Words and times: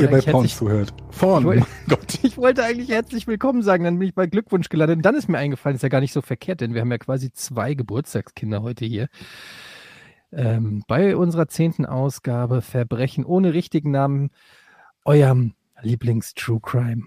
Ihr 0.00 0.10
bei 0.10 0.20
Porn 0.20 0.48
zuhört. 0.48 0.94
Porn, 1.18 1.42
ich 1.42 1.46
wollte, 1.46 1.66
Gott. 1.88 2.18
Ich 2.22 2.36
wollte 2.36 2.64
eigentlich 2.64 2.88
herzlich 2.88 3.26
willkommen 3.26 3.62
sagen, 3.62 3.84
dann 3.84 3.98
bin 3.98 4.08
ich 4.08 4.14
bei 4.14 4.26
Glückwunsch 4.26 4.68
gelandet. 4.68 4.96
Und 4.98 5.02
dann 5.02 5.14
ist 5.14 5.28
mir 5.28 5.38
eingefallen, 5.38 5.76
ist 5.76 5.82
ja 5.82 5.88
gar 5.88 6.00
nicht 6.00 6.12
so 6.12 6.22
verkehrt, 6.22 6.60
denn 6.60 6.74
wir 6.74 6.80
haben 6.80 6.90
ja 6.90 6.98
quasi 6.98 7.32
zwei 7.32 7.74
Geburtstagskinder 7.74 8.62
heute 8.62 8.84
hier. 8.84 9.08
Ähm, 10.32 10.84
bei 10.86 11.16
unserer 11.16 11.48
zehnten 11.48 11.84
Ausgabe 11.84 12.62
Verbrechen 12.62 13.24
ohne 13.24 13.52
richtigen 13.52 13.90
Namen, 13.90 14.30
eurem 15.04 15.54
Lieblings-True 15.82 16.60
Crime 16.62 17.02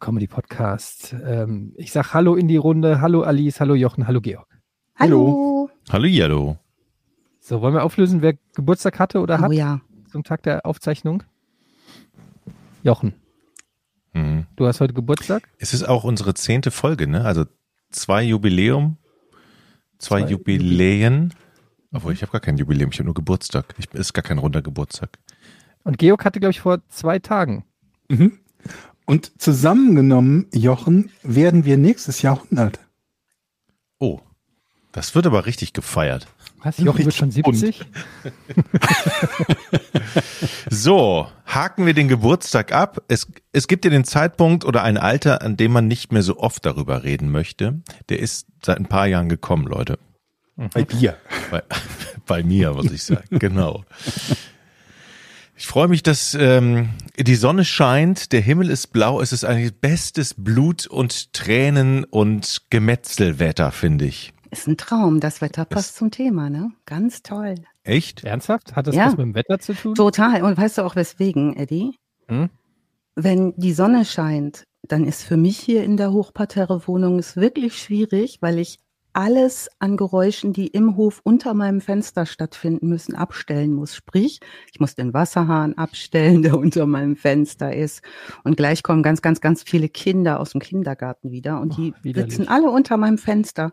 Comedy 0.00 0.26
Podcast. 0.26 1.14
Ähm, 1.24 1.74
ich 1.76 1.92
sag 1.92 2.14
Hallo 2.14 2.34
in 2.34 2.48
die 2.48 2.56
Runde, 2.56 3.00
Hallo 3.00 3.22
Alice, 3.22 3.60
Hallo 3.60 3.74
Jochen, 3.74 4.06
Hallo 4.06 4.20
Georg. 4.20 4.48
Hallo. 4.96 5.70
Hallo 5.90 6.08
Hallo. 6.20 6.58
So, 7.38 7.60
wollen 7.60 7.74
wir 7.74 7.84
auflösen, 7.84 8.22
wer 8.22 8.34
Geburtstag 8.54 8.98
hatte 8.98 9.20
oder 9.20 9.38
oh, 9.38 9.42
hat? 9.42 9.52
ja. 9.52 9.80
Zum 10.10 10.24
Tag 10.24 10.42
der 10.42 10.66
Aufzeichnung? 10.66 11.22
Jochen. 12.82 13.14
Mhm. 14.12 14.46
Du 14.56 14.66
hast 14.66 14.80
heute 14.80 14.94
Geburtstag? 14.94 15.48
Es 15.58 15.72
ist 15.72 15.84
auch 15.84 16.04
unsere 16.04 16.34
zehnte 16.34 16.70
Folge, 16.70 17.06
ne? 17.06 17.24
Also 17.24 17.46
zwei 17.90 18.22
Jubiläum, 18.22 18.98
zwei, 19.98 20.22
zwei 20.22 20.30
Jubiläen. 20.30 21.34
Obwohl, 21.92 22.12
ich 22.12 22.22
habe 22.22 22.32
gar 22.32 22.40
kein 22.40 22.56
Jubiläum, 22.56 22.90
ich 22.90 22.98
habe 22.98 23.06
nur 23.06 23.14
Geburtstag. 23.14 23.74
Ich, 23.78 23.92
ist 23.92 24.14
gar 24.14 24.22
kein 24.22 24.38
runder 24.38 24.62
Geburtstag. 24.62 25.18
Und 25.84 25.98
Georg 25.98 26.24
hatte, 26.24 26.40
glaube 26.40 26.52
ich, 26.52 26.60
vor 26.60 26.80
zwei 26.88 27.18
Tagen. 27.18 27.64
Mhm. 28.08 28.38
Und 29.04 29.40
zusammengenommen, 29.40 30.46
Jochen, 30.54 31.10
werden 31.22 31.64
wir 31.64 31.76
nächstes 31.76 32.22
Jahr 32.22 32.36
100. 32.36 32.80
Oh, 33.98 34.20
das 34.92 35.14
wird 35.14 35.26
aber 35.26 35.46
richtig 35.46 35.72
gefeiert. 35.72 36.28
Was? 36.62 36.78
Jochen 36.78 37.04
wird 37.04 37.14
schon 37.14 37.30
70? 37.30 37.80
so, 40.70 41.28
haken 41.44 41.86
wir 41.86 41.94
den 41.94 42.08
Geburtstag 42.08 42.72
ab. 42.72 43.02
Es, 43.08 43.26
es 43.52 43.66
gibt 43.66 43.84
ja 43.84 43.90
den 43.90 44.04
Zeitpunkt 44.04 44.64
oder 44.64 44.82
ein 44.82 44.96
Alter, 44.96 45.42
an 45.42 45.56
dem 45.56 45.72
man 45.72 45.88
nicht 45.88 46.12
mehr 46.12 46.22
so 46.22 46.38
oft 46.38 46.64
darüber 46.64 47.02
reden 47.02 47.30
möchte. 47.30 47.82
Der 48.08 48.20
ist 48.20 48.46
seit 48.64 48.78
ein 48.78 48.86
paar 48.86 49.06
Jahren 49.06 49.28
gekommen, 49.28 49.66
Leute. 49.66 49.98
Bei 50.56 50.82
dir. 50.82 51.16
Bei, 51.50 51.62
bei 52.26 52.42
mir, 52.42 52.72
muss 52.72 52.92
ich 52.92 53.02
sagen. 53.02 53.24
genau. 53.38 53.84
Ich 55.56 55.66
freue 55.66 55.88
mich, 55.88 56.02
dass 56.02 56.34
ähm, 56.34 56.90
die 57.16 57.34
Sonne 57.34 57.64
scheint, 57.64 58.32
der 58.32 58.40
Himmel 58.40 58.70
ist 58.70 58.88
blau, 58.88 59.20
es 59.20 59.32
ist 59.32 59.44
eigentlich 59.44 59.80
bestes 59.80 60.34
Blut 60.36 60.86
und 60.86 61.32
Tränen 61.32 62.04
und 62.04 62.62
Gemetzelwetter, 62.70 63.72
finde 63.72 64.06
ich. 64.06 64.32
Ist 64.52 64.68
ein 64.68 64.76
Traum, 64.76 65.18
das 65.18 65.40
Wetter 65.40 65.64
passt 65.64 65.88
das 65.88 65.94
zum 65.94 66.10
Thema, 66.10 66.50
ne? 66.50 66.72
Ganz 66.84 67.22
toll. 67.22 67.54
Echt? 67.84 68.22
Ernsthaft? 68.22 68.76
Hat 68.76 68.86
das 68.86 68.94
ja. 68.94 69.06
was 69.06 69.16
mit 69.16 69.20
dem 69.20 69.34
Wetter 69.34 69.58
zu 69.58 69.72
tun? 69.72 69.94
Total. 69.94 70.42
Und 70.42 70.58
weißt 70.58 70.76
du 70.76 70.82
auch 70.82 70.94
weswegen, 70.94 71.56
Eddie? 71.56 71.96
Hm? 72.28 72.50
Wenn 73.14 73.54
die 73.56 73.72
Sonne 73.72 74.04
scheint, 74.04 74.64
dann 74.82 75.06
ist 75.06 75.22
für 75.22 75.38
mich 75.38 75.58
hier 75.58 75.82
in 75.84 75.96
der 75.96 76.12
Hochparterre-Wohnung 76.12 77.18
es 77.18 77.36
wirklich 77.36 77.80
schwierig, 77.80 78.42
weil 78.42 78.58
ich 78.58 78.76
alles 79.14 79.70
an 79.78 79.96
Geräuschen, 79.96 80.52
die 80.52 80.66
im 80.66 80.96
Hof 80.96 81.22
unter 81.24 81.54
meinem 81.54 81.80
Fenster 81.80 82.26
stattfinden 82.26 82.90
müssen, 82.90 83.14
abstellen 83.14 83.72
muss. 83.72 83.96
Sprich, 83.96 84.40
ich 84.70 84.80
muss 84.80 84.94
den 84.94 85.14
Wasserhahn 85.14 85.78
abstellen, 85.78 86.42
der 86.42 86.58
unter 86.58 86.84
meinem 86.84 87.16
Fenster 87.16 87.74
ist. 87.74 88.02
Und 88.44 88.58
gleich 88.58 88.82
kommen 88.82 89.02
ganz, 89.02 89.22
ganz, 89.22 89.40
ganz 89.40 89.62
viele 89.62 89.88
Kinder 89.88 90.40
aus 90.40 90.50
dem 90.50 90.60
Kindergarten 90.60 91.30
wieder 91.30 91.58
und 91.58 91.78
die 91.78 91.94
oh, 91.94 92.12
sitzen 92.12 92.48
alle 92.48 92.70
unter 92.70 92.98
meinem 92.98 93.16
Fenster. 93.16 93.72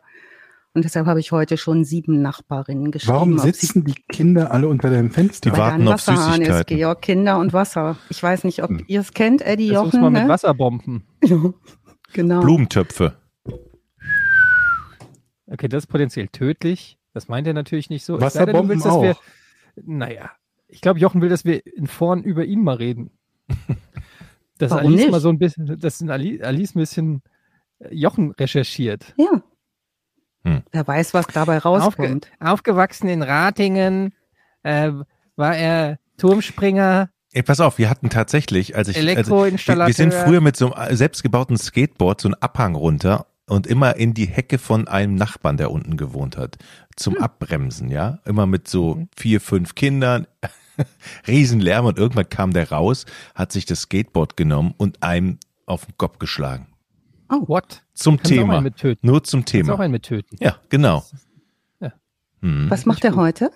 Und 0.74 0.86
deshalb 0.86 1.08
habe 1.08 1.20
ich 1.20 1.32
heute 1.32 1.58
schon 1.58 1.84
sieben 1.84 2.22
Nachbarinnen 2.22 2.92
geschrieben. 2.92 3.14
Warum 3.14 3.40
sitzen 3.40 3.86
die 3.86 3.96
Kinder 4.08 4.52
alle 4.52 4.68
unter 4.68 4.92
deinem 4.92 5.10
Fenster? 5.10 5.50
Die 5.50 5.58
warten 5.58 5.88
auf 5.88 5.94
Wasserhahn 5.94 6.42
ist, 6.42 6.68
Georg, 6.68 7.02
Kinder 7.02 7.40
und 7.40 7.54
Wasser. 7.54 7.98
Ich 8.10 8.22
weiß 8.22 8.44
nicht, 8.44 8.64
ob 8.64 8.70
hm. 8.70 8.84
ihr 8.88 9.02
es 9.02 9.14
kennt, 9.14 9.42
Eddie 9.42 9.70
das 9.70 9.76
Jochen. 9.76 9.86
Muss 9.86 10.02
man 10.02 10.14
ne? 10.14 10.20
mit 10.22 10.30
Wasserbomben. 10.30 11.04
genau. 12.14 12.42
Blumentöpfe. 12.42 13.18
Okay, 15.48 15.68
das 15.68 15.86
ist 15.86 15.88
potenziell 15.88 16.28
tödlich. 16.28 17.00
Das 17.14 17.28
meint 17.28 17.48
er 17.48 17.54
natürlich 17.54 17.90
nicht 17.90 18.06
so. 18.06 18.22
Wasserbomben 18.22 18.70
willst, 18.70 18.86
auch. 18.86 19.02
Wir, 19.02 19.18
naja, 19.84 20.30
ich 20.68 20.82
glaube, 20.82 21.00
Jochen 21.00 21.22
will, 21.22 21.30
dass 21.30 21.46
wir 21.46 21.66
in 21.66 21.88
vorn 21.88 22.24
über 22.24 22.46
ihn 22.46 22.64
mal 22.64 22.76
reden. 22.76 23.10
Dass 24.60 24.72
Warum 24.72 24.88
Alice 24.88 25.00
nicht? 25.00 25.12
mal 25.12 25.22
so 25.22 25.30
ein 25.30 25.40
bisschen, 25.40 25.80
dass 25.80 26.02
Alice, 26.02 26.42
Alice 26.42 26.76
ein 26.76 26.80
bisschen 26.80 27.22
äh, 27.80 27.96
Jochen 27.96 28.32
recherchiert. 28.32 29.14
Ja. 29.18 29.42
Hm. 30.50 30.64
Wer 30.72 30.88
weiß, 30.88 31.14
was 31.14 31.28
dabei 31.28 31.58
rauskommt. 31.60 32.28
Aufge 32.40 32.52
aufgewachsen 32.52 33.10
in 33.10 33.22
Ratingen, 33.22 34.14
äh, 34.64 34.92
war 35.36 35.56
er 35.56 36.00
Turmspringer. 36.18 37.10
Ey, 37.32 37.44
pass 37.44 37.60
auf, 37.60 37.78
wir 37.78 37.90
hatten 37.90 38.10
tatsächlich, 38.10 38.76
als 38.76 38.88
ich. 38.88 38.98
Also, 38.98 39.44
wir, 39.44 39.88
wir 39.88 39.94
sind 39.94 40.14
früher 40.14 40.42
mit 40.42 40.58
so 40.58 40.74
einem 40.74 40.96
selbstgebauten 40.96 41.58
Skateboard 41.58 42.22
so 42.22 42.28
einen 42.30 42.36
Abhang 42.36 42.76
runter 42.76 43.28
und 43.48 43.68
immer 43.68 43.96
in 43.96 44.14
die 44.14 44.28
Hecke 44.28 44.58
von 44.58 44.88
einem 44.88 45.16
Nachbarn, 45.16 45.58
der 45.58 45.72
unten 45.72 45.98
gewohnt 45.98 46.38
hat, 46.38 46.58
zum 46.96 47.16
hm. 47.16 47.24
Abbremsen, 47.24 47.90
ja. 47.90 48.20
Immer 48.26 48.46
mit 48.46 48.68
so 48.68 48.96
mhm. 48.96 49.10
vier, 49.16 49.42
fünf 49.42 49.76
Kindern, 49.76 50.28
Riesenlärm 51.28 51.86
und 51.86 51.98
irgendwann 51.98 52.30
kam 52.30 52.54
der 52.54 52.72
raus, 52.72 53.06
hat 53.36 53.52
sich 53.52 53.66
das 53.66 53.82
Skateboard 53.82 54.38
genommen 54.38 54.74
und 54.78 55.04
einem 55.04 55.38
auf 55.66 55.86
den 55.86 55.98
Kopf 55.98 56.20
geschlagen. 56.20 56.68
Oh, 57.30 57.48
what? 57.48 57.84
Zum 57.94 58.18
Kannst 58.18 58.32
Thema. 58.32 58.64
Nur 59.02 59.24
zum 59.24 59.46
Thema. 59.46 59.68
Kannst 59.68 59.78
auch 59.78 59.84
einen 59.84 59.92
mit 59.92 60.04
töten. 60.04 60.38
Ja, 60.40 60.58
genau. 60.70 61.06
Ja. 61.80 61.94
Hm. 62.42 62.70
Was 62.70 62.86
macht 62.86 63.04
er 63.06 63.16
heute? 63.16 63.52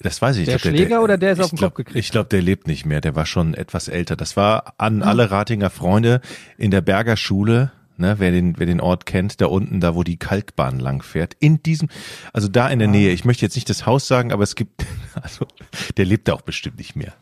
Das 0.00 0.22
weiß 0.22 0.36
ich. 0.36 0.44
Der 0.46 0.56
ich 0.56 0.62
glaub, 0.62 0.74
Schläger 0.74 0.88
der, 0.88 1.02
oder 1.02 1.18
der 1.18 1.32
ist 1.32 1.40
auf 1.40 1.50
den 1.50 1.56
glaub, 1.56 1.74
Kopf 1.74 1.86
gekriegt? 1.86 1.98
Ich 1.98 2.10
glaube, 2.12 2.28
der 2.28 2.40
lebt 2.40 2.68
nicht 2.68 2.86
mehr. 2.86 3.00
Der 3.00 3.16
war 3.16 3.26
schon 3.26 3.54
etwas 3.54 3.88
älter. 3.88 4.14
Das 4.14 4.36
war 4.36 4.74
an 4.78 5.02
ah. 5.02 5.06
alle 5.06 5.30
Ratinger 5.30 5.70
Freunde 5.70 6.20
in 6.56 6.70
der 6.70 6.80
Berger 6.80 7.16
Schule. 7.16 7.72
Ne, 8.00 8.14
wer 8.20 8.30
den, 8.30 8.56
wer 8.60 8.66
den 8.66 8.80
Ort 8.80 9.06
kennt, 9.06 9.40
da 9.40 9.46
unten, 9.46 9.80
da 9.80 9.96
wo 9.96 10.04
die 10.04 10.18
Kalkbahn 10.18 10.78
lang 10.78 11.02
fährt, 11.02 11.34
in 11.40 11.64
diesem, 11.64 11.88
also 12.32 12.46
da 12.46 12.68
in 12.68 12.78
der 12.78 12.86
ah. 12.86 12.92
Nähe. 12.92 13.10
Ich 13.10 13.24
möchte 13.24 13.44
jetzt 13.44 13.56
nicht 13.56 13.68
das 13.68 13.86
Haus 13.86 14.06
sagen, 14.06 14.30
aber 14.30 14.44
es 14.44 14.54
gibt, 14.54 14.86
also 15.20 15.48
der 15.96 16.04
lebt 16.04 16.28
da 16.28 16.34
auch 16.34 16.42
bestimmt 16.42 16.78
nicht 16.78 16.94
mehr. 16.94 17.14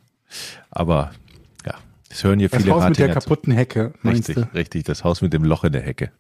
Aber 0.69 1.13
ja, 2.09 2.15
es 2.15 2.25
hören 2.25 2.39
hier 2.39 2.49
das 2.49 2.63
viele 2.63 2.75
Haus 2.75 2.83
Ratinger 2.83 3.09
mit 3.09 3.17
der 3.17 3.23
kaputten 3.23 3.53
Hecke. 3.53 3.95
Richtig, 4.05 4.35
du? 4.37 4.49
richtig, 4.55 4.85
das 4.85 5.05
Haus 5.05 5.23
mit 5.23 5.33
dem 5.33 5.45
Loch 5.45 5.65
in 5.65 5.73
der 5.73 5.83
Hecke. 5.83 6.13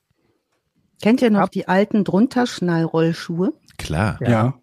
Kennt 1.03 1.23
ihr 1.23 1.31
noch 1.31 1.41
Ab 1.41 1.51
die 1.51 1.69
alten 1.69 2.05
Drunterschnallrollschuhe? 2.05 3.53
Klar. 3.77 4.19
Ja. 4.21 4.29
ja. 4.29 4.55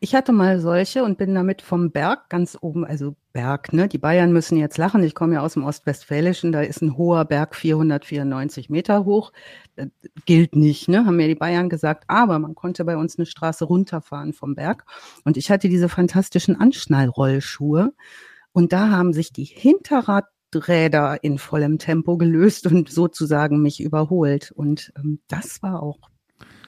Ich 0.00 0.16
hatte 0.16 0.32
mal 0.32 0.58
solche 0.58 1.04
und 1.04 1.16
bin 1.16 1.32
damit 1.32 1.62
vom 1.62 1.92
Berg 1.92 2.28
ganz 2.28 2.58
oben, 2.60 2.84
also 2.84 3.14
Berg, 3.32 3.72
ne? 3.72 3.86
Die 3.86 3.98
Bayern 3.98 4.32
müssen 4.32 4.58
jetzt 4.58 4.76
lachen. 4.76 5.04
Ich 5.04 5.14
komme 5.14 5.34
ja 5.34 5.42
aus 5.42 5.54
dem 5.54 5.62
Ostwestfälischen, 5.62 6.50
da 6.50 6.60
ist 6.60 6.82
ein 6.82 6.96
hoher 6.96 7.24
Berg 7.24 7.54
494 7.54 8.68
Meter 8.68 9.04
hoch. 9.04 9.32
Das 9.76 9.86
gilt 10.26 10.56
nicht, 10.56 10.88
ne? 10.88 11.06
Haben 11.06 11.16
mir 11.16 11.28
die 11.28 11.36
Bayern 11.36 11.68
gesagt. 11.68 12.02
Aber 12.08 12.40
man 12.40 12.56
konnte 12.56 12.84
bei 12.84 12.96
uns 12.96 13.16
eine 13.16 13.26
Straße 13.26 13.64
runterfahren 13.64 14.32
vom 14.32 14.56
Berg. 14.56 14.84
Und 15.24 15.36
ich 15.36 15.52
hatte 15.52 15.68
diese 15.68 15.88
fantastischen 15.88 16.60
Anschnallrollschuhe. 16.60 17.92
Und 18.52 18.72
da 18.72 18.90
haben 18.90 19.12
sich 19.12 19.32
die 19.32 19.44
Hinterradräder 19.44 21.22
in 21.22 21.38
vollem 21.38 21.78
Tempo 21.78 22.16
gelöst 22.16 22.66
und 22.66 22.90
sozusagen 22.90 23.62
mich 23.62 23.80
überholt. 23.80 24.52
Und 24.52 24.92
ähm, 24.96 25.20
das 25.28 25.62
war 25.62 25.82
auch 25.82 25.98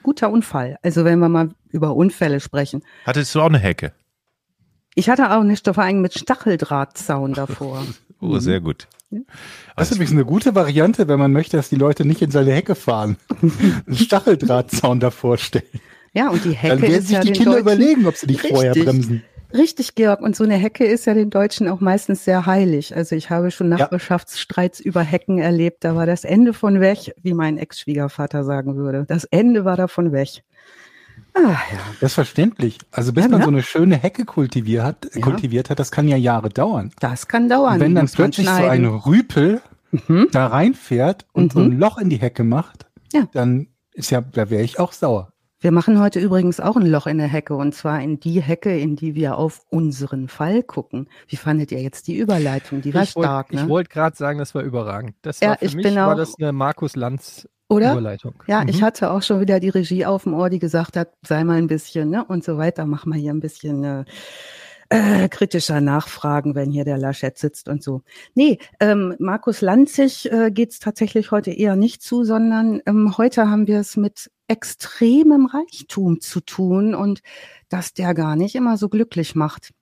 guter 0.03 0.31
Unfall. 0.31 0.79
Also 0.83 1.05
wenn 1.05 1.19
wir 1.19 1.29
mal 1.29 1.51
über 1.71 1.95
Unfälle 1.95 2.41
sprechen. 2.41 2.83
Hattest 3.05 3.35
du 3.35 3.41
auch 3.41 3.47
eine 3.47 3.59
Hecke? 3.59 3.93
Ich 4.95 5.09
hatte 5.09 5.33
auch 5.33 5.41
eine 5.41 5.57
allem 5.77 6.01
mit 6.01 6.15
Stacheldrahtzaun 6.15 7.33
davor. 7.35 7.85
oh, 8.21 8.39
sehr 8.39 8.61
gut. 8.61 8.87
Das 9.77 9.91
ist 9.91 9.97
übrigens 9.97 10.13
eine 10.13 10.25
gute 10.25 10.55
Variante, 10.55 11.07
wenn 11.09 11.19
man 11.19 11.33
möchte, 11.33 11.57
dass 11.57 11.69
die 11.69 11.77
Leute 11.77 12.05
nicht 12.05 12.23
in 12.23 12.31
seine 12.31 12.53
Hecke 12.53 12.75
fahren. 12.75 13.17
Einen 13.87 13.97
Stacheldrahtzaun 13.97 14.99
davor 14.99 15.39
stellen. 15.39 15.65
Ja, 16.13 16.31
und 16.31 16.45
die 16.45 16.53
Hecke 16.53 16.75
Dann 16.75 16.83
werden 16.83 16.95
ist 16.95 17.09
sich 17.09 17.17
ja 17.17 17.23
die 17.23 17.33
Kinder 17.33 17.53
Deutschen 17.53 17.63
überlegen, 17.63 18.07
ob 18.07 18.17
sie 18.17 18.27
nicht 18.27 18.47
vorher 18.47 18.73
bremsen. 18.73 19.23
Richtig, 19.55 19.95
Georg. 19.95 20.21
Und 20.21 20.35
so 20.35 20.43
eine 20.45 20.55
Hecke 20.57 20.85
ist 20.85 21.05
ja 21.07 21.15
den 21.15 21.31
Deutschen 21.31 21.69
auch 21.69 21.81
meistens 21.81 22.25
sehr 22.25 22.45
heilig. 22.45 22.95
Also 22.97 23.15
ich 23.15 23.31
habe 23.31 23.51
schon 23.53 23.71
Ja. 23.71 23.79
Nachbarschaftsstreits 23.79 24.81
über 24.81 25.01
Hecken 25.03 25.39
erlebt. 25.39 25.85
Da 25.85 25.95
war 25.95 26.07
das 26.07 26.25
Ende 26.25 26.53
von 26.53 26.81
weg, 26.81 27.15
wie 27.23 27.35
mein 27.35 27.57
Ex-Schwiegervater 27.59 28.43
sagen 28.45 28.77
würde. 28.77 29.05
Das 29.07 29.25
Ende 29.25 29.65
war 29.65 29.77
davon 29.77 30.11
weg. 30.13 30.43
Ah, 31.35 31.41
ja. 31.51 31.79
Das 32.01 32.11
ist 32.11 32.15
verständlich. 32.15 32.79
Also 32.91 33.13
bis 33.13 33.25
Ja, 33.25 33.31
man 33.31 33.39
ne? 33.41 33.45
so 33.45 33.51
eine 33.51 33.63
schöne 33.63 33.97
Hecke 33.97 34.25
kultiviert 34.25 34.83
hat, 34.85 35.11
Ja. 35.15 35.21
kultiviert 35.21 35.71
hat, 35.71 35.79
das 35.79 35.91
kann 35.93 36.09
ja 36.09 36.17
Jahre 36.17 36.49
dauern. 36.49 36.91
Das 37.01 37.29
kann 37.29 37.49
dauern. 37.49 37.75
Und 37.75 37.81
wenn 37.81 37.95
dann 37.95 38.07
plötzlich 38.09 38.49
so 38.49 38.53
ein. 38.53 38.85
Rüpel 38.85 39.61
Mhm. 40.09 40.29
da 40.33 40.49
reinfährt 40.49 41.27
und 41.33 41.53
so 41.53 41.61
Mhm. 41.61 41.67
ein 41.73 41.79
Loch 41.79 41.99
in 41.99 42.11
die 42.11 42.17
Hecke 42.17 42.43
macht, 42.43 42.87
Ja. 43.13 43.29
dann 43.33 43.69
ist 43.93 44.11
ja, 44.11 44.21
da 44.21 44.51
wäre 44.51 44.63
ich 44.63 44.81
auch 44.81 44.93
sauer. 44.93 45.33
Wir 45.65 45.73
machen 45.73 45.99
heute 45.99 46.21
übrigens 46.21 46.61
auch 46.61 46.77
ein 46.77 46.85
Loch 46.85 47.07
in 47.07 47.17
der 47.17 47.27
Hecke 47.27 47.55
und 47.57 47.75
zwar 47.75 47.99
in 48.03 48.21
die 48.21 48.43
Hecke, 48.43 48.79
in 48.79 48.97
die 48.97 49.15
wir 49.15 49.39
auf 49.39 49.63
unseren 49.71 50.29
Fall 50.29 50.63
gucken. 50.63 51.09
Wie 51.27 51.37
fandet 51.37 51.73
ihr 51.73 51.81
jetzt 51.81 52.07
die 52.07 52.19
Überleitung? 52.19 52.83
Die 52.83 52.93
war 52.93 53.03
ich 53.05 53.17
wollte 53.17 53.29
stark, 53.31 53.53
ne? 53.55 53.67
wollt 53.71 53.89
gerade 53.89 54.15
sagen, 54.15 54.39
das 54.39 54.55
war 54.55 54.61
überragend. 54.61 55.15
Das 55.23 55.41
Ja, 55.41 55.53
war 55.53 55.57
für 55.57 55.65
ich 55.65 55.75
mich 55.75 55.87
war 55.97 56.17
das 56.17 56.35
eine 56.39 56.53
Markus 56.53 56.97
Lanz 56.97 57.49
Oder? 57.71 57.93
Überleitung. 57.93 58.35
Ja, 58.47 58.61
Mhm. 58.61 58.69
ich 58.69 58.83
hatte 58.83 59.11
auch 59.11 59.23
schon 59.23 59.41
wieder 59.41 59.59
die 59.59 59.71
Regie 59.71 60.05
auf 60.05 60.25
dem 60.25 60.35
Ohr, 60.35 60.51
die 60.51 60.59
gesagt 60.59 60.99
hat, 60.99 61.15
sei 61.27 61.45
mal 61.45 61.57
ein 61.57 61.67
bisschen, 61.67 62.11
ne, 62.11 62.23
und 62.27 62.45
so 62.45 62.59
weiter, 62.59 62.85
mach 62.85 63.07
mal 63.07 63.19
hier 63.19 63.33
ein 63.33 63.41
bisschen 63.41 63.85
äh, 63.85 64.05
äh, 64.95 65.29
kritischer 65.29 65.81
nachfragen, 65.81 66.55
wenn 66.55 66.71
hier 66.71 66.85
der 66.85 66.99
Laschet 66.99 67.37
sitzt 67.37 67.69
und 67.69 67.83
so. 67.83 68.03
Nee, 68.35 68.59
ähm, 68.81 69.15
Markus 69.19 69.61
Lanzig 69.61 70.31
äh, 70.31 70.51
geht 70.51 70.71
es 70.71 70.79
tatsächlich 70.79 71.31
heute 71.31 71.51
eher 71.51 71.75
nicht 71.77 72.03
zu, 72.03 72.25
sondern 72.25 72.81
ähm, 72.87 73.17
heute 73.19 73.49
haben 73.51 73.67
wir 73.67 73.81
es 73.81 73.97
mit 73.97 74.31
extremem 74.47 75.47
Reichtum 75.47 76.21
zu 76.21 76.41
tun 76.41 76.95
und 76.95 77.21
dass 77.69 77.95
der 77.95 78.15
gar 78.15 78.37
nicht 78.37 78.55
immer 78.55 78.77
so 78.77 78.89
glücklich 78.89 79.35
macht. 79.35 79.73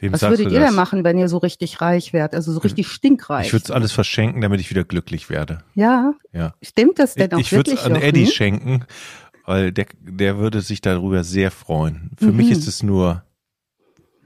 Wem 0.00 0.12
Was 0.12 0.22
würdet 0.22 0.52
ihr 0.52 0.60
denn 0.60 0.74
machen, 0.74 1.02
wenn 1.02 1.18
ihr 1.18 1.28
so 1.28 1.38
richtig 1.38 1.80
reich 1.80 2.12
wärt, 2.12 2.34
also 2.34 2.52
so 2.52 2.60
richtig 2.60 2.86
stinkreich? 2.88 3.46
Ich 3.46 3.52
würde 3.52 3.64
es 3.64 3.70
alles 3.72 3.90
verschenken, 3.92 4.40
damit 4.42 4.60
ich 4.60 4.70
wieder 4.70 4.84
glücklich 4.84 5.28
werde. 5.30 5.64
ja, 5.74 6.12
Ja. 6.32 6.54
stimmt 6.62 6.98
das 7.00 7.14
denn 7.14 7.32
auch 7.32 7.38
ich 7.40 7.50
würde 7.52 7.70
wirklich? 7.72 7.80
es 7.84 7.90
an? 7.90 7.96
Eddie 7.96 8.26
schenken, 8.26 8.84
weil 9.44 9.72
der, 9.72 9.86
der 10.00 10.38
würde 10.38 10.60
sich 10.60 10.80
darüber 10.82 11.24
sehr 11.24 11.50
freuen. 11.50 12.10
Für 12.16 12.26
Mhm. 12.30 12.36
mich 12.36 12.50
ist 12.52 12.68
es 12.68 12.82
nur, 12.84 13.24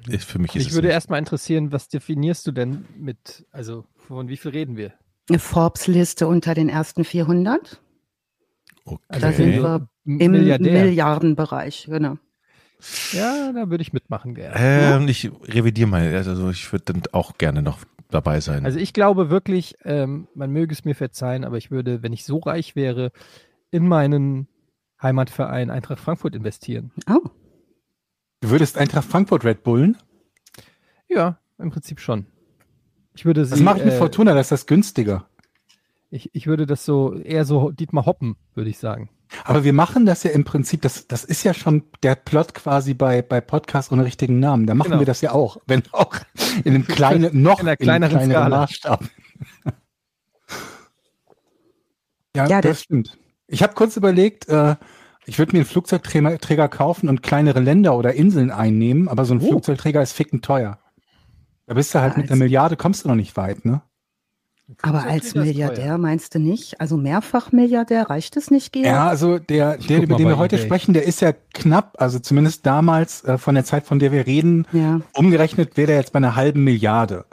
ist, 0.08 0.24
für 0.24 0.38
mich 0.38 0.50
ist 0.56 0.60
Mich 0.60 0.68
es 0.68 0.74
würde 0.74 0.88
nicht. 0.88 0.94
erstmal 0.94 1.18
interessieren, 1.18 1.72
was 1.72 1.88
definierst 1.88 2.46
du 2.46 2.52
denn 2.52 2.84
mit, 2.98 3.46
also 3.50 3.84
von 3.96 4.28
wie 4.28 4.36
viel 4.36 4.50
reden 4.50 4.76
wir? 4.76 4.92
Eine 5.28 5.38
Forbes-Liste 5.38 6.26
unter 6.26 6.54
den 6.54 6.68
ersten 6.68 7.04
400. 7.04 7.80
Also 8.84 8.98
Da 9.08 9.32
sind 9.32 9.48
Okay. 9.60 9.62
wir 9.62 9.88
im 10.04 10.32
Milliardär. 10.32 10.84
Milliardenbereich, 10.84 11.86
genau. 11.88 12.16
Ja, 13.12 13.52
da 13.52 13.70
würde 13.70 13.82
ich 13.82 13.92
mitmachen 13.92 14.34
gerne. 14.34 14.54
Ähm, 14.58 15.08
ich 15.08 15.30
revidiere 15.44 15.88
mal, 15.88 16.12
also 16.14 16.50
ich 16.50 16.72
würde 16.72 16.92
dann 16.92 17.02
auch 17.12 17.38
gerne 17.38 17.62
noch 17.62 17.78
dabei 18.10 18.40
sein. 18.40 18.64
Also 18.66 18.80
ich 18.80 18.92
glaube 18.92 19.30
wirklich, 19.30 19.76
ähm, 19.84 20.26
man 20.34 20.50
möge 20.50 20.72
es 20.74 20.84
mir 20.84 20.96
verzeihen, 20.96 21.44
aber 21.44 21.56
ich 21.58 21.70
würde, 21.70 22.02
wenn 22.02 22.12
ich 22.12 22.24
so 22.24 22.38
reich 22.40 22.74
wäre, 22.74 23.12
in 23.70 23.86
meinen 23.86 24.48
Heimatverein 25.00 25.70
Eintracht 25.70 26.00
Frankfurt 26.00 26.34
investieren. 26.34 26.90
Oh, 27.08 27.20
Du 28.42 28.50
würdest 28.50 28.76
Eintracht 28.76 29.08
Frankfurt 29.08 29.44
Red 29.44 29.62
Bullen? 29.62 29.96
Ja, 31.08 31.38
im 31.58 31.70
Prinzip 31.70 32.00
schon. 32.00 32.26
Ich 33.14 33.24
würde 33.24 33.44
sie, 33.44 33.50
Das 33.52 33.60
mache 33.60 33.78
ich 33.78 33.84
mit 33.84 33.94
äh, 33.94 33.98
Fortuna, 33.98 34.34
das 34.34 34.46
ist 34.46 34.52
das 34.52 34.66
günstiger. 34.66 35.26
Ich, 36.10 36.28
ich 36.34 36.46
würde 36.46 36.66
das 36.66 36.84
so 36.84 37.14
eher 37.14 37.44
so 37.44 37.70
Dietmar 37.70 38.04
Hoppen, 38.04 38.36
würde 38.54 38.68
ich 38.68 38.78
sagen. 38.78 39.08
Aber 39.44 39.64
wir 39.64 39.72
machen 39.72 40.04
das 40.04 40.24
ja 40.24 40.30
im 40.32 40.44
Prinzip, 40.44 40.82
das, 40.82 41.06
das 41.06 41.24
ist 41.24 41.42
ja 41.44 41.54
schon 41.54 41.84
der 42.02 42.16
Plot 42.16 42.52
quasi 42.52 42.92
bei, 42.94 43.22
bei 43.22 43.40
Podcasts 43.40 43.90
ohne 43.92 44.04
richtigen 44.04 44.40
Namen. 44.40 44.66
Da 44.66 44.74
machen 44.74 44.88
Genau. 44.90 45.00
wir 45.00 45.06
das 45.06 45.20
ja 45.22 45.32
auch, 45.32 45.56
wenn 45.66 45.84
auch 45.92 46.16
in 46.64 46.74
einem 46.74 46.86
kleinen, 46.86 47.40
noch 47.42 47.60
In 47.60 47.68
einer 47.68 47.80
in 47.80 47.88
einem 47.88 48.10
kleineren 48.10 48.18
kleineren 48.18 48.30
Skala. 48.30 48.58
Maßstab. 48.58 49.04
ja, 52.36 52.46
Ja, 52.48 52.60
das 52.60 52.72
das- 52.72 52.82
stimmt. 52.82 53.18
Ich 53.46 53.62
habe 53.62 53.74
kurz 53.74 53.96
überlegt, 53.96 54.48
äh, 54.48 54.76
ich 55.26 55.38
würde 55.38 55.52
mir 55.52 55.60
einen 55.60 55.66
Flugzeugträger 55.66 56.38
Träger 56.38 56.68
kaufen 56.68 57.08
und 57.08 57.22
kleinere 57.22 57.60
Länder 57.60 57.96
oder 57.96 58.14
Inseln 58.14 58.50
einnehmen, 58.50 59.08
aber 59.08 59.24
so 59.24 59.34
ein 59.34 59.40
Oh. 59.40 59.48
Flugzeugträger 59.48 60.02
ist 60.02 60.12
fickend 60.12 60.44
teuer. 60.44 60.78
Da 61.66 61.74
bist 61.74 61.94
du 61.94 62.00
halt 62.00 62.16
mit 62.16 62.28
einer 62.30 62.38
Milliarde, 62.38 62.76
kommst 62.76 63.04
du 63.04 63.08
noch 63.08 63.14
nicht 63.14 63.36
weit, 63.36 63.64
ne? 63.64 63.82
aber 64.80 65.04
als. 65.04 65.34
Milliardär 65.34 65.98
meinst 65.98 66.34
du 66.34 66.38
nicht? 66.38 66.80
Also 66.80 66.96
Mehrfachmilliardär 66.96 68.08
reicht 68.08 68.36
es 68.36 68.50
nicht, 68.50 68.72
Georg? 68.72 68.86
Ja, 68.86 69.06
also 69.08 69.38
der, 69.38 69.78
Ich 69.78 69.86
der 69.86 70.02
über 70.02 70.16
den 70.16 70.28
wir 70.28 70.38
heute 70.38 70.56
eBay. 70.56 70.66
sprechen, 70.66 70.94
der 70.94 71.04
ist 71.04 71.20
ja 71.20 71.32
knapp, 71.52 71.96
also 71.98 72.18
zumindest 72.18 72.64
damals 72.64 73.22
äh, 73.24 73.36
von 73.38 73.54
der 73.54 73.64
Zeit, 73.64 73.84
von 73.86 73.98
der 73.98 74.12
wir 74.12 74.26
reden, 74.26 74.66
Ja. 74.72 75.00
umgerechnet 75.14 75.76
wäre 75.76 75.88
der 75.88 75.96
jetzt 75.96 76.12
bei 76.12 76.18
einer 76.18 76.36
halben 76.36 76.64
Milliarde. 76.64 77.26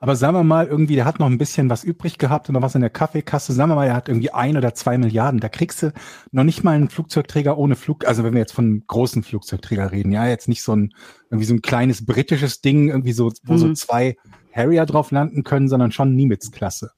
Aber 0.00 0.14
sagen 0.14 0.34
wir 0.36 0.44
mal, 0.44 0.66
irgendwie, 0.68 0.94
der 0.94 1.04
hat 1.04 1.18
noch 1.18 1.26
ein 1.26 1.38
bisschen 1.38 1.68
was 1.70 1.82
übrig 1.82 2.18
gehabt 2.18 2.48
und 2.48 2.52
noch 2.54 2.62
was 2.62 2.74
in 2.76 2.80
der 2.82 2.90
Kaffeekasse. 2.90 3.52
Sagen 3.52 3.70
wir 3.70 3.74
mal, 3.74 3.86
er 3.88 3.94
hat 3.96 4.08
irgendwie 4.08 4.30
ein 4.30 4.56
oder 4.56 4.72
zwei 4.74 4.96
Milliarden. 4.96 5.40
Da 5.40 5.48
kriegst 5.48 5.82
du 5.82 5.92
noch 6.30 6.44
nicht 6.44 6.62
mal 6.62 6.76
einen 6.76 6.88
Flugzeugträger 6.88 7.58
ohne 7.58 7.74
Flug. 7.74 8.06
Also 8.06 8.22
wenn 8.22 8.32
wir 8.32 8.40
jetzt 8.40 8.52
von 8.52 8.64
einem 8.64 8.84
großen 8.86 9.24
Flugzeugträger 9.24 9.90
reden, 9.90 10.12
ja, 10.12 10.26
jetzt 10.28 10.48
nicht 10.48 10.62
so 10.62 10.74
ein, 10.76 10.90
irgendwie 11.30 11.46
so 11.46 11.54
ein 11.54 11.62
kleines 11.62 12.06
britisches 12.06 12.60
Ding, 12.60 12.88
irgendwie 12.90 13.12
so, 13.12 13.32
wo 13.44 13.56
so 13.56 13.66
Mhm. 13.66 13.74
zwei 13.74 14.16
Harrier 14.52 14.86
drauf 14.86 15.10
landen 15.10 15.42
können, 15.42 15.68
sondern 15.68 15.90
schon 15.90 16.14
Nimitz-Klasse. 16.14 16.90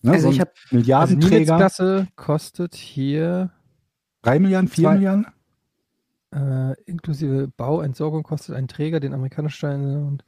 Ne, 0.00 0.12
Also 0.12 0.28
so 0.28 0.32
ich 0.32 0.38
ein 0.38 0.40
hab- 0.42 0.52
Also 0.70 0.76
Milliardenträger. 0.76 1.36
Nimitz-Klasse 1.56 2.08
kostet 2.16 2.74
hier 2.76 3.50
drei 4.22 4.38
Milliarden, 4.38 4.68
vier 4.68 4.84
Zwei- 4.84 4.94
Milliarden? 4.94 5.26
äh, 6.34 6.74
inklusive 6.84 7.48
Bauentsorgung 7.48 8.22
kostet 8.22 8.54
ein 8.54 8.68
Träger 8.68 9.00
den 9.00 9.14
amerikanischen 9.14 9.56
Stein 9.56 9.96
und 10.06 10.24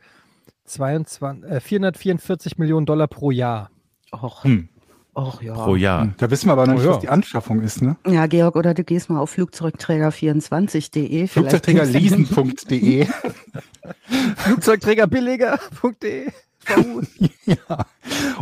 22, 0.71 1.45
äh, 1.51 1.61
444 1.61 2.59
Millionen 2.59 2.87
Dollar 2.87 3.07
pro 3.09 3.31
Jahr. 3.31 3.71
Och, 4.13 4.45
Hm. 4.45 4.69
och 5.15 5.43
ja. 5.43 5.55
Pro 5.55 5.77
Jahr. 5.77 6.03
Hm, 6.03 6.15
Da 6.19 6.31
wissen 6.31 6.49
wir 6.49 6.53
aber 6.53 6.67
noch 6.67 6.75
Oh 6.75 6.77
nicht, 6.77 6.87
ja. 6.87 6.93
was 6.93 6.99
die 7.01 7.09
Anschaffung 7.09 7.61
ist, 7.63 7.83
ne? 7.83 7.97
Ja, 8.07 8.27
Georg, 8.27 8.57
oder 8.57 8.75
du 8.75 8.83
gehst 8.85 9.09
mal 9.11 9.21
auf 9.21 9.33
Flugzeugträger24.de. 9.37 11.27
vielleicht 11.29 11.51
gibt's 11.65 11.65
da- 11.65 11.73
Flugzeugträgerleasen.de. 11.73 13.07
Flugzeugträgerbilliger.de 14.37 16.31
ja. 17.47 17.57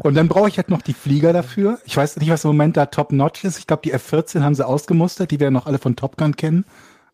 Und 0.03 0.15
dann 0.17 0.27
brauche 0.29 0.49
ich 0.49 0.57
halt 0.59 0.71
noch 0.71 0.83
die 0.83 0.93
Flieger 0.93 1.33
dafür. 1.33 1.79
Ich 1.85 1.97
weiß 1.97 2.17
nicht, 2.17 2.29
was 2.31 2.43
im 2.45 2.49
Moment 2.49 2.77
da 2.77 2.87
top-notch 2.87 3.45
ist. 3.45 3.59
Ich 3.61 3.67
glaube, 3.69 3.83
die 3.85 3.93
F-14 3.93 4.43
haben 4.43 4.57
sie 4.57 4.67
ausgemustert. 4.67 5.31
Die 5.31 5.39
werden 5.39 5.55
noch 5.55 5.67
alle 5.67 5.79
von 5.79 5.95
Top 5.95 6.17
Gun 6.17 6.35
kennen. 6.35 6.65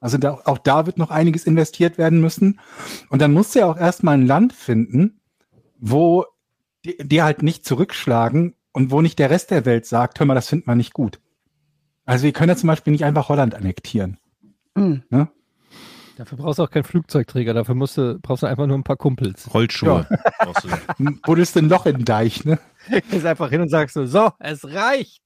Also 0.05 0.19
da, 0.19 0.39
auch 0.45 0.59
da 0.59 0.85
wird 0.85 0.99
noch 0.99 1.11
einiges 1.11 1.47
investiert 1.47 1.97
werden 1.97 2.21
müssen. 2.21 2.61
Und 3.09 3.23
dann 3.23 3.33
musst 3.33 3.55
du 3.55 3.61
ja 3.61 3.67
auch 3.67 3.79
erstmal 3.79 4.19
ein 4.19 4.27
Land 4.27 4.53
finden, 4.53 5.19
wo 5.79 6.27
die, 6.85 6.99
die 6.99 7.23
halt 7.23 7.43
nicht 7.43 7.65
zurückschlagen 7.65 8.55
und 8.73 8.91
wo 8.91 9.01
nicht 9.01 9.19
der 9.19 9.31
Rest 9.31 9.51
der 9.51 9.65
Welt 9.65 9.87
sagt, 9.87 10.21
hör 10.21 10.27
mal, 10.27 10.35
das 10.35 10.51
findet 10.51 10.67
man 10.67 10.77
nicht 10.77 10.93
gut. 10.93 11.21
Also 12.05 12.25
wir 12.25 12.35
können 12.35 12.51
ja 12.51 12.57
zum 12.57 12.67
Beispiel 12.67 12.93
nicht 12.93 13.07
einfach 13.07 13.31
Holland 13.31 13.55
annektieren. 13.55 14.19
Hm. 14.77 15.05
Dafür 16.19 16.37
brauchst 16.37 16.59
du 16.59 16.65
auch 16.65 16.71
keinen 16.71 16.85
Flugzeugträger, 16.85 17.55
dafür 17.55 17.75
musst 17.75 17.97
du, 17.97 18.19
brauchst 18.21 18.43
du 18.43 18.47
einfach 18.47 18.67
nur 18.67 18.77
ein 18.77 18.85
paar 18.85 18.99
Kumpels. 18.99 19.55
Rollschuhe. 19.55 20.07
brauchst 20.39 20.65
du. 20.65 20.69
Hm, 20.99 21.23
Buddelst 21.23 21.57
du 21.57 21.61
ein 21.61 21.71
Loch 21.71 21.87
in 21.87 21.97
den 21.97 22.05
Deich, 22.05 22.45
ne? 22.45 22.59
Gehst 23.11 23.25
einfach 23.25 23.49
hin 23.49 23.63
und 23.63 23.71
sagst 23.71 23.95
so, 23.95 24.05
so, 24.05 24.33
es 24.39 24.67
reicht. 24.67 25.24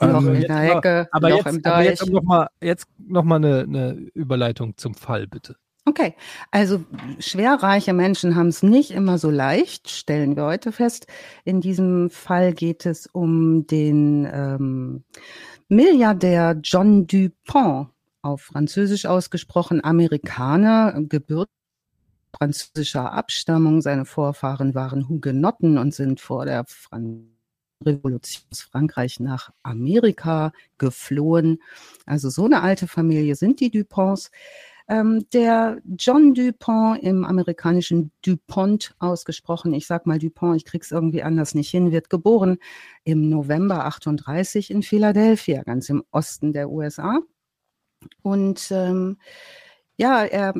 Ähm, 0.00 0.34
in 0.34 0.40
der 0.42 0.50
aber- 0.50 0.62
Hecke, 0.74 1.08
Aber 1.12 1.30
Loch 1.30 1.46
jetzt, 1.46 1.54
im 1.56 1.64
aber 1.64 1.82
jetzt 1.84 2.02
Deich. 2.02 2.10
noch 2.10 2.22
mal, 2.22 2.48
jetzt 2.60 2.86
noch 2.98 3.24
mal 3.24 3.36
eine, 3.36 3.60
eine 3.60 3.92
Überleitung 4.14 4.76
zum 4.76 4.94
Fall, 4.94 5.26
bitte. 5.26 5.56
Okay, 5.88 6.14
also 6.50 6.84
schwerreiche 7.20 7.92
Menschen 7.92 8.34
haben 8.34 8.48
es 8.48 8.62
nicht 8.64 8.90
immer 8.90 9.18
so 9.18 9.30
leicht, 9.30 9.88
stellen 9.88 10.34
wir 10.34 10.44
heute 10.44 10.72
fest. 10.72 11.06
In 11.44 11.60
diesem 11.60 12.10
Fall 12.10 12.52
geht 12.54 12.86
es 12.86 13.06
um 13.06 13.66
den 13.68 14.28
ähm, 14.32 15.04
Milliardär 15.68 16.58
John 16.62 17.06
Dupont, 17.06 17.88
auf 18.22 18.42
Französisch 18.42 19.06
ausgesprochen 19.06 19.82
Amerikaner, 19.84 21.00
Geburt 21.08 21.48
französischer 22.36 23.12
Abstammung. 23.12 23.80
Seine 23.80 24.04
Vorfahren 24.04 24.74
waren 24.74 25.08
Hugenotten 25.08 25.78
und 25.78 25.94
sind 25.94 26.20
vor 26.20 26.44
der 26.46 26.64
Fran 26.66 27.35
Revolution 27.84 28.44
aus 28.50 28.62
Frankreich 28.62 29.20
nach 29.20 29.50
Amerika 29.62 30.52
geflohen. 30.78 31.62
Also 32.06 32.30
so 32.30 32.44
eine 32.44 32.62
alte 32.62 32.86
Familie 32.86 33.34
sind 33.34 33.60
die 33.60 33.70
Duponts. 33.70 34.30
Ähm, 34.88 35.26
der 35.32 35.78
John 35.98 36.32
Dupont 36.32 37.02
im 37.02 37.24
amerikanischen 37.24 38.12
Dupont 38.24 38.94
ausgesprochen, 39.00 39.74
ich 39.74 39.86
sag 39.86 40.06
mal 40.06 40.20
Dupont, 40.20 40.56
ich 40.56 40.64
krieg's 40.64 40.92
irgendwie 40.92 41.24
anders 41.24 41.56
nicht 41.56 41.70
hin, 41.70 41.90
wird 41.90 42.08
geboren 42.08 42.58
im 43.02 43.28
November 43.28 43.84
38 43.84 44.70
in 44.70 44.84
Philadelphia, 44.84 45.64
ganz 45.64 45.88
im 45.88 46.04
Osten 46.12 46.52
der 46.52 46.70
USA. 46.70 47.18
Und 48.22 48.68
ähm, 48.70 49.18
ja, 49.96 50.24
er 50.24 50.54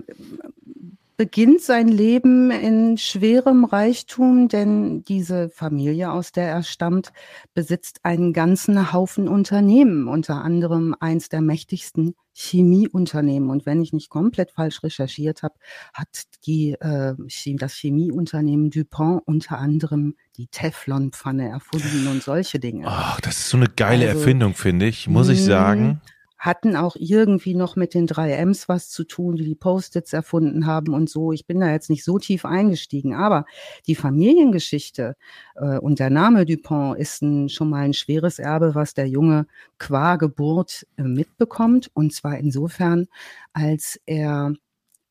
beginnt 1.16 1.62
sein 1.62 1.88
Leben 1.88 2.50
in 2.50 2.98
schwerem 2.98 3.64
Reichtum, 3.64 4.48
denn 4.48 5.02
diese 5.04 5.48
Familie, 5.48 6.12
aus 6.12 6.32
der 6.32 6.48
er 6.48 6.62
stammt, 6.62 7.12
besitzt 7.54 8.00
einen 8.02 8.32
ganzen 8.32 8.92
Haufen 8.92 9.26
Unternehmen, 9.26 10.08
unter 10.08 10.42
anderem 10.42 10.94
eins 11.00 11.28
der 11.28 11.40
mächtigsten 11.40 12.14
Chemieunternehmen. 12.34 13.48
Und 13.48 13.64
wenn 13.64 13.80
ich 13.80 13.94
nicht 13.94 14.10
komplett 14.10 14.50
falsch 14.50 14.82
recherchiert 14.82 15.42
habe, 15.42 15.54
hat 15.94 16.08
die, 16.44 16.72
äh, 16.72 17.14
das 17.56 17.74
Chemieunternehmen 17.74 18.70
DuPont 18.70 19.22
unter 19.24 19.58
anderem 19.58 20.16
die 20.36 20.48
Teflonpfanne 20.48 21.48
erfunden 21.48 22.08
und 22.08 22.22
solche 22.22 22.58
Dinge 22.58 22.84
Ach, 22.86 23.20
das 23.22 23.38
ist 23.38 23.48
so 23.48 23.56
eine 23.56 23.68
geile 23.68 24.06
Also, 24.06 24.18
Erfindung, 24.18 24.52
finde 24.52 24.86
ich, 24.86 25.08
muss 25.08 25.30
ich 25.30 25.40
mh, 25.40 25.46
sagen. 25.46 26.00
Hatten 26.38 26.76
auch 26.76 26.96
irgendwie 26.98 27.54
noch 27.54 27.76
mit 27.76 27.94
den 27.94 28.06
3Ms 28.06 28.68
was 28.68 28.90
zu 28.90 29.04
tun, 29.04 29.36
die 29.36 29.44
die 29.44 29.54
Post-its 29.54 30.12
erfunden 30.12 30.66
haben 30.66 30.94
und 30.94 31.08
so. 31.08 31.32
Ich 31.32 31.46
bin 31.46 31.60
da 31.60 31.70
jetzt 31.70 31.90
nicht 31.90 32.04
so 32.04 32.18
tief 32.18 32.44
eingestiegen, 32.44 33.14
aber 33.14 33.46
die 33.86 33.94
Familiengeschichte 33.94 35.16
äh, 35.56 35.78
und 35.78 35.98
der 35.98 36.10
Name 36.10 36.44
Dupont 36.44 36.98
ist 36.98 37.22
ein, 37.22 37.48
schon 37.48 37.70
mal 37.70 37.84
ein 37.84 37.94
schweres 37.94 38.38
Erbe, 38.38 38.74
was 38.74 38.94
der 38.94 39.08
Junge 39.08 39.46
qua 39.78 40.16
Geburt 40.16 40.86
äh, 40.96 41.02
mitbekommt. 41.02 41.90
Und 41.94 42.12
zwar 42.12 42.38
insofern, 42.38 43.06
als 43.52 44.00
er 44.06 44.54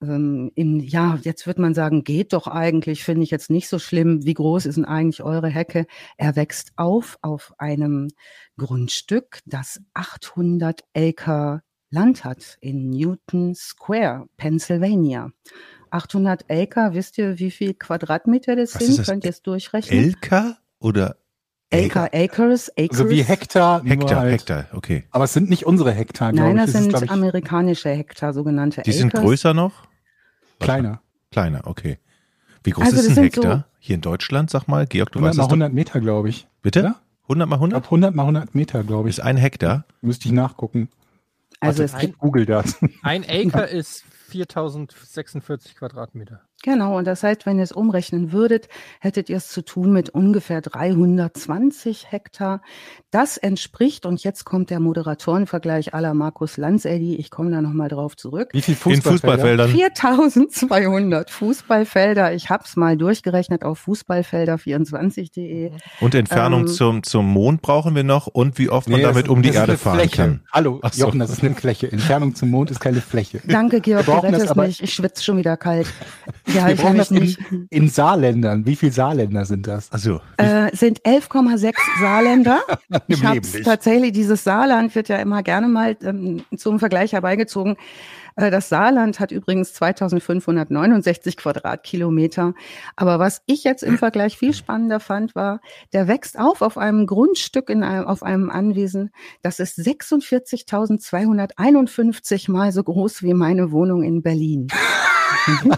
ähm, 0.10 0.52
in, 0.56 0.80
ja, 0.80 1.18
jetzt 1.22 1.48
wird 1.48 1.60
man 1.60 1.74
sagen, 1.74 2.04
geht 2.04 2.34
doch 2.34 2.48
eigentlich, 2.48 3.04
finde 3.04 3.24
ich 3.24 3.32
jetzt 3.32 3.50
nicht 3.50 3.68
so 3.70 3.80
schlimm. 3.80 4.26
Wie 4.26 4.34
groß 4.34 4.66
ist 4.66 4.76
denn 4.76 4.86
eigentlich 4.86 5.24
eure 5.24 5.50
Hecke? 5.50 5.86
Er 6.18 6.36
wächst 6.36 6.72
auf 6.76 7.18
auf 7.22 7.54
einem 7.58 8.10
Grundstück, 8.58 9.40
das 9.46 9.82
800 9.94 10.82
Acre 10.96 11.62
Land 11.90 12.24
hat 12.26 12.58
in 12.62 12.90
Newton 12.90 13.56
Square, 13.56 14.28
Pennsylvania. 14.38 15.32
800 15.92 16.46
Acre, 16.50 16.90
wisst 16.94 17.18
ihr, 17.18 17.40
wie 17.40 17.52
viel 17.52 17.74
Quadratmeter 17.74 18.56
das 18.56 18.76
Was 18.76 18.82
ist 18.82 18.88
sind? 18.88 19.00
das? 19.00 19.08
Könnt 19.08 19.24
ihr 19.24 19.30
es 19.30 19.42
durchrechnen? 19.42 20.04
Elka 20.04 20.58
oder 20.80 21.18
Acre, 21.74 22.10
Acres, 22.14 22.70
Acres. 22.78 23.00
Also 23.00 23.10
wie 23.10 23.24
Hektar, 23.24 23.84
Hektar? 23.84 24.20
halt. 24.20 24.34
Hektar, 24.34 24.68
okay. 24.74 25.06
Aber 25.12 25.24
es 25.26 25.34
sind 25.34 25.50
nicht 25.50 25.66
unsere 25.66 25.92
Hektar, 25.92 26.32
glaube 26.32 26.54
Nein, 26.54 26.58
das 26.58 26.74
sind 26.74 26.94
ich, 27.02 27.10
amerikanische 27.10 27.90
Hektar, 27.90 28.34
sogenannte 28.34 28.82
Die 28.82 28.92
Acres. 28.92 28.98
sind 28.98 29.14
größer 29.14 29.54
noch? 29.54 29.88
Kleiner. 30.66 31.02
Kleiner, 31.32 31.62
okay. 31.66 32.00
Wie 32.64 32.72
groß 32.72 32.86
Also 32.86 32.98
ist 32.98 33.18
ein 33.18 33.24
Hektar? 33.24 33.66
Hier 33.80 33.96
in 33.96 34.02
Deutschland, 34.02 34.50
sag 34.50 34.68
mal, 34.68 34.88
Georg, 34.88 35.12
du 35.12 35.20
100 35.20 35.30
weißt 35.32 35.38
mal 35.38 35.44
das 35.44 35.48
doch. 35.48 35.54
100 35.54 35.74
Meter, 35.74 36.00
glaube 36.02 36.30
ich. 36.30 36.48
Bitte? 36.62 36.80
Ja? 36.82 36.96
100 37.24 37.48
mal 37.48 37.56
Ich 37.56 37.62
100? 37.62 37.72
glaube 37.84 37.86
100 37.86 38.16
mal 38.16 38.24
100 38.24 38.56
Meter, 38.56 38.84
glaube 38.84 39.10
ich. 39.10 39.18
Ist 39.18 39.24
ein 39.24 39.38
Hektar? 39.38 39.86
Müsste 40.02 40.28
ich 40.28 40.32
nachgucken. 40.32 40.90
Also 41.60 41.84
Warte, 41.84 41.96
es 41.96 42.02
gibt, 42.02 42.18
Google 42.20 42.46
das. 42.46 42.78
Ein 43.04 43.24
Acre 43.28 43.66
ist 43.70 44.04
4046 44.26 45.76
Quadratmeter. 45.76 46.42
genau, 46.64 46.98
und 46.98 47.06
das 47.06 47.22
heißt, 47.24 47.46
wenn 47.46 47.58
ihr 47.58 47.64
es 47.64 47.72
umrechnen 47.72 48.32
würdet, 48.32 48.68
hättet 49.00 49.30
ihr 49.30 49.38
es 49.38 49.50
zu 49.50 49.64
tun 49.64 49.92
mit 49.94 50.10
ungefähr 50.10 50.62
320 50.62 52.12
Hektar. 52.12 52.62
Das 53.12 53.38
entspricht, 53.38 54.06
und 54.06 54.24
jetzt 54.24 54.46
kommt 54.46 54.70
der 54.72 54.80
Moderatorenvergleich 54.80 55.94
aller 55.94 56.14
Markus 56.16 56.58
Lanz-Eddy, 56.58 57.16
ich 57.16 57.30
komme 57.30 57.52
da 57.52 57.62
nochmal 57.62 57.88
drauf 57.90 58.18
zurück. 58.18 58.50
Wie 58.52 58.62
viel 58.62 58.74
In 58.74 58.80
Fußballfelder? 59.02 59.68
Fußballfeldern. 59.68 59.70
4200 59.70 61.30
Fußballfelder. 61.30 62.34
Ich 62.34 62.50
habe 62.50 62.64
es 62.66 62.76
mal 62.76 62.98
durchgerechnet 62.98 63.64
auf 63.64 63.80
fußballfelder24.de. 63.88 65.72
Und 66.02 66.16
Entfernung 66.16 66.62
Ähm, 66.62 66.68
zum, 66.68 67.04
zum 67.04 67.26
Mond 67.32 67.62
brauchen 67.62 67.96
wir 67.96 68.04
noch 68.04 68.28
und 68.28 68.58
wie 68.58 68.70
oft 68.70 68.90
man 68.90 68.98
Nee, 69.00 69.04
das 69.04 69.14
damit 69.14 69.26
ist- 69.28 69.32
um 69.32 69.42
die 69.42 69.50
Erde 69.54 69.78
fahren 69.78 70.00
Fläche. 70.00 70.16
kann. 70.18 70.42
Hallo, 70.52 70.82
so. 70.92 71.06
Jochen, 71.06 71.20
das 71.20 71.30
ist 71.30 71.44
eine 71.44 71.54
Fläche. 71.56 71.92
Entfernung 71.92 72.36
zum 72.36 72.50
Mond 72.50 72.72
ist 72.72 72.80
keine 72.80 73.02
Fläche. 73.02 73.42
Danke, 73.48 73.82
Georg, 73.82 74.08
brauchen 74.22 74.32
das 74.34 74.48
aber- 74.50 74.68
mich. 74.68 74.82
Ich 74.84 74.94
schwitze 74.94 75.24
schon 75.24 75.38
wieder 75.38 75.58
kalt. 75.58 75.88
Ja, 76.54 76.68
Wir 76.68 76.74
ich 76.76 76.82
brauchen 76.82 76.98
das 76.98 77.10
in, 77.12 77.18
nicht. 77.24 77.40
in 77.72 77.90
Saarländern. 77.90 78.66
Wie 78.66 78.76
viele 78.76 78.92
Saarländer 78.92 79.46
sind 79.46 79.66
das? 79.68 79.92
Also, 79.92 80.22
Äh, 80.38 80.76
sind 80.76 81.02
11,6 81.02 81.74
Saarländer. 82.00 82.62
Ich 83.08 83.24
habe 83.24 83.38
nicht. 83.40 83.64
tatsächlich, 83.64 84.12
dieses 84.12 84.44
Saarland 84.44 84.94
wird 84.96 85.10
ja 85.10 85.18
immer 85.18 85.42
gerne 85.44 85.68
mal 85.68 85.98
ähm, 86.04 86.44
zum 86.56 86.80
Vergleich 86.80 87.14
herbeigezogen. 87.14 87.76
Äh, 88.36 88.52
das 88.52 88.70
Saarland 88.70 89.20
hat 89.20 89.32
übrigens 89.32 89.74
2569 89.74 91.38
Quadratkilometer. 91.38 92.54
Aber 92.96 93.18
was 93.20 93.42
ich 93.46 93.64
jetzt 93.64 93.84
im 93.84 93.98
Vergleich 93.98 94.38
viel 94.38 94.54
spannender 94.54 95.00
fand, 95.00 95.34
war, 95.36 95.62
der 95.94 96.08
wächst 96.08 96.38
auf 96.38 96.62
auf 96.62 96.78
einem 96.78 97.08
Grundstück 97.08 97.70
in 97.70 97.84
einem, 97.84 98.06
auf 98.06 98.24
einem 98.24 98.50
Anwesen. 98.50 99.12
Das 99.42 99.60
ist 99.60 99.78
46.251 99.80 102.52
mal 102.52 102.72
so 102.72 102.84
groß 102.84 103.24
wie 103.24 103.34
meine 103.34 103.72
Wohnung 103.72 104.04
in 104.04 104.22
Berlin. 104.22 104.68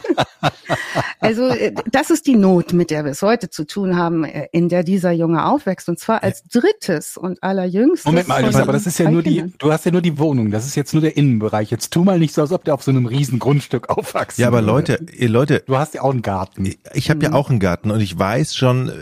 Also 1.19 1.47
äh, 1.47 1.74
das 1.91 2.09
ist 2.09 2.27
die 2.27 2.36
Not, 2.36 2.74
mit 2.74 2.91
der 2.91 3.03
wir 3.03 3.12
es 3.12 3.21
heute 3.21 3.50
zu 3.50 3.65
tun 3.65 3.97
haben, 3.97 4.24
äh, 4.24 4.47
in 4.51 4.69
der 4.69 4.83
dieser 4.83 5.12
Junge 5.12 5.45
aufwächst. 5.45 5.89
Und 5.89 6.00
zwar 6.00 6.24
als 6.24 6.43
drittes 6.43 7.17
und 7.17 7.41
allerjüngstes. 7.43 8.05
Moment 8.05 8.27
mal, 8.27 8.43
Alice, 8.43 8.55
aber 8.55 8.74
das 8.74 8.88
ist 8.88 9.00
ja 9.00 9.09
nur 9.09 9.24
die, 9.24 9.51
du 9.57 9.71
hast 9.71 9.86
ja 9.86 9.91
nur 9.91 10.01
die 10.01 10.17
Wohnung, 10.19 10.51
das 10.51 10.65
ist 10.65 10.75
jetzt 10.75 10.93
nur 10.93 11.01
der 11.01 11.17
Innenbereich. 11.17 11.71
Jetzt 11.71 11.91
tu 11.91 12.03
mal 12.03 12.19
nicht 12.19 12.33
so, 12.33 12.41
als 12.41 12.51
ob 12.51 12.63
der 12.63 12.74
auf 12.74 12.83
so 12.83 12.91
einem 12.91 13.05
riesen 13.05 13.39
Grundstück 13.39 13.89
aufwachsen 13.89 14.41
ja, 14.41 14.47
aber. 14.47 14.62
Leute, 14.62 15.00
ihr 15.17 15.29
Leute, 15.29 15.63
Du 15.65 15.77
hast 15.77 15.93
ja 15.93 16.01
auch 16.01 16.12
einen 16.12 16.21
Garten. 16.21 16.74
ich 16.93 17.09
habe 17.09 17.24
ja 17.24 17.33
auch 17.33 17.50
einen 17.50 17.59
Garten 17.59 17.89
und 17.91 18.01
ich 18.01 18.17
weiß 18.17 18.55
schon, 18.55 18.89
äh, 18.89 18.93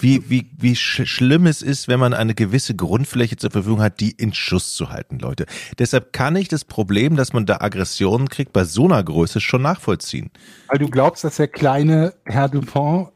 wie, 0.00 0.28
wie, 0.28 0.50
wie 0.56 0.76
sch 0.76 1.06
schlimm 1.06 1.46
es 1.46 1.62
ist, 1.62 1.88
wenn 1.88 2.00
man 2.00 2.14
eine 2.14 2.34
gewisse 2.34 2.74
Grundfläche 2.74 3.36
zur 3.36 3.50
Verfügung 3.50 3.80
hat, 3.80 4.00
die 4.00 4.10
in 4.10 4.32
Schuss 4.34 4.74
zu 4.74 4.90
halten, 4.90 5.18
Leute. 5.18 5.46
Deshalb 5.78 6.12
kann 6.12 6.36
ich 6.36 6.48
das 6.48 6.64
Problem, 6.64 7.16
dass 7.16 7.32
man 7.32 7.46
da 7.46 7.58
Aggressionen 7.60 8.28
kriegt, 8.28 8.52
bei 8.52 8.64
so 8.64 8.84
einer 8.84 9.02
Größe 9.02 9.40
schon 9.40 9.62
nachvollziehen. 9.62 10.30
Weil 10.68 10.78
du 10.78 10.88
glaubst, 10.88 11.24
dass 11.24 11.36
der 11.36 11.48
kleine 11.48 12.14
Herr 12.24 12.48
Dupont 12.48 13.10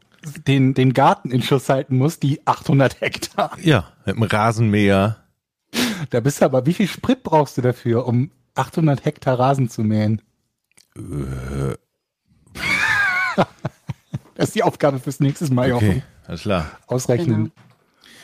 den, 0.47 0.73
den 0.73 0.93
Garten 0.93 1.31
in 1.31 1.41
Schuss 1.41 1.69
halten 1.69 1.97
muss, 1.97 2.19
die 2.19 2.45
800 2.45 3.01
Hektar. 3.01 3.57
Ja, 3.61 3.91
mit 4.05 4.15
dem 4.15 4.23
Rasenmäher. 4.23 5.17
Da 6.09 6.19
bist 6.19 6.41
du 6.41 6.45
aber, 6.45 6.65
wie 6.65 6.73
viel 6.73 6.87
Sprit 6.87 7.23
brauchst 7.23 7.57
du 7.57 7.61
dafür, 7.61 8.05
um 8.07 8.31
800 8.55 9.03
Hektar 9.03 9.39
Rasen 9.39 9.69
zu 9.69 9.83
mähen? 9.83 10.21
Äh, 10.95 11.75
Das 14.35 14.49
ist 14.49 14.55
die 14.55 14.63
Aufgabe 14.63 14.99
fürs 14.99 15.19
nächste 15.19 15.51
Mal, 15.53 15.69
Jochen. 15.69 16.03
Alles 16.27 16.41
klar. 16.41 16.65
Ausrechnen. 16.87 17.45
Genau. 17.45 17.51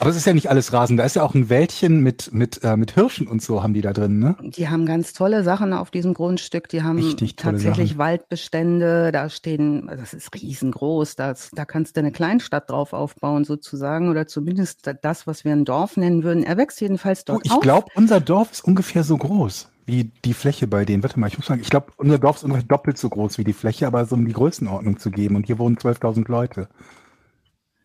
Aber 0.01 0.10
es 0.10 0.15
ist 0.15 0.25
ja 0.25 0.34
nicht 0.34 0.50
alles 0.50 0.72
Rasen. 0.72 0.96
Da 0.96 1.03
ist 1.03 1.18
ja 1.18 1.24
auch 1.24 1.36
ein 1.36 1.50
Wäldchen 1.50 2.00
mit, 2.00 2.34
mit, 2.34 2.63
äh, 2.63 2.77
mit 2.77 2.94
Hirschen 2.94 3.27
und 3.27 3.41
so 3.41 3.62
haben 3.62 3.74
die 3.74 3.82
da 3.82 3.91
drin, 3.91 4.20
ne? 4.20 4.38
Die 4.41 4.70
haben 4.70 4.86
ganz 4.86 5.12
tolle 5.12 5.44
Sachen 5.44 5.74
auf 5.74 5.91
diesem 5.91 6.13
Grundstück. 6.13 6.70
Die 6.70 6.84
haben 6.84 7.01
tatsächlich 7.36 7.89
Sachen. 7.89 8.00
Waldbestände. 8.00 9.12
Da 9.12 9.29
stehen, 9.29 9.88
das 9.88 10.13
ist 10.13 10.34
riesengroß. 10.34 11.18
Das, 11.18 11.50
da 11.53 11.65
kannst 11.65 11.98
du 11.98 12.00
eine 12.00 12.13
Kleinstadt 12.13 12.70
drauf 12.70 12.94
aufbauen 12.94 13.44
sozusagen 13.44 14.10
oder 14.10 14.25
zumindest 14.25 14.89
das, 15.01 15.27
was 15.27 15.44
wir 15.44 15.51
ein 15.51 15.65
Dorf 15.65 15.98
nennen 15.98 16.24
würden. 16.24 16.44
Er 16.44 16.56
wächst 16.56 16.79
jedenfalls 16.79 17.25
Du, 17.25 17.34
dort 17.34 17.46
ich 17.46 17.51
auf. 17.51 17.60
glaube, 17.60 17.88
unser 17.96 18.22
Dorf 18.22 18.53
ist 18.53 18.63
ungefähr 18.63 19.03
so 19.03 19.18
groß 19.18 19.70
wie 19.86 20.12
die 20.24 20.34
Fläche 20.34 20.68
bei 20.68 20.86
denen. 20.86 21.03
Warte 21.03 21.20
mal, 21.20 21.27
ich 21.27 21.38
muss 21.38 21.48
sagen, 21.48 21.62
ich 21.62 21.70
glaube, 21.70 21.88
unser 21.98 22.20
Dorf 22.20 22.38
ist 22.38 22.44
ungefähr 22.44 22.68
doppelt 22.68 22.98
so 22.98 23.10
groß 23.10 23.38
wie 23.38 23.44
die 23.44 23.53
Fläche, 23.53 23.88
aber 23.88 24.06
so 24.06 24.15
um 24.15 24.25
die 24.25 24.34
Größenordnung 24.34 24.98
zu 24.98 25.12
geben. 25.12 25.36
Und 25.36 25.48
hier 25.48 25.60
wohnen 25.60 25.77
12.000 25.77 26.29
Leute. 26.32 26.70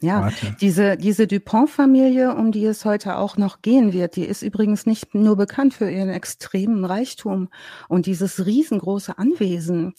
Ja, 0.05 0.23
Warte. 0.23 0.55
diese, 0.61 0.97
diese 0.97 1.27
Dupont-Familie, 1.27 2.35
um 2.35 2.53
die 2.53 2.67
es 2.67 2.85
heute 2.85 3.17
auch 3.17 3.37
noch 3.37 3.63
gehen 3.63 3.93
wird, 3.93 4.17
die 4.17 4.25
ist 4.25 4.43
übrigens 4.43 4.85
nicht 4.85 5.15
nur 5.15 5.37
bekannt 5.37 5.75
für 5.75 5.91
ihren 5.91 6.11
extremen 6.11 6.85
Reichtum 6.85 7.49
und 7.89 8.07
dieses 8.07 8.45
riesengroße 8.45 9.17
Anwesen, 9.17 9.95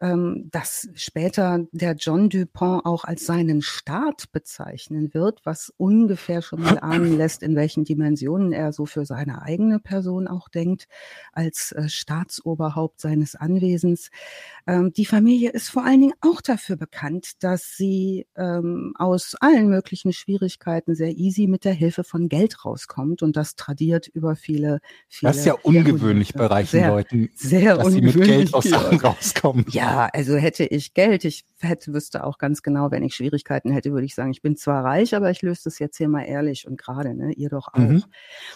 ähm, 0.00 0.48
das 0.50 0.88
später 0.94 1.66
der 1.72 1.94
John 1.94 2.28
Dupont 2.28 2.84
auch 2.84 3.04
als 3.04 3.24
seinen 3.26 3.62
Staat 3.62 4.30
bezeichnen 4.32 5.14
wird, 5.14 5.40
was 5.44 5.72
ungefähr 5.76 6.42
schon 6.42 6.60
mal 6.62 6.78
ahnen 6.78 7.16
lässt, 7.16 7.42
in 7.42 7.56
welchen 7.56 7.84
Dimensionen 7.84 8.52
er 8.52 8.72
so 8.72 8.86
für 8.86 9.06
seine 9.06 9.42
eigene 9.42 9.78
Person 9.78 10.28
auch 10.28 10.48
denkt, 10.48 10.86
als 11.32 11.72
äh, 11.72 11.88
Staatsoberhaupt 11.88 13.00
seines 13.00 13.36
Anwesens. 13.36 14.10
Ähm, 14.66 14.92
die 14.92 15.06
Familie 15.06 15.50
ist 15.50 15.70
vor 15.70 15.84
allen 15.84 16.00
Dingen 16.00 16.14
auch 16.20 16.40
dafür 16.40 16.76
bekannt, 16.76 17.42
dass 17.42 17.76
sie 17.76 18.26
ähm, 18.36 18.92
aus 18.96 19.34
allen 19.40 19.68
möglichen 19.68 20.12
Schwierigkeiten 20.12 20.94
sehr 20.94 21.16
easy 21.16 21.46
mit 21.46 21.64
der 21.64 21.74
Hilfe 21.74 22.04
von 22.04 22.28
Geld 22.28 22.64
rauskommt 22.64 23.22
und 23.22 23.36
das 23.36 23.56
tradiert 23.56 24.08
über 24.08 24.36
viele, 24.36 24.80
viele 25.08 25.30
Das 25.30 25.38
ist 25.38 25.46
ja 25.46 25.54
ungewöhnlich 25.62 26.34
bei 26.34 26.46
reichen 26.46 26.70
sehr, 26.70 26.88
Leuten, 26.88 27.30
Sehr 27.34 27.76
dass 27.76 27.92
sie 27.92 28.00
mit. 28.02 28.16
Geld 28.16 28.54
aus 28.54 28.64
Sachen 28.64 28.98
rauskommen. 29.00 29.64
Ja, 29.70 29.85
also 30.12 30.36
hätte 30.36 30.64
ich 30.64 30.94
Geld, 30.94 31.24
ich 31.24 31.44
hätte, 31.60 31.92
wüsste 31.92 32.24
auch 32.24 32.38
ganz 32.38 32.62
genau, 32.62 32.90
wenn 32.90 33.02
ich 33.02 33.14
Schwierigkeiten 33.14 33.70
hätte, 33.70 33.92
würde 33.92 34.06
ich 34.06 34.14
sagen, 34.14 34.30
ich 34.30 34.42
bin 34.42 34.56
zwar 34.56 34.84
reich, 34.84 35.14
aber 35.14 35.30
ich 35.30 35.42
löse 35.42 35.62
das 35.64 35.78
jetzt 35.78 35.96
hier 35.96 36.08
mal 36.08 36.22
ehrlich 36.22 36.66
und 36.66 36.78
gerade, 36.78 37.14
ne? 37.14 37.32
Ihr 37.32 37.48
doch 37.48 37.68
auch. 37.68 37.78
Mhm. 37.78 38.04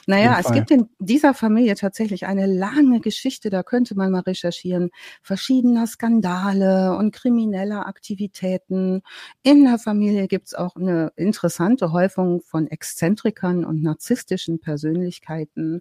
Naja, 0.06 0.36
es 0.38 0.46
Fall. 0.46 0.56
gibt 0.56 0.70
in 0.70 0.88
dieser 0.98 1.34
Familie 1.34 1.74
tatsächlich 1.74 2.26
eine 2.26 2.46
lange 2.46 3.00
Geschichte, 3.00 3.50
da 3.50 3.62
könnte 3.62 3.94
man 3.94 4.10
mal 4.10 4.20
recherchieren, 4.20 4.90
verschiedener 5.22 5.86
Skandale 5.86 6.96
und 6.96 7.14
kriminelle 7.14 7.86
Aktivitäten. 7.86 9.02
In 9.42 9.64
der 9.64 9.78
Familie 9.78 10.28
gibt's 10.28 10.54
auch 10.54 10.76
eine 10.76 11.12
interessante 11.16 11.92
Häufung 11.92 12.42
von 12.42 12.66
Exzentrikern 12.66 13.64
und 13.64 13.82
narzisstischen 13.82 14.60
Persönlichkeiten. 14.60 15.80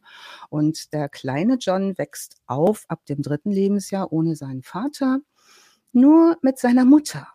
Und 0.49 0.93
der 0.93 1.09
kleine 1.09 1.57
John 1.59 1.97
wächst 1.97 2.37
auf 2.45 2.85
ab 2.87 3.05
dem 3.05 3.21
dritten 3.21 3.51
Lebensjahr 3.51 4.11
ohne 4.11 4.35
seinen 4.35 4.63
Vater, 4.63 5.19
nur 5.91 6.38
mit 6.41 6.60
seiner 6.60 6.86
Mutter 6.86 7.27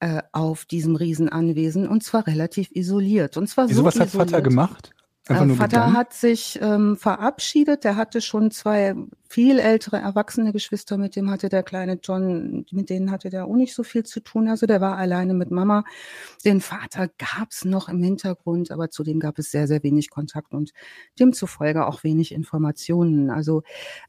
äh, 0.00 0.22
auf 0.32 0.64
diesem 0.64 0.96
Riesenanwesen 0.96 1.88
und 1.88 2.02
zwar 2.02 2.26
relativ 2.26 2.70
isoliert. 2.70 3.36
Und 3.36 3.48
zwar 3.48 3.68
Wieso, 3.68 3.80
so 3.80 3.86
was 3.86 3.98
hat 4.00 4.10
Vater 4.10 4.24
isoliert. 4.26 4.44
gemacht? 4.44 4.90
Äh, 5.28 5.34
Vater 5.34 5.66
gegangen? 5.66 5.96
hat 5.96 6.14
sich 6.14 6.58
ähm, 6.62 6.96
verabschiedet. 6.96 7.84
Der 7.84 7.96
hatte 7.96 8.20
schon 8.20 8.50
zwei 8.50 8.94
viel 9.28 9.58
ältere 9.58 9.98
erwachsene 9.98 10.52
Geschwister. 10.52 10.96
Mit 10.96 11.14
dem 11.14 11.30
hatte 11.30 11.50
der 11.50 11.62
kleine 11.62 11.98
John, 12.02 12.64
mit 12.70 12.88
denen 12.88 13.10
hatte 13.10 13.28
der 13.28 13.44
auch 13.44 13.54
nicht 13.54 13.74
so 13.74 13.82
viel 13.82 14.04
zu 14.04 14.20
tun. 14.20 14.48
Also 14.48 14.66
der 14.66 14.80
war 14.80 14.96
alleine 14.96 15.34
mit 15.34 15.50
Mama. 15.50 15.84
Den 16.46 16.62
Vater 16.62 17.08
gab's 17.18 17.66
noch 17.66 17.90
im 17.90 18.02
Hintergrund, 18.02 18.70
aber 18.70 18.90
zu 18.90 19.02
dem 19.02 19.20
gab 19.20 19.38
es 19.38 19.50
sehr, 19.50 19.66
sehr 19.66 19.82
wenig 19.82 20.08
Kontakt 20.08 20.54
und 20.54 20.72
demzufolge 21.20 21.86
auch 21.86 22.04
wenig 22.04 22.32
Informationen. 22.32 23.30
Also 23.30 23.62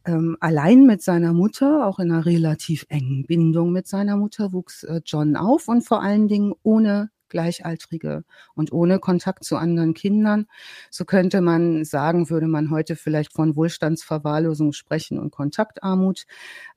ähm, 0.06 0.38
allein 0.40 0.86
mit 0.86 1.02
seiner 1.02 1.34
Mutter, 1.34 1.86
auch 1.86 2.00
in 2.00 2.12
einer 2.12 2.26
relativ 2.26 2.86
engen 2.88 3.26
Bindung 3.26 3.74
mit 3.74 3.88
seiner 3.88 4.16
Mutter, 4.16 4.54
wuchs 4.54 4.84
äh, 4.84 5.02
John 5.06 5.36
auf 5.36 5.68
und 5.68 5.82
vor 5.82 6.02
allen 6.02 6.30
Dingen 6.30 6.54
ohne 6.64 7.12
Gleichaltrige 7.30 8.24
und 8.56 8.72
ohne 8.72 9.00
Kontakt 9.00 9.44
zu 9.44 9.58
anderen 9.58 9.94
Kindern. 9.94 10.48
So 10.90 11.06
könnte 11.06 11.42
man 11.42 11.86
sagen, 11.86 12.30
würde 12.30 12.48
man 12.48 12.70
heute 12.70 12.96
vielleicht 12.96 13.34
von 13.34 13.56
Wohlstandsverwahrlosung 13.56 14.74
sprechen 14.74 15.20
und 15.20 15.32
Kontaktarmut. 15.32 16.26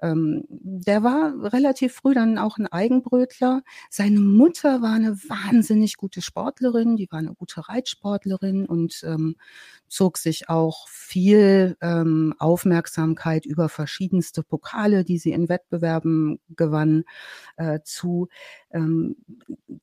Ähm, 0.00 0.44
der 0.48 1.02
war 1.02 1.52
relativ 1.52 1.94
früh 1.94 2.14
dann 2.14 2.38
auch 2.38 2.58
ein 2.58 2.66
Eigenbrötler. 2.66 3.62
Seine 3.90 4.20
Mutter 4.20 4.82
war 4.82 4.94
eine 4.94 5.16
wahnsinnig 5.16 5.96
gute 5.96 6.22
Sportlerin, 6.22 6.96
die 6.96 7.08
war 7.10 7.18
eine 7.18 7.34
gute 7.34 7.68
Reitsportlerin 7.68 8.66
und 8.66 9.02
ähm, 9.04 9.36
zog 9.92 10.16
sich 10.16 10.48
auch 10.48 10.88
viel 10.88 11.76
ähm, 11.82 12.34
Aufmerksamkeit 12.38 13.44
über 13.44 13.68
verschiedenste 13.68 14.42
Pokale, 14.42 15.04
die 15.04 15.18
sie 15.18 15.32
in 15.32 15.50
Wettbewerben 15.50 16.40
gewann, 16.56 17.04
äh, 17.56 17.80
zu. 17.84 18.28
Ähm, 18.72 19.16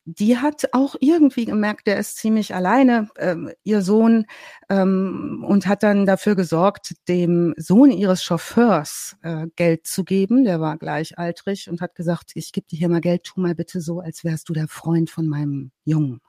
die 0.05 0.37
hat 0.37 0.69
auch 0.73 0.95
irgendwie 0.99 1.45
gemerkt, 1.45 1.85
der 1.85 1.99
ist 1.99 2.17
ziemlich 2.17 2.55
alleine, 2.55 3.09
ähm, 3.17 3.51
ihr 3.63 3.83
Sohn, 3.83 4.25
ähm, 4.69 5.45
und 5.47 5.67
hat 5.67 5.83
dann 5.83 6.07
dafür 6.07 6.35
gesorgt, 6.35 6.95
dem 7.07 7.53
Sohn 7.57 7.91
ihres 7.91 8.23
Chauffeurs 8.23 9.15
äh, 9.21 9.45
Geld 9.55 9.85
zu 9.85 10.03
geben. 10.03 10.43
Der 10.43 10.59
war 10.59 10.77
gleichaltrig 10.77 11.69
und 11.69 11.81
hat 11.81 11.93
gesagt, 11.93 12.31
ich 12.33 12.51
gebe 12.51 12.65
dir 12.67 12.79
hier 12.79 12.89
mal 12.89 13.01
Geld, 13.01 13.25
tu 13.25 13.39
mal 13.41 13.53
bitte 13.53 13.79
so, 13.79 13.99
als 13.99 14.23
wärst 14.23 14.49
du 14.49 14.53
der 14.53 14.67
Freund 14.67 15.11
von 15.11 15.27
meinem 15.27 15.71
Jungen. 15.85 16.21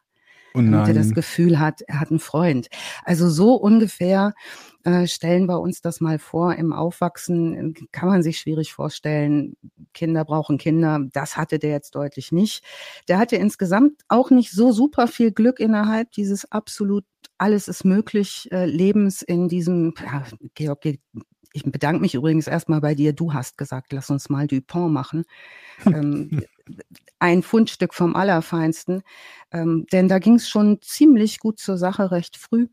Oh 0.55 0.59
damit 0.59 0.89
er 0.89 0.95
das 0.95 1.13
Gefühl 1.13 1.59
hat, 1.61 1.83
er 1.83 2.01
hat 2.01 2.11
einen 2.11 2.19
Freund. 2.19 2.69
Also 3.05 3.29
so 3.29 3.55
ungefähr 3.55 4.35
äh, 4.85 5.07
stellen 5.07 5.47
wir 5.47 5.61
uns 5.61 5.81
das 5.81 6.01
mal 6.01 6.19
vor. 6.19 6.55
Im 6.55 6.73
Aufwachsen 6.73 7.75
kann 7.93 8.09
man 8.09 8.23
sich 8.23 8.39
schwierig 8.39 8.73
vorstellen. 8.73 9.57
Kinder 9.95 10.25
brauchen 10.25 10.59
Kinder. 10.59 11.01
Das 11.13 11.37
hatte 11.37 11.59
der 11.59 11.71
jetzt 11.71 11.95
deutlich 11.95 12.33
nicht. 12.33 12.65
Der 13.09 13.19
hatte 13.19 13.37
insgesamt 13.37 14.03
auch 14.09 14.31
nicht 14.31 14.51
so 14.51 14.73
super 14.73 15.07
viel 15.07 15.33
Glück 15.33 15.61
innerhalb 15.61 16.11
dieses 16.13 16.51
absolut 16.51 17.05
alles 17.39 17.69
ist 17.69 17.85
möglich 17.85 18.49
äh, 18.53 18.67
Lebens 18.67 19.23
in 19.23 19.49
diesem, 19.49 19.95
ja, 19.99 20.25
Georg, 20.55 20.85
ich 21.53 21.65
bedanke 21.65 22.01
mich 22.01 22.15
übrigens 22.15 22.47
erstmal 22.47 22.81
bei 22.81 22.95
dir. 22.95 23.13
Du 23.13 23.33
hast 23.33 23.57
gesagt, 23.57 23.93
lass 23.93 24.11
uns 24.11 24.29
mal 24.29 24.47
Dupont 24.47 24.93
machen. 24.93 25.25
ähm, 25.87 26.43
ein 27.19 27.43
Fundstück 27.43 27.95
vom 27.95 28.17
Allerfeinsten. 28.17 29.03
Ähm, 29.53 29.87
denn 29.93 30.09
da 30.09 30.19
ging 30.19 30.35
es 30.35 30.49
schon 30.49 30.81
ziemlich 30.81 31.41
gut 31.41 31.59
zur 31.59 31.77
Sache 31.77 32.11
recht 32.11 32.37
früh. 32.37 32.69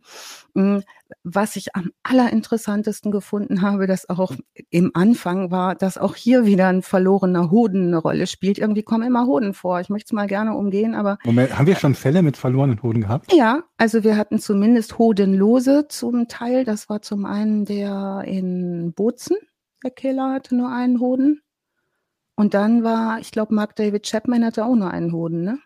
Ähm, 0.56 0.84
was 1.24 1.56
ich 1.56 1.76
am 1.76 1.92
allerinteressantesten 2.04 3.12
gefunden 3.12 3.62
habe, 3.62 3.88
das 3.88 4.10
auch 4.10 4.34
im 4.70 4.92
Anfang 4.94 5.52
war, 5.52 5.76
dass 5.76 5.98
auch 5.98 6.16
hier 6.16 6.46
wieder 6.46 6.68
ein 6.68 6.82
verlorener 6.82 7.50
Hoden 7.50 7.88
eine 7.88 7.98
Rolle 7.98 8.28
spielt. 8.28 8.58
Irgendwie 8.58 8.84
kommen 8.84 9.08
immer 9.08 9.26
Hoden 9.26 9.54
vor. 9.54 9.80
Ich 9.80 9.90
möchte 9.90 10.08
es 10.08 10.14
mal 10.14 10.28
gerne 10.28 10.56
umgehen, 10.56 10.96
aber. 10.96 11.18
Moment, 11.26 11.58
haben 11.58 11.68
wir 11.68 11.76
schon 11.76 11.96
Fälle 11.96 12.22
mit 12.22 12.38
verlorenen 12.38 12.82
Hoden 12.84 13.02
gehabt? 13.02 13.34
Ja, 13.34 13.64
also 13.78 14.04
wir 14.04 14.18
hatten 14.18 14.40
zumindest 14.40 14.98
Hodenlose 14.98 15.88
zum 15.88 16.28
Teil. 16.28 16.64
Das 16.64 16.90
war 16.90 17.02
zum 17.02 17.26
einen 17.26 17.66
der 17.66 18.24
in 18.26 18.94
Bozen. 18.94 19.38
Der 19.84 19.92
Killer 19.92 20.34
hatte 20.34 20.56
nur 20.56 20.70
einen 20.70 21.00
Hoden. 21.00 21.42
Und 22.38 22.54
dann 22.54 22.84
war, 22.84 23.20
ich 23.20 23.32
glaube, 23.32 23.54
Mark 23.54 23.76
David 23.76 24.04
Chapman 24.04 24.46
hatte 24.46 24.64
auch 24.64 24.76
nur 24.76 24.92
einen 24.92 25.12
Hoden, 25.12 25.44
ne? 25.44 25.60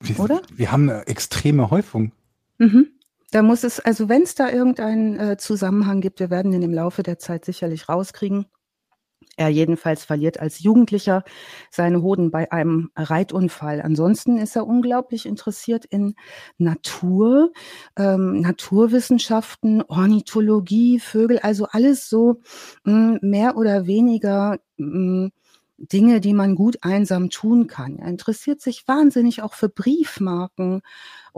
Wir, 0.00 0.20
Oder? 0.20 0.40
Wir 0.54 0.70
haben 0.70 0.88
eine 0.88 1.06
extreme 1.08 1.70
Häufung. 1.70 2.12
Mhm. 2.58 2.86
Da 3.32 3.42
muss 3.42 3.64
es, 3.64 3.80
also 3.80 4.08
wenn 4.08 4.22
es 4.22 4.36
da 4.36 4.48
irgendeinen 4.48 5.18
äh, 5.18 5.36
Zusammenhang 5.36 6.00
gibt, 6.00 6.20
wir 6.20 6.30
werden 6.30 6.52
ihn 6.52 6.62
im 6.62 6.72
Laufe 6.72 7.02
der 7.02 7.18
Zeit 7.18 7.44
sicherlich 7.44 7.88
rauskriegen. 7.88 8.46
Er 9.36 9.48
jedenfalls 9.48 10.04
verliert 10.04 10.38
als 10.38 10.60
Jugendlicher 10.60 11.24
seine 11.70 12.00
Hoden 12.00 12.30
bei 12.30 12.50
einem 12.52 12.90
Reitunfall. 12.96 13.82
Ansonsten 13.82 14.38
ist 14.38 14.54
er 14.54 14.68
unglaublich 14.68 15.26
interessiert 15.26 15.84
in 15.84 16.14
Natur, 16.58 17.52
ähm, 17.96 18.40
Naturwissenschaften, 18.40 19.82
Ornithologie, 19.82 21.00
Vögel, 21.00 21.40
also 21.40 21.66
alles 21.70 22.08
so 22.08 22.40
mh, 22.84 23.18
hm, 23.20 23.28
mehr 23.28 23.56
oder 23.56 23.86
weniger 23.86 24.58
mh, 24.76 24.86
hm, 24.86 25.32
Dinge, 25.78 26.20
die 26.20 26.34
man 26.34 26.56
gut 26.56 26.78
einsam 26.82 27.30
tun 27.30 27.68
kann. 27.68 27.98
Er 27.98 28.08
interessiert 28.08 28.60
sich 28.60 28.86
wahnsinnig 28.88 29.42
auch 29.42 29.54
für 29.54 29.68
Briefmarken 29.68 30.82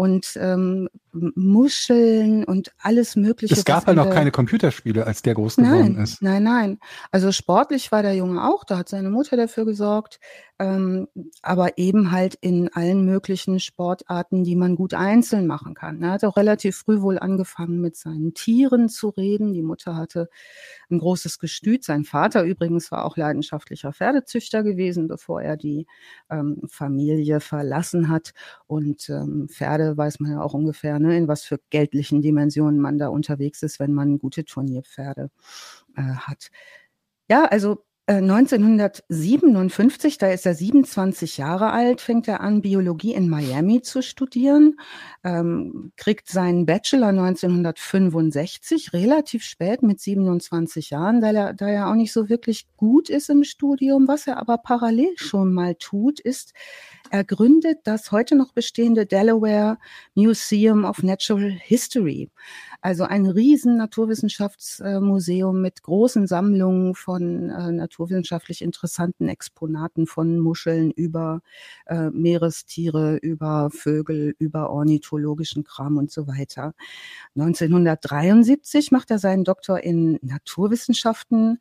und 0.01 0.39
ähm, 0.41 0.89
Muscheln 1.13 2.45
und 2.45 2.73
alles 2.79 3.17
Mögliche. 3.17 3.53
Es 3.53 3.67
gab 3.67 3.87
ja 3.87 3.93
noch 3.93 4.09
keine 4.09 4.31
Computerspiele, 4.31 5.07
als 5.07 5.21
der 5.21 5.35
groß 5.35 5.57
geworden 5.57 5.95
nein, 5.95 6.03
ist. 6.03 6.23
Nein, 6.23 6.43
nein. 6.43 6.79
Also 7.11 7.33
sportlich 7.33 7.93
war 7.93 8.03
der 8.03 8.15
Junge 8.15 8.43
auch, 8.49 8.65
da 8.65 8.79
hat 8.79 8.89
seine 8.89 9.11
Mutter 9.11 9.37
dafür 9.37 9.67
gesorgt, 9.67 10.19
ähm, 10.59 11.09
aber 11.43 11.77
eben 11.79 12.13
halt 12.13 12.37
in 12.37 12.73
allen 12.73 13.05
möglichen 13.05 13.61
Sportarten, 13.61 14.45
die 14.45 14.57
man 14.57 14.77
gut 14.77 14.95
einzeln 14.95 15.47
machen 15.47 15.75
kann. 15.75 16.03
Er 16.03 16.13
hat 16.13 16.25
auch 16.25 16.37
relativ 16.37 16.77
früh 16.77 17.01
wohl 17.01 17.19
angefangen, 17.19 17.81
mit 17.81 17.97
seinen 17.97 18.33
Tieren 18.33 18.89
zu 18.89 19.09
reden. 19.09 19.53
Die 19.53 19.63
Mutter 19.63 19.97
hatte 19.97 20.31
ein 20.91 20.99
großes 20.99 21.39
Gestüt. 21.39 21.85
Sein 21.85 22.05
Vater 22.05 22.45
übrigens 22.45 22.91
war 22.93 23.05
auch 23.05 23.17
leidenschaftlicher 23.17 23.93
Pferdezüchter 23.93 24.63
gewesen, 24.63 25.09
bevor 25.09 25.43
er 25.43 25.57
die 25.57 25.87
ähm, 26.31 26.63
Familie 26.69 27.41
verlassen 27.41 28.09
hat. 28.09 28.33
Und 28.67 29.09
ähm, 29.09 29.49
Pferde 29.49 29.90
weiß 29.97 30.21
man 30.21 30.33
ja 30.33 30.43
auch 30.43 30.55
ungefähr, 30.55 30.99
ne, 30.99 31.17
in 31.17 31.29
was 31.29 31.45
für 31.45 31.61
geldlichen 31.71 32.23
Dimensionen 32.23 32.81
man 32.81 32.99
da 32.99 33.09
unterwegs 33.09 33.63
ist, 33.63 33.81
wenn 33.81 33.93
man 33.93 34.19
gute 34.19 34.45
Turnierpferde 34.45 35.31
äh, 35.97 36.03
hat. 36.03 36.51
Ja, 37.29 37.45
also 37.45 37.85
1957, 38.17 40.15
äh, 40.15 40.19
da 40.19 40.29
ist 40.33 40.45
er 40.45 40.55
27 40.55 41.39
Jahre 41.39 41.71
alt, 41.71 42.01
fängt 42.01 42.27
er 42.27 42.41
an, 42.41 42.61
Biologie 42.61 43.15
in 43.15 43.29
Miami 43.29 43.83
zu 43.83 44.03
studieren, 44.03 44.81
ähm, 45.23 45.93
kriegt 45.97 46.29
seinen 46.29 46.67
Bachelor 46.67 47.13
1965, 47.13 48.93
relativ 48.93 49.45
spät 49.45 49.83
mit 49.83 50.01
27 50.01 50.91
Jahren, 50.91 51.21
da 51.21 51.31
er, 51.31 51.55
da 51.55 51.69
er 51.69 51.89
auch 51.89 51.95
nicht 51.95 52.13
so 52.13 52.29
wirklich 52.29 52.67
gut 52.77 53.09
ist 53.09 53.31
im 53.31 53.45
Studium. 53.45 54.09
Was 54.09 54.27
er 54.27 54.39
aber 54.39 54.59
parallel 54.59 55.13
schon 55.17 55.53
mal 55.53 55.77
tut, 55.77 56.19
ist, 56.19 56.53
er 57.11 57.25
gründet 57.25 57.79
das 57.85 58.11
heute 58.13 58.35
noch 58.35 58.53
bestehende 58.53 59.07
Delaware 59.07 59.79
Museum 60.15 60.85
of 60.85 61.03
Natural 61.03 61.51
History. 61.51 62.31
Also 62.83 63.05
ein 63.05 63.27
riesen 63.27 63.77
Naturwissenschaftsmuseum 63.77 65.61
mit 65.61 65.83
großen 65.83 66.27
Sammlungen 66.27 66.95
von 66.95 67.51
äh, 67.51 67.73
naturwissenschaftlich 67.73 68.63
interessanten 68.63 69.29
Exponaten 69.29 70.07
von 70.07 70.39
Muscheln 70.39 70.91
über 70.91 71.43
äh, 71.87 72.09
Meerestiere, 72.11 73.17
über 73.17 73.71
Vögel, 73.71 74.35
über 74.39 74.71
ornithologischen 74.71 75.63
Kram 75.63 75.99
und 75.99 76.11
so 76.11 76.27
weiter. 76.27 76.75
1973 77.37 78.93
macht 78.93 79.11
er 79.11 79.19
seinen 79.19 79.45
Doktor 79.45 79.81
in 79.81 80.19
Naturwissenschaften 80.23 81.59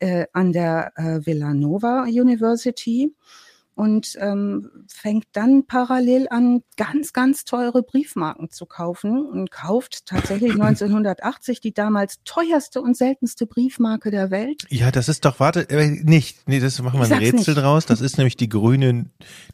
äh, 0.00 0.26
an 0.34 0.52
der 0.52 0.92
äh, 0.96 1.24
Villanova 1.24 2.02
University 2.04 3.14
und 3.78 4.16
ähm, 4.18 4.70
fängt 4.88 5.26
dann 5.32 5.64
parallel 5.64 6.26
an, 6.30 6.62
ganz, 6.76 7.12
ganz 7.12 7.44
teure 7.44 7.84
Briefmarken 7.84 8.50
zu 8.50 8.66
kaufen 8.66 9.24
und 9.24 9.52
kauft 9.52 10.04
tatsächlich 10.04 10.50
1980 10.60 11.60
die 11.60 11.72
damals 11.72 12.18
teuerste 12.24 12.82
und 12.82 12.96
seltenste 12.96 13.46
Briefmarke 13.46 14.10
der 14.10 14.32
Welt. 14.32 14.64
Ja, 14.68 14.90
das 14.90 15.08
ist 15.08 15.24
doch, 15.24 15.38
warte, 15.38 15.70
äh, 15.70 15.90
nicht, 15.90 16.48
nee, 16.48 16.58
das 16.58 16.82
machen 16.82 16.98
wir 16.98 17.06
ein 17.06 17.22
Rätsel 17.22 17.54
nicht. 17.54 17.62
draus. 17.62 17.86
Das 17.86 18.00
ist 18.00 18.18
nämlich 18.18 18.36
die 18.36 18.48
grüne, 18.48 19.06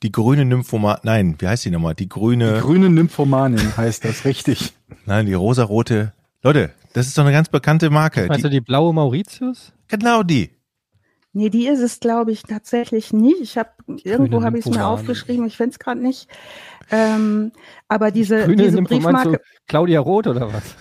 die 0.02 0.10
grüne 0.10 0.46
Nymphomanin, 0.46 1.00
nein, 1.02 1.36
wie 1.38 1.46
heißt 1.46 1.66
die 1.66 1.70
nochmal? 1.70 1.94
Die 1.94 2.08
grüne. 2.08 2.54
Die 2.54 2.60
grüne 2.60 2.88
Nymphomanin 2.88 3.76
heißt 3.76 4.06
das, 4.06 4.24
richtig. 4.24 4.72
Nein, 5.06 5.26
die 5.26 5.34
rosarote. 5.34 6.14
Leute, 6.42 6.70
das 6.94 7.08
ist 7.08 7.18
doch 7.18 7.24
eine 7.24 7.32
ganz 7.32 7.50
bekannte 7.50 7.90
Marke. 7.90 8.26
Meinst 8.26 8.38
die, 8.38 8.42
du 8.44 8.50
die 8.50 8.60
blaue 8.62 8.94
Mauritius? 8.94 9.72
Genau 9.88 10.22
die. 10.22 10.53
Nee, 11.36 11.50
die 11.50 11.66
ist 11.66 11.80
es, 11.80 11.98
glaube 11.98 12.30
ich, 12.30 12.44
tatsächlich 12.44 13.12
nicht. 13.12 13.40
Ich 13.40 13.58
habe 13.58 13.70
irgendwo 14.04 14.44
habe 14.44 14.56
ich 14.56 14.66
es 14.66 14.72
mir 14.72 14.86
aufgeschrieben, 14.86 15.46
ich 15.46 15.56
finde 15.56 15.72
es 15.72 15.80
gerade 15.80 16.00
nicht. 16.00 16.28
Ähm, 16.92 17.50
aber 17.88 18.12
diese, 18.12 18.44
Grüne 18.44 18.62
diese 18.62 18.80
Briefmarke. 18.82 19.40
Claudia 19.66 19.98
Roth 19.98 20.28
oder 20.28 20.52
was? 20.52 20.76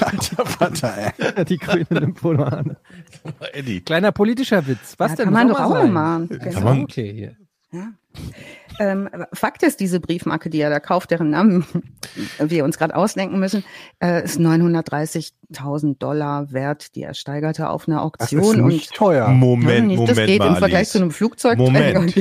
Alter 0.00 0.46
Vater, 0.46 0.94
ey. 0.96 1.44
Die 1.44 1.58
grüne 1.58 1.86
Lymphomane. 1.90 2.78
Kleiner 3.84 4.12
politischer 4.12 4.66
Witz. 4.66 4.94
Was 4.96 5.10
ja, 5.10 5.16
denn? 5.16 5.24
Kann 5.26 5.34
man 5.34 5.48
doch 5.48 5.60
auch 5.60 5.86
machen. 5.86 6.28
Genau. 6.28 6.82
Okay, 6.84 7.12
hier. 7.12 7.36
Ja. 7.72 7.92
Ähm, 8.78 9.08
Fakt 9.32 9.62
ist, 9.62 9.80
diese 9.80 10.00
Briefmarke, 10.00 10.50
die 10.50 10.60
er 10.60 10.70
da 10.70 10.80
kauft, 10.80 11.10
deren 11.10 11.30
Namen 11.30 11.64
wir 12.38 12.64
uns 12.64 12.78
gerade 12.78 12.94
ausdenken 12.94 13.38
müssen, 13.38 13.64
äh, 14.02 14.24
ist 14.24 14.38
930.000 14.38 15.98
Dollar 15.98 16.52
wert. 16.52 16.94
Die 16.94 17.02
ersteigerte 17.02 17.68
auf 17.68 17.88
einer 17.88 18.02
Auktion. 18.02 18.40
Das 18.40 18.50
ist 18.50 18.56
nicht 18.56 18.90
und 18.90 18.96
teuer. 18.96 19.28
Moment, 19.28 19.88
nicht, 19.88 19.96
Moment 19.98 20.18
Das 20.18 20.26
geht 20.26 20.38
mal, 20.38 20.48
im 20.48 20.56
Vergleich 20.56 20.78
Alice. 20.78 20.92
zu 20.92 20.98
einem 20.98 21.10
Flugzeug. 21.10 21.58
Moment. 21.58 22.14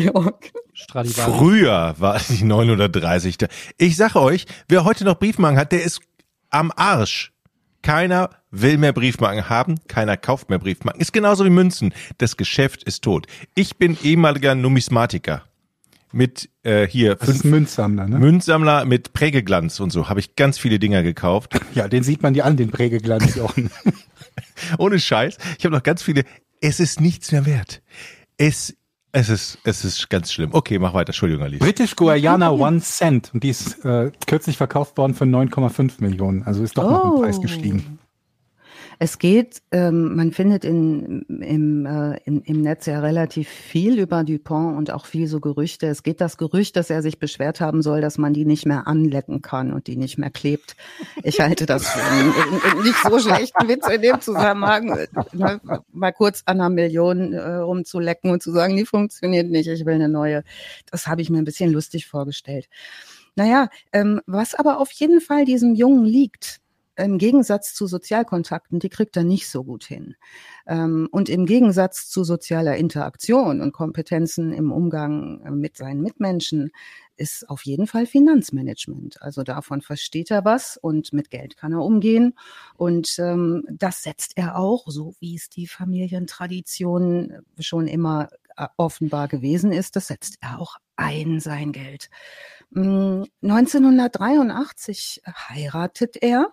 Früher 1.14 1.96
war 1.98 2.20
die 2.30 2.44
930. 2.44 3.38
Ich 3.78 3.98
sage 3.98 4.22
euch, 4.22 4.46
wer 4.68 4.84
heute 4.86 5.06
noch 5.06 5.20
Briefmarken 5.20 5.60
hat, 5.60 5.72
der 5.72 5.84
ist 5.84 6.02
am 6.50 6.72
Arsch. 6.76 7.32
Keiner 7.82 8.32
will 8.50 8.78
mehr 8.78 8.94
Briefmarken 8.94 9.48
haben, 9.48 9.76
keiner 9.88 10.18
kauft 10.18 10.50
mehr 10.50 10.58
Briefmarken. 10.58 11.00
Ist 11.00 11.14
genauso 11.14 11.46
wie 11.46 11.52
Münzen. 11.52 11.94
Das 12.18 12.36
Geschäft 12.36 12.84
ist 12.84 13.04
tot. 13.04 13.28
Ich 13.54 13.78
bin 13.78 13.96
ehemaliger 14.02 14.56
Numismatiker 14.56 15.44
mit 16.16 16.50
äh, 16.64 16.88
hier 16.88 17.16
das 17.16 17.28
fünf 17.30 17.44
Münzsammler, 17.44 18.08
ne? 18.08 18.18
Münzsammler 18.18 18.86
mit 18.86 19.12
Prägeglanz 19.14 19.80
und 19.80 19.92
so 19.92 20.08
habe 20.10 20.20
ich 20.22 20.36
ganz 20.36 20.58
viele 20.58 20.80
Dinger 20.80 21.04
gekauft. 21.04 21.60
Ja, 21.74 21.88
den 21.90 22.04
sieht 22.04 22.24
man 22.24 22.34
dir 22.34 22.46
an, 22.46 22.56
den 22.58 22.72
Prägeglanz. 22.72 23.38
Ohne 24.78 25.00
Scheiß. 25.00 25.38
Ich 25.60 25.66
habe 25.66 25.76
noch 25.76 25.84
ganz 25.84 26.02
viele. 26.02 26.24
Es 26.62 26.80
ist 26.80 27.02
nichts 27.02 27.32
mehr 27.32 27.46
wert. 27.46 27.82
Es 28.38 28.76
Es 29.12 29.30
ist, 29.30 29.60
es 29.66 29.84
ist 29.86 30.10
ganz 30.10 30.32
schlimm. 30.32 30.50
Okay, 30.54 30.80
mach 30.80 30.94
weiter. 30.94 31.10
Entschuldigung, 31.10 31.44
Alice. 31.44 31.60
British 31.60 31.96
Guayana 31.96 32.52
One 32.52 32.80
Cent 32.82 33.32
und 33.34 33.44
die 33.44 33.50
ist 33.50 33.84
äh, 33.86 34.12
kürzlich 34.26 34.58
verkauft 34.58 34.98
worden 34.98 35.14
für 35.16 35.26
9,5 35.26 35.94
Millionen. 36.00 36.44
Also 36.44 36.64
ist 36.64 36.78
doch 36.78 36.90
noch 36.90 37.16
im 37.16 37.22
Preis 37.22 37.38
Oh. 37.38 37.42
gestiegen. 37.42 38.00
Es 39.00 39.20
geht, 39.20 39.62
ähm, 39.72 40.16
man 40.16 40.32
findet 40.32 40.64
in, 40.64 41.24
im, 41.24 41.86
äh, 41.86 42.18
im, 42.26 42.42
im 42.44 42.62
Netz 42.62 42.86
ja 42.86 43.00
relativ 43.00 43.50
viel 43.50 44.00
über 44.00 44.24
Dupont 44.24 44.78
und 44.78 44.92
auch 44.92 45.06
viel 45.06 45.28
so 45.28 45.40
Gerüchte. 45.40 45.88
Es 45.88 46.04
geht 46.04 46.22
das 46.22 46.38
Gerücht, 46.38 46.76
dass 46.76 46.90
er 46.90 47.02
sich 47.02 47.20
beschwert 47.20 47.60
haben 47.60 47.82
soll, 47.82 48.02
dass 48.02 48.18
man 48.18 48.34
die 48.34 48.46
nicht 48.46 48.66
mehr 48.66 48.88
anlecken 48.88 49.42
kann 49.42 49.74
und 49.74 49.88
die 49.88 49.98
nicht 49.98 50.18
mehr 50.18 50.30
klebt. 50.30 50.76
Ich 51.24 51.40
halte 51.40 51.66
das 51.66 51.88
für 51.88 52.04
einen, 52.04 52.34
nicht 52.84 52.98
so 53.04 53.20
schlechten 53.20 53.68
Witz 53.68 53.88
in 53.88 54.02
dem 54.02 54.22
Zusammenhang, 54.22 55.08
ne, 55.34 55.60
mal 55.92 56.12
kurz 56.12 56.44
an 56.46 56.60
einer 56.60 56.70
Million 56.70 57.34
äh, 57.34 57.56
rumzulecken 57.56 58.32
und 58.32 58.42
zu 58.42 58.52
sagen, 58.52 58.76
die 58.76 58.86
funktioniert 58.86 59.50
nicht, 59.50 59.68
ich 59.68 59.86
will 59.86 59.96
eine 59.96 60.10
neue. 60.10 60.44
Das 60.90 61.08
habe 61.08 61.22
ich 61.22 61.30
mir 61.30 61.40
ein 61.40 61.46
bisschen 61.46 61.72
lustig 61.72 62.08
vorgestellt. 62.08 62.68
Naja, 63.36 63.68
ähm, 63.92 64.22
was 64.26 64.56
aber 64.56 64.80
auf 64.80 64.92
jeden 64.92 65.20
Fall 65.20 65.44
diesem 65.44 65.76
Jungen 65.76 66.06
liegt, 66.06 66.62
im 66.98 67.18
Gegensatz 67.18 67.74
zu 67.74 67.88
Sozialkontakten, 67.88 68.80
die 68.80 68.90
kriegt 68.90 69.18
er 69.18 69.24
nicht 69.24 69.50
so 69.50 69.64
gut 69.64 69.84
hin. 69.84 70.16
Ähm, 70.68 71.08
und 71.12 71.30
im 71.30 71.46
Gegensatz 71.46 72.08
zu 72.10 72.24
sozialer 72.24 72.78
Interaktion 72.78 73.62
und 73.62 73.72
Kompetenzen 73.72 74.54
im 74.54 74.72
Umgang 74.72 75.42
äh, 75.46 75.52
mit 75.52 75.78
seinen 75.78 76.02
Mitmenschen 76.02 76.72
ist 77.18 77.50
auf 77.50 77.64
jeden 77.64 77.88
Fall 77.88 78.06
Finanzmanagement. 78.06 79.22
Also 79.22 79.44
davon 79.44 79.82
versteht 79.82 80.32
er 80.32 80.46
was 80.46 80.78
und 80.78 81.14
mit 81.14 81.30
Geld 81.30 81.58
kann 81.58 81.72
er 81.72 81.82
umgehen. 81.82 82.34
Und 82.76 83.18
ähm, 83.20 83.64
das 83.70 84.04
setzt 84.04 84.34
er 84.38 84.58
auch, 84.58 84.86
so 84.88 85.16
wie 85.20 85.36
es 85.36 85.50
die 85.50 85.68
Familientradition 85.68 87.40
schon 87.60 87.88
immer 87.88 88.30
äh, 88.58 88.68
offenbar 88.78 89.28
gewesen 89.28 89.72
ist, 89.72 89.96
das 89.96 90.08
setzt 90.08 90.38
er 90.42 90.60
auch 90.60 90.78
ein, 90.96 91.40
sein 91.40 91.72
Geld. 91.72 92.10
Mm, 92.72 93.24
1983 93.42 95.22
heiratet 95.26 96.18
er. 96.22 96.52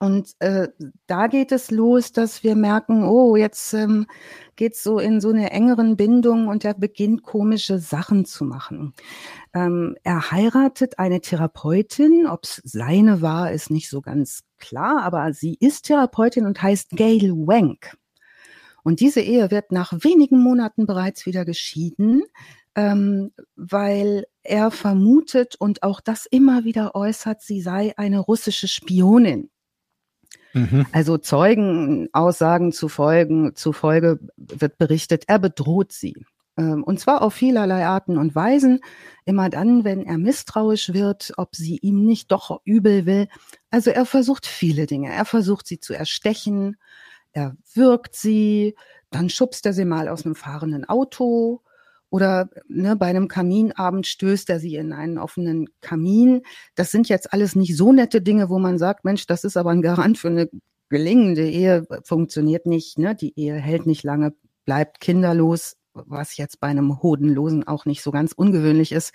Und 0.00 0.34
äh, 0.40 0.68
da 1.06 1.28
geht 1.28 1.52
es 1.52 1.70
los, 1.70 2.12
dass 2.12 2.42
wir 2.42 2.56
merken, 2.56 3.04
oh, 3.04 3.36
jetzt 3.36 3.72
ähm, 3.74 4.06
geht's 4.56 4.82
so 4.82 4.98
in 4.98 5.20
so 5.20 5.30
eine 5.30 5.50
engeren 5.52 5.96
Bindung 5.96 6.48
und 6.48 6.64
er 6.64 6.74
beginnt 6.74 7.22
komische 7.22 7.78
Sachen 7.78 8.24
zu 8.24 8.44
machen. 8.44 8.92
Ähm, 9.54 9.96
er 10.02 10.30
heiratet 10.30 10.98
eine 10.98 11.20
Therapeutin, 11.20 12.26
ob's 12.26 12.60
seine 12.64 13.22
war, 13.22 13.52
ist 13.52 13.70
nicht 13.70 13.88
so 13.88 14.00
ganz 14.00 14.42
klar, 14.58 15.02
aber 15.02 15.32
sie 15.32 15.56
ist 15.60 15.86
Therapeutin 15.86 16.44
und 16.44 16.60
heißt 16.60 16.90
Gail 16.90 17.30
Wank. 17.32 17.96
Und 18.82 19.00
diese 19.00 19.20
Ehe 19.20 19.50
wird 19.50 19.72
nach 19.72 19.92
wenigen 19.92 20.40
Monaten 20.40 20.86
bereits 20.86 21.24
wieder 21.24 21.44
geschieden, 21.44 22.24
ähm, 22.74 23.32
weil 23.56 24.26
er 24.42 24.70
vermutet 24.70 25.54
und 25.56 25.82
auch 25.82 26.00
das 26.00 26.26
immer 26.26 26.64
wieder 26.64 26.94
äußert, 26.94 27.40
sie 27.40 27.62
sei 27.62 27.94
eine 27.96 28.18
russische 28.18 28.68
Spionin. 28.68 29.50
Mhm. 30.54 30.86
Also 30.92 31.18
Zeugenaussagen 31.18 32.72
zufolge, 32.72 33.52
zufolge 33.54 34.20
wird 34.36 34.78
berichtet, 34.78 35.24
er 35.26 35.38
bedroht 35.38 35.92
sie. 35.92 36.24
Ähm, 36.56 36.84
Und 36.84 37.00
zwar 37.00 37.22
auf 37.22 37.34
vielerlei 37.34 37.84
Arten 37.84 38.16
und 38.16 38.34
Weisen. 38.34 38.80
Immer 39.24 39.50
dann, 39.50 39.84
wenn 39.84 40.06
er 40.06 40.18
misstrauisch 40.18 40.92
wird, 40.92 41.32
ob 41.36 41.56
sie 41.56 41.78
ihm 41.78 42.04
nicht 42.04 42.30
doch 42.30 42.60
übel 42.64 43.06
will. 43.06 43.28
Also 43.70 43.90
er 43.90 44.06
versucht 44.06 44.46
viele 44.46 44.86
Dinge. 44.86 45.12
Er 45.12 45.24
versucht 45.24 45.66
sie 45.66 45.80
zu 45.80 45.94
erstechen. 45.94 46.76
Er 47.32 47.56
wirkt 47.74 48.14
sie. 48.14 48.76
Dann 49.10 49.28
schubst 49.28 49.66
er 49.66 49.72
sie 49.72 49.84
mal 49.84 50.08
aus 50.08 50.24
einem 50.24 50.36
fahrenden 50.36 50.84
Auto. 50.84 51.62
Oder 52.14 52.48
ne, 52.68 52.94
bei 52.94 53.06
einem 53.06 53.26
Kaminabend 53.26 54.06
stößt 54.06 54.48
er 54.48 54.60
sie 54.60 54.76
in 54.76 54.92
einen 54.92 55.18
offenen 55.18 55.66
Kamin. 55.80 56.42
Das 56.76 56.92
sind 56.92 57.08
jetzt 57.08 57.32
alles 57.32 57.56
nicht 57.56 57.76
so 57.76 57.92
nette 57.92 58.22
Dinge, 58.22 58.48
wo 58.48 58.60
man 58.60 58.78
sagt, 58.78 59.04
Mensch, 59.04 59.26
das 59.26 59.42
ist 59.42 59.56
aber 59.56 59.70
ein 59.70 59.82
Garant 59.82 60.16
für 60.16 60.28
eine 60.28 60.48
gelingende 60.90 61.50
Ehe. 61.50 61.88
Funktioniert 62.04 62.66
nicht. 62.66 63.00
Ne? 63.00 63.16
Die 63.16 63.36
Ehe 63.36 63.56
hält 63.56 63.86
nicht 63.86 64.04
lange, 64.04 64.32
bleibt 64.64 65.00
kinderlos, 65.00 65.76
was 65.92 66.36
jetzt 66.36 66.60
bei 66.60 66.68
einem 66.68 67.02
Hodenlosen 67.02 67.66
auch 67.66 67.84
nicht 67.84 68.00
so 68.00 68.12
ganz 68.12 68.30
ungewöhnlich 68.30 68.92
ist, 68.92 69.12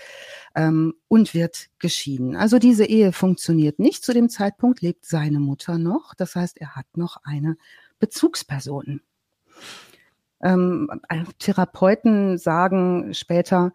ähm, 0.53 0.93
und 1.07 1.33
wird 1.33 1.67
geschieden. 1.79 2.35
Also 2.35 2.59
diese 2.59 2.83
Ehe 2.83 3.13
funktioniert 3.13 3.79
nicht. 3.79 4.03
Zu 4.03 4.12
dem 4.12 4.27
Zeitpunkt 4.27 4.81
lebt 4.81 5.05
seine 5.05 5.39
Mutter 5.39 5.77
noch. 5.77 6.15
Das 6.15 6.35
heißt, 6.35 6.59
er 6.59 6.75
hat 6.75 6.97
noch 6.97 7.15
eine 7.23 7.55
Bezugsperson. 7.99 8.99
Ähm, 10.41 10.89
Therapeuten 11.39 12.38
sagen 12.38 13.13
später, 13.13 13.71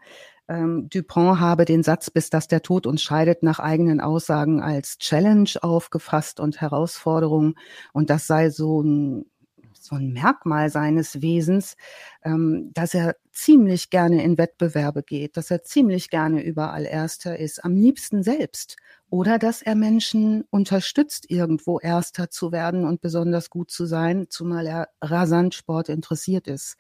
ähm, 0.49 0.89
Dupont 0.91 1.41
habe 1.41 1.65
den 1.65 1.83
Satz, 1.83 2.11
bis 2.11 2.31
dass 2.31 2.49
der 2.49 2.63
Tod 2.63 2.87
uns 2.87 3.03
scheidet, 3.03 3.43
nach 3.43 3.61
eigenen 3.61 4.01
Aussagen 4.01 4.61
als 4.61 4.99
Challenge 4.99 5.51
aufgefasst 5.63 6.41
und 6.41 6.61
Herausforderung. 6.61 7.55
Und 7.93 8.11
das 8.11 8.27
sei 8.27 8.51
so 8.51 8.83
ein, 8.83 9.27
so 9.73 9.97
ein 9.97 10.13
Merkmal 10.13 10.71
seines 10.71 11.23
Wesens, 11.23 11.77
ähm, 12.25 12.71
dass 12.75 12.95
er 12.95 13.17
ziemlich 13.35 13.91
gerne 13.91 14.23
in 14.25 14.39
Wettbewerbe 14.39 15.03
geht, 15.03 15.37
dass 15.37 15.51
er 15.51 15.63
ziemlich 15.65 16.11
gerne 16.11 16.43
überall 16.43 16.85
Erster 16.87 17.39
ist, 17.39 17.65
am 17.65 17.75
liebsten 17.77 18.23
selbst. 18.23 18.77
Oder 19.11 19.39
dass 19.39 19.63
er 19.63 19.75
Menschen 19.75 20.45
unterstützt, 20.51 21.31
irgendwo 21.31 21.79
Erster 21.81 22.31
zu 22.31 22.53
werden 22.53 22.85
und 22.85 23.01
besonders 23.01 23.51
gut 23.51 23.71
zu 23.71 23.87
sein, 23.87 24.27
zumal 24.31 24.67
er 24.67 24.89
rasant 25.03 25.55
Sport 25.55 25.89
interessiert 25.89 26.47
ist. 26.49 26.77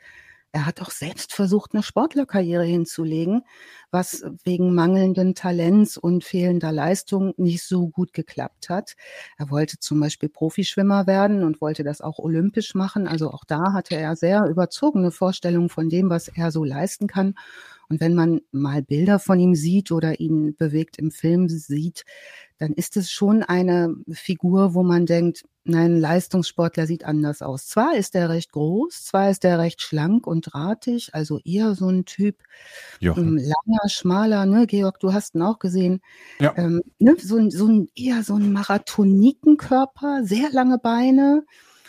Er 0.55 0.67
hat 0.67 0.81
auch 0.81 0.93
selbst 0.93 1.33
versucht, 1.33 1.75
eine 1.75 1.83
Sportlerkarriere 1.83 2.62
hinzulegen, 2.62 3.43
was 3.90 4.25
wegen 4.45 4.73
mangelnden 4.73 5.35
Talents 5.35 5.97
und 5.97 6.23
fehlender 6.23 6.71
Leistung 6.71 7.35
nicht 7.37 7.64
so 7.64 7.88
gut 7.88 8.12
geklappt 8.12 8.69
hat. 8.69 8.95
Er 9.37 9.51
wollte 9.51 9.81
zum 9.81 9.99
Beispiel 9.99 10.29
Profischwimmer 10.29 11.09
werden 11.09 11.43
und 11.43 11.61
wollte 11.61 11.83
das 11.83 12.01
auch 12.01 12.21
olympisch 12.21 12.77
machen. 12.77 13.09
Also 13.09 13.33
auch 13.33 13.43
da 13.45 13.73
hatte 13.73 13.97
er 13.97 14.14
sehr 14.14 14.47
überzogene 14.47 15.11
Vorstellungen 15.11 15.71
von 15.71 15.88
dem, 15.88 16.09
was 16.09 16.29
er 16.29 16.53
so 16.53 16.62
leisten 16.62 17.09
kann. 17.09 17.35
Und 17.88 18.01
wenn 18.01 18.14
man 18.14 18.40
mal 18.53 18.81
Bilder 18.81 19.19
von 19.19 19.40
ihm 19.40 19.57
sieht 19.57 19.90
oder 19.90 20.21
ihn 20.21 20.55
bewegt 20.57 20.99
im 20.99 21.11
Film 21.11 21.49
sieht, 21.49 22.05
dann 22.64 22.72
ist 22.72 22.96
es 22.96 23.11
schon 23.11 23.42
eine 23.42 23.94
Figur, 24.11 24.72
wo 24.74 24.83
man 24.83 25.05
denkt, 25.05 25.42
nein, 25.64 25.96
ein 25.96 26.00
Leistungssportler 26.00 26.87
sieht 26.87 27.05
anders 27.05 27.42
aus. 27.42 27.66
Zwar 27.68 27.94
ist 27.94 28.14
er 28.14 28.31
recht 28.31 28.53
groß, 28.53 29.05
zwar 29.05 29.31
ist 29.31 29.44
er 29.44 29.59
recht 29.59 29.83
schlank 29.83 30.27
und 30.27 30.53
drahtig, 30.53 31.11
also 31.14 31.40
eher 31.44 31.74
so 31.74 31.88
ein 31.88 32.05
Typ, 32.07 32.37
ähm, 33.16 33.37
langer, 33.37 33.88
schmaler, 33.88 34.46
ne, 34.46 34.66
Georg, 34.66 34.98
du 35.00 35.12
hast 35.12 35.35
ihn 35.35 35.42
auch 35.42 35.59
gesehen. 35.59 36.00
Ja. 36.40 36.55
Ähm, 36.57 36.83
ne, 36.98 37.16
so, 37.20 37.37
ein- 37.37 37.50
so 37.50 37.66
ein, 37.66 37.88
eher 37.94 38.22
so 38.22 38.35
ein 38.37 38.50
Marathonikenkörper, 38.53 40.20
sehr 40.24 40.50
lange 40.50 40.79
Beine 40.79 41.44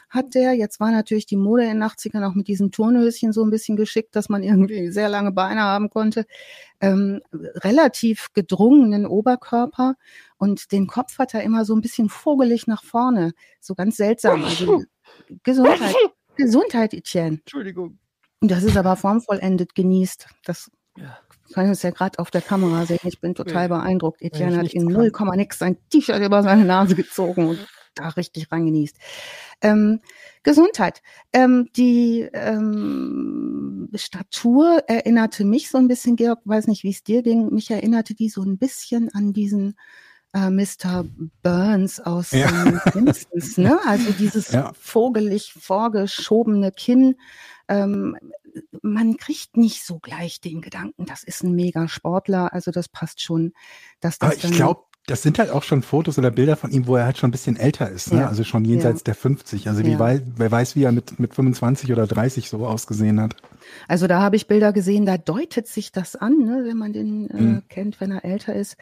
hat 0.10 0.34
der. 0.36 0.54
Jetzt 0.54 0.80
war 0.80 0.92
natürlich 0.92 1.26
die 1.26 1.36
Mode 1.36 1.64
in 1.64 1.72
den 1.80 1.84
80ern 1.84 2.24
auch 2.24 2.36
mit 2.36 2.48
diesen 2.48 2.72
Turnhöschen 2.72 3.34
so 3.34 3.44
ein 3.44 3.50
bisschen 3.50 3.76
geschickt, 3.76 4.16
dass 4.16 4.30
man 4.30 4.44
irgendwie 4.44 4.90
sehr 4.90 5.10
lange 5.10 5.32
Beine 5.32 5.62
haben 5.62 5.90
konnte. 5.90 6.26
Ähm, 6.80 7.22
relativ 7.34 8.32
gedrungenen 8.34 9.06
Oberkörper 9.06 9.96
und 10.38 10.72
den 10.72 10.88
Kopf 10.88 11.18
hat 11.20 11.34
er 11.34 11.44
immer 11.44 11.66
so 11.66 11.76
ein 11.76 11.82
bisschen 11.82 12.10
vogelig 12.10 12.68
nach 12.68 12.84
vorne. 12.84 13.34
So 13.60 13.76
ganz 13.76 13.98
seltsam. 13.98 14.44
Also, 14.44 14.84
Gesundheit. 15.44 15.96
Gesundheit, 16.36 16.94
Etienne. 16.94 17.38
Entschuldigung. 17.38 17.98
Und 18.42 18.52
Das 18.52 18.64
ist 18.64 18.76
aber 18.78 18.96
formvollendet 18.98 19.74
genießt. 19.76 20.28
Das 20.44 20.70
Ja. 20.98 21.18
kann 21.54 21.70
es 21.70 21.82
ja 21.84 21.92
gerade 21.92 22.20
auf 22.20 22.30
der 22.32 22.42
Kamera 22.42 22.86
sehen. 22.86 23.00
Ich 23.04 23.22
bin 23.22 23.34
total 23.36 23.64
Nee. 23.70 23.76
beeindruckt. 23.76 24.22
ich 24.22 24.28
Etienne 24.34 24.58
hat 24.58 24.74
in 24.74 24.92
kann. 24.94 25.10
0, 25.12 25.36
nix 25.38 25.58
sein 25.60 25.78
T-Shirt 25.90 26.22
über 26.22 26.44
seine 26.44 26.66
Nase 26.66 26.96
gezogen 26.96 27.48
und 27.48 27.68
da 27.96 28.10
richtig 28.10 28.52
reingenießt. 28.52 28.98
Ähm, 29.62 30.02
Gesundheit. 30.44 31.02
Ähm, 31.32 31.70
die 31.78 32.28
ähm, 32.34 33.90
Statur 33.96 34.84
erinnerte 34.88 35.46
mich 35.46 35.70
so 35.70 35.78
ein 35.78 35.88
bisschen, 35.88 36.18
Georg, 36.18 36.42
weiß 36.44 36.68
nicht, 36.68 36.84
wie 36.84 36.92
es 36.92 37.04
dir 37.04 37.24
ging, 37.24 37.54
mich 37.54 37.72
erinnerte 37.72 38.14
die 38.14 38.28
so 38.30 38.42
ein 38.44 38.58
bisschen 38.58 39.10
an 39.14 39.32
diesen 39.32 39.76
äh, 40.36 40.50
Mr. 40.50 41.06
Burns 41.42 42.00
aus 42.00 42.32
Ja. 42.32 42.50
ähm, 42.50 42.80
Simpsons, 42.94 43.58
ne? 43.58 43.80
Also 43.86 44.12
dieses 44.12 44.52
Ja. 44.52 44.74
vogelig 44.80 45.54
vorgeschobene 45.54 46.72
Kinn. 46.72 47.16
Ähm, 47.68 48.18
man 48.82 49.18
kriegt 49.18 49.58
nicht 49.58 49.84
so 49.86 50.00
gleich 50.00 50.40
den 50.42 50.62
Gedanken, 50.62 51.06
das 51.06 51.24
ist 51.24 51.44
ein 51.44 51.56
Megasportler, 51.56 52.54
also 52.54 52.72
das 52.72 52.88
passt 52.90 53.22
schon, 53.22 53.54
dass 54.02 54.20
das 54.20 54.28
Aber 54.28 54.36
ich 54.36 54.42
dann 54.44 54.52
glaube, 54.52 54.84
das 55.08 55.22
sind 55.22 55.38
halt 55.40 55.52
auch 55.52 55.64
schon 55.64 55.84
Fotos 55.84 56.18
oder 56.18 56.32
Bilder 56.32 56.56
von 56.56 56.72
ihm, 56.72 56.88
wo 56.88 56.96
er 56.96 57.06
halt 57.06 57.18
schon 57.18 57.30
ein 57.30 57.32
bisschen 57.32 57.58
älter 57.58 57.90
ist, 57.90 58.12
ne? 58.12 58.22
Ja. 58.22 58.28
Also 58.28 58.44
schon 58.44 58.66
jenseits 58.66 59.02
Ja. 59.02 59.04
der 59.06 59.16
50. 59.16 59.68
Also 59.68 59.86
wie 59.86 59.92
Ja. 59.92 60.00
wei 60.00 60.22
wer 60.36 60.52
weiß, 60.52 60.76
wie 60.76 60.84
er 60.84 60.92
mit, 60.92 61.20
mit 61.20 61.34
25 61.36 61.92
oder 61.92 62.08
30 62.08 62.50
so 62.50 62.66
ausgesehen 62.66 63.22
hat. 63.22 63.36
Also 63.88 64.08
da 64.08 64.22
habe 64.22 64.36
ich 64.36 64.48
Bilder 64.48 64.74
gesehen, 64.74 65.06
da 65.06 65.18
deutet 65.18 65.68
sich 65.68 65.92
das 65.92 66.16
an, 66.16 66.38
ne, 66.38 66.64
wenn 66.66 66.78
man 66.78 66.94
den 66.94 67.30
äh, 67.30 67.42
Mhm. 67.42 67.62
kennt, 67.68 68.02
wenn 68.02 68.12
er 68.12 68.24
älter 68.26 68.56
ist. 68.56 68.78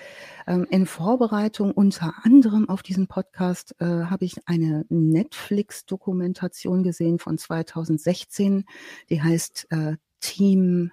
Ähm, 0.48 0.66
in 0.70 0.86
Vorbereitung 0.86 1.72
unter 1.72 2.14
anderem 2.24 2.70
auf 2.70 2.84
diesen 2.84 3.08
Podcast 3.08 3.76
äh, 3.80 3.86
habe 3.86 4.24
ich 4.26 4.36
eine 4.48 4.86
Netflix-Dokumentation 4.90 6.84
gesehen 6.84 7.20
von 7.20 7.38
2016, 7.38 8.66
die 9.10 9.22
heißt 9.22 9.68
äh, 9.72 9.96
Team 10.20 10.92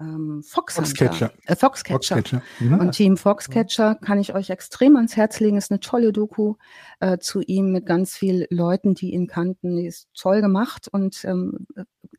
ähm. 0.00 0.42
Foxcatcher. 0.42 1.32
Äh, 1.46 1.56
Foxcatcher. 1.56 2.16
Foxcatcher. 2.16 2.42
Mhm. 2.60 2.80
Und 2.80 2.92
Team 2.92 3.16
Foxcatcher 3.16 3.96
kann 3.96 4.18
ich 4.18 4.34
euch 4.34 4.50
extrem 4.50 4.96
ans 4.96 5.16
Herz 5.16 5.40
legen. 5.40 5.56
Ist 5.56 5.70
eine 5.70 5.80
tolle 5.80 6.12
Doku 6.12 6.54
äh, 7.00 7.18
zu 7.18 7.40
ihm 7.40 7.72
mit 7.72 7.86
ganz 7.86 8.16
vielen 8.16 8.46
Leuten, 8.50 8.94
die 8.94 9.12
ihn 9.12 9.26
kannten. 9.26 9.76
Die 9.76 9.86
ist 9.86 10.08
toll 10.14 10.40
gemacht 10.40 10.88
und 10.88 11.24
ähm, 11.24 11.66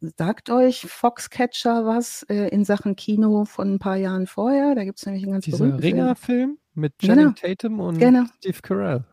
sagt 0.01 0.49
euch 0.49 0.87
Foxcatcher 0.87 1.85
was 1.85 2.23
äh, 2.29 2.49
in 2.49 2.65
Sachen 2.65 2.95
Kino 2.95 3.45
von 3.45 3.75
ein 3.75 3.79
paar 3.79 3.97
Jahren 3.97 4.27
vorher. 4.27 4.75
Da 4.75 4.83
gibt 4.83 4.99
es 4.99 5.05
nämlich 5.05 5.23
einen 5.23 5.33
ganz 5.33 5.45
Dieser 5.45 5.65
berühmten 5.65 6.15
Film. 6.15 6.57
Mit 6.77 6.99
Genau. 6.99 7.13
Channing 7.15 7.35
Tatum 7.35 7.79
und 7.79 7.97
Genau. 7.97 8.25
Steve 8.37 8.59
Carell. 8.61 9.03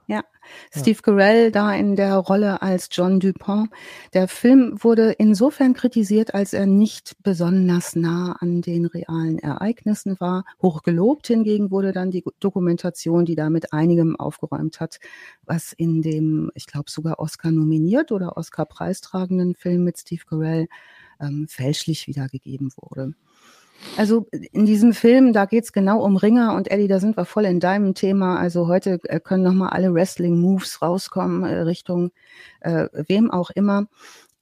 Steve 0.70 1.00
Carell 1.00 1.50
da 1.50 1.74
in 1.74 1.96
der 1.96 2.16
Rolle 2.16 2.60
als 2.60 2.88
John 2.92 3.20
Dupont. 3.20 3.70
Der 4.12 4.28
Film 4.28 4.76
wurde 4.82 5.12
insofern 5.12 5.72
kritisiert, 5.72 6.34
als 6.34 6.52
er 6.52 6.66
nicht 6.66 7.16
besonders 7.22 7.96
nah 7.96 8.32
an 8.40 8.60
den 8.60 8.84
realen 8.84 9.38
Ereignissen 9.38 10.20
war. 10.20 10.44
Hochgelobt 10.60 11.26
hingegen 11.28 11.70
wurde 11.70 11.92
dann 11.92 12.10
die 12.10 12.22
Dokumentation, 12.40 13.24
die 13.24 13.34
da 13.34 13.48
mit 13.48 13.72
einigem 13.72 14.16
aufgeräumt 14.16 14.80
hat, 14.80 14.98
was 15.44 15.72
in 15.72 16.02
dem, 16.02 16.50
ich 16.54 16.66
glaube 16.66 16.90
sogar 16.90 17.18
Oscar 17.18 17.50
nominiert 17.50 18.12
oder 18.12 18.36
Oscar 18.36 18.66
preistragenden 18.66 19.54
Film 19.54 19.84
mit 19.84 19.98
Steve 19.98 20.22
Carell 20.28 20.68
ähm, 21.20 21.46
fälschlich 21.48 22.06
wiedergegeben 22.06 22.70
wurde. 22.76 23.14
Also 23.96 24.26
in 24.52 24.66
diesem 24.66 24.92
Film, 24.92 25.32
da 25.32 25.44
geht's 25.44 25.72
genau 25.72 26.02
um 26.02 26.16
Ringer 26.16 26.54
und 26.54 26.70
Eddie, 26.70 26.88
da 26.88 26.98
sind 26.98 27.16
wir 27.16 27.24
voll 27.24 27.44
in 27.44 27.60
deinem 27.60 27.94
Thema. 27.94 28.38
Also 28.38 28.66
heute 28.66 28.98
äh, 29.04 29.20
können 29.20 29.44
nochmal 29.44 29.70
alle 29.70 29.92
Wrestling-Moves 29.92 30.82
rauskommen 30.82 31.44
äh, 31.44 31.60
Richtung 31.60 32.10
äh, 32.60 32.88
wem 32.92 33.30
auch 33.30 33.50
immer. 33.50 33.86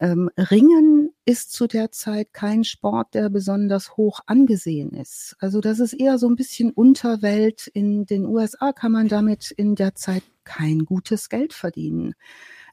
Ähm, 0.00 0.30
Ringen 0.36 1.10
ist 1.24 1.52
zu 1.52 1.68
der 1.68 1.92
Zeit 1.92 2.32
kein 2.32 2.64
Sport, 2.64 3.14
der 3.14 3.30
besonders 3.30 3.96
hoch 3.96 4.20
angesehen 4.26 4.90
ist. 4.90 5.36
Also 5.38 5.60
das 5.60 5.78
ist 5.78 5.92
eher 5.92 6.18
so 6.18 6.28
ein 6.28 6.34
bisschen 6.34 6.70
Unterwelt. 6.70 7.68
In 7.68 8.06
den 8.06 8.24
USA 8.24 8.72
kann 8.72 8.90
man 8.90 9.06
damit 9.06 9.52
in 9.52 9.76
der 9.76 9.94
Zeit 9.94 10.24
kein 10.44 10.86
gutes 10.86 11.28
Geld 11.28 11.52
verdienen. 11.52 12.14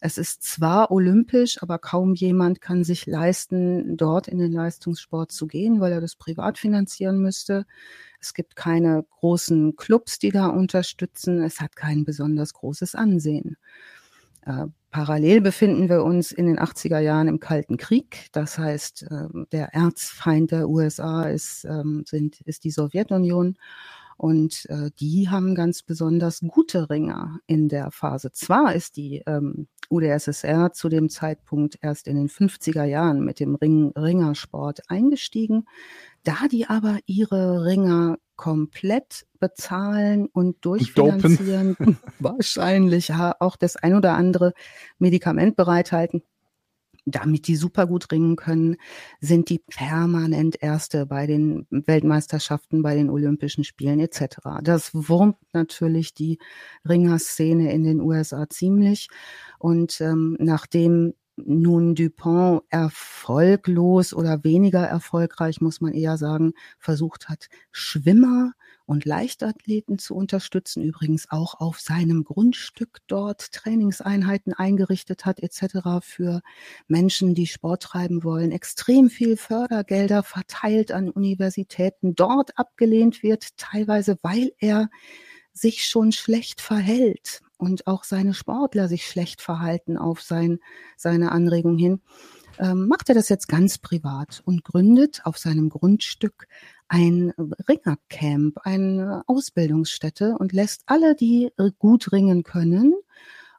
Es 0.01 0.17
ist 0.17 0.43
zwar 0.43 0.91
olympisch, 0.91 1.61
aber 1.61 1.77
kaum 1.77 2.13
jemand 2.13 2.61
kann 2.61 2.83
sich 2.83 3.05
leisten, 3.05 3.97
dort 3.97 4.29
in 4.29 4.37
den 4.39 4.53
Leistungssport 4.53 5.31
zu 5.31 5.45
gehen, 5.45 5.81
weil 5.81 5.91
er 5.91 6.01
das 6.01 6.15
privat 6.15 6.57
finanzieren 6.57 7.19
müsste. 7.19 7.65
Es 8.21 8.33
gibt 8.33 8.55
keine 8.55 9.05
großen 9.19 9.75
Clubs, 9.75 10.19
die 10.19 10.31
da 10.31 10.47
unterstützen. 10.47 11.43
Es 11.43 11.59
hat 11.59 11.75
kein 11.75 12.05
besonders 12.05 12.53
großes 12.53 12.95
Ansehen. 12.95 13.57
Äh, 14.45 14.67
parallel 14.91 15.41
befinden 15.41 15.89
wir 15.89 16.03
uns 16.03 16.31
in 16.31 16.47
den 16.47 16.59
80er 16.59 16.99
Jahren 16.99 17.27
im 17.27 17.39
Kalten 17.39 17.77
Krieg. 17.77 18.27
Das 18.31 18.57
heißt, 18.57 19.05
ähm, 19.11 19.47
der 19.51 19.73
Erzfeind 19.73 20.51
der 20.51 20.69
USA 20.69 21.23
ist, 21.23 21.65
ähm, 21.65 22.03
sind, 22.07 22.39
ist 22.41 22.63
die 22.63 22.71
Sowjetunion. 22.71 23.57
Und 24.19 24.65
äh, 24.65 24.91
die 24.99 25.29
haben 25.29 25.55
ganz 25.55 25.81
besonders 25.81 26.41
gute 26.45 26.89
Ringer 26.89 27.39
in 27.47 27.69
der 27.69 27.89
Phase. 27.89 28.33
Zwar 28.33 28.75
ist 28.75 28.97
die 28.97 29.23
ähm, 29.25 29.69
UdSSR 29.89 30.73
zu 30.73 30.89
dem 30.89 31.07
Zeitpunkt 31.07 31.79
erst 31.81 32.05
in 32.05 32.17
den 32.17 32.27
50er 32.27 32.83
Jahren 32.83 33.23
mit 33.23 33.39
dem 33.39 33.55
Ring 33.55 33.93
Ringersport 33.95 34.89
eingestiegen, 34.89 35.69
da 36.23 36.35
die 36.51 36.67
aber 36.67 36.99
ihre 37.05 37.63
Ringer 37.63 38.17
komplett 38.35 39.25
bezahlen 39.39 40.27
und 40.27 40.65
durchfinanzieren, 40.65 41.77
wahrscheinlich 42.19 43.13
auch 43.13 43.55
das 43.55 43.77
ein 43.77 43.95
oder 43.95 44.15
andere 44.15 44.53
Medikament 44.97 45.55
bereithalten, 45.55 46.23
damit 47.11 47.47
die 47.47 47.55
super 47.55 47.87
gut 47.87 48.11
ringen 48.11 48.35
können, 48.35 48.77
sind 49.19 49.49
die 49.49 49.59
permanent 49.59 50.61
Erste 50.61 51.05
bei 51.05 51.27
den 51.27 51.67
Weltmeisterschaften, 51.69 52.81
bei 52.81 52.95
den 52.95 53.09
Olympischen 53.09 53.63
Spielen 53.63 53.99
etc. 53.99 54.37
Das 54.63 54.91
wurmt 54.93 55.37
natürlich 55.53 56.13
die 56.13 56.39
Ringerszene 56.87 57.71
in 57.71 57.83
den 57.83 58.01
USA 58.01 58.47
ziemlich. 58.49 59.09
Und 59.59 60.01
ähm, 60.01 60.37
nachdem 60.39 61.13
nun 61.45 61.95
Dupont 61.95 62.63
erfolglos 62.69 64.13
oder 64.13 64.43
weniger 64.43 64.83
erfolgreich, 64.83 65.61
muss 65.61 65.81
man 65.81 65.93
eher 65.93 66.17
sagen, 66.17 66.53
versucht 66.77 67.29
hat, 67.29 67.47
Schwimmer 67.71 68.53
und 68.85 69.05
Leichtathleten 69.05 69.99
zu 69.99 70.15
unterstützen, 70.15 70.83
übrigens 70.83 71.29
auch 71.29 71.59
auf 71.59 71.79
seinem 71.79 72.23
Grundstück 72.23 72.99
dort 73.07 73.51
Trainingseinheiten 73.51 74.53
eingerichtet 74.53 75.25
hat 75.25 75.41
etc. 75.41 76.01
für 76.01 76.41
Menschen, 76.87 77.35
die 77.35 77.47
Sport 77.47 77.83
treiben 77.83 78.23
wollen, 78.23 78.51
extrem 78.51 79.09
viel 79.09 79.37
Fördergelder 79.37 80.23
verteilt 80.23 80.91
an 80.91 81.09
Universitäten, 81.09 82.15
dort 82.15 82.57
abgelehnt 82.57 83.21
wird, 83.21 83.57
teilweise 83.57 84.17
weil 84.23 84.53
er 84.57 84.89
sich 85.53 85.85
schon 85.85 86.11
schlecht 86.11 86.61
verhält 86.61 87.41
und 87.59 87.85
auch 87.85 88.03
seine 88.03 88.33
Sportler 88.33 88.87
sich 88.87 89.05
schlecht 89.05 89.41
verhalten 89.41 89.97
auf 89.97 90.21
sein, 90.21 90.59
seine 90.97 91.31
Anregung 91.31 91.77
hin, 91.77 92.01
ähm, 92.57 92.87
macht 92.87 93.09
er 93.09 93.15
das 93.15 93.29
jetzt 93.29 93.47
ganz 93.47 93.77
privat 93.77 94.41
und 94.45 94.63
gründet 94.63 95.21
auf 95.25 95.37
seinem 95.37 95.69
Grundstück 95.69 96.47
ein 96.87 97.33
Ringercamp, 97.67 98.57
eine 98.63 99.23
Ausbildungsstätte 99.27 100.35
und 100.39 100.53
lässt 100.53 100.83
alle, 100.87 101.15
die 101.15 101.51
gut 101.77 102.11
ringen 102.11 102.43
können 102.43 102.93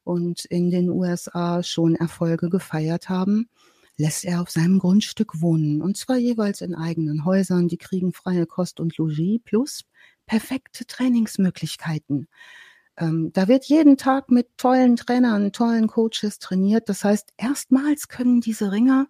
und 0.03 0.45
in 0.47 0.71
den 0.71 0.91
USA 0.91 1.63
schon 1.63 1.95
Erfolge 1.95 2.51
gefeiert 2.51 3.09
haben, 3.09 3.49
lässt 3.97 4.25
er 4.25 4.41
auf 4.41 4.51
seinem 4.51 4.79
Grundstück 4.79 5.41
wohnen. 5.41 5.83
Und 5.83 5.97
zwar 5.97 6.17
jeweils 6.17 6.61
in 6.61 6.75
eigenen 6.75 7.25
Häusern. 7.25 7.69
Die 7.69 7.77
kriegen 7.77 8.13
freie 8.13 8.47
Kost 8.47 8.81
und 8.81 8.97
Logis 8.97 9.41
plus 9.45 9.85
perfekte 10.27 10.87
Trainingsmöglichkeiten. 10.87 12.27
Ähm, 13.01 13.33
da 13.33 13.49
wird 13.49 13.65
jeden 13.65 13.97
Tag 13.97 14.31
mit 14.31 14.59
tollen 14.59 14.95
Trainern, 14.97 15.53
tollen 15.53 15.87
Coaches 15.87 16.39
trainiert. 16.39 16.89
Das 16.89 17.03
heißt, 17.03 17.33
erstmals 17.39 18.09
können 18.09 18.41
diese 18.43 18.71
Ringer 18.71 19.09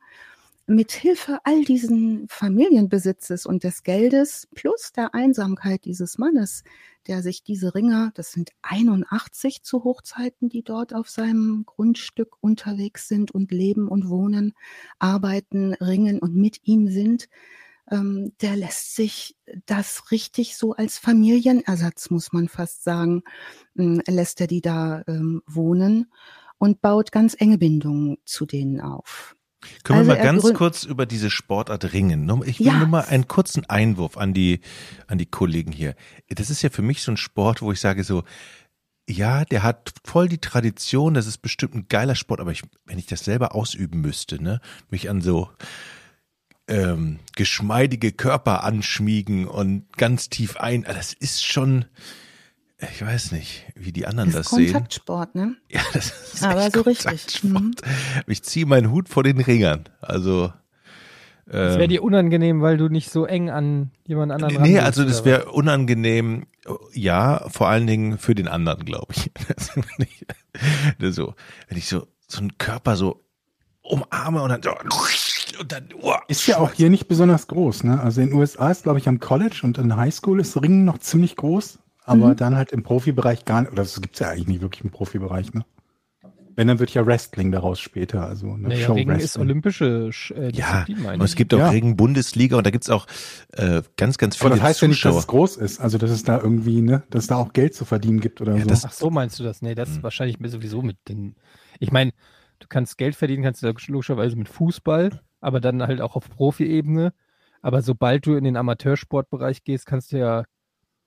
mit 0.68 0.92
Hilfe 0.92 1.40
all 1.42 1.64
diesen 1.64 2.29
Familienbesitzes 2.29 3.44
und 3.44 3.64
des 3.64 3.83
Geldes 3.83 4.46
plus 4.55 4.92
der 4.92 5.14
Einsamkeit 5.14 5.85
dieses 5.85 6.16
Mannes, 6.16 6.62
der 7.09 7.22
sich 7.22 7.42
diese 7.42 7.74
Ringer, 7.74 8.12
das 8.14 8.31
sind 8.31 8.50
81 8.62 9.64
zu 9.64 9.83
Hochzeiten, 9.83 10.48
die 10.48 10.62
dort 10.62 10.94
auf 10.94 11.11
seinem 11.11 11.64
Grundstück 11.66 12.37
unterwegs 12.40 13.09
sind 13.09 13.33
und 13.33 13.50
leben 13.50 13.88
und 13.88 14.09
wohnen, 14.09 14.53
arbeiten, 15.00 15.74
ringen 15.74 16.20
und 16.20 16.37
mit 16.37 16.61
ihm 16.62 16.87
sind, 16.87 17.29
ähm, 17.90 18.33
der 18.40 18.57
lässt 18.57 18.94
sich 18.94 19.37
das 19.66 20.11
richtig 20.11 20.57
so 20.57 20.74
als 20.74 20.98
Familienersatz, 20.98 22.11
muss 22.11 22.33
man 22.33 22.48
fast 22.48 22.85
sagen, 22.85 23.22
ähm, 23.79 24.03
lässt 24.07 24.40
er 24.40 24.46
die 24.46 24.61
da 24.61 25.03
ähm, 25.07 25.42
wohnen 25.46 26.12
und 26.59 26.81
baut 26.81 27.12
ganz 27.12 27.35
enge 27.38 27.59
Bindungen 27.59 28.18
zu 28.24 28.46
denen 28.46 28.81
auf. 28.81 29.35
Können 29.85 30.00
Also 30.00 30.11
wir 30.11 30.16
mal 30.16 30.22
ganz 30.22 30.53
kurz 30.55 30.85
über 30.85 31.05
diese 31.05 31.31
Sportart 31.31 31.92
ringen? 31.92 32.31
Ich 32.46 32.61
will 32.61 32.66
Ja. 32.66 32.79
nur 32.79 32.87
mal 32.87 33.03
einen 33.03 33.29
kurzen 33.29 33.68
Einwurf 33.68 34.16
an 34.16 34.33
die, 34.33 34.61
an 35.07 35.18
die 35.18 35.26
Kollegen 35.26 35.72
hier. 35.72 35.94
Das 36.29 36.48
ist 36.48 36.62
ja 36.62 36.70
für 36.70 36.83
mich 36.83 37.03
so 37.03 37.12
ein 37.12 37.18
Sport, 37.18 37.61
wo 37.61 37.70
ich 37.72 37.81
sage 37.81 38.05
so, 38.05 38.22
ja, 39.09 39.44
der 39.44 39.62
hat 39.62 39.92
voll 40.05 40.29
die 40.29 40.38
Tradition, 40.38 41.14
das 41.14 41.26
ist 41.26 41.38
bestimmt 41.38 41.74
ein 41.74 41.87
geiler 41.88 42.14
Sport, 42.14 42.40
aber 42.40 42.53
ich, 42.53 42.62
wenn 42.87 42.98
ich 42.98 43.07
das 43.07 43.24
selber 43.24 43.55
ausüben 43.55 44.00
müsste, 44.00 44.42
ne, 44.42 44.61
mich 44.88 45.11
an 45.11 45.20
so 45.20 45.50
ähm, 46.70 47.18
geschmeidige 47.37 48.12
Körper 48.12 48.64
anschmiegen 48.64 49.46
und 49.46 49.85
ganz 49.96 50.28
tief 50.30 50.56
ein, 50.56 50.87
ah, 50.87 50.92
das 50.94 51.12
ist 51.12 51.44
schon, 51.44 51.85
ich 52.92 53.02
weiß 53.04 53.33
nicht, 53.33 53.66
wie 53.74 53.92
die 53.92 54.06
anderen 54.06 54.30
Das 54.33 54.37
das, 54.44 54.46
ist 54.52 54.56
sehen. 54.56 54.72
Kontaktsport, 54.72 55.35
ne? 55.35 55.56
Ja, 55.68 55.83
das 55.92 56.12
ist 56.35 56.42
Aber 56.42 56.70
so 56.70 56.80
richtig. 56.83 57.04
Kontaktsport. 57.42 57.83
Ich 58.26 58.42
ziehe 58.42 58.66
meinen 58.66 58.90
Hut 58.90 59.09
vor 59.09 59.22
den 59.22 59.40
Ringern. 59.40 59.88
Also 60.00 60.52
Das 61.46 61.74
ähm, 61.74 61.78
wäre 61.78 61.88
dir 61.88 62.02
unangenehm, 62.02 62.62
weil 62.62 62.76
du 62.76 62.88
nicht 62.88 63.11
so 63.11 63.26
eng 63.26 63.50
an 63.50 63.90
jemand 64.06 64.33
anderen 64.33 64.62
Nee, 64.62 64.74
willst, 64.74 64.85
also 64.87 65.04
das 65.04 65.24
wäre 65.24 65.50
unangenehm, 65.50 66.46
ja, 66.92 67.48
vor 67.48 67.68
allen 67.68 67.87
Dingen 67.87 68.16
für 68.18 68.35
den 68.35 68.48
anderen, 68.48 68.85
glaube 68.85 69.12
ich. 69.16 69.30
Das 69.56 69.76
wenn 69.76 69.85
ich- 70.06 70.26
das 70.98 71.14
so, 71.14 71.35
wenn 71.68 71.78
ich 71.78 71.88
so, 71.88 72.06
so 72.28 72.38
einen 72.40 72.56
Körper 72.59 72.96
so 72.96 73.24
umarme 73.83 74.42
und 74.42 74.50
dann 74.50 74.62
so, 74.62 74.70
und 75.58 75.72
dann, 75.72 75.88
oh, 76.00 76.14
Ist 76.28 76.46
ja 76.46 76.58
auch 76.58 76.72
hier 76.72 76.90
nicht 76.90 77.08
besonders 77.08 77.46
groß, 77.46 77.84
ne? 77.84 78.00
Also 78.00 78.20
in 78.20 78.28
den 78.28 78.36
USA 78.38 78.70
ist, 78.70 78.82
glaube 78.84 78.98
ich, 78.98 79.08
am 79.08 79.18
College 79.20 79.60
und 79.62 79.78
in 79.78 79.96
Highschool 79.96 80.40
ist 80.40 80.60
Ringen 80.60 80.84
noch 80.84 80.98
ziemlich 80.98 81.36
groß, 81.36 81.78
aber 82.04 82.28
Mhm. 82.28 82.36
dann 82.36 82.56
halt 82.56 82.72
im 82.72 82.82
Profibereich 82.82 83.44
gar 83.44 83.62
nicht, 83.62 83.72
oder 83.72 83.82
das 83.82 84.00
gibt's 84.00 84.18
ja 84.20 84.28
eigentlich 84.28 84.46
nicht 84.48 84.60
wirklich 84.60 84.84
im 84.84 84.90
Profibereich, 84.90 85.52
ne? 85.54 85.64
Wenn, 86.56 86.66
dann 86.66 86.78
wird 86.78 86.92
ja 86.92 87.06
Wrestling 87.06 87.52
daraus 87.52 87.80
später, 87.80 88.26
also 88.26 88.50
eine 88.52 88.68
Naja, 88.68 88.86
Show 88.86 88.92
Ringen 88.94 89.12
ist 89.16 89.22
Wrestling. 89.22 89.42
olympische 89.44 89.84
Sch- 90.12 90.34
äh, 90.34 90.50
ja, 90.52 90.84
und 91.14 91.22
es 91.22 91.34
gibt 91.36 91.54
auch 91.54 91.58
Ja. 91.58 91.70
Ringen-Bundesliga 91.70 92.56
und 92.58 92.66
da 92.66 92.70
gibt's 92.70 92.90
auch 92.90 93.06
äh, 93.52 93.82
ganz, 93.96 94.18
ganz 94.18 94.36
Aber 94.40 94.48
viele 94.50 94.56
das 94.60 94.68
heißt 94.68 94.82
ja 94.82 94.88
nicht, 94.88 95.02
dass 95.04 95.12
Zuschauer. 95.14 95.20
es 95.20 95.26
groß 95.28 95.56
ist, 95.56 95.80
also 95.80 95.96
dass 95.96 96.10
es 96.10 96.22
da 96.24 96.38
irgendwie, 96.38 96.82
ne, 96.82 97.02
dass 97.10 97.28
da 97.28 97.36
auch 97.36 97.52
Geld 97.54 97.74
zu 97.74 97.84
verdienen 97.86 98.20
gibt 98.20 98.40
oder 98.42 98.56
Ja, 98.56 98.62
so. 98.64 98.68
das- 98.68 98.84
Ach 98.84 98.92
so, 98.92 99.10
meinst 99.10 99.38
du 99.38 99.44
das? 99.44 99.62
Nee, 99.62 99.74
das 99.74 99.88
ist 99.90 99.96
Hm. 99.96 100.02
wahrscheinlich 100.02 100.36
sowieso 100.50 100.82
mit 100.82 100.96
den. 101.08 101.36
Ich 101.78 101.92
meine, 101.92 102.10
du 102.58 102.66
kannst 102.68 102.98
Geld 102.98 103.14
verdienen, 103.14 103.42
kannst 103.44 103.62
du 103.62 103.72
da 103.72 103.78
logischerweise 103.86 104.36
mit 104.36 104.48
Fußball, 104.48 105.20
aber 105.40 105.61
dann 105.61 105.83
halt 105.83 106.00
auch 106.00 106.16
auf 106.16 106.29
Profi-Ebene. 106.29 107.12
Aber 107.62 107.83
sobald 107.83 108.26
du 108.26 108.35
in 108.37 108.44
den 108.44 108.57
Amateursportbereich 108.57 109.64
gehst, 109.64 109.87
kannst 109.87 110.12
du 110.12 110.18
ja, 110.18 110.44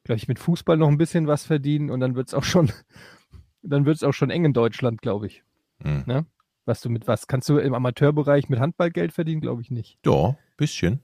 glaube 0.03 0.17
ich, 0.17 0.27
mit 0.27 0.39
Fußball 0.39 0.77
noch 0.77 0.87
ein 0.89 0.97
bisschen 0.97 1.27
was 1.27 1.45
verdienen 1.45 1.89
und 1.89 1.99
dann 1.99 2.15
wird 2.15 2.27
es 2.27 2.33
auch 2.33 2.43
schon, 2.43 2.71
dann 3.63 3.85
wird 3.85 3.95
es 3.97 4.03
auch 4.03 4.13
schon 4.13 4.29
eng 4.29 4.45
in 4.45 4.53
Deutschland, 4.53 5.01
glaube 5.01 5.27
ich. 5.27 5.43
Hm. 5.81 6.03
Ne? 6.05 6.25
Was 6.65 6.81
du 6.81 6.89
mit 6.89 7.07
was? 7.07 7.27
Kannst 7.27 7.49
du 7.49 7.57
im 7.57 7.73
Amateurbereich 7.73 8.49
mit 8.49 8.59
Handball 8.59 8.91
Geld 8.91 9.13
verdienen? 9.13 9.41
Glaube 9.41 9.61
ich 9.61 9.71
nicht. 9.71 9.97
Ja, 10.05 10.37
bisschen. 10.57 11.01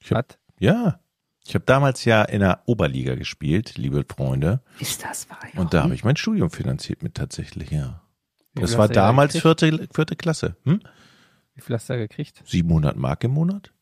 Ich 0.00 0.10
hab- 0.10 0.18
Hat? 0.18 0.38
Ja. 0.58 1.00
Ich 1.46 1.54
habe 1.54 1.64
damals 1.64 2.04
ja 2.04 2.22
in 2.24 2.40
der 2.40 2.62
Oberliga 2.66 3.14
gespielt, 3.14 3.78
liebe 3.78 4.04
Freunde. 4.12 4.60
Ist 4.80 5.04
das 5.04 5.30
wahr? 5.30 5.38
Und 5.54 5.74
da 5.74 5.84
habe 5.84 5.94
ich 5.94 6.02
mein 6.02 6.16
Studium 6.16 6.50
finanziert 6.50 7.04
mit 7.04 7.14
tatsächlich, 7.14 7.70
ja. 7.70 8.02
Das 8.54 8.76
war 8.76 8.88
damals 8.88 9.38
vierte, 9.38 9.86
vierte 9.94 10.16
Klasse. 10.16 10.56
Hm? 10.64 10.80
Wie 11.56 11.60
viel 11.62 11.74
hast 11.74 11.88
du 11.88 11.94
da 11.94 11.98
gekriegt? 11.98 12.42
700 12.46 12.96
Mark 12.96 13.24
im 13.24 13.32
Monat? 13.32 13.72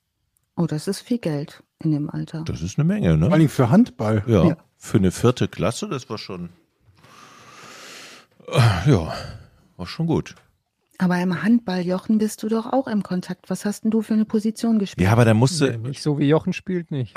Oh, 0.57 0.67
das 0.67 0.89
ist 0.89 1.01
viel 1.01 1.19
Geld 1.19 1.63
in 1.81 1.91
dem 1.91 2.09
Alter. 2.09 2.43
Das 2.47 2.63
ist 2.63 2.79
eine 2.79 2.85
Menge, 2.85 3.09
Vor 3.11 3.17
ne? 3.19 3.27
allen 3.27 3.39
Dingen 3.41 3.49
für 3.51 3.69
Handball. 3.71 4.23
Ja. 4.27 4.45
Ja. 4.47 4.57
Für 4.79 4.99
eine 4.99 5.11
vierte 5.11 5.49
Klasse, 5.49 5.89
das 5.89 6.09
war 6.09 6.17
schon. 6.19 6.51
äh, 8.49 8.91
Ja, 8.91 9.13
war 9.77 9.87
schon 9.87 10.07
gut. 10.07 10.35
Aber 10.99 11.19
im 11.21 11.43
Handball, 11.43 11.81
Jochen, 11.85 12.19
bist 12.19 12.45
du 12.45 12.49
doch 12.49 12.67
auch 12.73 12.87
im 12.87 13.03
Kontakt. 13.03 13.51
Was 13.51 13.65
hast 13.65 13.83
denn 13.83 13.91
du 13.91 14.01
für 14.01 14.15
eine 14.15 14.25
Position 14.25 14.79
gespielt? 14.79 15.05
Ja, 15.05 15.11
aber 15.13 15.25
da 15.25 15.35
musste 15.35 15.73
Nee, 15.73 15.89
nicht 15.89 16.01
so 16.03 16.21
wie 16.21 16.29
Jochen 16.29 16.53
spielt 16.53 16.93
nicht. 16.93 17.13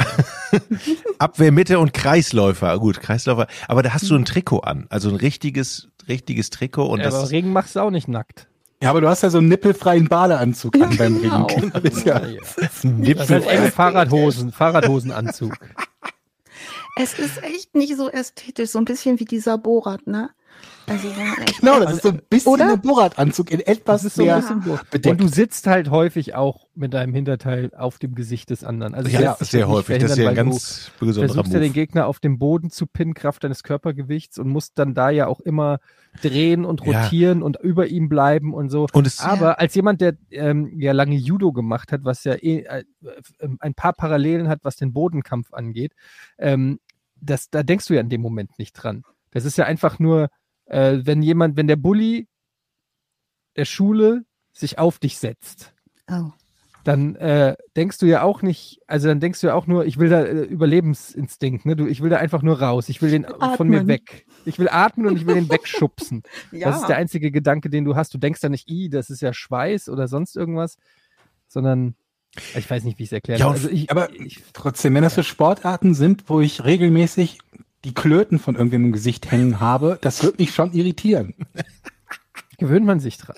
Abwehr, 1.20 1.52
Mitte 1.52 1.78
und 1.78 1.94
Kreisläufer. 1.94 2.80
Gut, 2.80 3.00
Kreisläufer. 3.00 3.46
Aber 3.68 3.84
da 3.84 3.94
hast 3.94 4.10
du 4.10 4.16
ein 4.16 4.26
Trikot 4.26 4.62
an. 4.62 4.88
Also 4.90 5.10
ein 5.10 5.16
richtiges, 5.16 5.90
richtiges 6.08 6.50
Trikot 6.50 6.88
und 6.88 7.02
aber 7.02 7.12
das. 7.22 7.30
Regen 7.30 7.54
machst 7.54 7.76
du 7.76 7.82
auch 7.82 7.92
nicht 7.92 8.08
nackt. 8.08 8.48
Ja, 8.82 8.92
aber 8.92 9.02
du 9.02 9.10
hast 9.10 9.24
ja 9.24 9.30
so 9.30 9.40
einen 9.40 9.48
nippelfreien 9.48 10.08
Badeanzug 10.08 10.76
an 10.76 10.96
beim 10.98 11.22
genau. 11.22 11.48
Ring. 11.48 11.72
Das 11.74 11.84
ist 11.84 12.06
ja, 12.06 12.20
Das 12.20 12.84
ist 12.84 13.30
halt 13.30 13.48
eng 13.48 13.72
Fahrradhosen, 13.72 14.52
Fahrradhosenanzug. 14.52 15.58
Es 16.96 17.18
ist 17.18 17.44
echt 17.44 17.76
nicht 17.76 17.96
so 17.96 18.10
ästhetisch, 18.10 18.72
so 18.72 18.80
ein 18.80 18.86
bisschen 18.86 19.20
wie 19.20 19.26
dieser 19.26 19.58
Borat, 19.58 20.06
ne? 20.08 20.30
Also, 20.90 21.10
echt 21.46 21.60
genau, 21.60 21.80
das 21.80 21.94
ist 21.96 22.04
so 22.04 22.10
ein 22.10 22.22
bisschen 22.30 22.54
Oder? 22.54 22.68
der 22.68 22.78
Borat-Anzug 22.78 23.52
in 23.52 23.60
etwas 23.60 24.04
Das 24.04 24.06
ist 24.06 24.16
so 24.16 24.24
ein 24.24 24.28
mehr 24.28 24.38
bisschen 24.38 24.64
bedeckt. 24.90 25.06
Und 25.08 25.22
du 25.22 25.28
sitzt 25.28 25.68
halt 25.68 25.90
häufig 25.90 26.34
auch 26.36 26.68
mit 26.76 26.94
deinem 26.94 27.14
Hinterteil 27.14 27.72
auf 27.76 28.00
dem 28.00 28.16
Gesicht 28.16 28.50
des 28.50 28.64
anderen. 28.64 28.96
Also 28.96 29.10
Ja, 29.10 29.36
sehr 29.42 29.68
häufig. 29.68 30.00
Das 30.00 30.12
ist 30.12 30.18
ja 30.18 30.30
ein 30.30 30.36
ganz 30.36 30.92
du 31.00 31.06
besonderer 31.08 31.34
versuchst 31.34 31.54
ja 31.54 31.60
den 31.60 31.68
Move. 31.70 31.74
Gegner 31.74 32.08
auf 32.08 32.20
dem 32.20 32.40
Boden 32.40 32.70
zu 32.70 32.88
pinnen, 32.88 33.14
Kraft 33.14 33.44
deines 33.44 33.64
Körpergewichts 33.64 34.38
und 34.40 34.48
musst 34.48 34.80
dann 34.80 34.94
da 34.94 35.10
ja 35.10 35.28
auch 35.28 35.42
immer 35.42 35.80
drehen 36.22 36.64
und 36.64 36.86
Ja. 36.86 37.04
rotieren 37.04 37.44
und 37.44 37.58
über 37.60 37.88
ihm 37.88 38.08
bleiben 38.08 38.54
und 38.54 38.70
so. 38.70 38.88
Und 38.94 39.06
es, 39.06 39.20
Aber 39.20 39.60
als 39.60 39.76
jemand, 39.76 40.00
der 40.00 40.16
ähm, 40.32 40.72
ja 40.80 40.94
lange 40.94 41.16
Judo 41.16 41.52
gemacht 41.52 41.92
hat, 41.92 42.06
was 42.06 42.24
ja 42.24 42.34
eh, 42.36 42.60
äh, 42.60 42.84
äh, 43.40 43.48
ein 43.60 43.74
paar 43.74 43.94
Parallelen 43.94 44.48
hat, 44.48 44.60
was 44.64 44.78
den 44.78 44.94
Bodenkampf 44.94 45.54
angeht, 45.54 45.94
ähm, 46.38 46.80
das, 47.20 47.50
da 47.50 47.64
denkst 47.64 47.88
du 47.88 47.96
ja 47.96 48.00
in 48.02 48.10
dem 48.10 48.22
Moment 48.22 48.58
nicht 48.58 48.74
dran. 48.74 49.04
Das 49.32 49.44
ist 49.44 49.58
ja 49.58 49.66
einfach 49.66 50.00
nur, 50.00 50.30
äh, 50.68 51.00
wenn 51.04 51.22
jemand, 51.22 51.58
wenn 51.58 51.68
der 51.68 51.76
Bully 51.76 52.28
der 53.56 53.66
Schule 53.66 54.24
sich 54.54 54.80
auf 54.80 55.00
dich 55.00 55.18
setzt, 55.18 55.74
Oh. 56.10 56.32
dann 56.86 57.16
äh, 57.18 57.58
denkst 57.76 57.98
du 57.98 58.06
ja 58.06 58.22
auch 58.22 58.42
nicht, 58.42 58.80
also 58.88 59.10
dann 59.10 59.20
denkst 59.20 59.42
du 59.42 59.48
ja 59.48 59.54
auch 59.56 59.68
nur, 59.68 59.86
ich 59.86 59.98
will 60.00 60.08
da 60.10 60.22
äh, 60.24 60.44
Überlebensinstinkt, 60.44 61.66
ne? 61.66 61.76
Du, 61.76 61.86
ich 61.86 62.02
will 62.02 62.10
da 62.10 62.18
einfach 62.18 62.42
nur 62.44 62.62
raus, 62.62 62.88
ich 62.88 63.02
will 63.02 63.12
den 63.12 63.26
von 63.58 63.68
mir 63.68 63.80
Atmen. 63.82 63.88
weg. 63.90 64.26
Ich 64.46 64.58
will 64.58 64.70
atmen 64.70 65.06
und 65.08 65.18
ich 65.18 65.26
will 65.26 65.36
den 65.36 65.50
wegschubsen. 65.50 66.24
Ja. 66.54 66.70
Das 66.72 66.80
ist 66.82 66.88
der 66.88 66.96
einzige 66.96 67.30
Gedanke, 67.32 67.70
den 67.70 67.84
du 67.84 67.96
hast. 67.98 68.14
Du 68.14 68.18
denkst 68.18 68.40
da 68.40 68.48
nicht, 68.48 68.70
i, 68.70 68.90
das 68.90 69.10
ist 69.10 69.22
ja 69.22 69.34
Schweiß 69.34 69.90
oder 69.90 70.08
sonst 70.08 70.38
irgendwas, 70.38 70.78
sondern 71.50 71.96
ich 72.56 72.70
weiß 72.70 72.84
nicht, 72.86 73.00
wie 73.00 73.04
ich 73.04 73.10
es 73.10 73.14
erklären 73.14 73.40
Ja, 73.40 73.50
Also 73.50 73.70
ich, 73.70 73.92
aber 73.92 74.14
ich, 74.14 74.42
Trotzdem, 74.54 74.94
wenn 74.96 75.04
das 75.04 75.16
so 75.16 75.24
Sportarten 75.24 75.94
sind, 75.94 76.30
wo 76.30 76.40
ich 76.40 76.64
regelmäßig 76.64 77.40
die 77.88 77.94
Klöten 77.94 78.38
von 78.38 78.56
irgendwem 78.56 78.86
im 78.86 78.92
Gesicht 78.92 79.32
hängen 79.32 79.62
habe, 79.62 79.98
das 80.02 80.22
wird 80.22 80.40
mich 80.40 80.54
schon 80.54 80.74
irritieren. 80.74 81.34
gewöhnt 82.58 82.86
man 82.86 83.00
sich 83.00 83.18
dran. 83.18 83.36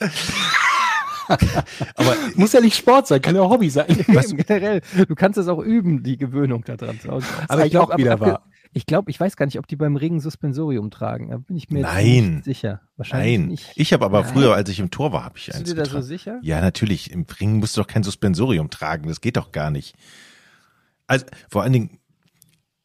aber 1.95 2.15
Muss 2.35 2.53
ja 2.53 2.59
nicht 2.59 2.75
Sport 2.75 3.05
sein, 3.05 3.21
kann 3.21 3.35
ja 3.35 3.43
auch 3.43 3.51
Hobby 3.51 3.69
sein. 3.69 3.85
Eben, 4.07 4.38
generell, 4.38 4.81
du 5.07 5.13
kannst 5.13 5.38
es 5.38 5.47
auch 5.47 5.59
üben, 5.59 6.01
die 6.01 6.17
Gewöhnung 6.17 6.63
daran 6.63 6.99
zu 6.99 7.09
Hause. 7.09 7.27
Aber 7.47 7.63
ich 7.63 7.69
glaube, 7.69 7.95
wieder 7.97 8.19
wahr. 8.19 8.43
ich 8.73 8.88
glaube, 8.88 9.12
ich 9.12 9.19
weiß 9.19 9.35
gar 9.35 9.45
nicht, 9.45 9.59
ob 9.59 9.67
die 9.67 9.75
beim 9.75 9.95
Ringen 9.95 10.19
Suspensorium 10.19 10.89
tragen. 10.89 11.29
Da 11.29 11.38
bin 11.38 11.55
ich 11.55 11.69
mir 11.69 11.83
Nein. 11.83 12.35
nicht 12.38 12.45
sicher. 12.45 12.81
Wahrscheinlich 12.97 13.38
nein. 13.38 13.47
nicht. 13.49 13.71
Ich 13.75 13.93
habe 13.93 14.03
aber 14.03 14.21
Nein. 14.23 14.33
früher, 14.33 14.55
als 14.55 14.67
ich 14.71 14.79
im 14.79 14.89
Tor 14.89 15.13
war, 15.13 15.23
habe 15.23 15.38
ich 15.38 15.45
Bist 15.45 15.59
eins 15.59 15.69
du 15.69 15.75
dir 15.75 15.83
da 15.83 15.89
so 15.91 16.01
sicher? 16.01 16.39
Ja, 16.41 16.59
natürlich. 16.59 17.12
Im 17.12 17.27
Ring 17.39 17.57
musst 17.59 17.77
du 17.77 17.81
doch 17.81 17.88
kein 17.88 18.01
Suspensorium 18.01 18.71
tragen. 18.71 19.07
Das 19.07 19.21
geht 19.21 19.38
doch 19.38 19.51
gar 19.51 19.69
nicht. 19.69 19.95
Also 21.05 21.27
vor 21.49 21.62
allen 21.62 21.73
Dingen, 21.73 21.99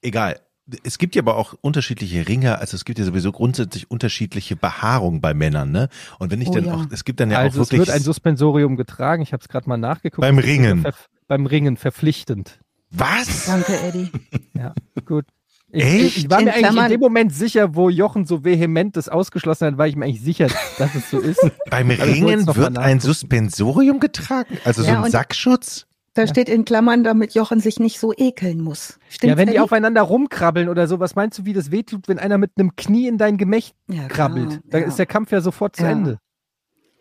egal. 0.02 0.38
Es 0.82 0.96
gibt 0.98 1.14
ja 1.14 1.22
aber 1.22 1.36
auch 1.36 1.54
unterschiedliche 1.60 2.26
Ringer, 2.26 2.58
also 2.58 2.74
es 2.76 2.84
gibt 2.86 2.98
ja 2.98 3.04
sowieso 3.04 3.32
grundsätzlich 3.32 3.90
unterschiedliche 3.90 4.56
Behaarung 4.56 5.20
bei 5.20 5.34
Männern, 5.34 5.70
ne? 5.72 5.88
Und 6.18 6.30
wenn 6.30 6.40
ich 6.40 6.48
Oh 6.48 6.54
dann 6.54 6.64
ja. 6.64 6.74
auch, 6.74 6.86
es 6.90 7.04
gibt 7.04 7.20
dann 7.20 7.30
ja 7.30 7.38
also 7.38 7.60
auch 7.60 7.64
es 7.64 7.70
wirklich 7.70 7.80
wird 7.88 7.90
ein 7.90 8.00
Suspensorium 8.02 8.76
getragen. 8.76 9.22
Ich 9.22 9.32
habe 9.34 9.42
es 9.42 9.48
gerade 9.48 9.68
mal 9.68 9.76
nachgeguckt. 9.76 10.22
Beim 10.22 10.38
Es 10.38 10.46
Ringen. 10.46 10.80
Ver 10.82 10.94
beim 11.28 11.44
Ringen 11.46 11.76
verpflichtend. 11.76 12.60
was? 12.90 13.46
Danke, 13.46 13.78
Eddie. 13.78 14.10
Ja, 14.54 14.72
gut. 15.04 15.26
Ich, 15.70 15.82
Echt? 15.84 16.16
ich 16.18 16.30
war 16.30 16.38
In 16.38 16.44
mir 16.44 16.52
eigentlich 16.52 16.66
in 16.68 16.72
Klammern- 16.72 16.90
dem 16.90 17.00
Moment 17.00 17.34
sicher, 17.34 17.74
wo 17.74 17.88
Jochen 17.90 18.24
so 18.24 18.44
vehement 18.44 18.96
das 18.96 19.08
ausgeschlossen 19.08 19.66
hat, 19.66 19.76
war 19.78 19.88
ich 19.88 19.96
mir 19.96 20.04
eigentlich 20.04 20.22
sicher, 20.22 20.46
dass 20.78 20.94
es 20.94 21.10
so 21.10 21.18
ist. 21.18 21.40
Beim 21.68 21.90
es 21.90 22.00
Ringen 22.00 22.46
wird 22.46 22.78
ein. 22.78 23.00
Suspensorium 23.00 23.98
getragen? 24.00 24.56
Also 24.64 24.82
so 24.82 24.88
Ja, 24.88 24.98
ein 24.98 25.04
und- 25.04 25.10
Sackschutz? 25.10 25.86
Da 26.14 26.26
steht 26.28 26.48
in 26.48 26.64
Klammern, 26.64 27.02
damit 27.04 27.34
Jochen 27.34 27.58
sich 27.60 27.80
nicht 27.80 27.98
so 27.98 28.12
ekeln 28.16 28.60
muss. 28.60 28.98
Stimmt, 29.08 29.30
ja, 29.32 29.36
wenn 29.36 29.50
die 29.50 29.58
aufeinander 29.58 30.02
rumkrabbeln 30.02 30.68
oder 30.68 30.86
so, 30.86 31.00
was 31.00 31.16
meinst 31.16 31.38
du, 31.40 31.44
wie 31.44 31.52
das 31.52 31.70
wehtut, 31.72 32.06
wenn 32.08 32.18
einer 32.20 32.38
mit 32.38 32.52
einem 32.56 32.76
Knie 32.76 33.08
in 33.08 33.18
dein 33.18 33.36
Gemächt 33.36 33.74
ja, 33.88 34.06
krabbelt? 34.08 34.48
klar, 34.48 34.60
Da 34.70 34.78
ja. 34.78 34.86
ist 34.86 34.98
der 34.98 35.06
Kampf 35.06 35.32
ja 35.32 35.40
sofort 35.40 35.74
zu 35.76 35.82
Ja. 35.82 35.90
Ende. 35.90 36.18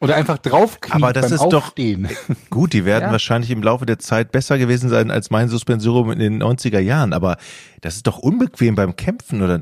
Oder 0.01 0.15
einfach 0.15 0.37
draufknien 0.39 1.01
Aber 1.01 1.13
das 1.13 1.27
beim 1.27 1.35
ist 1.35 1.43
doch- 1.45 1.63
Aufstehen. 1.67 2.09
Gut, 2.49 2.73
die 2.73 2.83
werden 2.83 3.05
Ja. 3.05 3.11
wahrscheinlich 3.11 3.51
im 3.51 3.63
Laufe 3.63 3.85
der 3.85 3.99
Zeit 3.99 4.31
besser 4.33 4.57
gewesen 4.57 4.89
sein 4.89 5.11
als 5.11 5.29
mein 5.31 5.47
Suspensorium 5.47 6.11
in 6.11 6.19
den 6.19 6.41
90er 6.43 6.79
Jahren, 6.79 7.13
aber 7.13 7.37
das 7.81 7.95
ist 7.95 8.07
doch 8.07 8.17
unbequem 8.17 8.75
beim 8.75 8.95
Kämpfen 8.97 9.41
oder 9.41 9.59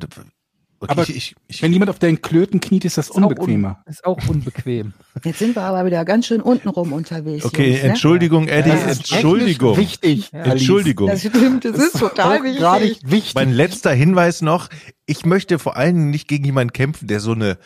okay, 0.82 0.92
Aber 0.92 1.04
ich, 1.04 1.16
ich, 1.16 1.36
ich, 1.48 1.62
Wenn 1.62 1.72
jemand 1.74 1.90
auf 1.90 2.00
deinen 2.00 2.22
Klöten 2.22 2.60
kniet, 2.60 2.84
ist 2.86 2.98
das 2.98 3.06
Ist 3.08 3.12
auch 3.12 3.18
un- 3.18 3.24
unbequemer. 3.26 3.84
Ist 3.86 4.04
auch 4.06 4.20
unbequem. 4.28 4.94
Jetzt 5.24 5.40
sind 5.40 5.56
wir 5.56 5.62
aber 5.62 5.86
wieder 5.86 6.04
ganz 6.06 6.28
schön 6.28 6.42
untenrum 6.42 6.92
unterwegs. 6.94 7.46
okay, 7.46 7.70
Jungs, 7.72 7.84
ne? 7.84 7.90
Entschuldigung, 7.90 8.48
Eddie, 8.48 8.70
Ja, 8.70 8.76
Das 8.88 8.98
Entschuldigung. 8.98 9.78
Wichtig. 9.78 10.32
Ja. 10.32 10.44
Entschuldigung. 10.44 11.08
Das 11.08 11.22
stimmt, 11.22 11.66
das 11.66 11.78
ist 11.78 12.00
total 12.00 12.44
wichtig. 12.44 12.60
Gerade 12.60 12.96
wichtig. 13.04 13.36
Mein 13.36 13.52
letzter 13.54 13.92
Hinweis 13.94 14.42
noch, 14.42 14.70
ich 15.06 15.26
möchte 15.26 15.60
vor 15.60 15.78
allen 15.78 15.96
Dingen 15.96 16.10
nicht 16.10 16.28
gegen 16.28 16.46
jemanden 16.46 16.74
kämpfen, 16.74 17.08
der 17.08 17.20
so 17.20 17.32
eine 17.32 17.58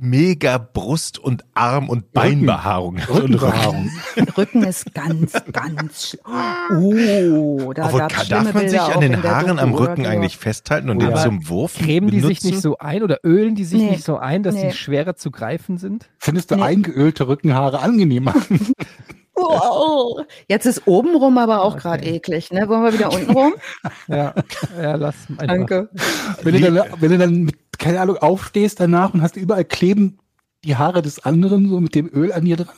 mega 0.00 0.58
Brust- 0.58 1.18
und 1.18 1.44
Arm- 1.54 1.88
und 1.88 2.12
Beinbehaarung 2.12 3.00
hat. 3.00 3.10
Und 3.10 3.34
Rückenbehaarung. 3.34 3.90
Rücken 4.36 4.62
ist 4.64 4.94
ganz, 4.94 5.32
ganz 5.52 6.08
schlimm. 6.10 7.32
Oh, 7.34 7.72
da 7.72 7.86
Obwohl, 7.86 8.00
kann, 8.08 8.28
darf 8.28 8.54
man 8.54 8.68
sich 8.68 8.80
an 8.80 9.00
den 9.00 9.22
Haaren 9.22 9.58
am 9.58 9.74
Rücken 9.74 10.06
eigentlich 10.06 10.36
festhalten 10.38 10.90
und 10.90 11.00
den 11.00 11.16
zum 11.16 11.48
Wurf 11.48 11.74
Cremen 11.78 12.10
die 12.10 12.20
sich 12.20 12.44
nicht 12.44 12.60
so 12.60 12.78
ein 12.78 13.02
oder 13.02 13.18
ölen 13.24 13.54
die 13.54 13.64
sich 13.64 13.80
Nee. 13.80 13.90
nicht 13.90 14.04
so 14.04 14.16
ein, 14.18 14.42
dass 14.42 14.54
Nee. 14.54 14.68
die 14.70 14.76
schwerer 14.76 15.16
zu 15.16 15.30
greifen 15.30 15.78
sind? 15.78 16.08
Findest 16.18 16.50
du 16.50 16.56
Nee. 16.56 16.62
eingeölte 16.62 17.26
Rückenhaare 17.28 17.80
angenehmer? 17.80 18.34
Oh, 19.40 20.20
jetzt 20.48 20.66
ist 20.66 20.86
obenrum 20.86 21.38
aber 21.38 21.62
auch 21.62 21.74
Okay. 21.74 21.82
gerade 21.82 22.04
eklig, 22.06 22.50
ne? 22.50 22.68
Wollen 22.68 22.82
wir 22.82 22.92
wieder 22.92 23.12
unten 23.12 23.30
rum? 23.30 23.54
Ja, 24.08 24.34
ja 24.80 24.94
lass 24.96 25.14
einfach. 25.30 25.46
Danke. 25.46 25.88
wenn, 26.42 26.54
du 26.54 26.60
dann, 26.72 27.00
wenn 27.00 27.10
du 27.10 27.18
dann 27.18 27.42
mit, 27.44 27.56
keine 27.78 28.00
Ahnung, 28.00 28.16
aufstehst 28.18 28.80
danach 28.80 29.14
und 29.14 29.22
hast 29.22 29.36
überall 29.36 29.64
kleben 29.64 30.18
die 30.64 30.76
Haare 30.76 31.02
des 31.02 31.24
anderen 31.24 31.68
so 31.68 31.80
mit 31.80 31.94
dem 31.94 32.08
Öl 32.12 32.32
an 32.32 32.44
dir 32.44 32.56
dran. 32.56 32.74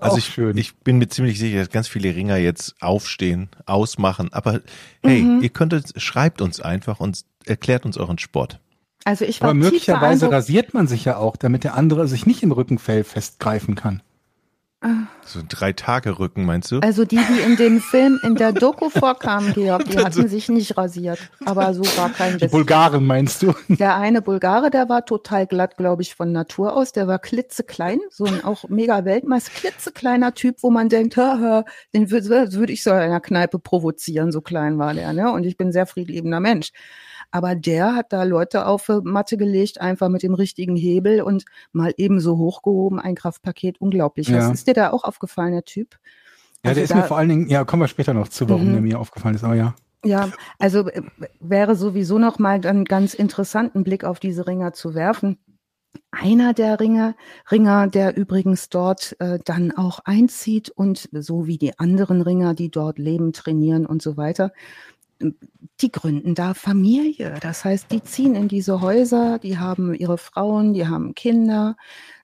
Also 0.00 0.14
Auch 0.14 0.18
ich, 0.18 0.26
schön. 0.26 0.56
ich 0.56 0.76
bin 0.78 0.98
mir 0.98 1.08
ziemlich 1.08 1.38
sicher, 1.38 1.58
dass 1.58 1.70
ganz 1.70 1.88
viele 1.88 2.14
Ringer 2.14 2.36
jetzt 2.36 2.74
aufstehen, 2.80 3.48
ausmachen. 3.66 4.32
Aber 4.32 4.60
hey, 5.02 5.22
Mhm. 5.22 5.40
ihr 5.42 5.48
könntet, 5.50 6.00
schreibt 6.00 6.40
uns 6.40 6.60
einfach 6.60 7.00
und 7.00 7.22
erklärt 7.46 7.84
uns 7.84 7.96
euren 7.98 8.18
Sport. 8.18 8.60
Also 9.04 9.24
ich 9.26 9.40
war 9.42 9.50
Aber 9.50 9.54
möglicherweise 9.54 10.30
rasiert 10.30 10.72
man 10.72 10.86
sich 10.86 11.04
ja 11.04 11.16
auch, 11.18 11.36
damit 11.36 11.64
der 11.64 11.74
andere 11.74 12.08
sich 12.08 12.24
nicht 12.26 12.42
im 12.42 12.52
Rückenfell 12.52 13.04
festgreifen 13.04 13.74
kann. 13.74 14.02
So 15.24 15.38
ein 15.38 15.48
Drei-Tage-Rücken, 15.48 16.44
meinst 16.44 16.70
du? 16.70 16.80
Also 16.80 17.06
die, 17.06 17.16
die 17.16 17.40
in 17.40 17.56
dem 17.56 17.80
Film, 17.80 18.20
in 18.22 18.34
der 18.34 18.52
Doku 18.52 18.90
vorkamen, 18.90 19.54
Georg, 19.54 19.88
die 19.88 19.98
hatten 19.98 20.28
sich 20.28 20.50
nicht 20.50 20.76
rasiert. 20.76 21.18
Aber 21.46 21.72
so 21.72 21.82
war 21.96 22.10
kein 22.10 22.34
Die 22.36 22.42
Witz. 22.42 22.50
Bulgaren 22.52 23.06
meinst 23.06 23.42
du? 23.42 23.54
Der 23.68 23.96
eine 23.96 24.20
Bulgare, 24.20 24.70
der 24.70 24.88
war 24.88 25.06
total 25.06 25.46
glatt, 25.46 25.78
glaube 25.78 26.02
ich, 26.02 26.14
von 26.14 26.32
Natur 26.32 26.76
aus. 26.76 26.92
Der 26.92 27.08
war 27.08 27.18
klitzeklein, 27.18 28.00
so 28.10 28.26
ein 28.26 28.44
auch 28.44 28.68
mega 28.68 29.04
Weltmeister, 29.04 29.52
klitzekleiner 29.54 30.34
Typ, 30.34 30.56
wo 30.60 30.70
man 30.70 30.88
denkt, 30.90 31.16
haha, 31.16 31.64
den 31.94 32.10
würde 32.10 32.52
würd 32.52 32.70
ich 32.70 32.82
so 32.82 32.90
in 32.90 32.96
einer 32.96 33.20
Kneipe 33.20 33.58
provozieren, 33.58 34.32
so 34.32 34.42
klein 34.42 34.78
war 34.78 34.92
der, 34.92 35.12
ne? 35.12 35.32
Und 35.32 35.44
ich 35.44 35.56
bin 35.56 35.68
ein 35.68 35.72
sehr 35.72 35.86
friedliebender 35.86 36.40
Mensch. 36.40 36.72
Aber 37.34 37.56
der 37.56 37.96
hat 37.96 38.12
da 38.12 38.22
Leute 38.22 38.64
auf 38.64 38.88
Matte 39.02 39.36
gelegt, 39.36 39.80
einfach 39.80 40.08
mit 40.08 40.22
dem 40.22 40.34
richtigen 40.34 40.76
Hebel 40.76 41.20
und 41.20 41.44
mal 41.72 41.92
eben 41.96 42.20
so 42.20 42.38
hochgehoben, 42.38 43.00
ein 43.00 43.16
Kraftpaket, 43.16 43.80
unglaublich. 43.80 44.28
Ja. 44.28 44.36
Was 44.38 44.52
ist 44.52 44.68
dir 44.68 44.74
da 44.74 44.90
auch 44.92 45.02
aufgefallen, 45.02 45.50
der 45.50 45.64
Typ? 45.64 45.96
Ja, 46.62 46.70
Also 46.70 46.74
der 46.76 46.84
ist 46.84 46.94
mir 46.94 47.02
vor 47.02 47.18
allen 47.18 47.28
Dingen, 47.30 47.48
ja, 47.48 47.64
kommen 47.64 47.82
wir 47.82 47.88
später 47.88 48.14
noch 48.14 48.28
zu, 48.28 48.48
warum 48.48 48.68
Mhm. 48.68 48.72
der 48.74 48.82
mir 48.82 49.00
aufgefallen 49.00 49.34
ist, 49.34 49.42
aber 49.42 49.56
ja. 49.56 49.74
Ja, 50.04 50.30
also 50.60 50.86
äh, 50.88 51.02
wäre 51.40 51.74
sowieso 51.74 52.20
noch 52.20 52.38
mal 52.38 52.64
einen 52.64 52.84
ganz 52.84 53.14
interessanten 53.14 53.82
Blick 53.82 54.04
auf 54.04 54.20
diese 54.20 54.46
Ringer 54.46 54.72
zu 54.72 54.94
werfen. 54.94 55.36
Einer 56.12 56.54
der 56.54 56.78
Ringer, 56.78 57.16
Ringer, 57.50 57.88
der 57.88 58.16
übrigens 58.16 58.68
dort 58.68 59.16
äh, 59.18 59.40
dann 59.44 59.72
auch 59.72 59.98
einzieht 60.04 60.70
und 60.70 61.08
so 61.12 61.48
wie 61.48 61.58
die 61.58 61.76
anderen 61.80 62.22
Ringer, 62.22 62.54
die 62.54 62.70
dort 62.70 62.98
leben, 63.00 63.32
trainieren 63.32 63.86
und 63.86 64.02
so 64.02 64.16
weiter, 64.16 64.52
die 65.80 65.90
gründen 65.90 66.34
da 66.34 66.54
Familie. 66.54 67.38
Das 67.40 67.64
heißt, 67.64 67.90
die 67.90 68.02
ziehen 68.02 68.34
in 68.34 68.48
diese 68.48 68.80
Häuser, 68.80 69.38
die 69.38 69.58
haben 69.58 69.94
ihre 69.94 70.18
Frauen, 70.18 70.72
die 70.74 70.86
haben 70.86 71.14
Kinder. 71.14 71.76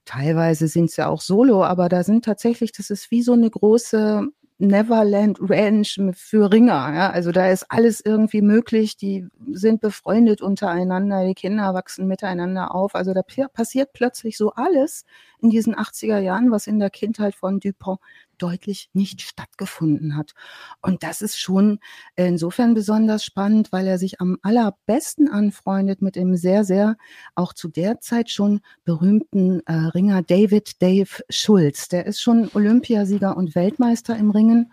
Teilweise 0.05 0.67
sind 0.67 0.91
sie 0.91 1.05
auch 1.05 1.21
solo, 1.21 1.63
aber 1.63 1.89
da 1.89 2.03
sind 2.03 2.25
tatsächlich, 2.25 2.71
das 2.71 2.89
ist 2.89 3.11
wie 3.11 3.21
so 3.21 3.33
eine 3.33 3.49
große 3.49 4.27
Neverland 4.61 5.39
Ranch 5.41 5.99
für 6.13 6.51
Ringer. 6.51 6.93
Ja? 6.93 7.09
Also 7.09 7.31
da 7.31 7.49
ist 7.49 7.65
alles 7.69 7.99
irgendwie 8.03 8.41
möglich. 8.41 8.95
Die 8.95 9.27
sind 9.51 9.81
befreundet 9.81 10.41
untereinander, 10.41 11.25
die 11.25 11.33
Kinder 11.33 11.73
wachsen 11.73 12.07
miteinander 12.07 12.73
auf. 12.73 12.95
Also 12.95 13.13
da 13.13 13.21
passiert 13.47 13.93
plötzlich 13.93 14.37
so 14.37 14.51
alles 14.51 15.05
in 15.41 15.49
diesen 15.49 15.75
80er 15.75 16.19
Jahren, 16.19 16.51
was 16.51 16.67
in 16.67 16.79
der 16.79 16.89
Kindheit 16.89 17.35
von 17.35 17.59
Dupont 17.59 17.99
deutlich 18.37 18.89
nicht 18.93 19.21
stattgefunden 19.21 20.15
hat. 20.17 20.33
Und 20.81 21.03
das 21.03 21.21
ist 21.21 21.39
schon 21.39 21.79
insofern 22.15 22.73
besonders 22.73 23.23
spannend, 23.23 23.71
weil 23.71 23.87
er 23.87 23.97
sich 23.97 24.19
am 24.19 24.37
allerbesten 24.41 25.29
anfreundet 25.29 26.01
mit 26.01 26.15
dem 26.15 26.35
sehr, 26.35 26.63
sehr 26.63 26.97
auch 27.35 27.53
zu 27.53 27.67
der 27.67 27.99
Zeit 27.99 28.29
schon 28.29 28.61
berühmten 28.83 29.61
äh, 29.65 29.73
Ringer 29.73 30.23
David 30.23 30.81
Dave 30.81 31.23
Schulz. 31.29 31.87
Der 31.89 32.05
ist 32.05 32.21
schon 32.21 32.49
Olympiasieger 32.53 33.37
und 33.37 33.55
Weltmeister 33.55 34.15
im 34.17 34.31
Ringen. 34.31 34.71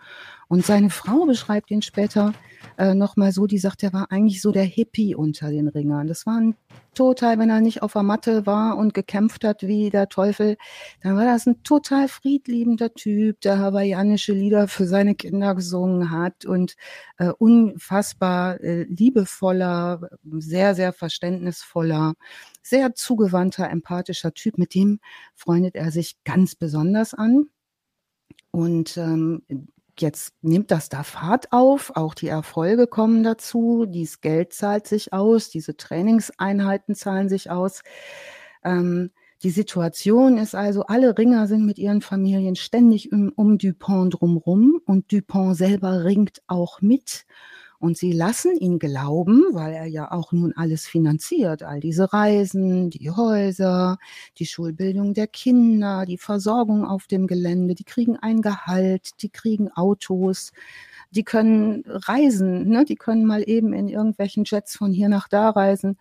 Und 0.49 0.65
seine 0.65 0.89
Frau 0.89 1.27
beschreibt 1.27 1.69
ihn 1.69 1.83
später 1.83 2.33
äh, 2.79 2.95
nochmal 2.95 3.31
so, 3.31 3.45
die 3.45 3.59
sagt, 3.59 3.83
er 3.83 3.93
war 3.93 4.11
eigentlich 4.11 4.41
so 4.41 4.51
der 4.51 4.63
Hippie 4.63 5.13
unter 5.13 5.51
den 5.51 5.67
Ringern. 5.67 6.07
Das 6.07 6.25
war 6.25 6.37
ein 6.37 6.55
total, 6.95 7.37
wenn 7.37 7.51
er 7.51 7.61
nicht 7.61 7.83
auf 7.83 7.93
der 7.93 8.01
Matte 8.01 8.47
war 8.47 8.75
und 8.75 8.95
gekämpft 8.95 9.43
hat 9.43 9.61
wie 9.61 9.91
der 9.91 10.09
Teufel, 10.09 10.57
dann 11.03 11.15
war 11.15 11.25
das 11.25 11.45
ein 11.45 11.61
total 11.61 12.07
friedliebender 12.07 12.93
Typ, 12.95 13.39
der 13.41 13.59
hawaiianische 13.59 14.33
Lieder 14.33 14.67
für 14.67 14.87
seine 14.87 15.13
Kinder 15.13 15.53
gesungen 15.53 16.09
hat 16.09 16.45
und 16.45 16.75
äh, 17.19 17.29
unfassbar 17.29 18.59
äh, 18.59 18.83
liebevoller, 18.83 20.09
sehr, 20.39 20.73
sehr 20.73 20.91
verständnisvoller, 20.91 22.15
sehr 22.63 22.95
zugewandter, 22.95 23.69
empathischer 23.69 24.33
Typ. 24.33 24.57
Mit 24.57 24.73
dem 24.73 24.99
freundet 25.35 25.75
er 25.75 25.91
sich 25.91 26.17
ganz 26.23 26.55
besonders 26.55 27.13
an. 27.13 27.49
Und 28.51 28.97
ähm, 28.97 29.43
jetzt 30.01 30.33
nimmt 30.41 30.71
das 30.71 30.89
da 30.89 31.03
Fahrt 31.03 31.51
auf, 31.51 31.91
auch 31.95 32.13
die 32.13 32.27
Erfolge 32.27 32.87
kommen 32.87 33.23
dazu, 33.23 33.85
dieses 33.87 34.21
Geld 34.21 34.53
zahlt 34.53 34.87
sich 34.87 35.13
aus, 35.13 35.49
diese 35.49 35.77
Trainingseinheiten 35.77 36.95
zahlen 36.95 37.29
sich 37.29 37.51
aus. 37.51 37.83
Ähm, 38.63 39.11
die 39.41 39.51
Situation 39.51 40.37
ist 40.37 40.53
also, 40.53 40.83
alle 40.83 41.17
Ringer 41.17 41.47
sind 41.47 41.65
mit 41.65 41.79
ihren 41.79 42.01
Familien 42.01 42.57
ständig 42.57 43.13
um, 43.13 43.31
um 43.35 43.57
Dupont 43.57 44.15
drumrum 44.19 44.81
und 44.85 45.11
Dupont 45.11 45.55
selber 45.55 46.03
ringt 46.03 46.41
auch 46.47 46.81
mit. 46.81 47.25
Und 47.79 47.97
sie 47.97 48.11
lassen 48.11 48.57
ihn 48.57 48.77
glauben, 48.77 49.45
weil 49.51 49.73
er 49.73 49.85
ja 49.85 50.11
auch 50.11 50.33
nun 50.33 50.53
alles 50.55 50.85
finanziert, 50.85 51.63
all 51.63 51.79
diese 51.79 52.11
Reisen, 52.11 52.89
die 52.89 53.09
Häuser, 53.09 53.97
die 54.37 54.45
Schulbildung 54.45 55.13
der 55.13 55.27
Kinder, 55.27 56.05
die 56.05 56.17
Versorgung 56.17 56.85
auf 56.85 57.07
dem 57.07 57.25
Gelände, 57.25 57.75
die 57.75 57.85
kriegen 57.85 58.17
ein 58.17 58.41
Gehalt, 58.41 59.21
die 59.21 59.29
kriegen 59.29 59.71
Autos, 59.71 60.51
die 61.11 61.23
können 61.23 61.83
reisen, 61.87 62.69
ne? 62.69 62.85
die 62.85 62.95
können 62.95 63.25
mal 63.25 63.43
eben 63.47 63.73
in 63.73 63.87
irgendwelchen 63.87 64.43
Jets 64.45 64.75
von 64.77 64.91
hier 64.91 65.09
nach 65.09 65.27
da 65.27 65.49
reisen. 65.49 65.97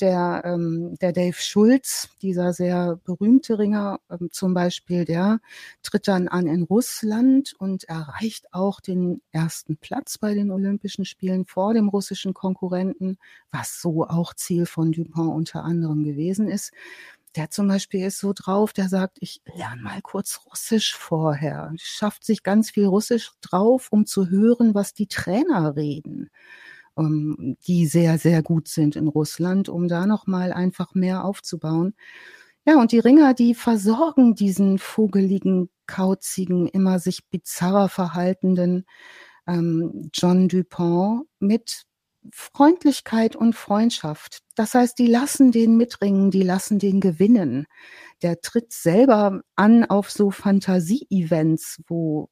Der, 0.00 0.42
ähm, 0.44 0.96
der 1.00 1.12
Dave 1.12 1.36
Schulz, 1.36 2.08
dieser 2.22 2.52
sehr 2.52 2.98
berühmte 3.04 3.58
Ringer 3.58 4.00
ähm, 4.10 4.30
zum 4.32 4.54
Beispiel, 4.54 5.04
der 5.04 5.40
tritt 5.82 6.08
dann 6.08 6.28
an 6.28 6.46
in 6.46 6.62
Russland 6.62 7.54
und 7.58 7.84
erreicht 7.84 8.52
auch 8.52 8.80
den 8.80 9.20
ersten 9.32 9.76
Platz 9.76 10.18
bei 10.18 10.34
den 10.34 10.50
Olympischen 10.50 11.04
Spielen 11.04 11.46
vor 11.46 11.74
dem 11.74 11.88
russischen 11.88 12.34
Konkurrenten, 12.34 13.18
was 13.50 13.80
so 13.80 14.06
auch 14.06 14.34
Ziel 14.34 14.66
von 14.66 14.92
Dupont 14.92 15.34
unter 15.34 15.64
anderem 15.64 16.04
gewesen 16.04 16.48
ist. 16.48 16.72
Der 17.36 17.50
zum 17.50 17.68
Beispiel 17.68 18.06
ist 18.06 18.18
so 18.18 18.32
drauf, 18.34 18.72
der 18.72 18.88
sagt, 18.88 19.18
ich 19.20 19.42
lerne 19.54 19.82
mal 19.82 20.00
kurz 20.02 20.40
Russisch 20.46 20.94
vorher. 20.94 21.72
Schafft 21.76 22.24
sich 22.24 22.42
ganz 22.42 22.70
viel 22.70 22.86
Russisch 22.86 23.30
drauf, 23.40 23.88
um 23.90 24.06
zu 24.06 24.28
hören, 24.28 24.74
was 24.74 24.94
die 24.94 25.06
Trainer 25.06 25.76
reden, 25.76 26.30
um, 26.94 27.56
die 27.66 27.86
sehr, 27.86 28.18
sehr 28.18 28.42
gut 28.42 28.68
sind 28.68 28.96
in 28.96 29.08
Russland, 29.08 29.68
um 29.68 29.88
da 29.88 30.06
nochmal 30.06 30.52
einfach 30.52 30.94
mehr 30.94 31.24
aufzubauen. 31.24 31.94
Ja, 32.66 32.80
und 32.80 32.92
die 32.92 32.98
Ringer, 32.98 33.34
die 33.34 33.54
versorgen 33.54 34.34
diesen 34.34 34.78
vogeligen, 34.78 35.70
kauzigen, 35.86 36.68
immer 36.68 36.98
sich 36.98 37.26
bizarrer 37.30 37.88
verhaltenden 37.88 38.84
ähm, 39.46 40.10
John 40.14 40.48
Dupont 40.48 41.26
mit 41.40 41.84
Freundlichkeit 42.32 43.36
und 43.36 43.54
Freundschaft. 43.54 44.40
Das 44.54 44.74
heißt, 44.74 44.98
die 44.98 45.06
lassen 45.06 45.52
den 45.52 45.76
mitringen, 45.76 46.30
die 46.30 46.42
lassen 46.42 46.78
den 46.78 47.00
gewinnen. 47.00 47.66
Der 48.22 48.40
tritt 48.40 48.72
selber 48.72 49.42
an 49.56 49.84
auf 49.84 50.10
so 50.10 50.30
Fantasie-Events, 50.30 51.82
wo 51.86 52.28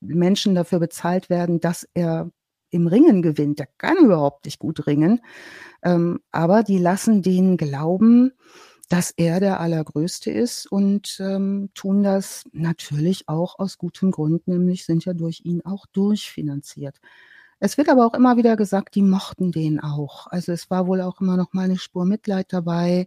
Menschen 0.00 0.54
dafür 0.54 0.78
bezahlt 0.78 1.30
werden, 1.30 1.60
dass 1.60 1.88
er 1.94 2.30
im 2.70 2.86
Ringen 2.86 3.22
gewinnt. 3.22 3.58
Der 3.58 3.68
kann 3.78 3.96
überhaupt 3.98 4.44
nicht 4.44 4.58
gut 4.58 4.86
ringen. 4.86 5.20
Ähm, 5.82 6.20
aber 6.30 6.62
die 6.62 6.78
lassen 6.78 7.22
den 7.22 7.56
glauben, 7.56 8.32
dass 8.88 9.12
er 9.12 9.38
der 9.38 9.60
Allergrößte 9.60 10.30
ist 10.32 10.66
und 10.66 11.18
ähm, 11.20 11.70
tun 11.74 12.02
das 12.02 12.44
natürlich 12.52 13.28
auch 13.28 13.58
aus 13.58 13.78
gutem 13.78 14.10
Grund, 14.10 14.48
nämlich 14.48 14.84
sind 14.84 15.04
ja 15.04 15.14
durch 15.14 15.42
ihn 15.44 15.64
auch 15.64 15.86
durchfinanziert. 15.86 17.00
Es 17.60 17.76
wird 17.76 17.90
aber 17.90 18.06
auch 18.06 18.14
immer 18.14 18.36
wieder 18.36 18.56
gesagt, 18.56 18.94
die 18.94 19.02
mochten 19.02 19.52
den 19.52 19.80
auch. 19.80 20.26
Also 20.28 20.52
es 20.52 20.70
war 20.70 20.86
wohl 20.86 21.02
auch 21.02 21.20
immer 21.20 21.36
noch 21.36 21.52
mal 21.52 21.66
eine 21.66 21.78
Spur 21.78 22.06
Mitleid 22.06 22.52
dabei. 22.52 23.06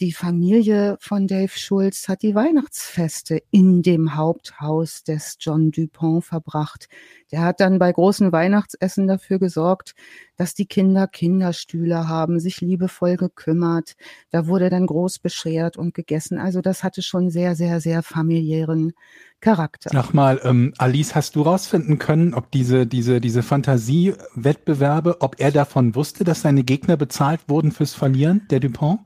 Die 0.00 0.12
Familie 0.12 0.96
von 0.98 1.26
Dave 1.26 1.52
Schulz 1.54 2.08
hat 2.08 2.22
die 2.22 2.34
Weihnachtsfeste 2.34 3.42
in 3.50 3.82
dem 3.82 4.16
Haupthaus 4.16 5.04
des 5.04 5.36
John 5.38 5.72
Dupont 5.72 6.24
verbracht. 6.24 6.88
Der 7.30 7.42
hat 7.42 7.60
dann 7.60 7.78
bei 7.78 7.92
großen 7.92 8.32
Weihnachtsessen 8.32 9.06
dafür 9.06 9.38
gesorgt, 9.38 9.94
dass 10.38 10.54
die 10.54 10.64
Kinder 10.64 11.06
Kinderstühle 11.06 12.08
haben, 12.08 12.40
sich 12.40 12.62
liebevoll 12.62 13.18
gekümmert. 13.18 13.94
Da 14.30 14.46
wurde 14.46 14.70
dann 14.70 14.86
groß 14.86 15.18
beschert 15.18 15.76
und 15.76 15.92
gegessen. 15.92 16.38
Also 16.38 16.62
das 16.62 16.82
hatte 16.82 17.02
schon 17.02 17.28
sehr, 17.28 17.54
sehr, 17.54 17.82
sehr 17.82 18.02
familiären 18.02 18.94
Charakter. 19.40 19.90
Sag 19.92 20.14
mal, 20.14 20.40
ähm, 20.44 20.72
Alice, 20.78 21.14
hast 21.14 21.36
du 21.36 21.42
rausfinden 21.42 21.98
können, 21.98 22.32
ob 22.32 22.50
diese, 22.50 22.86
diese, 22.86 23.20
diese 23.20 23.42
Fantasiewettbewerbe, 23.42 25.20
ob 25.20 25.38
er 25.38 25.50
davon 25.50 25.94
wusste, 25.94 26.24
dass 26.24 26.40
seine 26.40 26.64
Gegner 26.64 26.96
bezahlt 26.96 27.42
wurden 27.48 27.70
fürs 27.70 27.92
Verlieren, 27.92 28.46
der 28.48 28.60
Dupont? 28.60 29.00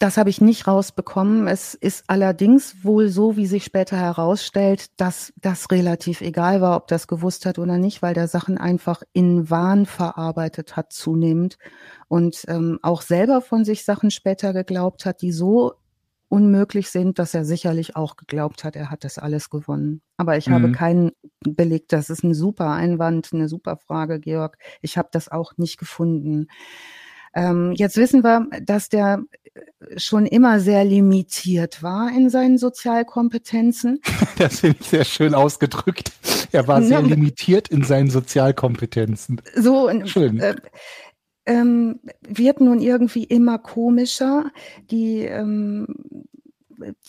Das 0.00 0.16
habe 0.16 0.28
ich 0.28 0.40
nicht 0.40 0.66
rausbekommen. 0.66 1.46
Es 1.46 1.74
ist 1.74 2.04
allerdings 2.08 2.84
wohl 2.84 3.08
so, 3.08 3.36
wie 3.36 3.46
sich 3.46 3.64
später 3.64 3.96
herausstellt, 3.96 4.88
dass 5.00 5.32
das 5.40 5.70
relativ 5.70 6.20
egal 6.20 6.60
war, 6.60 6.76
ob 6.76 6.88
das 6.88 7.06
gewusst 7.06 7.46
hat 7.46 7.58
oder 7.58 7.78
nicht, 7.78 8.02
weil 8.02 8.12
der 8.12 8.28
Sachen 8.28 8.58
einfach 8.58 9.02
in 9.12 9.48
Wahn 9.50 9.86
verarbeitet 9.86 10.76
hat 10.76 10.92
zunehmend 10.92 11.58
und 12.08 12.44
ähm, 12.48 12.78
auch 12.82 13.02
selber 13.02 13.40
von 13.40 13.64
sich 13.64 13.84
Sachen 13.84 14.10
später 14.10 14.52
geglaubt 14.52 15.06
hat, 15.06 15.22
die 15.22 15.32
so 15.32 15.74
unmöglich 16.28 16.90
sind, 16.90 17.20
dass 17.20 17.32
er 17.32 17.44
sicherlich 17.44 17.94
auch 17.94 18.16
geglaubt 18.16 18.64
hat, 18.64 18.74
er 18.74 18.90
hat 18.90 19.04
das 19.04 19.18
alles 19.18 19.50
gewonnen. 19.50 20.02
Aber 20.16 20.36
ich 20.36 20.48
mhm. 20.48 20.54
habe 20.54 20.72
keinen 20.72 21.12
Beleg. 21.40 21.88
Das 21.88 22.10
ist 22.10 22.24
ein 22.24 22.34
super 22.34 22.70
Einwand, 22.70 23.30
eine 23.32 23.48
super 23.48 23.76
Frage, 23.76 24.18
Georg. 24.18 24.58
Ich 24.82 24.98
habe 24.98 25.08
das 25.12 25.28
auch 25.28 25.56
nicht 25.56 25.78
gefunden. 25.78 26.48
Ähm, 27.34 27.72
jetzt 27.76 27.96
wissen 27.96 28.22
wir, 28.22 28.46
dass 28.62 28.88
der 28.88 29.22
schon 29.96 30.26
immer 30.26 30.60
sehr 30.60 30.84
limitiert 30.84 31.82
war 31.82 32.10
in 32.10 32.30
seinen 32.30 32.58
Sozialkompetenzen. 32.58 34.00
Das 34.38 34.60
finde 34.60 34.78
ich 34.80 34.86
sehr 34.88 35.04
schön 35.04 35.34
ausgedrückt. 35.34 36.10
Er 36.50 36.66
war 36.66 36.82
sehr 36.82 37.02
limitiert 37.02 37.68
in 37.68 37.84
seinen 37.84 38.10
Sozialkompetenzen. 38.10 39.40
So 39.54 39.90
schön. 40.06 40.40
Äh, 40.40 40.56
ähm, 41.46 42.00
wird 42.26 42.60
nun 42.60 42.80
irgendwie 42.80 43.22
immer 43.22 43.58
komischer. 43.58 44.50
Die, 44.90 45.20
ähm, 45.20 45.86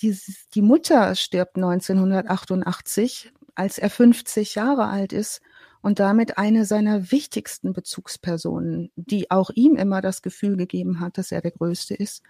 die, 0.01 0.15
die 0.53 0.61
Mutter 0.61 1.15
stirbt 1.15 1.55
1988, 1.55 3.31
als 3.55 3.79
er 3.79 3.89
50 3.89 4.53
Jahre 4.53 4.85
alt 4.87 5.13
ist 5.13 5.41
und 5.85 5.99
damit 5.99 6.39
eine 6.39 6.65
seiner 6.65 7.11
wichtigsten 7.11 7.71
Bezugspersonen, 7.71 8.91
die 8.95 9.29
auch 9.29 9.51
ihm 9.53 9.75
immer 9.75 10.01
das 10.01 10.23
Gefühl 10.23 10.57
gegeben 10.57 10.99
hat, 10.99 11.19
dass 11.19 11.31
er 11.31 11.41
der 11.41 11.51
Größte 11.51 11.93
ist. 11.93 12.23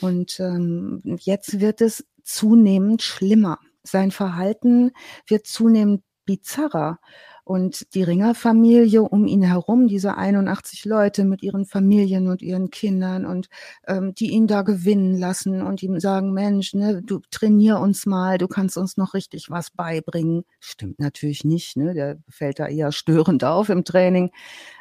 Und 0.00 0.40
ähm, 0.40 1.00
jetzt 1.20 1.60
wird 1.60 1.80
es 1.80 2.04
zunehmend 2.24 3.02
schlimmer. 3.02 3.60
Sein 3.84 4.10
Verhalten 4.10 4.90
wird 5.28 5.46
zunehmend 5.46 6.02
bizarrer. 6.28 7.00
Und 7.42 7.94
die 7.94 8.02
Ringer-Familie 8.02 9.00
um 9.00 9.26
ihn 9.26 9.40
herum, 9.40 9.88
diese 9.88 10.18
81 10.18 10.84
Leute 10.84 11.24
mit 11.24 11.42
ihren 11.42 11.64
Familien 11.64 12.28
und 12.28 12.42
ihren 12.42 12.68
Kindern 12.68 13.24
und 13.24 13.48
ähm, 13.86 14.14
die 14.14 14.32
ihn 14.32 14.46
da 14.46 14.60
gewinnen 14.60 15.16
lassen 15.16 15.62
und 15.62 15.82
ihm 15.82 15.98
sagen, 15.98 16.34
Mensch, 16.34 16.74
ne, 16.74 17.00
du 17.02 17.20
trainier 17.30 17.78
uns 17.80 18.04
mal, 18.04 18.36
du 18.36 18.48
kannst 18.48 18.76
uns 18.76 18.98
noch 18.98 19.14
richtig 19.14 19.48
was 19.48 19.70
beibringen. 19.70 20.44
Stimmt 20.60 20.98
natürlich 20.98 21.42
nicht, 21.44 21.78
ne? 21.78 21.94
Der 21.94 22.18
fällt 22.28 22.58
da 22.58 22.66
eher 22.66 22.92
störend 22.92 23.42
auf 23.44 23.70
im 23.70 23.82
Training. 23.82 24.30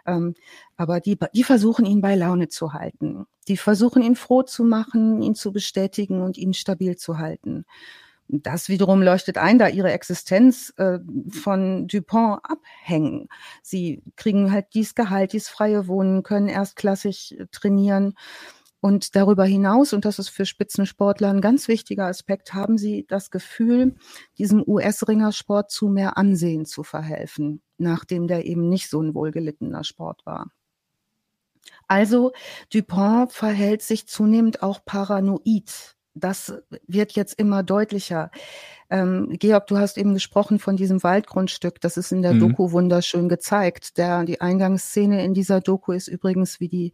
Ähm, 0.06 0.34
aber 0.76 1.00
die, 1.00 1.18
die 1.34 1.44
versuchen 1.46 1.86
ihn 1.86 2.02
bei 2.02 2.16
Laune 2.16 2.50
zu 2.50 2.74
halten. 2.74 3.26
Die 3.48 3.56
versuchen 3.56 4.02
ihn 4.02 4.18
froh 4.18 4.44
zu 4.44 4.66
machen, 4.66 5.22
ihn 5.22 5.36
zu 5.36 5.54
bestätigen 5.54 6.22
und 6.22 6.38
ihn 6.38 6.54
stabil 6.54 6.98
zu 6.98 7.18
halten. 7.18 7.64
Das 8.30 8.68
wiederum 8.68 9.02
leuchtet 9.02 9.38
ein, 9.38 9.58
da 9.58 9.70
ihre 9.70 9.92
Existenz 9.92 10.74
äh, 10.78 11.00
von 11.30 11.88
Dupont 11.88 12.42
abhängen. 12.44 13.30
Sie 13.62 14.04
kriegen 14.18 14.52
halt 14.52 14.68
dies 14.74 14.96
Gehalt, 14.96 15.32
dies 15.32 15.48
freie 15.48 15.88
Wohnen, 15.88 16.24
können 16.24 16.50
erstklassig 16.50 17.40
äh, 17.40 17.46
trainieren. 17.52 18.16
Und 18.80 19.16
darüber 19.16 19.46
hinaus, 19.46 19.94
und 19.94 20.06
das 20.06 20.20
ist 20.20 20.30
für 20.30 20.46
Spitzensportler 20.46 21.30
ein 21.30 21.42
ganz 21.42 21.68
wichtiger 21.68 22.06
Aspekt, 22.06 22.54
haben 22.54 22.78
sie 22.78 23.06
das 23.08 23.32
Gefühl, 23.32 23.96
diesem 24.38 24.64
US-Ringersport 24.68 25.72
zu 25.72 25.88
mehr 25.88 26.18
Ansehen 26.18 26.66
zu 26.66 26.84
verhelfen, 26.84 27.62
nachdem 27.78 28.28
der 28.28 28.46
eben 28.46 28.70
nicht 28.70 28.90
so 28.90 29.02
ein 29.02 29.16
wohlgelittener 29.16 29.84
Sport 29.84 30.26
war. 30.26 30.52
Also 31.88 32.34
Dupont 32.74 33.32
verhält 33.32 33.82
sich 33.82 34.08
zunehmend 34.08 34.62
auch 34.62 34.84
paranoid 34.86 35.97
das 36.20 36.54
wird 36.88 37.14
jetzt 37.14 37.40
immer 37.40 37.64
deutlicher. 37.64 38.32
Ähm, 38.90 39.30
Georg, 39.40 39.68
du 39.68 39.78
hast 39.78 39.98
eben 39.98 40.14
gesprochen 40.14 40.60
von 40.60 40.78
diesem 40.78 41.04
Waldgrundstück. 41.04 41.82
Das 41.82 41.98
ist 41.98 42.12
in 42.12 42.22
der 42.22 42.34
mhm. 42.34 42.40
Doku 42.40 42.72
wunderschön 42.72 43.30
gezeigt. 43.30 43.98
Der, 43.98 44.24
die 44.24 44.42
Eingangsszene 44.42 45.24
in 45.24 45.34
dieser 45.34 45.62
Doku 45.62 45.92
ist 45.92 46.08
übrigens, 46.08 46.60
wie 46.60 46.70
die 46.70 46.94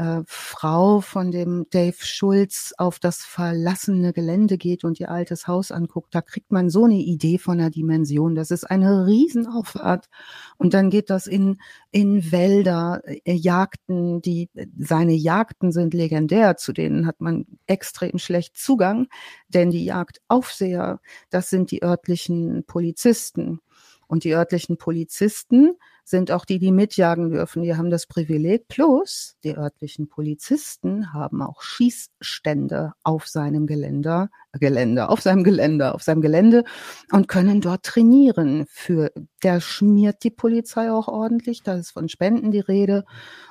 äh, 0.00 0.22
Frau 0.26 1.02
von 1.02 1.30
dem 1.30 1.66
Dave 1.68 1.96
Schulz 1.98 2.72
auf 2.78 2.98
das 2.98 3.18
verlassene 3.18 4.14
Gelände 4.14 4.56
geht 4.56 4.82
und 4.82 4.98
ihr 4.98 5.10
altes 5.10 5.46
Haus 5.46 5.70
anguckt, 5.70 6.14
da 6.14 6.22
kriegt 6.22 6.50
man 6.50 6.70
so 6.70 6.84
eine 6.84 6.96
Idee 6.96 7.36
von 7.36 7.58
der 7.58 7.68
Dimension. 7.68 8.34
Das 8.34 8.50
ist 8.50 8.64
eine 8.64 9.06
Riesenauffahrt. 9.06 10.08
Und 10.56 10.72
dann 10.72 10.88
geht 10.88 11.10
das 11.10 11.26
in, 11.26 11.58
in 11.90 12.32
Wälder, 12.32 13.02
äh, 13.04 13.34
Jagden, 13.34 14.22
die, 14.22 14.48
seine 14.78 15.12
Jagden 15.12 15.70
sind 15.70 15.92
legendär, 15.92 16.56
zu 16.56 16.72
denen 16.72 17.06
hat 17.06 17.20
man 17.20 17.44
extrem 17.66 18.18
schlecht 18.18 18.56
Zugang, 18.56 19.06
denn 19.48 19.70
die 19.70 19.84
Jagdaufseher, 19.84 21.00
das 21.28 21.50
sind 21.50 21.70
die 21.70 21.82
örtlichen 21.82 22.64
Polizisten. 22.66 23.60
Und 24.06 24.24
die 24.24 24.34
örtlichen 24.34 24.76
Polizisten 24.76 25.76
sind 26.10 26.30
auch 26.30 26.44
die, 26.44 26.58
die 26.58 26.72
mitjagen 26.72 27.30
dürfen. 27.30 27.62
Die 27.62 27.76
haben 27.76 27.90
das 27.90 28.06
Privileg. 28.06 28.68
Plus 28.68 29.36
die 29.44 29.56
örtlichen 29.56 30.08
Polizisten 30.08 31.12
haben 31.12 31.42
auch 31.42 31.62
Schießstände 31.62 32.92
auf 33.02 33.26
seinem 33.26 33.66
Geländer, 33.66 34.28
Gelände, 34.52 35.08
auf 35.08 35.20
seinem 35.20 35.44
Gelände, 35.44 35.94
auf 35.94 36.02
seinem 36.02 36.20
Gelände 36.20 36.64
und 37.12 37.28
können 37.28 37.60
dort 37.60 37.84
trainieren. 37.84 38.66
Für 38.68 39.12
der 39.42 39.60
schmiert 39.60 40.24
die 40.24 40.30
Polizei 40.30 40.90
auch 40.90 41.08
ordentlich. 41.08 41.62
Da 41.62 41.74
ist 41.74 41.92
von 41.92 42.08
Spenden 42.08 42.50
die 42.50 42.60
Rede 42.60 43.04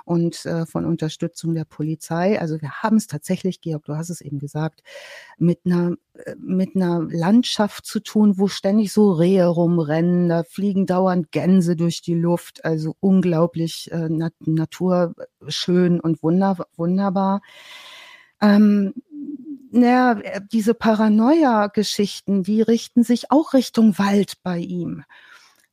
und 0.03 0.45
äh, 0.45 0.65
von 0.65 0.85
Unterstützung 0.85 1.53
der 1.53 1.65
Polizei. 1.65 2.39
Also 2.39 2.61
wir 2.61 2.71
haben 2.83 2.97
es 2.97 3.07
tatsächlich, 3.07 3.61
Georg, 3.61 3.85
du 3.85 3.95
hast 3.95 4.09
es 4.09 4.21
eben 4.21 4.39
gesagt, 4.39 4.83
mit 5.37 5.59
einer 5.65 5.95
äh, 6.25 6.35
mit 6.39 6.75
einer 6.75 7.07
Landschaft 7.09 7.85
zu 7.85 7.99
tun, 7.99 8.37
wo 8.37 8.47
ständig 8.47 8.91
so 8.91 9.11
Rehe 9.11 9.45
rumrennen, 9.47 10.29
da 10.29 10.43
fliegen 10.43 10.85
dauernd 10.85 11.31
Gänse 11.31 11.75
durch 11.75 12.01
die 12.01 12.15
Luft, 12.15 12.48
also 12.63 12.95
unglaublich 12.99 13.91
äh, 13.91 14.09
nat 14.09 14.33
naturschön 14.39 15.99
und 15.99 16.23
wunder 16.23 16.57
wunderbar. 16.75 17.41
Ähm, 18.41 18.93
naja, 19.71 20.19
äh, 20.19 20.41
diese 20.51 20.73
Paranoia-Geschichten, 20.73 22.43
die 22.43 22.61
richten 22.61 23.03
sich 23.03 23.31
auch 23.31 23.53
Richtung 23.53 23.97
Wald 23.97 24.41
bei 24.43 24.57
ihm. 24.57 25.03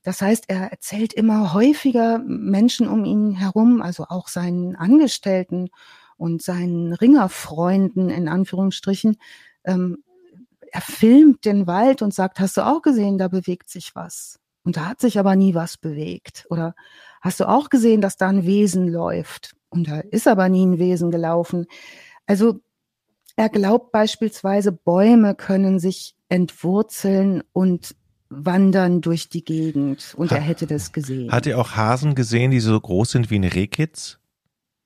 Das 0.03 0.23
heißt, 0.23 0.45
er 0.49 0.71
erzählt 0.71 1.13
immer 1.13 1.53
häufiger 1.53 2.19
Menschen 2.19 2.87
um 2.89 3.05
ihn 3.05 3.33
herum, 3.33 3.83
also 3.83 4.05
auch 4.09 4.29
seinen 4.29 4.77
Angestellten 4.77 5.69
und 6.17 6.43
seinen 6.43 6.93
Ringerfreunden 6.93 8.09
in 8.11 8.29
Anführungsstrichen. 8.29 9.17
Ähm, 9.65 10.05
er 10.71 10.81
filmt 10.81 11.45
den 11.45 11.67
Wald 11.67 12.03
und 12.03 12.15
sagt, 12.15 12.39
hast 12.39 12.57
du 12.57 12.67
auch 12.67 12.83
gesehen, 12.83 13.19
da 13.19 13.29
bewegt 13.29 13.71
sich 13.71 13.95
was. 13.95 14.39
Und 14.67 14.77
da 14.77 14.87
hat 14.87 15.01
sich 15.01 15.17
aber 15.21 15.37
nie 15.37 15.55
was 15.55 15.79
bewegt. 15.79 16.45
Oder 16.51 16.75
hast 17.21 17.39
du 17.39 17.49
auch 17.49 17.71
gesehen, 17.71 18.01
dass 18.01 18.17
da 18.17 18.29
ein 18.29 18.45
Wesen 18.45 18.89
läuft? 18.89 19.55
Und 19.69 19.89
da 19.89 20.01
ist 20.01 20.27
aber 20.27 20.49
nie 20.49 20.67
ein 20.67 20.81
Wesen 20.81 21.13
gelaufen. 21.13 21.67
Also 22.27 22.59
er 23.37 23.49
glaubt 23.49 23.93
beispielsweise, 23.93 24.73
Bäume 24.73 25.37
können 25.37 25.79
sich 25.79 26.17
entwurzeln 26.29 27.45
und 27.53 27.95
wandern 28.29 29.03
durch 29.03 29.29
die 29.29 29.45
Gegend 29.45 30.15
und 30.17 30.33
hat, 30.33 30.39
er 30.39 30.45
hätte 30.45 30.67
das 30.67 30.91
gesehen. 30.91 31.31
Hat 31.31 31.47
er 31.47 31.61
auch 31.61 31.77
Hasen 31.77 32.17
gesehen, 32.17 32.51
die 32.51 32.59
so 32.59 32.79
groß 32.79 33.13
sind 33.13 33.31
wie 33.31 33.39
ein 33.39 33.45
Rehkitz? 33.45 34.19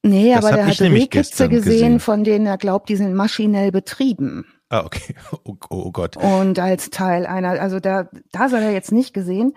Nee, 0.02 0.34
das 0.34 0.44
aber 0.44 0.58
er 0.58 0.66
hat 0.66 0.80
Rehkitze 0.82 1.48
gesehen, 1.48 1.62
gesehen, 1.62 2.00
von 2.00 2.22
denen 2.22 2.44
er 2.44 2.58
glaubt, 2.58 2.90
die 2.90 2.96
sind 2.96 3.14
maschinell 3.14 3.72
betrieben. 3.72 4.44
Ah, 4.70 4.84
okay. 4.84 5.14
Oh, 5.44 5.56
oh, 5.68 5.82
oh 5.86 5.92
Gott. 5.92 6.16
Und 6.16 6.58
als 6.58 6.90
Teil 6.90 7.26
einer, 7.26 7.60
also 7.60 7.80
da, 7.80 8.08
da 8.32 8.48
soll 8.48 8.60
er 8.60 8.72
jetzt 8.72 8.92
nicht 8.92 9.12
gesehen. 9.12 9.54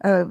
Äh, 0.00 0.24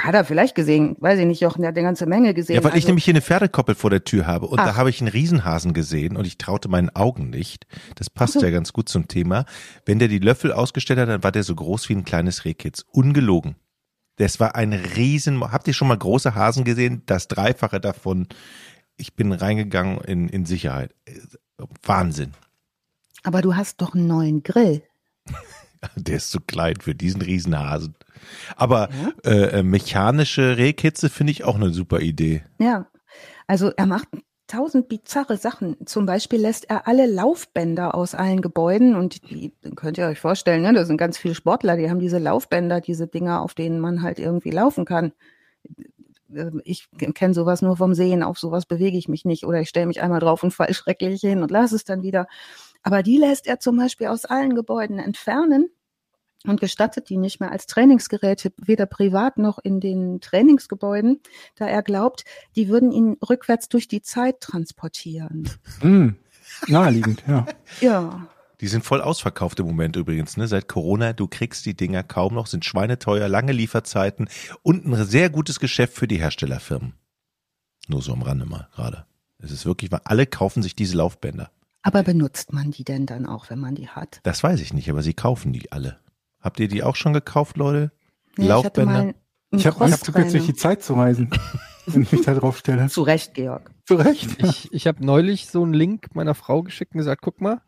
hat 0.00 0.14
er 0.14 0.24
vielleicht 0.24 0.54
gesehen, 0.54 0.96
weiß 1.00 1.18
ich 1.18 1.26
nicht, 1.26 1.40
Jochen, 1.40 1.62
der 1.62 1.70
hat 1.70 1.76
eine 1.76 1.86
ganze 1.86 2.06
Menge 2.06 2.34
gesehen. 2.34 2.56
Ja, 2.56 2.62
weil 2.62 2.70
also, 2.70 2.78
ich 2.78 2.86
nämlich 2.86 3.04
hier 3.04 3.12
eine 3.12 3.22
Pferdekoppel 3.22 3.74
vor 3.74 3.90
der 3.90 4.04
Tür 4.04 4.26
habe 4.26 4.46
und 4.46 4.60
ach. 4.60 4.66
da 4.66 4.76
habe 4.76 4.90
ich 4.90 5.00
einen 5.00 5.08
Riesenhasen 5.08 5.72
gesehen 5.72 6.16
und 6.16 6.26
ich 6.26 6.38
traute 6.38 6.68
meinen 6.68 6.94
Augen 6.94 7.30
nicht. 7.30 7.66
Das 7.96 8.10
passt 8.10 8.34
so. 8.34 8.40
ja 8.40 8.50
ganz 8.50 8.72
gut 8.72 8.88
zum 8.88 9.08
Thema. 9.08 9.44
Wenn 9.86 9.98
der 9.98 10.08
die 10.08 10.18
Löffel 10.20 10.52
ausgestellt 10.52 11.00
hat, 11.00 11.08
dann 11.08 11.24
war 11.24 11.32
der 11.32 11.42
so 11.42 11.54
groß 11.54 11.88
wie 11.88 11.94
ein 11.94 12.04
kleines 12.04 12.44
Rehkitz. 12.44 12.84
Ungelogen. 12.92 13.56
Das 14.16 14.38
war 14.38 14.54
ein 14.54 14.72
Riesen. 14.72 15.40
Habt 15.40 15.66
ihr 15.66 15.74
schon 15.74 15.88
mal 15.88 15.98
große 15.98 16.34
Hasen 16.34 16.64
gesehen? 16.64 17.02
Das 17.06 17.28
Dreifache 17.28 17.80
davon. 17.80 18.28
Ich 18.96 19.14
bin 19.14 19.32
reingegangen 19.32 20.00
in, 20.02 20.28
in 20.28 20.44
Sicherheit. 20.44 20.94
Wahnsinn. 21.82 22.32
Aber 23.24 23.42
du 23.42 23.56
hast 23.56 23.80
doch 23.80 23.94
einen 23.94 24.06
neuen 24.06 24.42
Grill. 24.42 24.82
Der 25.96 26.16
ist 26.16 26.30
zu 26.30 26.40
klein 26.40 26.76
für 26.80 26.94
diesen 26.94 27.22
Riesenhasen. 27.22 27.94
Aber 28.56 28.88
ja. 29.24 29.30
äh, 29.30 29.62
mechanische 29.62 30.56
Rehkitze 30.56 31.08
finde 31.08 31.30
ich 31.30 31.44
auch 31.44 31.54
eine 31.54 31.70
super 31.70 32.00
Idee. 32.00 32.42
Ja, 32.58 32.86
also 33.46 33.70
er 33.76 33.86
macht 33.86 34.08
tausend 34.48 34.88
bizarre 34.88 35.36
Sachen. 35.36 35.76
Zum 35.86 36.06
Beispiel 36.06 36.40
lässt 36.40 36.68
er 36.70 36.88
alle 36.88 37.06
Laufbänder 37.06 37.94
aus 37.94 38.14
allen 38.14 38.40
Gebäuden 38.40 38.96
und 38.96 39.30
die 39.30 39.52
könnt 39.76 39.98
ihr 39.98 40.06
euch 40.06 40.18
vorstellen, 40.18 40.62
ne, 40.62 40.72
da 40.72 40.84
sind 40.84 40.96
ganz 40.96 41.18
viele 41.18 41.34
Sportler, 41.34 41.76
die 41.76 41.88
haben 41.88 42.00
diese 42.00 42.18
Laufbänder, 42.18 42.80
diese 42.80 43.06
Dinger, 43.06 43.42
auf 43.42 43.54
denen 43.54 43.78
man 43.78 44.02
halt 44.02 44.18
irgendwie 44.18 44.50
laufen 44.50 44.84
kann. 44.84 45.12
Ich 46.64 46.88
kenne 47.14 47.34
sowas 47.34 47.62
nur 47.62 47.76
vom 47.76 47.94
Sehen, 47.94 48.22
auf 48.22 48.38
sowas 48.38 48.66
bewege 48.66 48.98
ich 48.98 49.08
mich 49.08 49.24
nicht 49.24 49.46
oder 49.46 49.60
ich 49.60 49.68
stelle 49.68 49.86
mich 49.86 50.02
einmal 50.02 50.20
drauf 50.20 50.42
und 50.42 50.50
fall 50.50 50.72
schrecklich 50.74 51.20
hin 51.20 51.42
und 51.42 51.50
lasse 51.50 51.76
es 51.76 51.84
dann 51.84 52.02
wieder. 52.02 52.26
Aber 52.82 53.02
die 53.02 53.18
lässt 53.18 53.46
er 53.46 53.60
zum 53.60 53.76
Beispiel 53.76 54.06
aus 54.08 54.24
allen 54.24 54.54
Gebäuden 54.54 54.98
entfernen 54.98 55.70
und 56.44 56.60
gestattet 56.60 57.08
die 57.08 57.16
nicht 57.16 57.40
mehr 57.40 57.50
als 57.50 57.66
Trainingsgeräte, 57.66 58.52
weder 58.56 58.86
privat 58.86 59.38
noch 59.38 59.58
in 59.58 59.80
den 59.80 60.20
Trainingsgebäuden, 60.20 61.20
da 61.56 61.66
er 61.66 61.82
glaubt, 61.82 62.24
die 62.56 62.68
würden 62.68 62.92
ihn 62.92 63.16
rückwärts 63.28 63.68
durch 63.68 63.88
die 63.88 64.02
Zeit 64.02 64.40
transportieren. 64.40 65.50
Mm, 65.82 66.10
naheliegend, 66.68 67.24
ja. 67.26 67.46
ja. 67.80 68.28
Die 68.60 68.68
sind 68.68 68.84
voll 68.84 69.00
ausverkauft 69.00 69.60
im 69.60 69.66
Moment 69.66 69.94
übrigens, 69.94 70.36
ne? 70.36 70.48
Seit 70.48 70.66
Corona, 70.66 71.12
du 71.12 71.28
kriegst 71.28 71.64
die 71.64 71.76
Dinger 71.76 72.02
kaum 72.02 72.34
noch, 72.34 72.48
sind 72.48 72.64
schweineteuer, 72.64 73.28
lange 73.28 73.52
Lieferzeiten 73.52 74.28
und 74.62 74.84
ein 74.84 75.04
sehr 75.04 75.30
gutes 75.30 75.60
Geschäft 75.60 75.94
für 75.94 76.08
die 76.08 76.18
Herstellerfirmen. 76.18 76.94
Nur 77.86 78.02
so 78.02 78.12
am 78.12 78.22
Rande 78.22 78.46
mal 78.46 78.68
gerade. 78.74 79.06
Es 79.38 79.52
ist 79.52 79.64
wirklich, 79.64 79.92
weil 79.92 80.00
alle 80.04 80.26
kaufen 80.26 80.62
sich 80.62 80.74
diese 80.74 80.96
Laufbänder. 80.96 81.50
Aber 81.88 82.02
benutzt 82.02 82.52
man 82.52 82.70
die 82.70 82.84
denn 82.84 83.06
dann 83.06 83.24
auch, 83.24 83.48
wenn 83.48 83.58
man 83.58 83.74
die 83.74 83.88
hat? 83.88 84.20
Das 84.22 84.42
weiß 84.42 84.60
ich 84.60 84.74
nicht, 84.74 84.90
aber 84.90 85.02
sie 85.02 85.14
kaufen 85.14 85.54
die 85.54 85.72
alle. 85.72 85.98
Habt 86.38 86.60
ihr 86.60 86.68
die 86.68 86.82
auch 86.82 86.96
schon 86.96 87.14
gekauft, 87.14 87.56
Leute? 87.56 87.92
Ja, 88.36 88.48
Laufbänder? 88.48 89.14
Ich, 89.50 89.60
ich 89.60 89.66
habe 89.66 89.80
Angst, 89.86 90.06
jetzt 90.06 90.34
durch 90.34 90.44
die 90.44 90.54
Zeit 90.54 90.82
zu 90.82 90.92
reisen, 90.92 91.30
wenn 91.86 92.02
ich 92.02 92.12
mich 92.12 92.26
da 92.26 92.34
drauf 92.34 92.58
stelle. 92.58 92.90
Zu 92.90 93.00
Recht, 93.00 93.32
Georg. 93.32 93.70
Zu 93.86 93.94
Recht. 93.94 94.36
Ich, 94.42 94.70
ich 94.70 94.86
habe 94.86 95.02
neulich 95.02 95.46
so 95.46 95.62
einen 95.62 95.72
Link 95.72 96.14
meiner 96.14 96.34
Frau 96.34 96.62
geschickt 96.62 96.92
und 96.92 96.98
gesagt, 96.98 97.22
guck 97.22 97.40
mal. 97.40 97.62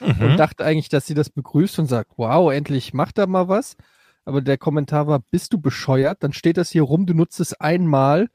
Mhm. 0.00 0.20
Und 0.20 0.36
dachte 0.38 0.64
eigentlich, 0.64 0.88
dass 0.88 1.06
sie 1.06 1.14
das 1.14 1.30
begrüßt 1.30 1.78
und 1.78 1.86
sagt, 1.86 2.14
wow, 2.16 2.52
endlich 2.52 2.92
macht 2.92 3.16
da 3.16 3.28
mal 3.28 3.46
was. 3.46 3.76
Aber 4.24 4.40
der 4.40 4.58
Kommentar 4.58 5.06
war, 5.06 5.20
bist 5.20 5.52
du 5.52 5.60
bescheuert? 5.60 6.24
Dann 6.24 6.32
steht 6.32 6.56
das 6.56 6.70
hier 6.70 6.82
rum, 6.82 7.06
du 7.06 7.14
nutzt 7.14 7.38
es 7.38 7.54
einmal 7.54 8.28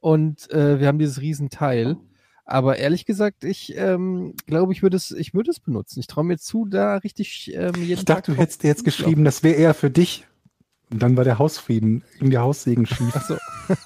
und 0.00 0.50
äh, 0.50 0.78
wir 0.80 0.86
haben 0.86 0.98
dieses 0.98 1.22
Riesenteil. 1.22 1.96
Aber 2.48 2.78
ehrlich 2.78 3.04
gesagt, 3.06 3.42
ich 3.42 3.76
ähm, 3.76 4.34
glaube, 4.46 4.72
ich 4.72 4.82
würde 4.82 4.96
es, 4.96 5.10
ich 5.10 5.34
würde 5.34 5.50
es 5.50 5.58
benutzen. 5.58 5.98
Ich 5.98 6.06
traue 6.06 6.24
mir 6.24 6.38
zu, 6.38 6.64
da 6.64 6.96
richtig 6.98 7.52
ähm, 7.52 7.74
jeden 7.74 7.98
Ich 7.98 8.04
dachte, 8.04 8.22
Tag 8.22 8.36
du 8.36 8.40
hättest 8.40 8.62
jetzt 8.62 8.84
geschrieben, 8.84 9.24
das 9.24 9.42
wäre 9.42 9.56
eher 9.56 9.74
für 9.74 9.90
dich. 9.90 10.24
Und 10.90 11.02
dann 11.02 11.16
war 11.16 11.24
der 11.24 11.40
Hausfrieden, 11.40 12.04
in 12.20 12.30
der 12.30 12.42
Haussegen 12.42 12.86
schief. 12.86 13.12
Ach 13.14 13.26
so. 13.26 13.36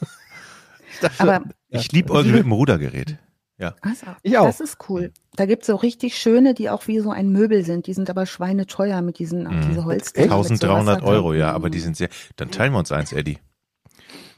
Aber 1.19 1.43
Ich 1.71 1.91
lieb 1.93 2.11
irgendwie 2.11 2.33
mit 2.33 2.45
dem 2.45 2.53
Rudergerät. 2.53 3.17
Ja. 3.57 3.75
also, 3.83 4.07
Ich 4.23 4.37
auch. 4.39 4.47
das 4.47 4.61
ist 4.61 4.79
cool. 4.89 5.13
Da 5.37 5.47
gibt's 5.47 5.67
so 5.67 5.77
richtig 5.77 6.17
schöne, 6.17 6.55
die 6.55 6.71
auch 6.71 6.87
wie 6.87 7.01
so 7.01 7.11
ein 7.11 7.31
Möbel 7.31 7.65
sind. 7.65 7.87
Die 7.87 7.95
sind 7.95 8.09
aber 8.11 8.27
schweineteuer 8.27 9.01
mit 9.03 9.19
diesen, 9.19 9.45
Mhm. 9.45 9.61
diese 9.69 9.81
sowas 9.83 10.15
1300 10.15 11.03
da 11.03 11.07
Euro, 11.07 11.35
ja, 11.35 11.53
aber 11.53 11.71
die 11.71 11.81
sind 11.81 11.97
sehr. 11.97 12.09
Dann 12.37 12.51
teilen 12.51 12.73
wir 12.73 12.79
uns 12.79 12.93
eins, 12.93 13.13
Eddie. 13.13 13.39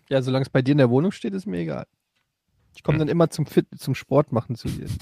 Ja, 0.08 0.22
solange 0.22 0.42
es 0.44 0.50
bei 0.50 0.62
dir 0.62 0.72
in 0.72 0.78
der 0.78 0.90
Wohnung 0.90 1.12
steht, 1.12 1.34
ist 1.34 1.46
mir 1.46 1.58
egal. 1.58 1.86
Ich 2.74 2.82
komme 2.82 2.96
Hm. 2.96 3.00
dann 3.00 3.08
immer 3.08 3.30
zum 3.30 3.46
Fit, 3.46 3.66
zum 3.78 3.94
Sport 3.94 4.32
machen 4.32 4.56
zu 4.56 4.68
dir. 4.68 4.86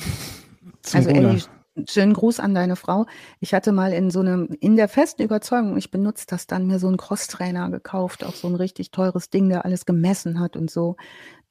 Also 0.94 1.10
Ruder. 1.10 1.30
Elli, 1.30 1.42
schönen 1.88 2.14
Gruß 2.14 2.40
an 2.40 2.54
deine 2.54 2.74
Frau. 2.74 3.04
Ich 3.38 3.52
hatte 3.52 3.70
mal 3.70 3.92
in 3.92 4.10
so 4.10 4.20
einem, 4.20 4.46
in 4.60 4.76
der 4.76 4.88
festen 4.88 5.22
Überzeugung, 5.22 5.76
ich 5.76 5.90
benutze 5.90 6.24
das 6.26 6.46
dann, 6.46 6.66
mir 6.66 6.78
so 6.78 6.88
einen 6.88 6.96
Crosstrainer 6.96 7.70
gekauft, 7.70 8.24
auch 8.24 8.34
so 8.34 8.48
ein 8.48 8.54
richtig 8.54 8.90
teures 8.90 9.28
Ding, 9.28 9.48
der 9.50 9.64
alles 9.66 9.84
gemessen 9.84 10.40
hat 10.40 10.56
und 10.56 10.70
so. 10.70 10.96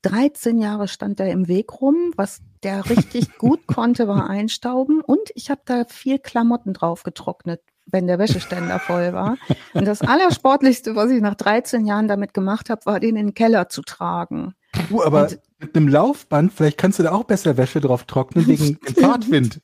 13 0.01 0.57
Jahre 0.59 0.87
stand 0.87 1.19
der 1.19 1.31
im 1.31 1.47
Weg 1.47 1.79
rum. 1.81 2.11
Was 2.15 2.41
der 2.63 2.89
richtig 2.89 3.33
gut 3.37 3.67
konnte, 3.67 4.07
war 4.07 4.29
einstauben. 4.29 5.01
Und 5.01 5.29
ich 5.35 5.49
habe 5.49 5.61
da 5.65 5.85
viel 5.85 6.19
Klamotten 6.19 6.73
drauf 6.73 7.03
getrocknet, 7.03 7.61
wenn 7.85 8.07
der 8.07 8.19
Wäscheständer 8.19 8.79
voll 8.79 9.13
war. 9.13 9.37
Und 9.73 9.85
das 9.85 10.01
Allersportlichste, 10.01 10.95
was 10.95 11.11
ich 11.11 11.21
nach 11.21 11.35
13 11.35 11.85
Jahren 11.85 12.07
damit 12.07 12.33
gemacht 12.33 12.69
habe, 12.69 12.85
war, 12.85 12.99
den 12.99 13.15
in 13.15 13.27
den 13.27 13.33
Keller 13.33 13.69
zu 13.69 13.81
tragen. 13.81 14.53
Du, 14.89 15.03
aber 15.03 15.23
Und- 15.23 15.39
mit 15.59 15.75
einem 15.75 15.87
Laufband, 15.87 16.53
vielleicht 16.53 16.77
kannst 16.77 16.99
du 16.99 17.03
da 17.03 17.11
auch 17.11 17.23
besser 17.25 17.57
Wäsche 17.57 17.81
drauf 17.81 18.05
trocknen 18.05 18.47
wegen 18.47 18.79
dem 18.87 18.95
Fahrtwind. 18.95 19.61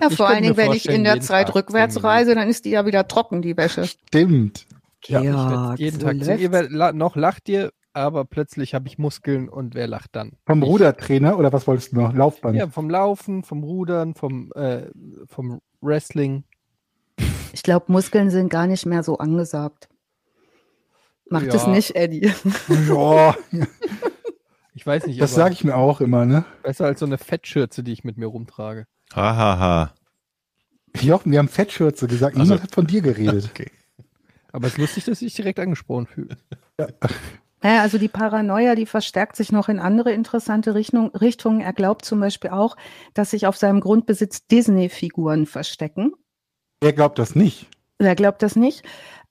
Ja, 0.00 0.08
Ich 0.10 0.16
vor 0.16 0.28
allen 0.28 0.42
Dingen, 0.42 0.56
wenn 0.56 0.72
ich 0.72 0.88
in 0.88 1.04
der 1.04 1.20
Zeit 1.20 1.46
Tag 1.48 1.54
rückwärts 1.56 2.02
reise, 2.02 2.34
dann 2.34 2.48
ist 2.48 2.64
die 2.64 2.70
ja 2.70 2.86
wieder 2.86 3.06
trocken, 3.06 3.40
die 3.40 3.56
Wäsche. 3.56 3.86
Stimmt. 3.86 4.66
Ja, 5.06 5.20
Ja, 5.22 5.74
jeden 5.76 6.00
so 6.00 6.06
Tag 6.06 6.16
läuft's. 6.16 6.42
Ihr 6.42 6.92
noch 6.92 7.14
lacht 7.16 7.48
ihr, 7.48 7.70
aber 7.92 8.24
plötzlich 8.24 8.74
habe 8.74 8.88
ich 8.88 8.98
Muskeln 8.98 9.48
und 9.48 9.74
wer 9.74 9.86
lacht 9.86 10.10
dann? 10.16 10.32
Vom 10.44 10.62
Ich. 10.62 10.68
Rudertrainer 10.68 11.38
oder 11.38 11.52
was 11.52 11.66
wolltest 11.66 11.92
du 11.92 11.96
noch? 12.00 12.12
Laufband. 12.12 12.56
Ja, 12.56 12.68
vom 12.68 12.90
Laufen, 12.90 13.42
vom 13.44 13.62
Rudern, 13.62 14.14
vom, 14.14 14.50
äh, 14.54 14.86
vom 15.28 15.60
Wrestling. 15.80 16.44
Ich 17.52 17.62
glaube, 17.62 17.86
Muskeln 17.92 18.30
sind 18.30 18.48
gar 18.50 18.66
nicht 18.66 18.86
mehr 18.86 19.02
so 19.02 19.18
angesagt. 19.18 19.88
Macht 21.30 21.46
Ja. 21.46 21.54
es 21.54 21.66
nicht, 21.66 21.96
Eddie. 21.96 22.30
Ja, 22.88 23.34
Ich 24.74 24.86
weiß 24.86 25.06
nicht, 25.06 25.20
das 25.20 25.34
sage 25.34 25.52
ich 25.52 25.62
mir 25.64 25.76
auch 25.76 26.00
immer, 26.00 26.24
ne? 26.24 26.44
besser 26.62 26.86
als 26.86 27.00
so 27.00 27.06
eine 27.06 27.18
Fettschürze, 27.18 27.82
die 27.82 27.92
ich 27.92 28.02
mit 28.04 28.16
mir 28.16 28.26
rumtrage. 28.26 28.86
Hahaha. 29.14 29.92
Jochen, 31.00 31.32
wir 31.32 31.38
haben 31.38 31.48
Fettschürze 31.48 32.06
gesagt. 32.06 32.36
Also- 32.36 32.44
Niemand 32.44 32.62
hat 32.62 32.74
von 32.74 32.86
dir 32.86 33.00
geredet. 33.02 33.50
Okay. 33.54 33.70
Aber 34.52 34.66
es 34.66 34.72
ist 34.72 34.78
lustig, 34.78 35.04
dass 35.04 35.22
ich 35.22 35.28
dich 35.28 35.36
direkt 35.36 35.60
angesprochen 35.60 36.08
fühle. 36.08 36.36
Naja, 37.62 37.82
also 37.82 37.98
die 37.98 38.08
Paranoia, 38.08 38.74
die 38.74 38.86
verstärkt 38.86 39.36
sich 39.36 39.52
noch 39.52 39.68
in 39.68 39.78
andere 39.78 40.10
interessante 40.12 40.74
Richtung, 40.74 41.14
Richtungen. 41.14 41.60
Er 41.60 41.72
glaubt 41.72 42.04
zum 42.04 42.18
Beispiel 42.18 42.50
auch, 42.50 42.76
dass 43.14 43.30
sich 43.30 43.46
auf 43.46 43.56
seinem 43.56 43.78
Grundbesitz 43.80 44.48
Disney-Figuren 44.48 45.46
verstecken. 45.46 46.14
Wer 46.80 46.92
glaubt 46.92 47.20
das 47.20 47.36
nicht? 47.36 47.68
Er 47.98 48.16
glaubt 48.16 48.42
das 48.42 48.56
nicht. 48.56 48.82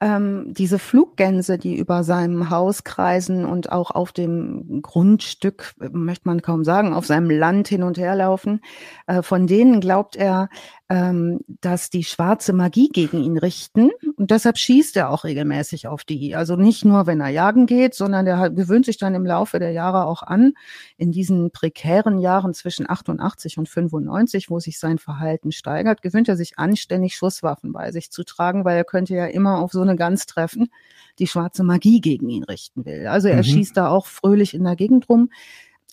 Ähm, 0.02 0.54
diese 0.54 0.80
Fluggänse, 0.80 1.58
die 1.58 1.76
über 1.76 2.04
seinem 2.04 2.50
Haus 2.50 2.86
kreisen 2.86 3.44
und 3.46 3.72
auch 3.72 3.92
auf 3.92 4.14
dem 4.14 4.82
Grundstück, 4.82 5.74
möchte 5.92 6.28
man 6.28 6.42
kaum 6.42 6.64
sagen, 6.64 6.94
auf 6.94 7.06
seinem 7.06 7.30
Land 7.30 7.68
hin 7.68 7.84
und 7.84 7.98
her 7.98 8.16
laufen, 8.16 8.62
äh, 9.08 9.22
von 9.22 9.46
denen 9.46 9.82
glaubt 9.82 10.16
er, 10.16 10.50
ähm, 10.90 11.42
dass 11.62 11.90
die 11.90 12.04
schwarze 12.04 12.54
Magie 12.54 12.90
gegen 12.90 13.22
ihn 13.22 13.38
richten. 13.38 13.92
Und 14.20 14.32
deshalb 14.32 14.58
schießt 14.58 14.98
er 14.98 15.12
auch 15.12 15.24
regelmäßig 15.24 15.88
auf 15.88 16.04
die. 16.04 16.36
Also 16.36 16.58
nicht 16.58 16.84
nur, 16.84 17.08
wenn 17.08 17.22
er 17.22 17.30
jagen 17.30 17.68
geht, 17.68 17.94
sondern 17.94 18.28
er 18.28 18.50
gewöhnt 18.50 18.86
sich 18.86 18.98
dann 18.98 19.16
im 19.16 19.26
Laufe 19.26 19.60
der 19.60 19.72
Jahre 19.72 20.04
auch 20.06 20.24
an, 20.24 20.56
in 20.98 21.14
diesen 21.14 21.52
prekären 21.52 22.20
Jahren 22.20 22.54
zwischen 22.54 22.90
88 22.90 23.58
und 23.58 23.70
95, 23.70 24.50
wo 24.50 24.60
sich 24.60 24.78
sein 24.78 24.98
Verhalten 24.98 25.54
steigert, 25.54 26.02
gewöhnt 26.02 26.28
er 26.28 26.36
sich 26.36 26.60
an, 26.60 26.76
ständig 26.76 27.16
Schusswaffen 27.16 27.72
bei 27.72 27.94
sich 27.94 28.12
zu 28.12 28.26
tragen, 28.26 28.66
weil 28.66 28.76
er 28.76 28.84
könnte 28.84 29.14
ja 29.16 29.26
immer 29.26 29.60
auf 29.60 29.72
so 29.72 29.82
eine 29.82 29.96
Gans 29.96 30.26
treffen, 30.26 30.70
die 31.18 31.28
schwarze 31.28 31.64
Magie 31.64 32.02
gegen 32.02 32.28
ihn 32.30 32.44
richten 32.44 32.84
will. 32.84 33.08
Also 33.08 33.30
er 33.30 33.38
Mhm. 33.38 33.44
schießt 33.44 33.78
da 33.78 33.88
auch 33.88 34.06
fröhlich 34.06 34.54
in 34.54 34.66
der 34.66 34.76
Gegend 34.76 35.08
rum. 35.08 35.30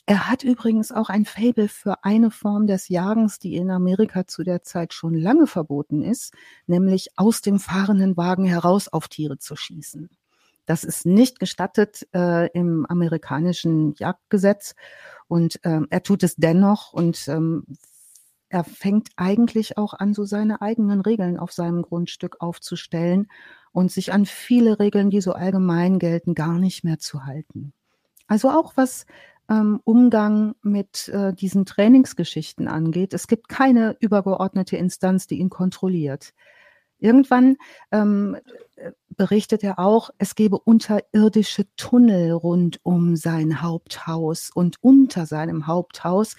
Er 0.09 0.31
hat 0.31 0.45
übrigens 0.45 0.93
auch 0.93 1.09
ein 1.09 1.25
Faible 1.25 1.69
für 1.69 2.05
eine 2.05 2.31
Form 2.31 2.69
des 2.69 2.89
Jagens, 2.89 3.41
die 3.41 3.57
in 3.57 3.73
Amerika 3.73 4.25
zu 4.25 4.45
der 4.45 4.63
Zeit 4.63 4.95
schon 4.95 5.15
lange 5.15 5.49
verboten 5.49 6.01
ist, 6.03 6.33
nämlich 6.69 7.09
aus 7.17 7.41
dem 7.41 7.59
fahrenden 7.59 8.17
Wagen 8.17 8.45
heraus 8.45 8.87
auf 8.87 9.09
Tiere 9.09 9.39
zu 9.39 9.57
schießen. 9.57 10.09
Das 10.65 10.85
ist 10.85 11.07
nicht 11.07 11.41
gestattet 11.41 12.07
äh, 12.15 12.49
im 12.53 12.87
amerikanischen 12.87 13.95
Jagdgesetz 13.95 14.77
und 15.27 15.59
ähm, 15.65 15.89
er 15.91 16.05
tut 16.05 16.23
es 16.23 16.37
dennoch 16.37 16.93
und 16.93 17.27
ähm, 17.27 17.65
er 18.49 18.63
fängt 18.63 19.09
eigentlich 19.17 19.77
auch 19.77 19.93
an, 19.93 20.15
so 20.15 20.25
seine 20.25 20.63
eigenen 20.63 21.01
Regeln 21.01 21.37
auf 21.37 21.53
seinem 21.53 21.83
Grundstück 21.83 22.41
aufzustellen 22.41 23.29
und 23.73 23.91
sich 23.91 24.13
an 24.13 24.25
viele 24.25 24.79
Regeln, 24.79 25.11
die 25.11 25.21
so 25.21 25.33
allgemein 25.33 25.99
gelten, 25.99 26.35
gar 26.35 26.59
nicht 26.59 26.85
mehr 26.85 27.01
zu 27.01 27.27
halten. 27.27 27.73
Also 28.29 28.51
auch 28.51 28.73
was 28.77 29.07
ähm, 29.49 29.81
Umgang 29.85 30.55
mit 30.63 31.09
äh, 31.09 31.33
diesen 31.33 31.67
Trainingsgeschichten 31.67 32.69
angeht. 32.69 33.15
Es 33.15 33.27
gibt 33.27 33.49
keine 33.49 33.97
übergeordnete 34.01 34.77
Instanz, 34.77 35.27
die 35.27 35.39
ihn 35.39 35.51
kontrolliert. 35.51 36.33
Irgendwann 36.99 37.57
ähm, 37.93 38.37
äh, 38.77 38.93
berichtet 39.11 39.63
er 39.63 39.79
auch, 39.79 40.11
es 40.19 40.35
gebe 40.35 40.59
unterirdische 40.59 41.67
Tunnel 41.77 42.33
rund 42.33 42.81
um 42.83 43.17
sein 43.17 43.63
Haupthaus 43.63 44.51
und 44.55 44.77
unter 44.81 45.27
seinem 45.27 45.67
Haupthaus, 45.67 46.37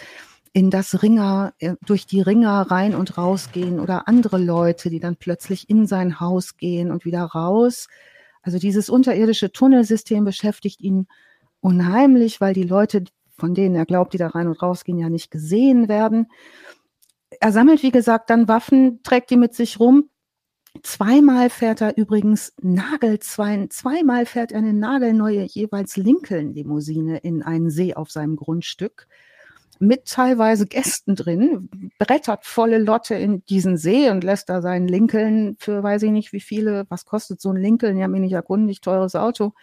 in 0.53 0.71
das 0.71 1.03
Ringer, 1.03 1.53
äh, 1.59 1.75
durch 1.85 2.07
die 2.07 2.21
Ringer 2.21 2.71
rein 2.71 2.95
und 2.95 3.17
rausgehen 3.17 3.79
oder 3.79 4.07
andere 4.07 4.39
Leute, 4.39 4.89
die 4.89 4.99
dann 4.99 5.15
plötzlich 5.15 5.69
in 5.69 5.85
sein 5.85 6.19
Haus 6.19 6.57
gehen 6.57 6.91
und 6.91 7.05
wieder 7.05 7.23
raus. 7.23 7.87
Also 8.41 8.57
dieses 8.57 8.89
unterirdische 8.89 9.51
Tunnelsystem 9.51 10.25
beschäftigt 10.25 10.81
ihn 10.81 11.07
unheimlich, 11.61 12.41
weil 12.41 12.53
die 12.53 12.63
Leute, 12.63 13.03
von 13.37 13.53
denen 13.53 13.75
er 13.75 13.85
glaubt, 13.85 14.13
die 14.13 14.17
da 14.17 14.27
rein 14.27 14.47
und 14.47 14.61
rausgehen, 14.61 14.97
ja 14.97 15.09
nicht 15.09 15.31
gesehen 15.31 15.87
werden. 15.87 16.27
Er 17.39 17.51
sammelt, 17.51 17.83
wie 17.83 17.91
gesagt, 17.91 18.29
dann 18.29 18.47
Waffen, 18.47 19.01
trägt 19.03 19.29
die 19.29 19.37
mit 19.37 19.53
sich 19.53 19.79
rum. 19.79 20.09
Zweimal 20.83 21.49
fährt 21.49 21.81
er 21.81 21.97
übrigens 21.97 22.53
Nagel, 22.61 23.19
zwei, 23.19 23.65
zweimal 23.67 24.25
fährt 24.25 24.51
er 24.51 24.59
eine 24.59 24.73
nagelneue 24.73 25.43
jeweils 25.43 25.97
Lincoln-Limousine 25.97 27.17
in 27.17 27.41
einen 27.41 27.71
See 27.71 27.95
auf 27.95 28.11
seinem 28.11 28.35
Grundstück 28.35 29.07
mit 29.79 30.05
teilweise 30.05 30.65
Gästen 30.65 31.15
drin, 31.15 31.91
brettert 31.99 32.45
volle 32.45 32.79
Lotte 32.79 33.15
in 33.15 33.45
diesen 33.45 33.77
See 33.77 34.09
und 34.09 34.23
lässt 34.23 34.49
da 34.49 34.61
seinen 34.61 34.87
Lincoln 34.87 35.55
für 35.59 35.83
weiß 35.83 36.03
ich 36.03 36.11
nicht 36.11 36.33
wie 36.33 36.39
viele, 36.39 36.85
was 36.89 37.05
kostet 37.05 37.41
so 37.41 37.51
ein 37.51 37.61
Lincoln, 37.61 37.97
ja, 37.97 38.07
mir 38.07 38.19
nicht 38.19 38.33
erkundigt, 38.33 38.83
teures 38.83 39.15
Auto, 39.15 39.53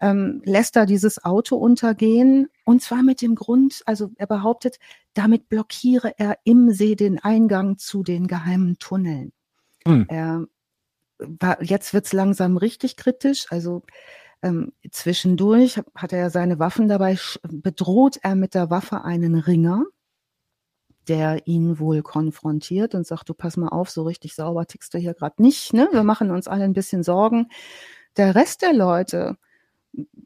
ähm, 0.00 0.42
lässt 0.44 0.76
da 0.76 0.86
dieses 0.86 1.24
Auto 1.24 1.56
untergehen 1.56 2.48
und 2.64 2.82
zwar 2.82 3.02
mit 3.02 3.22
dem 3.22 3.34
Grund, 3.34 3.82
also 3.86 4.10
er 4.16 4.26
behauptet, 4.26 4.78
damit 5.14 5.48
blockiere 5.48 6.14
er 6.18 6.38
im 6.44 6.70
See 6.70 6.96
den 6.96 7.18
Eingang 7.18 7.78
zu 7.78 8.02
den 8.02 8.26
geheimen 8.26 8.78
Tunneln. 8.78 9.32
Hm. 9.86 10.06
Er 10.08 10.46
war, 11.18 11.62
jetzt 11.62 11.94
wird's 11.94 12.12
langsam 12.12 12.56
richtig 12.56 12.96
kritisch, 12.96 13.46
also 13.50 13.82
ähm, 14.42 14.72
zwischendurch 14.90 15.80
hat 15.94 16.12
er 16.12 16.30
seine 16.30 16.58
Waffen 16.58 16.88
dabei, 16.88 17.16
bedroht 17.48 18.18
er 18.22 18.34
mit 18.34 18.54
der 18.54 18.68
Waffe 18.70 19.02
einen 19.02 19.36
Ringer, 19.36 19.84
der 21.08 21.46
ihn 21.46 21.78
wohl 21.78 22.02
konfrontiert 22.02 22.94
und 22.94 23.06
sagt, 23.06 23.28
du 23.28 23.34
pass 23.34 23.56
mal 23.56 23.68
auf, 23.68 23.90
so 23.90 24.02
richtig 24.02 24.34
sauber 24.34 24.66
tickst 24.66 24.92
du 24.94 24.98
hier 24.98 25.14
gerade 25.14 25.40
nicht, 25.40 25.72
ne? 25.72 25.88
Wir 25.92 26.02
machen 26.02 26.30
uns 26.30 26.48
alle 26.48 26.64
ein 26.64 26.72
bisschen 26.72 27.02
Sorgen. 27.02 27.48
Der 28.16 28.34
Rest 28.34 28.62
der 28.62 28.72
Leute 28.72 29.36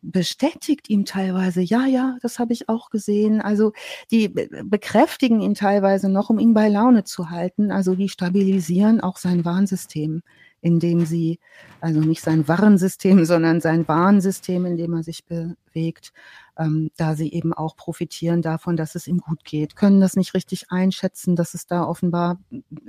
bestätigt 0.03 0.89
ihm 0.89 1.05
teilweise, 1.05 1.61
ja, 1.61 1.87
ja, 1.87 2.17
das 2.23 2.39
habe 2.39 2.53
ich 2.53 2.69
auch 2.69 2.91
gesehen. 2.91 3.41
Also 3.41 3.73
die 4.11 4.29
be- 4.29 4.49
bekräftigen 4.65 5.41
ihn 5.41 5.55
teilweise 5.55 6.09
noch, 6.09 6.31
um 6.31 6.39
ihn 6.39 6.55
bei 6.55 6.69
Laune 6.69 7.05
zu 7.05 7.31
halten. 7.31 7.71
Also 7.71 7.95
die 7.95 8.09
stabilisieren 8.09 9.01
auch 9.01 9.17
sein 9.19 9.45
Warnsystem, 9.45 10.23
indem 10.61 11.07
sie, 11.07 11.39
also 11.81 12.01
nicht 12.01 12.23
sein 12.23 12.49
Warnsystem, 12.49 13.25
sondern 13.25 13.61
sein 13.61 13.87
Warnsystem, 13.87 14.67
in 14.67 14.77
dem 14.77 14.95
er 14.95 15.03
sich 15.03 15.25
bewegt, 15.25 16.13
ähm, 16.59 16.91
da 16.97 17.15
sie 17.15 17.33
eben 17.33 17.53
auch 17.53 17.77
profitieren 17.77 18.43
davon, 18.43 18.77
dass 18.77 18.95
es 18.95 19.07
ihm 19.07 19.19
gut 19.19 19.45
geht, 19.45 19.77
können 19.77 20.01
das 20.01 20.17
nicht 20.17 20.35
richtig 20.35 20.71
einschätzen, 20.71 21.37
dass 21.37 21.55
es 21.55 21.67
da 21.67 21.85
offenbar 21.85 22.41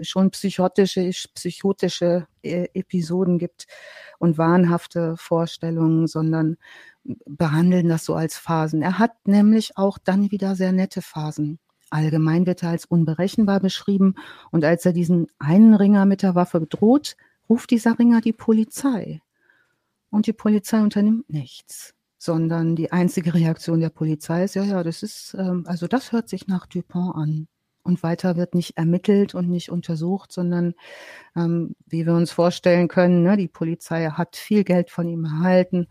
schon 0.02 0.32
psychotische, 0.32 1.10
psychotische 1.36 2.28
äh, 2.42 2.68
Episoden 2.74 3.38
gibt 3.38 3.68
und 4.18 4.38
wahnhafte 4.38 5.16
Vorstellungen, 5.18 6.08
sondern 6.08 6.58
behandeln 7.04 7.90
das 7.90 8.06
so 8.06 8.16
als 8.16 8.38
Phasen. 8.38 8.82
Er 8.82 9.00
hat 9.00 9.28
nämlich 9.28 9.78
auch 9.78 9.98
dann 9.98 10.32
wieder 10.32 10.56
sehr 10.56 10.72
nette 10.72 11.02
Phasen. 11.02 11.60
Allgemein 11.90 12.46
wird 12.46 12.62
er 12.64 12.70
als 12.70 12.86
unberechenbar 12.86 13.60
beschrieben 13.60 14.16
und 14.52 14.64
als 14.64 14.86
er 14.86 14.94
diesen 14.94 15.28
einen 15.40 15.74
Ringer 15.74 16.06
mit 16.06 16.22
der 16.22 16.36
Waffe 16.36 16.62
droht, 16.62 17.16
ruft 17.50 17.72
dieser 17.72 17.98
Ringer 17.98 18.22
die 18.22 18.34
Polizei. 18.34 19.22
Und 20.12 20.28
die 20.28 20.34
Polizei 20.34 20.82
unternimmt 20.82 21.30
nichts, 21.30 21.94
sondern 22.18 22.76
die 22.76 22.92
einzige 22.92 23.34
Reaktion 23.34 23.80
der 23.80 23.90
Polizei 23.90 24.44
ist, 24.44 24.56
ja, 24.56 24.64
ja, 24.64 24.84
das 24.84 25.04
ist, 25.04 25.36
ähm, 25.38 25.64
also 25.68 25.88
das 25.88 26.12
hört 26.12 26.30
sich 26.30 26.48
nach 26.48 26.66
Dupont 26.68 27.16
an. 27.16 27.48
Und 27.82 28.04
weiter 28.04 28.36
wird 28.36 28.56
nicht 28.56 28.78
ermittelt 28.78 29.34
und 29.34 29.50
nicht 29.50 29.72
untersucht, 29.72 30.32
sondern 30.32 30.76
ähm, 31.36 31.76
wie 31.88 32.06
wir 32.06 32.14
uns 32.14 32.32
vorstellen 32.32 32.88
können, 32.88 33.24
ne, 33.24 33.38
die 33.38 33.48
Polizei 33.48 34.10
hat 34.10 34.36
viel 34.36 34.64
Geld 34.64 34.92
von 34.92 35.08
ihm 35.08 35.26
erhalten 35.26 35.88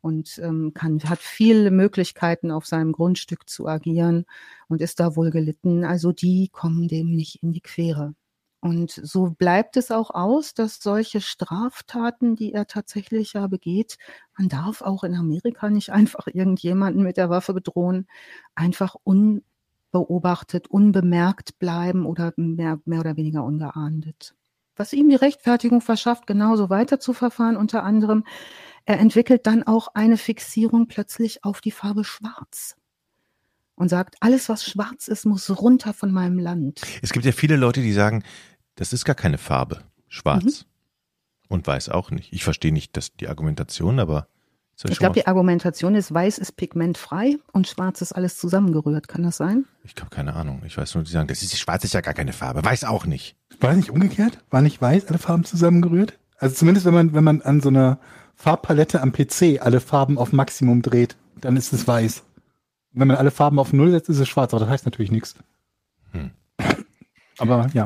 und 0.00 0.38
ähm, 0.38 0.72
kann, 0.72 1.00
hat 1.04 1.18
viele 1.18 1.70
Möglichkeiten 1.70 2.50
auf 2.50 2.66
seinem 2.66 2.92
Grundstück 2.92 3.48
zu 3.50 3.66
agieren 3.66 4.24
und 4.68 4.80
ist 4.80 5.00
da 5.00 5.16
wohl 5.16 5.30
gelitten. 5.30 5.84
Also 5.84 6.12
die 6.12 6.48
kommen 6.48 6.88
dem 6.88 7.10
nicht 7.10 7.42
in 7.42 7.52
die 7.52 7.60
Quere. 7.60 8.14
Und 8.62 8.92
so 8.92 9.30
bleibt 9.30 9.76
es 9.76 9.90
auch 9.90 10.10
aus, 10.10 10.54
dass 10.54 10.78
solche 10.80 11.20
Straftaten, 11.20 12.36
die 12.36 12.52
er 12.52 12.68
tatsächlich 12.68 13.32
ja 13.32 13.48
begeht, 13.48 13.98
man 14.38 14.48
darf 14.48 14.82
auch 14.82 15.02
in 15.02 15.16
Amerika 15.16 15.68
nicht 15.68 15.90
einfach 15.92 16.28
irgendjemanden 16.28 17.02
mit 17.02 17.16
der 17.16 17.28
Waffe 17.28 17.54
bedrohen, 17.54 18.06
einfach 18.54 18.94
unbeobachtet, 19.02 20.68
unbemerkt 20.68 21.58
bleiben 21.58 22.06
oder 22.06 22.32
mehr, 22.36 22.78
mehr 22.84 23.00
oder 23.00 23.16
weniger 23.16 23.42
ungeahndet. 23.42 24.36
Was 24.76 24.92
ihm 24.92 25.08
die 25.08 25.16
Rechtfertigung 25.16 25.80
verschafft, 25.80 26.28
genauso 26.28 26.70
weiter 26.70 27.00
zu 27.00 27.14
verfahren, 27.14 27.56
unter 27.56 27.82
anderem, 27.82 28.22
er 28.84 29.00
entwickelt 29.00 29.44
dann 29.48 29.64
auch 29.64 29.88
eine 29.94 30.16
Fixierung 30.16 30.86
plötzlich 30.86 31.42
auf 31.42 31.60
die 31.60 31.72
Farbe 31.72 32.04
Schwarz 32.04 32.76
und 33.74 33.88
sagt, 33.88 34.16
alles, 34.20 34.48
was 34.48 34.64
schwarz 34.64 35.08
ist, 35.08 35.26
muss 35.26 35.50
runter 35.60 35.92
von 35.92 36.12
meinem 36.12 36.38
Land. 36.38 36.80
Es 37.02 37.12
gibt 37.12 37.24
ja 37.24 37.32
viele 37.32 37.56
Leute, 37.56 37.80
die 37.80 37.92
sagen, 37.92 38.22
das 38.76 38.92
ist 38.92 39.04
gar 39.04 39.14
keine 39.14 39.38
Farbe. 39.38 39.82
Schwarz. 40.08 40.44
Mhm. 40.44 40.66
Und 41.48 41.66
weiß 41.66 41.88
auch 41.90 42.10
nicht. 42.10 42.32
Ich 42.32 42.44
verstehe 42.44 42.72
nicht 42.72 42.96
das, 42.96 43.14
die 43.14 43.28
Argumentation, 43.28 43.98
aber. 43.98 44.28
Ich 44.88 44.98
glaube, 44.98 45.14
die 45.14 45.26
Argumentation 45.26 45.94
ist, 45.94 46.12
weiß 46.12 46.38
ist 46.38 46.56
pigmentfrei 46.56 47.36
und 47.52 47.68
schwarz 47.68 48.00
ist 48.00 48.12
alles 48.12 48.38
zusammengerührt. 48.38 49.06
Kann 49.06 49.22
das 49.22 49.36
sein? 49.36 49.66
Ich 49.84 49.94
habe 50.00 50.10
keine 50.10 50.34
Ahnung. 50.34 50.62
Ich 50.66 50.76
weiß 50.76 50.94
nur, 50.94 51.04
die 51.04 51.10
sagen, 51.10 51.28
das 51.28 51.42
ist, 51.42 51.56
schwarz 51.58 51.84
ist 51.84 51.94
ja 51.94 52.00
gar 52.00 52.14
keine 52.14 52.32
Farbe. 52.32 52.64
Weiß 52.64 52.84
auch 52.84 53.06
nicht. 53.06 53.36
War 53.60 53.74
nicht 53.74 53.90
umgekehrt? 53.90 54.38
War 54.50 54.62
nicht 54.62 54.80
weiß 54.80 55.06
alle 55.06 55.18
Farben 55.18 55.44
zusammengerührt? 55.44 56.18
Also 56.38 56.56
zumindest 56.56 56.86
wenn 56.86 56.94
man, 56.94 57.12
wenn 57.12 57.22
man 57.22 57.42
an 57.42 57.60
so 57.60 57.68
einer 57.68 58.00
Farbpalette 58.34 59.00
am 59.02 59.12
PC 59.12 59.60
alle 59.60 59.80
Farben 59.80 60.18
auf 60.18 60.32
Maximum 60.32 60.82
dreht, 60.82 61.16
dann 61.40 61.56
ist 61.56 61.72
es 61.72 61.86
weiß. 61.86 62.24
Wenn 62.92 63.08
man 63.08 63.16
alle 63.16 63.30
Farben 63.30 63.58
auf 63.58 63.72
Null 63.72 63.92
setzt, 63.92 64.08
ist 64.08 64.18
es 64.18 64.28
schwarz, 64.28 64.52
aber 64.52 64.60
das 64.60 64.70
heißt 64.70 64.84
natürlich 64.84 65.12
nichts. 65.12 65.36
Hm. 66.10 66.30
Aber 67.38 67.68
ja. 67.72 67.84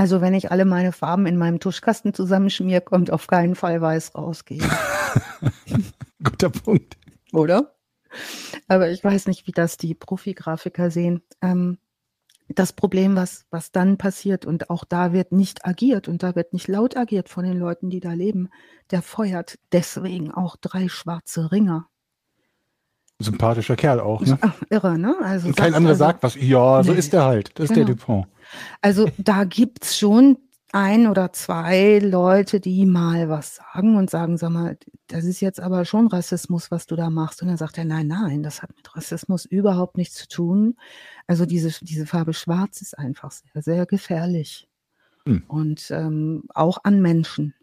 Also 0.00 0.22
wenn 0.22 0.32
ich 0.32 0.50
alle 0.50 0.64
meine 0.64 0.92
Farben 0.92 1.26
in 1.26 1.36
meinem 1.36 1.60
Tuschkasten 1.60 2.14
zusammenschmier, 2.14 2.80
kommt 2.80 3.10
auf 3.10 3.26
keinen 3.26 3.54
Fall 3.54 3.82
weiß 3.82 4.14
rausgehen. 4.14 4.64
Guter 6.24 6.48
Punkt. 6.48 6.96
Oder? 7.34 7.74
Aber 8.66 8.88
ich 8.88 9.04
weiß 9.04 9.26
nicht, 9.26 9.46
wie 9.46 9.52
das 9.52 9.76
die 9.76 9.94
Profi-Grafiker 9.94 10.90
sehen. 10.90 11.20
Ähm, 11.42 11.76
das 12.48 12.72
Problem, 12.72 13.14
was, 13.14 13.44
was 13.50 13.72
dann 13.72 13.98
passiert, 13.98 14.46
und 14.46 14.70
auch 14.70 14.84
da 14.84 15.12
wird 15.12 15.32
nicht 15.32 15.66
agiert 15.66 16.08
und 16.08 16.22
da 16.22 16.34
wird 16.34 16.54
nicht 16.54 16.66
laut 16.66 16.96
agiert 16.96 17.28
von 17.28 17.44
den 17.44 17.58
Leuten, 17.58 17.90
die 17.90 18.00
da 18.00 18.14
leben, 18.14 18.48
der 18.90 19.02
feuert 19.02 19.58
deswegen 19.70 20.32
auch 20.32 20.56
drei 20.56 20.88
schwarze 20.88 21.52
Ringer 21.52 21.89
Sympathischer 23.20 23.76
Kerl 23.76 24.00
auch, 24.00 24.22
ne? 24.22 24.38
Ach, 24.40 24.54
irre, 24.70 24.98
ne? 24.98 25.14
Also 25.22 25.48
Und 25.48 25.56
kein 25.56 25.74
anderer 25.74 25.92
also, 25.92 26.04
sagt 26.04 26.22
was, 26.22 26.34
ja, 26.36 26.82
so 26.82 26.92
nee, 26.92 26.98
ist 26.98 27.12
der 27.12 27.24
halt. 27.24 27.50
Das 27.58 27.68
genau. 27.68 27.70
ist 27.70 27.76
der 27.76 27.84
genau. 27.84 27.96
Dupont. 27.96 28.26
Also 28.80 29.08
da 29.18 29.44
gibt's 29.44 29.98
schon 29.98 30.38
ein 30.72 31.08
oder 31.08 31.32
zwei 31.32 31.98
Leute, 31.98 32.60
die 32.60 32.86
mal 32.86 33.28
was 33.28 33.56
sagen 33.56 33.96
und 33.96 34.08
sagen, 34.10 34.36
sag 34.38 34.50
mal, 34.50 34.78
das 35.08 35.24
ist 35.24 35.40
jetzt 35.40 35.60
aber 35.60 35.84
schon 35.84 36.06
Rassismus, 36.06 36.70
was 36.70 36.86
du 36.86 36.96
da 36.96 37.10
machst. 37.10 37.42
Und 37.42 37.48
dann 37.48 37.56
sagt 37.56 37.78
er, 37.78 37.84
nein, 37.84 38.06
nein, 38.06 38.42
das 38.42 38.62
hat 38.62 38.70
mit 38.76 38.94
Rassismus 38.96 39.44
überhaupt 39.44 39.96
nichts 39.96 40.16
zu 40.16 40.28
tun. 40.28 40.76
Also 41.26 41.44
diese, 41.46 41.72
diese 41.84 42.06
Farbe 42.06 42.34
Schwarz 42.34 42.80
ist 42.80 42.96
einfach 42.96 43.32
sehr, 43.32 43.62
sehr 43.62 43.86
gefährlich. 43.86 44.68
Hm. 45.26 45.42
Und 45.48 45.90
ähm, 45.90 46.44
auch 46.54 46.78
an 46.84 47.00
Menschen. 47.00 47.54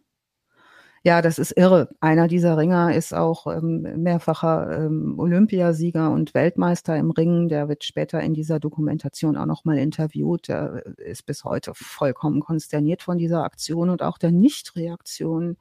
Ja, 1.07 1.21
das 1.21 1.39
ist 1.39 1.53
irre. 1.55 1.87
Einer 2.01 2.27
dieser 2.27 2.57
Ringer 2.57 2.93
ist 2.93 3.13
auch 3.13 3.47
ähm, 3.47 4.03
mehrfacher 4.03 4.77
ähm, 4.77 5.17
Olympiasieger 5.17 6.11
und 6.11 6.33
Weltmeister 6.33 6.97
im 6.97 7.11
Ringen. 7.11 7.47
Der 7.47 7.69
wird 7.69 7.85
später 7.85 8.19
in 8.19 8.33
dieser 8.33 8.59
Dokumentation 8.59 9.37
auch 9.37 9.45
nochmal 9.45 9.77
interviewt. 9.77 10.49
Der 10.49 10.85
ist 10.97 11.25
bis 11.25 11.45
heute 11.45 11.71
vollkommen 11.73 12.41
konsterniert 12.41 13.03
von 13.03 13.17
dieser 13.17 13.45
Aktion 13.45 13.89
und 13.89 14.03
auch 14.03 14.17
der 14.17 14.33
Nichtreaktion 14.33 15.55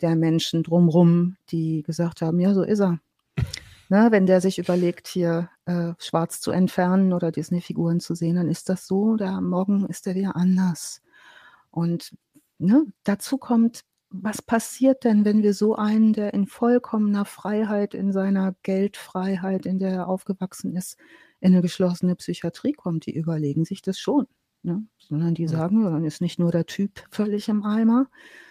der 0.00 0.16
Menschen 0.16 0.62
drumrum, 0.62 1.36
die 1.50 1.82
gesagt 1.82 2.22
haben, 2.22 2.40
ja, 2.40 2.54
so 2.54 2.62
ist 2.62 2.80
er. 2.80 2.98
Na, 3.90 4.10
wenn 4.10 4.24
der 4.24 4.40
sich 4.40 4.58
überlegt, 4.58 5.06
hier 5.06 5.50
äh, 5.66 5.92
schwarz 5.98 6.40
zu 6.40 6.50
entfernen 6.50 7.12
oder 7.12 7.30
Disney-Figuren 7.30 8.00
zu 8.00 8.14
sehen, 8.14 8.36
dann 8.36 8.48
ist 8.48 8.70
das 8.70 8.86
so. 8.86 9.16
Der, 9.16 9.42
morgen 9.42 9.84
ist 9.84 10.06
er 10.06 10.14
wieder 10.14 10.34
anders. 10.34 11.02
Und 11.70 12.16
ne, 12.56 12.86
dazu 13.04 13.36
kommt, 13.36 13.84
was 14.10 14.40
passiert 14.42 15.04
denn, 15.04 15.24
wenn 15.24 15.42
wir 15.42 15.54
so 15.54 15.74
einen, 15.76 16.12
der 16.12 16.32
in 16.34 16.46
vollkommener 16.46 17.24
Freiheit, 17.24 17.94
in 17.94 18.12
seiner 18.12 18.54
Geldfreiheit, 18.62 19.66
in 19.66 19.78
der 19.78 19.90
er 19.90 20.08
aufgewachsen 20.08 20.74
ist, 20.74 20.96
in 21.40 21.52
eine 21.52 21.62
geschlossene 21.62 22.16
Psychiatrie 22.16 22.72
kommt? 22.72 23.06
Die 23.06 23.14
überlegen 23.14 23.64
sich 23.64 23.82
das 23.82 23.98
schon. 23.98 24.26
Ne? 24.62 24.82
Sondern 24.98 25.34
die 25.34 25.46
sagen, 25.46 25.84
dann 25.84 26.04
ist 26.04 26.20
nicht 26.20 26.38
nur 26.38 26.50
der 26.50 26.66
Typ 26.66 27.04
völlig 27.10 27.48
im 27.48 27.64
Eimer 27.64 28.08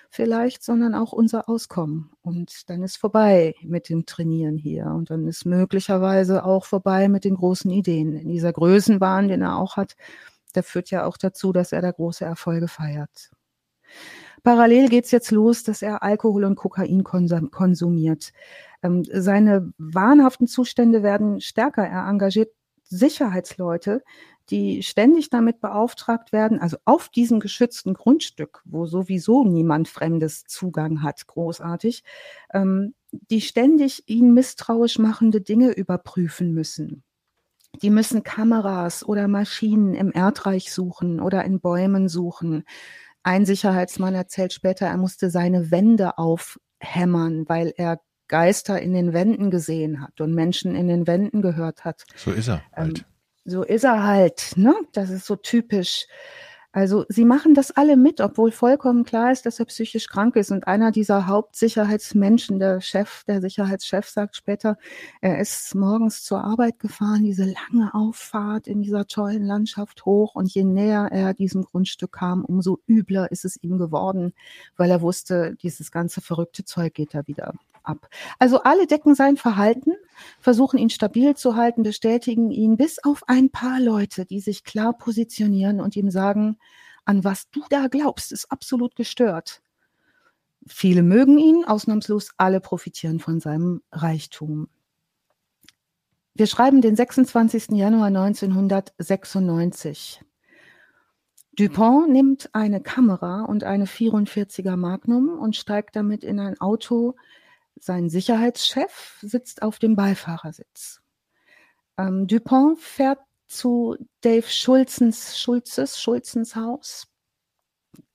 vielleicht, 0.10 0.64
sondern 0.64 0.96
auch 0.96 1.12
unser 1.12 1.50
Auskommen. 1.50 2.12
Und 2.22 2.70
dann 2.70 2.84
ist 2.84 2.98
vorbei 2.98 3.56
mit 3.62 3.90
dem 3.90 4.06
Trainieren 4.06 4.58
hier. 4.58 4.86
Und 4.86 5.10
dann 5.10 5.28
ist 5.28 5.46
möglicherweise 5.46 6.46
auch 6.46 6.66
vorbei 6.66 7.10
mit 7.10 7.26
den 7.26 7.36
großen 7.36 7.70
Ideen. 7.72 8.16
In 8.16 8.30
dieser 8.30 8.54
Größenwahn, 8.54 9.28
den 9.28 9.42
er 9.42 9.58
auch 9.58 9.76
hat, 9.76 9.96
der 10.56 10.64
führt 10.64 10.90
ja 10.92 11.06
auch 11.06 11.18
dazu, 11.18 11.52
dass 11.52 11.72
er 11.72 11.82
da 11.82 11.92
große 11.92 12.24
Erfolge 12.26 12.68
feiert. 12.68 13.32
Parallel 14.44 14.90
geht's 14.90 15.12
jetzt 15.12 15.32
los, 15.32 15.64
dass 15.64 15.82
er 15.82 16.04
Alkohol 16.04 16.46
und 16.46 16.56
Kokain 16.56 17.04
konsumiert. 17.04 18.32
Ähm, 18.84 19.04
seine 19.12 19.74
wahnhaften 19.78 20.48
Zustände 20.48 21.04
werden 21.04 21.42
stärker. 21.42 21.84
Er 21.86 22.08
engagiert 22.08 22.52
Sicherheitsleute, 22.84 24.04
die 24.50 24.82
ständig 24.82 25.30
damit 25.30 25.60
beauftragt 25.60 26.32
werden, 26.32 26.60
also 26.60 26.78
auf 26.86 27.10
diesem 27.10 27.40
geschützten 27.40 27.94
Grundstück, 27.94 28.62
wo 28.66 28.86
sowieso 28.86 29.44
niemand 29.44 29.90
Fremdes 29.90 30.46
Zugang 30.46 31.04
hat, 31.04 31.28
großartig, 31.28 32.04
ähm, 32.54 32.94
die 33.12 33.42
ständig 33.42 34.04
ihn 34.08 34.34
misstrauisch 34.34 35.00
machende 35.00 35.42
Dinge 35.42 35.72
überprüfen 35.72 36.54
müssen. 36.54 37.04
Die 37.82 37.90
müssen 37.90 38.24
Kameras 38.24 39.06
oder 39.08 39.28
Maschinen 39.28 39.94
im 39.94 40.12
Erdreich 40.12 40.74
suchen 40.74 41.20
oder 41.20 41.44
in 41.44 41.60
Bäumen 41.60 42.08
suchen. 42.08 42.64
Ein 43.28 43.46
Sicherheitsmann 43.46 44.16
erzählt 44.16 44.54
später, 44.54 44.86
er 44.86 44.96
musste 44.96 45.30
seine 45.30 45.70
Wände 45.70 46.18
aufhämmern, 46.18 47.44
weil 47.50 47.74
er 47.76 48.00
Geister 48.30 48.82
in 48.82 48.94
den 48.94 49.12
Wänden 49.12 49.52
gesehen 49.52 50.02
hat 50.02 50.22
und 50.22 50.34
Menschen 50.34 50.76
in 50.76 50.88
den 50.88 51.08
Wänden 51.08 51.42
gehört 51.42 51.84
hat. 51.84 52.06
So 52.16 52.32
ist 52.32 52.48
er 52.48 52.62
halt. 52.72 53.00
Ähm, 53.00 53.06
so 53.44 53.64
ist 53.64 53.84
er 53.84 54.04
halt, 54.04 54.54
ne? 54.56 54.74
Das 54.94 55.10
ist 55.10 55.26
so 55.26 55.36
typisch. 55.36 56.06
Also 56.78 57.06
sie 57.10 57.26
machen 57.26 57.56
das 57.56 57.72
alle 57.72 57.98
mit, 57.98 58.22
obwohl 58.22 58.52
vollkommen 58.52 59.04
klar 59.04 59.32
ist, 59.32 59.48
dass 59.48 59.58
er 59.58 59.66
psychisch 59.66 60.08
krank 60.08 60.36
ist. 60.36 60.52
Und 60.52 60.68
einer 60.68 60.92
dieser 60.92 61.26
Hauptsicherheitsmenschen, 61.26 62.60
der 62.60 62.82
Chef, 62.82 63.24
der 63.24 63.42
Sicherheitschef 63.42 64.08
sagt 64.08 64.36
später, 64.36 64.78
er 65.20 65.40
ist 65.40 65.74
morgens 65.74 66.24
zur 66.24 66.44
Arbeit 66.44 66.78
gefahren, 66.78 67.24
diese 67.24 67.46
lange 67.46 67.96
Auffahrt 67.96 68.68
in 68.68 68.84
dieser 68.84 69.08
tollen 69.08 69.44
Landschaft 69.44 70.06
hoch. 70.06 70.36
Und 70.36 70.54
je 70.54 70.66
näher 70.66 71.10
er 71.12 71.34
diesem 71.34 71.64
Grundstück 71.64 72.12
kam, 72.12 72.46
umso 72.46 72.78
übler 72.88 73.32
ist 73.32 73.44
es 73.44 73.58
ihm 73.64 73.80
geworden, 73.80 74.34
weil 74.76 74.92
er 74.92 75.02
wusste, 75.02 75.56
dieses 75.64 75.92
ganze 75.92 76.22
verrückte 76.22 76.64
Zeug 76.64 76.94
geht 76.94 77.16
da 77.16 77.26
wieder 77.26 77.56
ab. 77.88 78.10
Also 78.40 78.64
alle 78.64 78.88
decken 78.88 79.14
sein 79.16 79.38
Verhalten, 79.38 79.94
versuchen 80.40 80.78
ihn 80.78 80.90
stabil 80.90 81.36
zu 81.36 81.56
halten, 81.56 81.84
bestätigen 81.84 82.52
ihn, 82.52 82.76
bis 82.78 83.04
auf 83.04 83.24
ein 83.28 83.50
paar 83.50 83.80
Leute, 83.80 84.26
die 84.26 84.40
sich 84.40 84.64
klar 84.64 84.98
positionieren 84.98 85.82
und 85.82 85.96
ihm 85.96 86.12
sagen, 86.12 86.58
an 87.06 87.24
was 87.24 87.50
du 87.52 87.64
da 87.70 87.88
glaubst, 87.88 88.32
ist 88.32 88.52
absolut 88.52 88.96
gestört. 88.96 89.62
Viele 90.66 91.04
mögen 91.04 91.38
ihn, 91.38 91.64
ausnahmslos 91.66 92.32
alle 92.38 92.60
profitieren 92.60 93.20
von 93.20 93.40
seinem 93.40 93.84
Reichtum. 93.92 94.68
Wir 96.34 96.48
schreiben 96.48 96.82
den 96.82 96.96
26. 96.96 97.68
Januar 97.72 98.08
1996. 98.08 100.22
Dupont 101.58 102.12
nimmt 102.12 102.50
eine 102.54 102.82
Kamera 102.82 103.46
und 103.46 103.64
eine 103.64 103.86
44er 103.86 104.76
Magnum 104.76 105.30
und 105.30 105.56
steigt 105.56 105.96
damit 105.96 106.24
in 106.24 106.40
ein 106.40 106.62
Auto, 106.62 107.16
sein 107.80 108.10
Sicherheitschef 108.10 109.20
sitzt 109.22 109.62
auf 109.62 109.80
dem 109.80 109.96
Beifahrersitz. 109.96 111.02
Ähm, 111.98 112.28
Dupont 112.28 112.80
fährt 112.80 113.20
zu 113.48 113.96
Dave 114.22 114.48
Schulzens, 114.48 115.40
Schulzes, 115.40 116.02
Schulzens 116.02 116.56
Haus, 116.56 117.08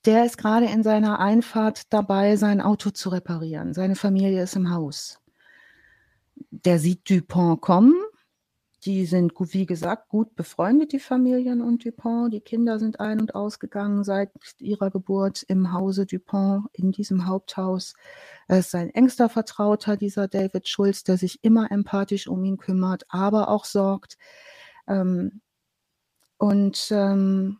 der 0.04 0.24
ist 0.24 0.36
gerade 0.36 0.66
in 0.66 0.82
seiner 0.82 1.20
Einfahrt 1.20 1.92
dabei, 1.92 2.36
sein 2.36 2.60
Auto 2.60 2.90
zu 2.90 3.08
reparieren. 3.10 3.72
Seine 3.72 3.94
Familie 3.94 4.42
ist 4.42 4.56
im 4.56 4.70
Haus. 4.70 5.20
Der 6.50 6.78
sieht 6.78 7.08
Dupont 7.08 7.60
kommen. 7.60 7.94
Die 8.84 9.06
sind, 9.06 9.32
wie 9.38 9.66
gesagt, 9.66 10.08
gut 10.08 10.34
befreundet, 10.34 10.92
die 10.92 10.98
Familien 10.98 11.60
und 11.60 11.84
Dupont. 11.84 12.32
Die 12.32 12.40
Kinder 12.40 12.80
sind 12.80 12.98
ein- 12.98 13.20
und 13.20 13.34
ausgegangen 13.36 14.02
seit 14.02 14.32
ihrer 14.58 14.90
Geburt 14.90 15.44
im 15.44 15.72
Hause 15.72 16.04
Dupont, 16.04 16.66
in 16.72 16.90
diesem 16.90 17.26
Haupthaus. 17.26 17.94
Er 18.48 18.58
ist 18.58 18.72
sein 18.72 18.90
engster 18.90 19.28
Vertrauter, 19.28 19.96
dieser 19.96 20.26
David 20.26 20.66
Schulz, 20.66 21.04
der 21.04 21.16
sich 21.16 21.44
immer 21.44 21.70
empathisch 21.70 22.26
um 22.26 22.44
ihn 22.44 22.56
kümmert, 22.56 23.04
aber 23.08 23.48
auch 23.48 23.64
sorgt. 23.66 24.18
Ähm, 24.88 25.40
und 26.38 26.88
ähm, 26.90 27.58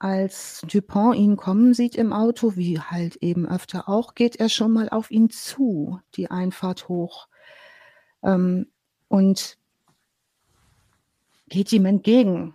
als 0.00 0.62
Dupont 0.70 1.16
ihn 1.16 1.36
kommen 1.36 1.74
sieht 1.74 1.94
im 1.94 2.12
Auto, 2.12 2.56
wie 2.56 2.80
halt 2.80 3.16
eben 3.16 3.48
öfter 3.48 3.88
auch, 3.88 4.16
geht 4.16 4.36
er 4.36 4.48
schon 4.48 4.72
mal 4.72 4.88
auf 4.88 5.12
ihn 5.12 5.30
zu, 5.30 6.00
die 6.16 6.28
Einfahrt 6.28 6.88
hoch. 6.88 7.28
Ähm, 8.24 8.66
und 9.06 9.58
geht 11.54 11.72
ihm 11.72 11.86
entgegen. 11.86 12.54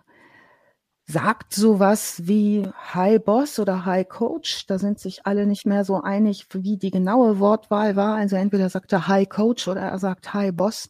Sagt 1.05 1.53
sowas 1.53 2.27
wie 2.27 2.69
Hi 2.93 3.17
Boss 3.17 3.57
oder 3.57 3.85
Hi 3.85 4.03
Coach. 4.03 4.67
Da 4.67 4.77
sind 4.77 4.99
sich 4.99 5.25
alle 5.25 5.47
nicht 5.47 5.65
mehr 5.65 5.85
so 5.85 6.01
einig, 6.01 6.47
wie 6.51 6.77
die 6.77 6.91
genaue 6.91 7.39
Wortwahl 7.39 7.95
war. 7.95 8.15
Also 8.15 8.35
entweder 8.35 8.69
sagt 8.69 8.91
er 8.91 9.07
Hi 9.07 9.25
Coach 9.25 9.69
oder 9.69 9.79
er 9.79 9.99
sagt 9.99 10.33
Hi 10.33 10.51
Boss. 10.51 10.89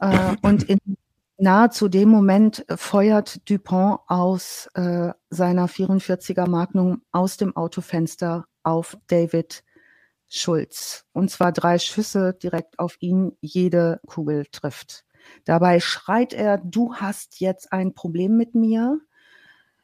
Äh, 0.00 0.36
und 0.42 0.64
in 0.64 0.78
nahezu 1.38 1.88
dem 1.88 2.10
Moment 2.10 2.66
feuert 2.76 3.48
Dupont 3.48 4.00
aus 4.06 4.68
äh, 4.74 5.12
seiner 5.30 5.66
44er 5.66 6.46
Magnum 6.46 7.00
aus 7.10 7.38
dem 7.38 7.56
Autofenster 7.56 8.44
auf 8.62 8.98
David 9.06 9.64
Schulz. 10.28 11.06
Und 11.12 11.30
zwar 11.30 11.52
drei 11.52 11.78
Schüsse 11.78 12.34
direkt 12.34 12.78
auf 12.78 12.96
ihn, 13.00 13.32
jede 13.40 13.98
Kugel 14.06 14.44
trifft. 14.52 15.06
Dabei 15.44 15.80
schreit 15.80 16.32
er, 16.32 16.58
du 16.58 16.94
hast 16.94 17.40
jetzt 17.40 17.72
ein 17.72 17.94
Problem 17.94 18.36
mit 18.36 18.54
mir. 18.54 19.00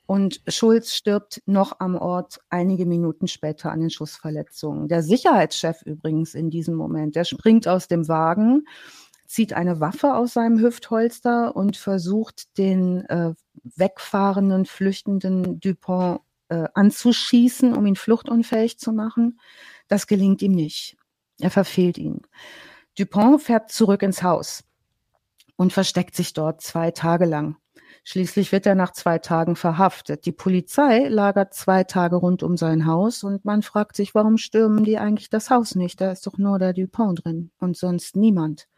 Und 0.07 0.41
Schulz 0.47 0.93
stirbt 0.93 1.43
noch 1.47 1.81
am 1.81 1.97
Ort 1.97 2.41
einige 2.49 2.87
Minuten 2.87 3.27
später 3.27 3.73
an 3.73 3.81
den 3.81 3.91
Schussverletzungen. 3.91 4.87
Der 4.87 5.03
Sicherheitschef 5.03 5.83
übrigens 5.83 6.35
in 6.35 6.49
diesem 6.49 6.77
Moment, 6.77 7.17
der 7.17 7.25
springt 7.25 7.67
aus 7.67 7.89
dem 7.89 8.07
Wagen 8.07 8.63
zieht 9.27 9.53
eine 9.53 9.81
Waffe 9.81 10.15
aus 10.15 10.35
seinem 10.35 10.61
Hüftholster 10.61 11.55
und 11.55 11.77
versucht, 11.77 12.57
den 12.59 13.05
äh, 13.07 13.35
wegfahrenden, 13.77 14.67
flüchtenden 14.67 15.61
Dupont 15.61 16.21
äh, 16.49 16.69
anzuschießen, 16.75 17.75
um 17.75 17.87
ihn 17.87 17.97
fluchtunfähig 17.97 18.79
zu 18.79 18.93
machen. 18.93 19.41
Das 19.89 20.07
gelingt 20.07 20.43
ihm 20.43 20.53
nicht. 20.53 20.97
Er 21.41 21.51
verfehlt 21.51 21.99
ihn. 21.99 22.23
Dupont 22.99 23.43
fährt 23.43 23.71
zurück 23.71 24.03
ins 24.03 24.23
Haus 24.23 24.65
und 25.57 25.73
versteckt 25.73 26.15
sich 26.15 26.33
dort 26.33 26.61
zwei 26.61 26.91
Tage 26.91 27.25
lang. 27.25 27.57
Schließlich 28.05 28.53
wird 28.53 28.67
er 28.67 28.77
nach 28.77 28.93
zwei 28.93 29.19
Tagen 29.19 29.57
verhaftet. 29.57 30.27
Die 30.27 30.33
Polizei 30.33 31.09
lagert 31.09 31.55
zwei 31.55 31.83
Tage 31.83 32.17
rund 32.17 32.45
um 32.45 32.57
sein 32.57 32.87
Haus 32.87 33.25
und 33.25 33.45
man 33.45 33.63
fragt 33.63 33.97
sich, 33.97 34.15
warum 34.15 34.39
stürmen 34.39 34.85
die 34.85 34.99
eigentlich 34.99 35.29
das 35.29 35.51
Haus 35.51 35.75
nicht? 35.75 36.01
Da 36.01 36.13
ist 36.13 36.25
doch 36.27 36.39
nur 36.39 36.61
der 36.61 36.73
Dupont 36.73 37.25
drin 37.25 37.51
und 37.59 37.77
sonst 37.77 38.15
niemand. 38.15 38.69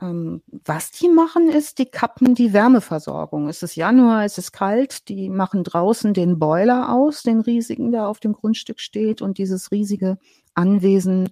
Ähm, 0.00 0.42
was 0.50 0.90
die 0.90 1.08
machen, 1.08 1.48
ist, 1.48 1.78
die 1.78 1.86
kappen 1.86 2.34
die 2.34 2.52
Wärmeversorgung. 2.52 3.48
Es 3.48 3.62
ist 3.62 3.76
Januar, 3.76 4.24
es 4.24 4.38
ist 4.38 4.52
kalt, 4.52 5.08
die 5.08 5.28
machen 5.30 5.64
draußen 5.64 6.14
den 6.14 6.38
Boiler 6.38 6.92
aus, 6.92 7.22
den 7.22 7.40
riesigen, 7.40 7.90
der 7.90 8.06
auf 8.06 8.20
dem 8.20 8.34
Grundstück 8.34 8.80
steht 8.80 9.22
und 9.22 9.38
dieses 9.38 9.72
riesige 9.72 10.18
Anwesen 10.54 11.30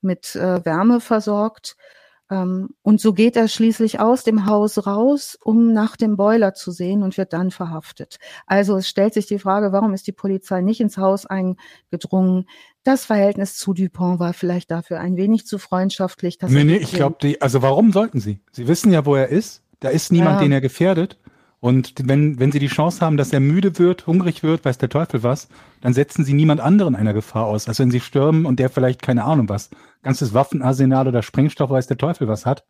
mit 0.00 0.34
äh, 0.34 0.64
Wärme 0.64 1.00
versorgt. 1.00 1.76
Ähm, 2.30 2.70
und 2.82 3.00
so 3.00 3.12
geht 3.12 3.36
er 3.36 3.48
schließlich 3.48 4.00
aus 4.00 4.24
dem 4.24 4.46
Haus 4.46 4.86
raus, 4.86 5.38
um 5.42 5.72
nach 5.72 5.96
dem 5.96 6.16
Boiler 6.16 6.54
zu 6.54 6.70
sehen 6.70 7.02
und 7.02 7.16
wird 7.16 7.32
dann 7.32 7.50
verhaftet. 7.50 8.18
Also 8.46 8.76
es 8.76 8.88
stellt 8.88 9.14
sich 9.14 9.26
die 9.26 9.38
Frage, 9.38 9.72
warum 9.72 9.94
ist 9.94 10.06
die 10.06 10.12
Polizei 10.12 10.60
nicht 10.60 10.80
ins 10.80 10.98
Haus 10.98 11.26
eingedrungen? 11.26 12.46
Das 12.84 13.04
Verhältnis 13.04 13.56
zu 13.56 13.74
Dupont 13.74 14.18
war 14.18 14.32
vielleicht 14.32 14.70
dafür 14.70 15.00
ein 15.00 15.16
wenig 15.16 15.46
zu 15.46 15.58
freundschaftlich. 15.58 16.38
nee, 16.46 16.64
nee, 16.64 16.76
ich 16.76 16.92
glaube, 16.92 17.36
also 17.40 17.62
warum 17.62 17.92
sollten 17.92 18.20
sie? 18.20 18.40
Sie 18.52 18.68
wissen 18.68 18.92
ja, 18.92 19.04
wo 19.04 19.14
er 19.14 19.28
ist. 19.28 19.62
Da 19.80 19.90
ist 19.90 20.10
niemand, 20.10 20.36
ja. 20.36 20.40
den 20.42 20.52
er 20.52 20.60
gefährdet. 20.60 21.18
Und 21.60 21.94
wenn, 22.04 22.38
wenn 22.38 22.52
sie 22.52 22.60
die 22.60 22.68
Chance 22.68 23.04
haben, 23.04 23.16
dass 23.16 23.32
er 23.32 23.40
müde 23.40 23.78
wird, 23.78 24.06
hungrig 24.06 24.42
wird, 24.42 24.64
weiß 24.64 24.78
der 24.78 24.88
Teufel 24.88 25.24
was, 25.24 25.48
dann 25.80 25.92
setzen 25.92 26.24
sie 26.24 26.32
niemand 26.32 26.60
anderen 26.60 26.94
einer 26.94 27.12
Gefahr 27.12 27.46
aus. 27.46 27.66
Also 27.66 27.82
wenn 27.82 27.90
sie 27.90 28.00
stürmen 28.00 28.46
und 28.46 28.60
der 28.60 28.70
vielleicht 28.70 29.02
keine 29.02 29.24
Ahnung 29.24 29.48
was, 29.48 29.70
ganzes 30.02 30.34
Waffenarsenal 30.34 31.08
oder 31.08 31.22
Sprengstoff, 31.22 31.70
weiß 31.70 31.88
der 31.88 31.98
Teufel 31.98 32.28
was 32.28 32.46
hat. 32.46 32.64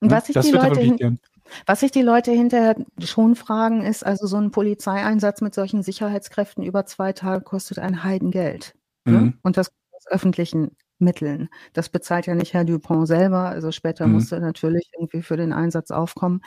Und 0.00 0.10
was 0.10 0.26
sich 0.26 0.38
die 0.38 0.50
Leute 0.50 0.80
hin, 0.80 1.18
was 1.66 1.80
sich 1.80 1.90
die 1.90 2.02
Leute 2.02 2.30
hinterher 2.30 2.76
schon 3.02 3.36
fragen, 3.36 3.82
ist, 3.82 4.04
also 4.04 4.26
so 4.26 4.36
ein 4.36 4.50
Polizeieinsatz 4.50 5.40
mit 5.40 5.54
solchen 5.54 5.82
Sicherheitskräften 5.82 6.62
über 6.62 6.86
zwei 6.86 7.12
Tage 7.12 7.42
kostet 7.42 7.78
ein 7.78 8.04
Heidengeld. 8.04 8.74
Ne? 9.04 9.12
Mhm. 9.12 9.24
Ne? 9.24 9.32
Und 9.42 9.56
das 9.56 9.72
aus 9.92 10.06
öffentlichen 10.06 10.76
Mitteln. 10.98 11.48
Das 11.72 11.88
bezahlt 11.88 12.26
ja 12.26 12.34
nicht 12.34 12.54
Herr 12.54 12.64
Dupont 12.64 13.08
selber. 13.08 13.48
Also 13.48 13.72
später 13.72 14.06
mhm. 14.06 14.14
musste 14.14 14.36
er 14.36 14.42
natürlich 14.42 14.90
irgendwie 14.94 15.22
für 15.22 15.36
den 15.36 15.52
Einsatz 15.52 15.90
aufkommen. 15.90 16.42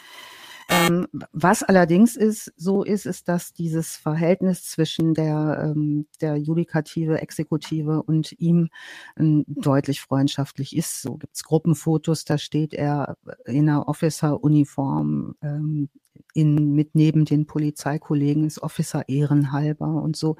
Ähm, 0.70 1.07
was 1.32 1.64
allerdings 1.64 2.16
ist, 2.16 2.53
so 2.55 2.84
ist, 2.84 3.05
ist, 3.05 3.28
dass 3.28 3.53
dieses 3.53 3.95
Verhältnis 3.95 4.66
zwischen 4.66 5.14
der, 5.14 5.74
ähm, 5.76 6.07
der 6.22 6.38
Judikative, 6.38 7.22
Exekutive 7.22 8.03
und 8.03 8.32
ihm 8.39 8.70
ähm, 9.18 9.45
deutlich 9.47 10.01
freundschaftlich 10.01 10.76
ist. 10.76 11.01
So 11.01 11.16
gibt's 11.16 11.43
Gruppenfotos, 11.43 12.26
da 12.26 12.38
steht 12.38 12.74
er 12.74 13.18
in 13.45 13.70
einer 13.70 13.88
Officer-Uniform 13.88 15.36
ähm, 15.41 15.89
in, 16.34 16.74
mit 16.74 16.95
neben 16.95 17.26
den 17.26 17.45
Polizeikollegen, 17.45 18.45
ist 18.45 18.61
Officer 18.61 19.07
ehrenhalber 19.07 20.01
und 20.01 20.16
so. 20.16 20.38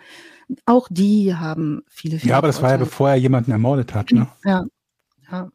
Auch 0.66 0.88
die 0.90 1.36
haben 1.36 1.84
viele, 1.88 2.20
viele 2.20 2.32
Ja, 2.32 2.38
aber 2.38 2.48
das 2.48 2.58
Vorteile. 2.58 2.74
war 2.74 2.80
ja 2.80 2.86
bevor 2.86 3.10
er 3.10 3.16
jemanden 3.16 3.52
ermordet 3.52 3.94
hat, 3.94 4.12
ne? 4.12 4.28
Ja, 4.44 4.66
ja. 5.32 5.52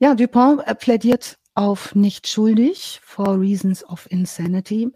Ja, 0.00 0.14
Dupont 0.14 0.62
äh, 0.66 0.74
plädiert 0.74 1.37
auf 1.58 1.94
nicht 1.94 2.28
schuldig 2.28 3.00
for 3.02 3.40
reasons 3.40 3.84
of 3.84 4.06
insanity. 4.10 4.92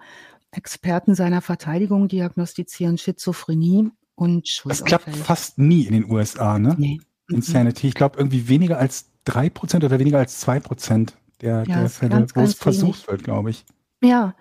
Experten 0.52 1.14
seiner 1.14 1.40
Verteidigung 1.40 2.08
diagnostizieren 2.08 2.98
Schizophrenie 2.98 3.90
und 4.14 4.48
Schuldunfälle. 4.48 4.90
Das 4.90 5.04
klappt 5.04 5.16
fast 5.16 5.58
nie 5.58 5.82
in 5.82 5.94
den 5.94 6.10
USA, 6.10 6.58
ne? 6.58 6.76
Nee. 6.78 7.00
Insanity. 7.28 7.88
Ich 7.88 7.94
glaube 7.94 8.18
irgendwie 8.18 8.48
weniger 8.48 8.78
als 8.78 9.10
drei 9.24 9.50
Prozent 9.50 9.82
oder 9.84 9.98
weniger 9.98 10.18
als 10.18 10.38
zwei 10.38 10.60
Prozent 10.60 11.16
der, 11.40 11.64
ja, 11.66 11.80
der 11.80 11.88
Fälle, 11.88 12.26
wo 12.34 12.40
es 12.42 12.54
versucht 12.54 13.08
wird, 13.08 13.24
glaube 13.24 13.50
ich. 13.50 13.64
Ja, 14.00 14.34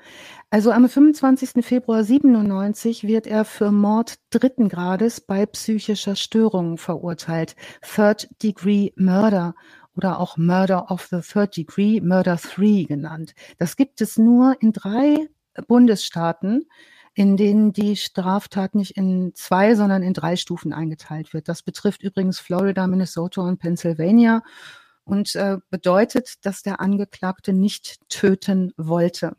also 0.49 0.71
am 0.71 0.89
25. 0.89 1.63
Februar 1.65 2.03
97 2.03 3.03
wird 3.03 3.25
er 3.25 3.45
für 3.45 3.71
Mord 3.71 4.15
dritten 4.31 4.69
Grades 4.69 5.21
bei 5.21 5.45
psychischer 5.45 6.15
Störung 6.15 6.77
verurteilt. 6.77 7.55
Third 7.81 8.27
Degree 8.43 8.91
Murder 8.95 9.55
oder 9.95 10.19
auch 10.19 10.37
Murder 10.37 10.89
of 10.91 11.07
the 11.11 11.21
Third 11.21 11.55
Degree, 11.57 12.01
Murder 12.01 12.37
3 12.37 12.85
genannt. 12.87 13.33
Das 13.57 13.75
gibt 13.75 14.01
es 14.01 14.17
nur 14.17 14.55
in 14.61 14.71
drei 14.71 15.27
Bundesstaaten, 15.67 16.65
in 17.13 17.35
denen 17.35 17.73
die 17.73 17.97
Straftat 17.97 18.73
nicht 18.73 18.91
in 18.97 19.33
zwei, 19.35 19.75
sondern 19.75 20.01
in 20.01 20.13
drei 20.13 20.37
Stufen 20.37 20.73
eingeteilt 20.73 21.33
wird. 21.33 21.49
Das 21.49 21.61
betrifft 21.61 22.03
übrigens 22.03 22.39
Florida, 22.39 22.87
Minnesota 22.87 23.41
und 23.41 23.59
Pennsylvania 23.59 24.43
und 25.03 25.35
äh, 25.35 25.57
bedeutet, 25.69 26.45
dass 26.45 26.61
der 26.61 26.79
Angeklagte 26.79 27.53
nicht 27.53 27.99
töten 28.07 28.71
wollte. 28.77 29.35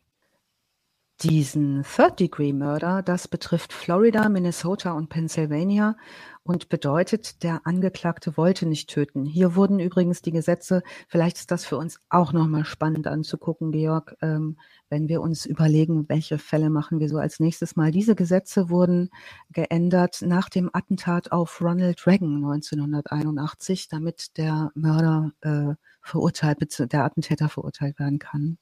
Diesen 1.23 1.85
Third-Degree-Murder, 1.85 3.03
das 3.03 3.29
betrifft 3.29 3.73
Florida, 3.73 4.29
Minnesota 4.29 4.93
und 4.93 5.09
Pennsylvania 5.09 5.97
und 6.45 6.69
bedeutet, 6.69 7.43
der 7.43 7.67
Angeklagte 7.67 8.37
wollte 8.37 8.67
nicht 8.67 8.91
töten. 8.91 9.25
Hier 9.25 9.55
wurden 9.55 9.79
übrigens 9.79 10.23
die 10.23 10.33
Gesetze, 10.33 10.83
vielleicht 11.09 11.39
ist 11.39 11.51
das 11.51 11.65
für 11.65 11.77
uns 11.77 12.01
auch 12.09 12.33
nochmal 12.33 12.65
spannend 12.65 13.07
anzugucken, 13.07 13.71
Georg, 13.71 14.17
ähm, 14.23 14.59
wenn 14.89 15.09
wir 15.09 15.21
uns 15.21 15.47
überlegen, 15.47 16.09
welche 16.09 16.39
Fälle 16.39 16.71
machen 16.71 17.01
wir 17.01 17.09
so 17.09 17.19
als 17.19 17.41
nächstes 17.41 17.77
Mal. 17.77 17.93
Diese 17.93 18.15
Gesetze 18.15 18.71
wurden 18.71 19.11
geändert 19.51 20.23
nach 20.23 20.49
dem 20.49 20.71
Attentat 20.73 21.33
auf 21.33 21.61
Ronald 21.61 22.07
Reagan 22.07 22.37
1981, 22.45 23.89
damit 23.89 24.37
der 24.37 24.71
Mörder 24.75 25.33
äh, 25.43 25.75
verurteilt, 26.03 26.59
der 26.93 27.05
Attentäter 27.05 27.49
verurteilt 27.49 27.99
werden 27.99 28.19
kann. 28.19 28.59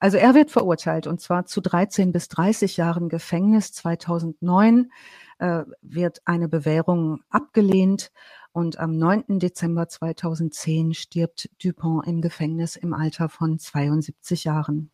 Also 0.00 0.16
er 0.16 0.34
wird 0.34 0.50
verurteilt 0.50 1.06
und 1.06 1.20
zwar 1.20 1.46
zu 1.46 1.60
13 1.60 2.12
bis 2.12 2.28
30 2.28 2.76
Jahren 2.76 3.08
Gefängnis. 3.08 3.72
2009 3.72 4.92
äh, 5.38 5.64
wird 5.82 6.20
eine 6.24 6.48
Bewährung 6.48 7.20
abgelehnt 7.30 8.12
und 8.52 8.78
am 8.78 8.96
9. 8.96 9.38
Dezember 9.38 9.88
2010 9.88 10.94
stirbt 10.94 11.48
Dupont 11.62 12.06
im 12.06 12.20
Gefängnis 12.22 12.76
im 12.76 12.94
Alter 12.94 13.28
von 13.28 13.58
72 13.58 14.44
Jahren. 14.44 14.90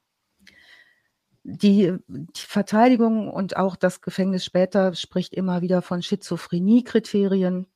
die, 1.44 1.92
die 2.08 2.40
Verteidigung 2.40 3.28
und 3.30 3.56
auch 3.56 3.76
das 3.76 4.00
Gefängnis 4.00 4.44
später 4.44 4.94
spricht 4.94 5.34
immer 5.34 5.60
wieder 5.62 5.82
von 5.82 6.02
Schizophrenie-Kriterien, 6.02 7.66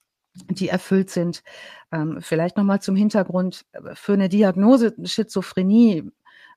die 0.50 0.68
erfüllt 0.68 1.10
sind. 1.10 1.42
Ähm, 1.92 2.18
vielleicht 2.20 2.56
nochmal 2.56 2.80
zum 2.80 2.96
Hintergrund. 2.96 3.66
Für 3.94 4.14
eine 4.14 4.28
Diagnose 4.28 4.94
Schizophrenie, 5.04 6.10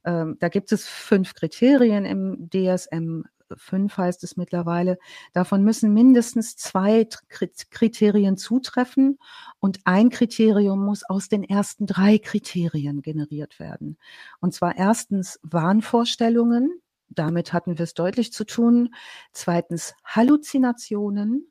ähm, 0.05 0.37
da 0.39 0.49
gibt 0.49 0.71
es 0.71 0.87
fünf 0.87 1.33
Kriterien 1.33 2.05
im 2.05 2.49
DSM 2.49 3.23
fünf 3.57 3.97
heißt 3.97 4.23
es 4.23 4.37
mittlerweile. 4.37 4.97
Davon 5.33 5.63
müssen 5.63 5.93
mindestens 5.93 6.55
zwei 6.55 7.07
Kriterien 7.27 8.37
zutreffen 8.37 9.19
und 9.59 9.79
ein 9.85 10.09
Kriterium 10.09 10.83
muss 10.83 11.03
aus 11.03 11.29
den 11.29 11.43
ersten 11.43 11.85
drei 11.85 12.17
Kriterien 12.17 13.01
generiert 13.01 13.59
werden. 13.59 13.97
Und 14.39 14.53
zwar 14.53 14.77
erstens 14.77 15.39
Wahnvorstellungen. 15.43 16.81
Damit 17.09 17.51
hatten 17.51 17.77
wir 17.77 17.83
es 17.83 17.93
deutlich 17.93 18.31
zu 18.31 18.45
tun. 18.45 18.93
Zweitens 19.33 19.95
Halluzinationen. 20.05 21.50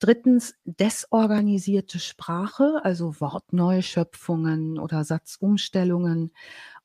Drittens 0.00 0.54
desorganisierte 0.64 1.98
Sprache, 1.98 2.80
also 2.84 3.20
Wortneuschöpfungen 3.20 4.78
oder 4.78 5.02
Satzumstellungen 5.02 6.32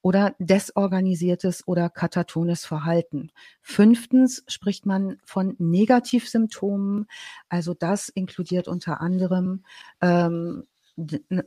oder 0.01 0.36
desorganisiertes 0.39 1.68
oder 1.68 1.89
katatones 1.89 2.66
Verhalten. 2.66 3.32
Fünftens 3.61 4.43
spricht 4.47 4.86
man 4.86 5.18
von 5.24 5.55
Negativsymptomen. 5.59 7.07
Also 7.49 7.74
das 7.74 8.09
inkludiert 8.09 8.68
unter 8.68 8.99
anderem 8.99 9.64
ähm, 10.01 10.66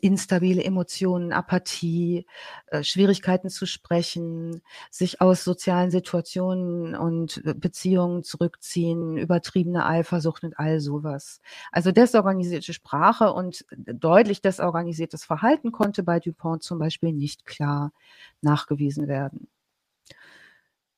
instabile 0.00 0.64
Emotionen, 0.64 1.32
Apathie, 1.32 2.26
äh, 2.66 2.82
Schwierigkeiten 2.82 3.48
zu 3.48 3.66
sprechen, 3.66 4.62
sich 4.90 5.20
aus 5.20 5.44
sozialen 5.44 5.90
Situationen 5.90 6.96
und 6.96 7.42
äh, 7.44 7.54
Beziehungen 7.54 8.24
zurückziehen, 8.24 9.16
übertriebene 9.16 9.86
Eifersucht 9.86 10.42
und 10.44 10.58
all 10.58 10.80
sowas. 10.80 11.40
Also 11.70 11.92
desorganisierte 11.92 12.72
Sprache 12.72 13.32
und 13.32 13.64
deutlich 13.76 14.42
desorganisiertes 14.42 15.24
Verhalten 15.24 15.70
konnte 15.72 16.02
bei 16.02 16.18
Dupont 16.18 16.62
zum 16.62 16.78
Beispiel 16.78 17.12
nicht 17.12 17.46
klar 17.46 17.92
nachgewiesen 18.40 19.06
werden. 19.08 19.48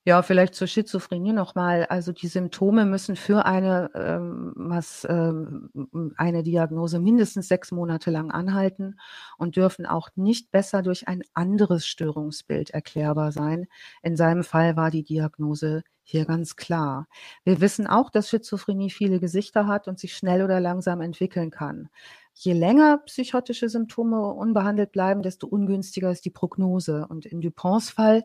Ja, 0.09 0.23
vielleicht 0.23 0.55
zur 0.55 0.65
Schizophrenie 0.65 1.33
nochmal. 1.33 1.85
Also 1.85 2.11
die 2.11 2.29
Symptome 2.29 2.85
müssen 2.85 3.15
für 3.15 3.45
eine, 3.45 3.91
ähm, 3.93 4.53
was, 4.55 5.05
ähm, 5.07 5.69
eine 6.17 6.41
Diagnose 6.41 6.99
mindestens 6.99 7.47
sechs 7.47 7.71
Monate 7.71 8.09
lang 8.09 8.31
anhalten 8.31 8.99
und 9.37 9.55
dürfen 9.55 9.85
auch 9.85 10.09
nicht 10.15 10.49
besser 10.49 10.81
durch 10.81 11.07
ein 11.07 11.21
anderes 11.35 11.85
Störungsbild 11.85 12.71
erklärbar 12.71 13.31
sein. 13.31 13.67
In 14.01 14.15
seinem 14.15 14.43
Fall 14.43 14.75
war 14.75 14.89
die 14.89 15.03
Diagnose 15.03 15.83
hier 16.01 16.25
ganz 16.25 16.55
klar. 16.55 17.07
Wir 17.43 17.61
wissen 17.61 17.85
auch, 17.85 18.09
dass 18.09 18.29
Schizophrenie 18.29 18.89
viele 18.89 19.19
Gesichter 19.19 19.67
hat 19.67 19.87
und 19.87 19.99
sich 19.99 20.15
schnell 20.15 20.41
oder 20.41 20.59
langsam 20.59 21.01
entwickeln 21.01 21.51
kann. 21.51 21.87
Je 22.33 22.53
länger 22.53 22.97
psychotische 23.05 23.69
Symptome 23.69 24.19
unbehandelt 24.33 24.91
bleiben, 24.91 25.21
desto 25.21 25.45
ungünstiger 25.45 26.09
ist 26.09 26.25
die 26.25 26.31
Prognose. 26.31 27.05
Und 27.07 27.27
in 27.27 27.41
Duponts 27.41 27.91
Fall 27.91 28.23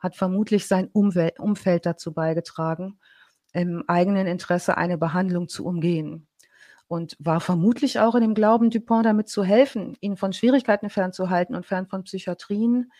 hat 0.00 0.16
vermutlich 0.16 0.66
sein 0.66 0.88
Umwelt, 0.92 1.38
Umfeld 1.38 1.86
dazu 1.86 2.12
beigetragen, 2.12 2.98
im 3.52 3.84
eigenen 3.86 4.26
Interesse 4.26 4.76
eine 4.76 4.98
Behandlung 4.98 5.48
zu 5.48 5.64
umgehen. 5.64 6.26
Und 6.88 7.16
war 7.20 7.40
vermutlich 7.40 8.00
auch 8.00 8.16
in 8.16 8.22
dem 8.22 8.34
Glauben, 8.34 8.70
Dupont 8.70 9.06
damit 9.06 9.28
zu 9.28 9.44
helfen, 9.44 9.96
ihn 10.00 10.16
von 10.16 10.32
Schwierigkeiten 10.32 10.90
fernzuhalten 10.90 11.54
und 11.54 11.64
fern 11.64 11.86
von 11.86 12.02
Psychiatrien. 12.02 12.90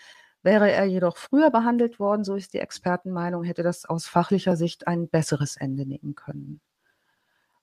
Wäre 0.42 0.70
er 0.70 0.84
jedoch 0.84 1.16
früher 1.16 1.51
behandelt 1.51 1.98
worden, 1.98 2.22
so 2.22 2.36
ist 2.36 2.55
die 2.55 2.61
Expertenmeinung, 2.61 3.42
hätte 3.42 3.64
das 3.64 3.84
aus 3.84 4.07
fachlicher 4.07 4.57
Sicht 4.57 4.86
ein 4.86 5.09
besseres 5.09 5.57
Ende 5.57 5.86
nehmen 5.86 6.14
können 6.14 6.61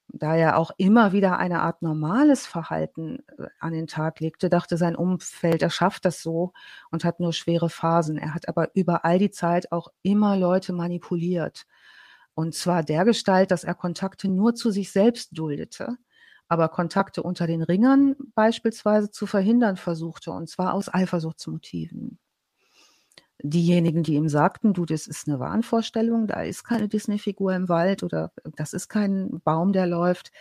da 0.09 0.35
er 0.35 0.57
auch 0.57 0.71
immer 0.77 1.11
wieder 1.11 1.37
eine 1.37 1.61
Art 1.61 1.81
normales 1.81 2.45
Verhalten 2.45 3.23
äh, 3.37 3.47
an 3.59 3.73
den 3.73 3.87
Tag 3.87 4.19
legte, 4.19 4.49
dachte 4.49 4.77
sein 4.77 4.95
Umfeld, 4.95 5.61
er 5.61 5.69
schafft 5.69 6.05
das 6.05 6.21
so 6.21 6.53
und 6.91 7.03
hat 7.03 7.19
nur 7.19 7.33
schwere 7.33 7.69
Phasen. 7.69 8.17
Er 8.17 8.33
hat 8.33 8.47
aber 8.47 8.69
über 8.73 9.05
all 9.05 9.19
die 9.19 9.31
Zeit 9.31 9.71
auch 9.71 9.89
immer 10.03 10.37
Leute 10.37 10.73
manipuliert. 10.73 11.65
Und 12.35 12.55
zwar 12.55 12.83
der 12.83 13.05
Gestalt, 13.05 13.51
dass 13.51 13.63
er 13.63 13.75
Kontakte 13.75 14.29
nur 14.29 14.55
zu 14.55 14.71
sich 14.71 14.91
selbst 14.91 15.37
duldete, 15.37 15.97
aber 16.47 16.69
Kontakte 16.69 17.23
unter 17.23 17.47
den 17.47 17.63
Ringern 17.63 18.15
beispielsweise 18.35 19.11
zu 19.11 19.25
verhindern 19.25 19.77
versuchte, 19.77 20.31
und 20.31 20.49
zwar 20.49 20.73
aus 20.73 20.93
Eifersuchtsmotiven 20.93 22.19
diejenigen, 23.43 24.03
die 24.03 24.15
ihm 24.15 24.29
sagten, 24.29 24.73
du, 24.73 24.85
das 24.85 25.07
ist 25.07 25.27
eine 25.27 25.39
Wahnvorstellung, 25.39 26.27
da 26.27 26.41
ist 26.41 26.63
keine 26.63 26.87
Disney-Figur 26.87 27.53
im 27.53 27.69
Wald 27.69 28.03
oder 28.03 28.31
das 28.55 28.73
ist 28.73 28.89
kein 28.89 29.41
Baum, 29.43 29.73
der 29.73 29.87
läuft, 29.87 30.31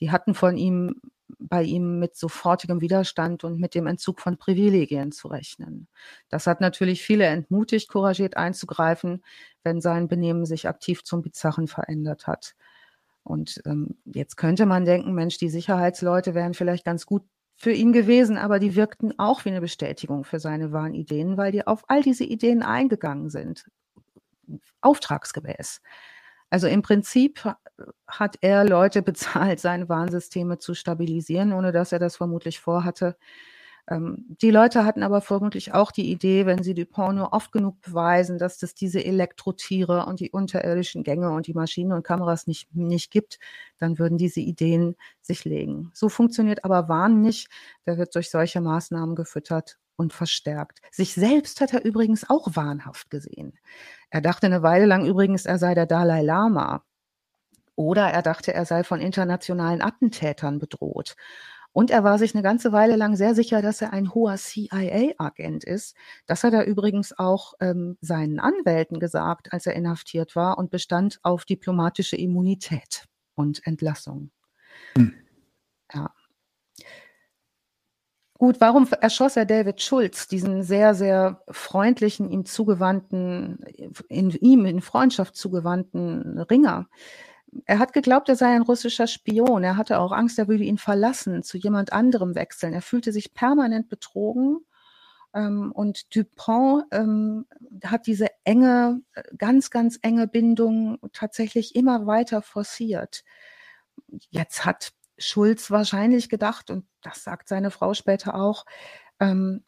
die 0.00 0.10
hatten 0.10 0.34
von 0.34 0.56
ihm 0.56 1.00
bei 1.38 1.62
ihm 1.62 1.98
mit 1.98 2.16
sofortigem 2.16 2.80
Widerstand 2.80 3.44
und 3.44 3.58
mit 3.58 3.74
dem 3.74 3.86
Entzug 3.86 4.20
von 4.20 4.36
Privilegien 4.36 5.10
zu 5.10 5.28
rechnen. 5.28 5.88
Das 6.28 6.46
hat 6.46 6.60
natürlich 6.60 7.02
viele 7.02 7.24
entmutigt, 7.24 7.88
couragiert 7.88 8.36
einzugreifen, 8.36 9.24
wenn 9.62 9.80
sein 9.80 10.06
Benehmen 10.08 10.46
sich 10.46 10.68
aktiv 10.68 11.02
zum 11.02 11.22
Bizarren 11.22 11.66
verändert 11.66 12.26
hat. 12.26 12.54
Und 13.22 13.62
ähm, 13.64 13.96
jetzt 14.04 14.36
könnte 14.36 14.66
man 14.66 14.84
denken, 14.84 15.14
Mensch, 15.14 15.38
die 15.38 15.48
Sicherheitsleute 15.48 16.34
wären 16.34 16.54
vielleicht 16.54 16.84
ganz 16.84 17.06
gut 17.06 17.24
für 17.56 17.72
ihn 17.72 17.92
gewesen, 17.92 18.36
aber 18.36 18.58
die 18.58 18.74
wirkten 18.76 19.18
auch 19.18 19.44
wie 19.44 19.50
eine 19.50 19.60
Bestätigung 19.60 20.24
für 20.24 20.40
seine 20.40 20.72
wahren 20.72 20.94
Ideen, 20.94 21.36
weil 21.36 21.52
die 21.52 21.66
auf 21.66 21.84
all 21.88 22.02
diese 22.02 22.24
Ideen 22.24 22.62
eingegangen 22.62 23.30
sind, 23.30 23.64
auftragsgemäß. 24.80 25.80
Also 26.50 26.66
im 26.68 26.82
Prinzip 26.82 27.48
hat 28.06 28.36
er 28.40 28.64
Leute 28.64 29.02
bezahlt, 29.02 29.60
seine 29.60 29.88
Warnsysteme 29.88 30.58
zu 30.58 30.74
stabilisieren, 30.74 31.52
ohne 31.52 31.72
dass 31.72 31.92
er 31.92 31.98
das 31.98 32.16
vermutlich 32.16 32.60
vorhatte. 32.60 33.16
Ähm, 33.88 34.36
die 34.40 34.50
Leute 34.50 34.84
hatten 34.84 35.02
aber 35.02 35.20
vermutlich 35.20 35.74
auch 35.74 35.92
die 35.92 36.10
Idee, 36.10 36.46
wenn 36.46 36.62
sie 36.62 36.74
Dupont 36.74 37.16
nur 37.16 37.32
oft 37.32 37.52
genug 37.52 37.80
beweisen, 37.82 38.38
dass 38.38 38.62
es 38.62 38.74
diese 38.74 39.04
Elektrotiere 39.04 40.06
und 40.06 40.20
die 40.20 40.30
unterirdischen 40.30 41.02
Gänge 41.02 41.30
und 41.30 41.46
die 41.46 41.54
Maschinen 41.54 41.92
und 41.92 42.02
Kameras 42.02 42.46
nicht, 42.46 42.74
nicht 42.74 43.10
gibt, 43.10 43.38
dann 43.78 43.98
würden 43.98 44.16
diese 44.16 44.40
Ideen 44.40 44.96
sich 45.20 45.44
legen. 45.44 45.90
So 45.94 46.08
funktioniert 46.08 46.64
aber 46.64 46.88
Wahn 46.88 47.20
nicht. 47.20 47.48
Der 47.86 47.98
wird 47.98 48.14
durch 48.14 48.30
solche 48.30 48.60
Maßnahmen 48.60 49.14
gefüttert 49.14 49.78
und 49.96 50.12
verstärkt. 50.12 50.80
Sich 50.90 51.14
selbst 51.14 51.60
hat 51.60 51.74
er 51.74 51.84
übrigens 51.84 52.28
auch 52.28 52.48
wahnhaft 52.54 53.10
gesehen. 53.10 53.58
Er 54.10 54.22
dachte 54.22 54.46
eine 54.46 54.62
Weile 54.62 54.86
lang 54.86 55.06
übrigens, 55.06 55.44
er 55.46 55.58
sei 55.58 55.74
der 55.74 55.86
Dalai 55.86 56.22
Lama. 56.22 56.84
Oder 57.76 58.08
er 58.10 58.22
dachte, 58.22 58.54
er 58.54 58.64
sei 58.66 58.84
von 58.84 59.00
internationalen 59.00 59.82
Attentätern 59.82 60.58
bedroht. 60.58 61.16
Und 61.74 61.90
er 61.90 62.04
war 62.04 62.18
sich 62.18 62.34
eine 62.34 62.44
ganze 62.44 62.70
Weile 62.70 62.94
lang 62.94 63.16
sehr 63.16 63.34
sicher, 63.34 63.60
dass 63.60 63.82
er 63.82 63.92
ein 63.92 64.14
hoher 64.14 64.36
CIA-Agent 64.36 65.64
ist. 65.64 65.96
Das 66.24 66.44
hat 66.44 66.52
er 66.54 66.66
übrigens 66.66 67.18
auch 67.18 67.54
ähm, 67.58 67.98
seinen 68.00 68.38
Anwälten 68.38 69.00
gesagt, 69.00 69.52
als 69.52 69.66
er 69.66 69.74
inhaftiert 69.74 70.36
war 70.36 70.56
und 70.56 70.70
bestand 70.70 71.18
auf 71.24 71.44
diplomatische 71.44 72.14
Immunität 72.14 73.08
und 73.34 73.66
Entlassung. 73.66 74.30
Hm. 74.96 75.14
Ja. 75.92 76.14
Gut, 78.38 78.60
warum 78.60 78.86
erschoss 79.00 79.36
er 79.36 79.44
David 79.44 79.82
Schulz, 79.82 80.28
diesen 80.28 80.62
sehr, 80.62 80.94
sehr 80.94 81.42
freundlichen, 81.48 82.30
ihm 82.30 82.44
zugewandten, 82.44 83.58
in 84.08 84.30
ihm 84.30 84.64
in 84.64 84.80
Freundschaft 84.80 85.34
zugewandten 85.34 86.38
Ringer? 86.38 86.88
Er 87.66 87.78
hat 87.78 87.92
geglaubt, 87.92 88.28
er 88.28 88.36
sei 88.36 88.54
ein 88.54 88.62
russischer 88.62 89.06
Spion. 89.06 89.64
Er 89.64 89.76
hatte 89.76 89.98
auch 89.98 90.12
Angst, 90.12 90.38
er 90.38 90.48
würde 90.48 90.64
ihn 90.64 90.78
verlassen, 90.78 91.42
zu 91.42 91.56
jemand 91.58 91.92
anderem 91.92 92.34
wechseln. 92.34 92.72
Er 92.72 92.82
fühlte 92.82 93.12
sich 93.12 93.34
permanent 93.34 93.88
betrogen. 93.88 94.58
Ähm, 95.34 95.72
und 95.72 96.14
Dupont 96.14 96.84
ähm, 96.90 97.46
hat 97.84 98.06
diese 98.06 98.28
enge, 98.44 99.00
ganz, 99.36 99.70
ganz 99.70 99.98
enge 100.02 100.26
Bindung 100.26 100.98
tatsächlich 101.12 101.74
immer 101.74 102.06
weiter 102.06 102.42
forciert. 102.42 103.24
Jetzt 104.30 104.64
hat 104.64 104.92
Schulz 105.18 105.70
wahrscheinlich 105.70 106.28
gedacht, 106.28 106.70
und 106.70 106.86
das 107.02 107.24
sagt 107.24 107.48
seine 107.48 107.70
Frau 107.70 107.94
später 107.94 108.34
auch, 108.34 108.64
ähm, 109.20 109.64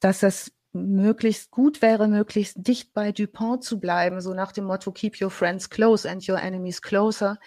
dass 0.00 0.22
es 0.22 0.52
möglichst 0.72 1.50
gut 1.50 1.82
wäre, 1.82 2.08
möglichst 2.08 2.54
dicht 2.56 2.92
bei 2.94 3.12
Dupont 3.12 3.64
zu 3.64 3.80
bleiben, 3.80 4.20
so 4.20 4.34
nach 4.34 4.52
dem 4.52 4.64
Motto 4.64 4.92
Keep 4.92 5.20
your 5.20 5.30
friends 5.30 5.68
close 5.70 6.08
and 6.08 6.26
your 6.28 6.40
enemies 6.40 6.82
closer. 6.82 7.38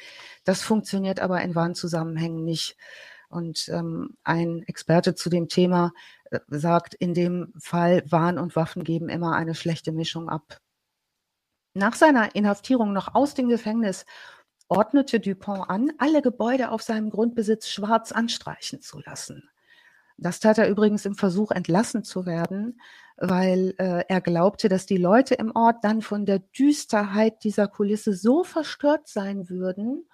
Das 0.44 0.62
funktioniert 0.62 1.20
aber 1.20 1.42
in 1.42 1.56
Warnzusammenhängen 1.56 2.44
nicht. 2.44 2.78
Und 3.30 3.68
ähm, 3.70 4.16
ein 4.24 4.64
Experte 4.68 5.16
zu 5.16 5.30
dem 5.30 5.48
Thema 5.48 5.94
äh, 6.30 6.40
sagt, 6.50 6.94
in 6.94 7.14
dem 7.14 7.54
Fall 7.58 8.04
Wahn 8.10 8.38
und 8.38 8.56
Waffen 8.56 8.84
geben 8.84 9.10
immer 9.10 9.36
eine 9.36 9.56
schlechte 9.56 9.92
Mischung 9.92 10.30
ab. 10.30 10.60
Nach 11.74 11.96
seiner 11.96 12.36
Inhaftierung 12.36 12.94
noch 12.94 13.16
aus 13.16 13.34
dem 13.34 13.50
Gefängnis 13.50 14.06
ordnete 14.68 15.20
Dupont 15.20 15.70
an, 15.70 15.92
alle 15.98 16.22
Gebäude 16.22 16.70
auf 16.72 16.84
seinem 16.84 17.10
Grundbesitz 17.10 17.70
schwarz 17.70 18.12
anstreichen 18.12 18.82
zu 18.82 19.00
lassen. 19.00 19.50
Das 20.18 20.40
tat 20.40 20.58
er 20.58 20.70
übrigens 20.70 21.06
im 21.06 21.16
Versuch, 21.16 21.52
entlassen 21.52 22.04
zu 22.04 22.26
werden, 22.26 22.80
weil 23.26 23.74
äh, 23.78 24.04
er 24.10 24.20
glaubte, 24.20 24.68
dass 24.68 24.86
die 24.86 24.98
Leute 24.98 25.36
im 25.36 25.56
Ort 25.56 25.86
dann 25.86 26.02
von 26.02 26.26
der 26.26 26.40
Düsterheit 26.40 27.46
dieser 27.46 27.70
Kulisse 27.70 28.14
so 28.14 28.44
verstört 28.44 29.08
sein 29.08 29.50
würden 29.50 30.10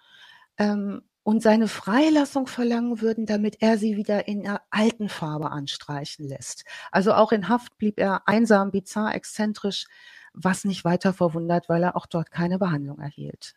ähm, 0.60 1.02
und 1.24 1.42
seine 1.42 1.68
Freilassung 1.68 2.46
verlangen 2.46 3.02
würden, 3.02 3.26
damit 3.26 3.64
er 3.64 3.80
sie 3.80 3.98
wieder 3.98 4.28
in 4.28 4.44
der 4.44 4.62
alten 4.70 5.10
Farbe 5.10 5.50
anstreichen 5.50 6.28
lässt. 6.28 6.66
Also 6.92 7.14
auch 7.14 7.32
in 7.32 7.50
Haft 7.50 7.80
blieb 7.80 8.00
er 8.00 8.28
einsam, 8.28 8.70
bizarr, 8.70 9.16
exzentrisch, 9.16 9.88
was 10.34 10.64
nicht 10.64 10.86
weiter 10.86 11.12
verwundert, 11.12 11.68
weil 11.68 11.82
er 11.82 11.96
auch 11.96 12.06
dort 12.06 12.30
keine 12.30 12.60
Behandlung 12.60 13.00
erhielt. 13.00 13.56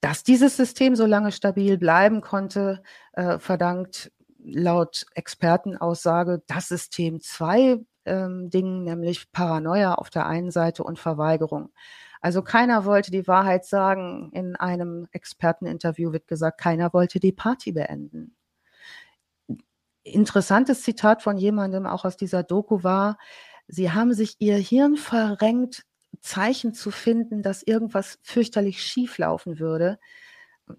Dass 0.00 0.22
dieses 0.22 0.56
System 0.56 0.94
so 0.94 1.06
lange 1.06 1.32
stabil 1.32 1.76
bleiben 1.76 2.20
konnte, 2.20 2.84
äh, 3.14 3.40
verdankt 3.40 4.12
laut 4.38 5.06
Expertenaussage 5.16 6.44
das 6.46 6.68
System 6.68 7.20
zwei 7.20 7.80
ähm, 8.06 8.50
Dingen, 8.50 8.84
nämlich 8.84 9.30
Paranoia 9.32 9.94
auf 9.94 10.10
der 10.10 10.26
einen 10.26 10.50
Seite 10.50 10.84
und 10.84 10.98
Verweigerung. 10.98 11.70
Also 12.20 12.42
keiner 12.42 12.84
wollte 12.84 13.10
die 13.10 13.28
Wahrheit 13.28 13.64
sagen. 13.64 14.30
In 14.32 14.56
einem 14.56 15.06
Experteninterview 15.12 16.12
wird 16.12 16.26
gesagt, 16.26 16.58
keiner 16.58 16.92
wollte 16.92 17.20
die 17.20 17.32
Party 17.32 17.72
beenden. 17.72 18.34
Interessantes 20.02 20.82
Zitat 20.82 21.22
von 21.22 21.36
jemandem 21.36 21.86
auch 21.86 22.04
aus 22.04 22.16
dieser 22.16 22.42
Doku 22.42 22.82
war, 22.82 23.18
sie 23.68 23.90
haben 23.92 24.12
sich 24.14 24.36
ihr 24.38 24.56
Hirn 24.56 24.96
verrenkt, 24.96 25.84
Zeichen 26.20 26.74
zu 26.74 26.90
finden, 26.90 27.42
dass 27.42 27.62
irgendwas 27.62 28.18
fürchterlich 28.22 28.82
schief 28.82 29.18
laufen 29.18 29.58
würde. 29.58 29.98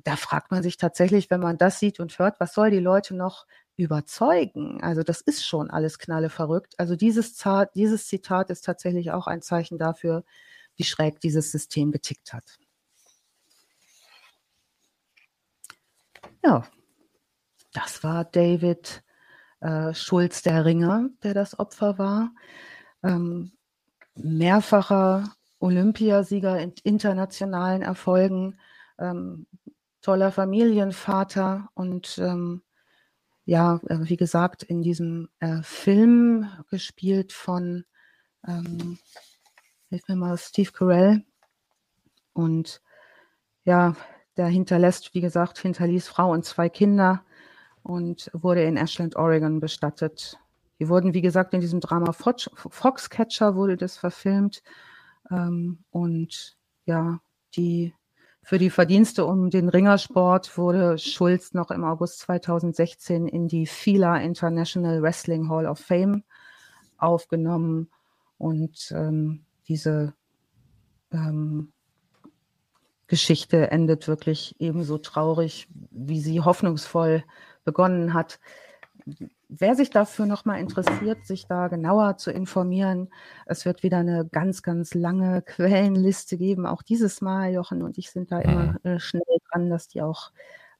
Da 0.03 0.15
fragt 0.15 0.51
man 0.51 0.63
sich 0.63 0.77
tatsächlich, 0.77 1.29
wenn 1.29 1.39
man 1.39 1.57
das 1.57 1.79
sieht 1.79 1.99
und 1.99 2.17
hört, 2.19 2.39
was 2.39 2.53
soll 2.53 2.71
die 2.71 2.79
Leute 2.79 3.15
noch 3.15 3.45
überzeugen? 3.77 4.83
Also 4.83 5.03
das 5.03 5.21
ist 5.21 5.45
schon 5.45 5.69
alles 5.69 5.99
knalle 5.99 6.29
verrückt. 6.29 6.73
Also 6.77 6.95
dieses, 6.95 7.41
dieses 7.75 8.07
Zitat 8.07 8.49
ist 8.49 8.65
tatsächlich 8.65 9.11
auch 9.11 9.27
ein 9.27 9.41
Zeichen 9.41 9.77
dafür, 9.77 10.23
wie 10.75 10.83
schräg 10.83 11.19
dieses 11.21 11.51
System 11.51 11.91
getickt 11.91 12.33
hat. 12.33 12.57
Ja, 16.43 16.67
das 17.73 18.03
war 18.03 18.25
David 18.25 19.03
äh, 19.59 19.93
Schulz 19.93 20.41
der 20.41 20.65
Ringer, 20.65 21.09
der 21.23 21.33
das 21.33 21.57
Opfer 21.59 21.97
war. 21.97 22.33
Ähm, 23.03 23.51
mehrfacher 24.15 25.35
Olympiasieger 25.59 26.59
in 26.59 26.73
internationalen 26.83 27.81
Erfolgen, 27.81 28.59
ähm, 28.99 29.47
toller 30.01 30.31
Familienvater 30.31 31.69
und 31.73 32.17
ähm, 32.19 32.61
ja, 33.47 33.79
äh, 33.87 33.97
wie 34.01 34.17
gesagt, 34.17 34.61
in 34.61 34.81
diesem 34.81 35.29
äh, 35.39 35.61
Film 35.63 36.47
gespielt 36.69 37.31
von 37.31 37.85
ähm, 38.45 38.99
hilf 39.89 40.07
mir 40.09 40.17
mal, 40.17 40.37
Steve 40.37 40.71
Carell. 40.71 41.23
Und 42.33 42.81
ja, 43.63 43.95
der 44.35 44.47
hinterlässt, 44.47 45.13
wie 45.13 45.21
gesagt, 45.21 45.59
hinterließ 45.59 46.09
Frau 46.09 46.31
und 46.31 46.43
zwei 46.43 46.67
Kinder 46.67 47.23
und 47.83 48.29
wurde 48.33 48.63
in 48.63 48.75
Ashland, 48.75 49.15
Oregon 49.15 49.61
bestattet. 49.61 50.37
Die 50.79 50.89
wurden, 50.89 51.13
wie 51.13 51.21
gesagt, 51.21 51.53
in 51.53 51.61
diesem 51.61 51.79
Drama 51.79 52.11
Foxcatcher 52.11 53.55
wurde 53.55 53.77
das 53.77 53.95
verfilmt. 53.95 54.61
Ähm, 55.31 55.85
und 55.89 56.57
ja, 56.85 57.21
die 57.55 57.93
für 58.47 58.59
die 58.59 58.69
Verdienste 58.69 59.25
um 59.25 59.49
den 59.49 59.67
Ringersport 59.67 60.57
wurde 60.57 60.97
Schulz 60.97 61.53
noch 61.53 61.69
im 61.69 61.83
August 61.83 62.19
2016 62.19 63.27
in 63.27 63.49
die 63.49 63.65
FILA 63.67 64.21
International 64.21 65.01
Wrestling 65.01 65.49
Hall 65.49 65.65
of 65.65 65.79
Fame 65.79 66.23
aufgenommen. 66.97 67.89
Und 68.37 68.93
ähm, 68.95 69.43
diese 69.67 70.13
ähm, 71.11 71.73
Geschichte 73.07 73.69
endet 73.69 74.07
wirklich 74.07 74.55
ebenso 74.59 74.97
traurig, 74.97 75.67
wie 75.91 76.21
sie 76.21 76.39
hoffnungsvoll 76.39 77.25
begonnen 77.65 78.13
hat. 78.13 78.39
Wer 79.49 79.75
sich 79.75 79.89
dafür 79.89 80.25
nochmal 80.25 80.59
interessiert, 80.59 81.25
sich 81.25 81.47
da 81.47 81.67
genauer 81.69 82.17
zu 82.17 82.31
informieren, 82.31 83.09
es 83.45 83.65
wird 83.65 83.81
wieder 83.81 83.97
eine 83.97 84.27
ganz, 84.29 84.61
ganz 84.61 84.93
lange 84.93 85.41
Quellenliste 85.45 86.37
geben. 86.37 86.65
Auch 86.65 86.81
dieses 86.81 87.21
Mal, 87.21 87.53
Jochen 87.53 87.81
und 87.81 87.97
ich 87.97 88.11
sind 88.11 88.31
da 88.31 88.39
immer 88.39 88.77
mhm. 88.83 88.89
äh, 88.91 88.99
schnell 88.99 89.23
dran, 89.49 89.69
dass 89.69 89.87
die 89.87 90.01
auch 90.01 90.31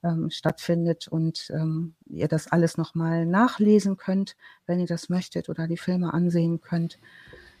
ähm, 0.02 0.30
stattfindet 0.30 1.08
und 1.08 1.50
ähm, 1.52 1.94
ihr 2.06 2.28
das 2.28 2.48
alles 2.48 2.76
nochmal 2.76 3.26
nachlesen 3.26 3.96
könnt, 3.96 4.36
wenn 4.66 4.80
ihr 4.80 4.86
das 4.86 5.08
möchtet 5.08 5.48
oder 5.48 5.66
die 5.66 5.76
Filme 5.76 6.12
ansehen 6.12 6.60
könnt 6.60 6.98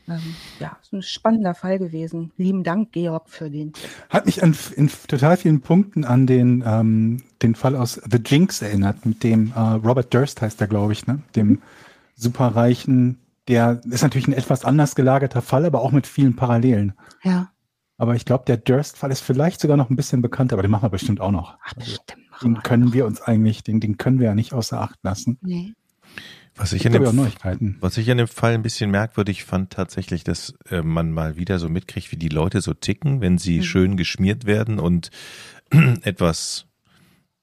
ähm, 0.08 0.34
ja, 0.58 0.76
ist 0.80 0.92
ein 0.92 1.02
spannender 1.02 1.54
Fall 1.54 1.78
gewesen. 1.78 2.32
Lieben 2.36 2.64
Dank, 2.64 2.92
Georg, 2.92 3.28
für 3.28 3.50
den. 3.50 3.72
Hat 4.08 4.26
mich 4.26 4.42
an, 4.42 4.56
in 4.76 4.90
total 5.08 5.36
vielen 5.36 5.60
Punkten 5.60 6.04
an 6.04 6.26
den, 6.26 6.64
ähm, 6.66 7.22
den 7.42 7.54
Fall 7.54 7.76
aus 7.76 8.00
The 8.10 8.18
Jinx 8.24 8.62
erinnert, 8.62 9.04
mit 9.04 9.22
dem 9.22 9.52
äh, 9.54 9.60
Robert 9.60 10.12
Durst 10.14 10.40
heißt 10.40 10.60
der, 10.60 10.68
glaube 10.68 10.92
ich, 10.92 11.06
ne? 11.06 11.22
Dem 11.36 11.48
mhm. 11.48 11.62
superreichen, 12.14 13.18
der 13.48 13.80
ist 13.90 14.02
natürlich 14.02 14.28
ein 14.28 14.34
etwas 14.34 14.64
anders 14.64 14.94
gelagerter 14.94 15.42
Fall, 15.42 15.64
aber 15.64 15.80
auch 15.80 15.92
mit 15.92 16.06
vielen 16.06 16.36
Parallelen. 16.36 16.94
Ja. 17.22 17.50
Aber 17.96 18.14
ich 18.14 18.24
glaube, 18.24 18.44
der 18.46 18.58
Durst-Fall 18.58 19.10
ist 19.10 19.20
vielleicht 19.20 19.60
sogar 19.60 19.76
noch 19.76 19.90
ein 19.90 19.96
bisschen 19.96 20.22
bekannter, 20.22 20.54
aber 20.54 20.62
den 20.62 20.70
machen 20.70 20.84
wir 20.84 20.90
bestimmt 20.90 21.20
auch 21.20 21.32
noch. 21.32 21.58
Ach, 21.64 21.74
bestimmt. 21.74 22.18
Also, 22.30 22.46
den 22.46 22.62
können 22.62 22.92
wir 22.92 23.06
uns 23.06 23.20
eigentlich, 23.20 23.64
den, 23.64 23.80
den 23.80 23.96
können 23.96 24.20
wir 24.20 24.26
ja 24.26 24.34
nicht 24.36 24.52
außer 24.52 24.80
Acht 24.80 25.00
lassen. 25.02 25.38
Nee. 25.40 25.74
Was 26.58 26.72
ich, 26.72 26.84
in 26.84 26.92
dem, 26.92 27.04
was 27.80 27.96
ich 27.98 28.08
in 28.08 28.18
dem 28.18 28.26
Fall 28.26 28.54
ein 28.54 28.62
bisschen 28.62 28.90
merkwürdig 28.90 29.44
fand, 29.44 29.70
tatsächlich, 29.70 30.24
dass 30.24 30.54
äh, 30.70 30.82
man 30.82 31.12
mal 31.12 31.36
wieder 31.36 31.58
so 31.58 31.68
mitkriegt, 31.68 32.10
wie 32.10 32.16
die 32.16 32.28
Leute 32.28 32.60
so 32.60 32.74
ticken, 32.74 33.20
wenn 33.20 33.38
sie 33.38 33.58
mhm. 33.58 33.62
schön 33.62 33.96
geschmiert 33.96 34.44
werden 34.44 34.80
und 34.80 35.10
etwas 36.02 36.66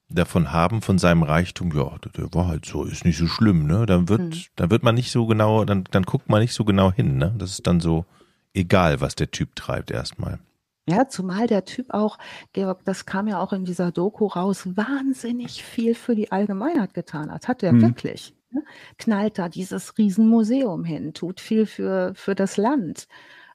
davon 0.09 0.51
haben 0.51 0.81
von 0.81 0.97
seinem 0.97 1.23
Reichtum, 1.23 1.71
ja, 1.75 1.97
der 2.15 2.33
war 2.33 2.47
halt 2.47 2.65
so, 2.65 2.83
ist 2.83 3.05
nicht 3.05 3.17
so 3.17 3.27
schlimm, 3.27 3.65
ne? 3.65 3.85
Dann 3.85 4.09
wird, 4.09 4.21
mhm. 4.21 4.41
dann 4.55 4.69
wird 4.69 4.83
man 4.83 4.95
nicht 4.95 5.11
so 5.11 5.25
genau, 5.25 5.65
dann, 5.65 5.85
dann 5.91 6.03
guckt 6.03 6.29
man 6.29 6.41
nicht 6.41 6.53
so 6.53 6.65
genau 6.65 6.91
hin, 6.91 7.17
ne? 7.17 7.33
Das 7.37 7.51
ist 7.51 7.67
dann 7.67 7.79
so 7.79 8.05
egal, 8.53 9.01
was 9.01 9.15
der 9.15 9.31
Typ 9.31 9.55
treibt 9.55 9.91
erstmal. 9.91 10.39
Ja, 10.87 11.09
zumal 11.09 11.47
der 11.47 11.65
Typ 11.65 11.91
auch, 11.93 12.19
Georg, 12.53 12.83
das 12.85 13.07
kam 13.07 13.27
ja 13.27 13.39
auch 13.39 13.53
in 13.53 13.65
dieser 13.65 13.91
Doku 13.91 14.27
raus, 14.27 14.67
wahnsinnig 14.75 15.63
viel 15.63 15.95
für 15.95 16.15
die 16.15 16.31
Allgemeinheit 16.31 16.93
getan 16.93 17.31
hat. 17.31 17.47
Hat 17.47 17.63
er 17.63 17.73
mhm. 17.73 17.81
wirklich. 17.81 18.35
Ne? 18.55 18.63
knallt 18.97 19.37
da 19.37 19.49
dieses 19.49 19.97
Riesenmuseum 19.97 20.83
hin, 20.85 21.13
tut 21.13 21.39
viel 21.41 21.65
für, 21.65 22.13
für 22.15 22.35
das 22.35 22.57
Land, 22.57 23.07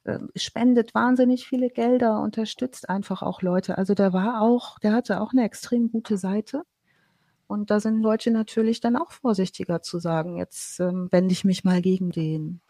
äh, 0.03 0.19
spendet 0.35 0.93
wahnsinnig 0.93 1.47
viele 1.47 1.69
Gelder, 1.69 2.21
unterstützt 2.21 2.89
einfach 2.89 3.21
auch 3.21 3.41
Leute. 3.41 3.77
Also 3.77 3.93
der 3.95 4.13
war 4.13 4.41
auch, 4.41 4.79
der 4.79 4.93
hatte 4.93 5.21
auch 5.21 5.31
eine 5.33 5.43
extrem 5.43 5.91
gute 5.91 6.17
Seite. 6.17 6.63
Und 7.47 7.71
da 7.71 7.79
sind 7.79 8.01
Leute 8.01 8.31
natürlich 8.31 8.79
dann 8.79 8.95
auch 8.95 9.11
vorsichtiger 9.11 9.81
zu 9.81 9.99
sagen, 9.99 10.37
jetzt 10.37 10.79
ähm, 10.79 11.09
wende 11.11 11.33
ich 11.33 11.43
mich 11.43 11.63
mal 11.63 11.81
gegen 11.81 12.11
den. 12.11 12.61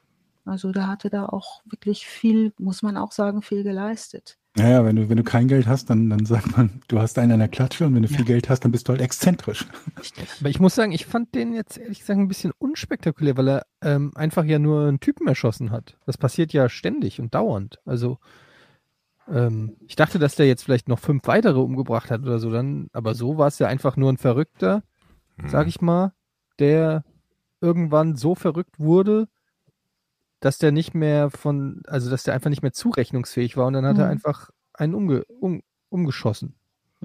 Also 0.46 0.72
da 0.72 0.88
hatte 0.88 1.10
da 1.10 1.26
auch 1.26 1.62
wirklich 1.66 2.06
viel, 2.06 2.54
muss 2.58 2.82
man 2.82 2.98
auch 2.98 3.12
sagen, 3.12 3.42
viel 3.42 3.64
geleistet. 3.64 4.38
Naja, 4.56 4.84
wenn 4.84 4.98
du, 4.98 5.08
wenn 5.08 5.16
du 5.16 5.24
kein 5.24 5.48
Geld 5.48 5.66
hast, 5.66 5.90
dann, 5.90 6.10
dann 6.10 6.26
sagt 6.26 6.58
man, 6.58 6.82
du 6.90 7.00
hast 7.00 7.18
einen 7.18 7.32
an 7.32 7.40
der 7.40 7.48
Klatsche 7.48 7.86
und 7.86 7.96
wenn 7.96 8.04
du 8.04 8.10
ja. 8.10 8.18
viel 8.18 8.26
Geld 8.26 8.50
hast, 8.50 8.62
dann 8.62 8.72
bist 8.72 8.88
du 8.88 8.92
halt 8.92 9.02
exzentrisch. 9.02 9.66
Aber 10.40 10.50
ich 10.50 10.60
muss 10.60 10.76
sagen, 10.76 10.92
ich 10.92 11.06
fand 11.06 11.34
den 11.36 11.54
jetzt 11.54 11.78
ehrlich 11.78 12.00
gesagt 12.00 12.20
ein 12.20 12.28
bisschen 12.28 12.52
unspektakulär, 12.58 13.38
weil 13.38 13.48
er 13.48 13.66
ähm, 13.82 14.12
einfach 14.16 14.44
ja 14.44 14.60
nur 14.60 14.88
einen 14.88 15.00
Typen 15.00 15.28
erschossen 15.28 15.72
hat. 15.72 15.96
Das 16.06 16.18
passiert 16.18 16.52
ja 16.52 16.68
ständig 16.68 17.22
und 17.22 17.34
dauernd. 17.34 17.80
Also 17.86 18.18
ähm, 19.30 19.78
ich 19.88 19.96
dachte, 19.96 20.20
dass 20.20 20.36
der 20.36 20.48
jetzt 20.48 20.64
vielleicht 20.64 20.90
noch 20.90 21.00
fünf 21.00 21.26
weitere 21.28 21.60
umgebracht 21.60 22.12
hat 22.12 22.22
oder 22.22 22.40
so, 22.40 22.52
dann, 22.52 22.90
aber 22.92 23.16
so 23.16 23.38
war 23.38 23.48
es 23.48 23.60
ja 23.60 23.68
einfach 23.68 23.96
nur 23.96 24.12
ein 24.12 24.18
Verrückter, 24.18 24.84
hm. 25.38 25.48
sag 25.48 25.68
ich 25.68 25.80
mal, 25.80 26.12
der 26.60 27.06
irgendwann 27.62 28.18
so 28.18 28.36
verrückt 28.36 28.80
wurde, 28.80 29.30
dass 30.42 30.58
der 30.58 30.74
nicht 30.74 30.94
mehr 30.94 31.30
von, 31.30 31.82
also 31.88 32.10
dass 32.10 32.24
der 32.24 32.34
einfach 32.34 32.50
nicht 32.50 32.64
mehr 32.64 32.74
zurechnungsfähig 32.74 33.56
war 33.56 33.68
und 33.68 33.74
dann 33.74 33.86
hat 33.86 33.96
mhm. 33.96 34.02
er 34.02 34.10
einfach 34.10 34.50
einen 34.74 34.94
umge, 34.94 35.24
um, 35.26 35.62
umgeschossen. 35.90 36.56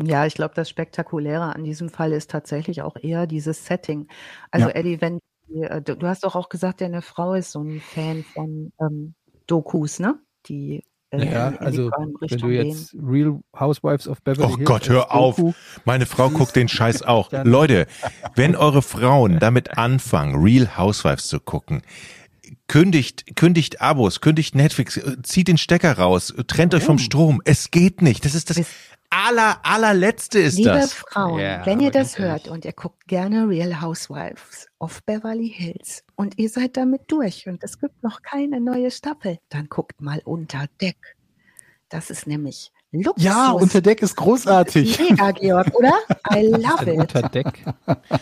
Ja, 0.02 0.26
ich 0.26 0.34
glaube, 0.34 0.54
das 0.54 0.68
Spektakuläre 0.68 1.54
an 1.54 1.64
diesem 1.64 1.88
Fall 1.88 2.12
ist 2.12 2.30
tatsächlich 2.30 2.82
auch 2.82 2.96
eher 2.96 3.26
dieses 3.26 3.64
Setting. 3.64 4.08
Also 4.50 4.68
ja. 4.68 4.74
Eddie, 4.74 5.00
wenn 5.00 5.20
äh, 5.54 5.80
du, 5.80 5.96
du, 5.96 6.06
hast 6.06 6.24
doch 6.24 6.34
auch 6.34 6.48
gesagt, 6.48 6.80
deine 6.80 7.02
Frau 7.02 7.34
ist 7.34 7.52
so 7.52 7.62
ein 7.62 7.80
Fan 7.80 8.24
von 8.24 8.72
ähm, 8.80 9.14
Dokus, 9.46 9.98
ne? 9.98 10.18
Die 10.46 10.82
äh, 11.10 11.32
ja, 11.32 11.54
also 11.58 11.90
wenn 11.92 12.38
du 12.38 12.48
jetzt 12.48 12.92
gehen. 12.92 13.06
Real 13.06 13.40
Housewives 13.58 14.08
of 14.08 14.22
Beverly 14.22 14.48
Hills. 14.48 14.60
Oh 14.60 14.64
Gott, 14.64 14.88
hör 14.88 15.14
auf. 15.14 15.40
Meine 15.84 16.04
Frau 16.04 16.30
guckt 16.30 16.56
den 16.56 16.68
Scheiß 16.68 17.02
auch. 17.02 17.30
Leute, 17.44 17.86
wenn 18.34 18.56
eure 18.56 18.82
Frauen 18.82 19.38
damit 19.38 19.78
anfangen, 19.78 20.42
Real 20.42 20.76
Housewives 20.76 21.28
zu 21.28 21.40
gucken, 21.40 21.82
kündigt, 22.68 23.36
kündigt 23.36 23.80
Abos, 23.80 24.20
kündigt 24.20 24.54
Netflix, 24.54 24.96
äh, 24.96 25.22
zieht 25.22 25.48
den 25.48 25.58
Stecker 25.58 25.98
raus, 25.98 26.34
trennt 26.46 26.74
euch 26.74 26.84
vom 26.84 26.98
Strom. 26.98 27.42
Es 27.44 27.70
geht 27.70 28.02
nicht. 28.02 28.24
Das 28.24 28.34
ist 28.34 28.50
das 28.50 28.60
aller, 29.10 29.60
allerletzte 29.62 30.38
ist 30.38 30.56
Liebe 30.58 30.70
das. 30.70 30.92
Frauen, 30.92 31.40
Ja, 31.40 31.64
wenn 31.64 31.80
ihr 31.80 31.90
das 31.90 32.18
hört 32.18 32.48
und 32.48 32.64
ihr 32.64 32.72
guckt 32.72 33.06
gerne 33.06 33.48
Real 33.48 33.80
Housewives 33.80 34.68
of 34.78 35.02
Beverly 35.04 35.48
Hills 35.48 36.04
und 36.16 36.38
ihr 36.38 36.48
seid 36.48 36.76
damit 36.76 37.02
durch 37.08 37.46
und 37.46 37.62
es 37.62 37.78
gibt 37.78 38.02
noch 38.02 38.22
keine 38.22 38.60
neue 38.60 38.90
Staffel, 38.90 39.38
dann 39.48 39.68
guckt 39.68 40.00
mal 40.00 40.20
unter 40.24 40.66
Deck. 40.80 41.16
Das 41.88 42.10
ist 42.10 42.26
nämlich 42.26 42.72
Luxus. 43.02 43.24
Ja, 43.24 43.50
unter 43.52 43.80
Deck 43.80 44.02
ist 44.02 44.16
großartig. 44.16 44.98
Mega, 44.98 45.30
Georg, 45.32 45.74
oder? 45.74 45.92
I 46.32 46.46
love 46.46 46.90
it. 46.90 46.98
Unterdeck. 46.98 47.64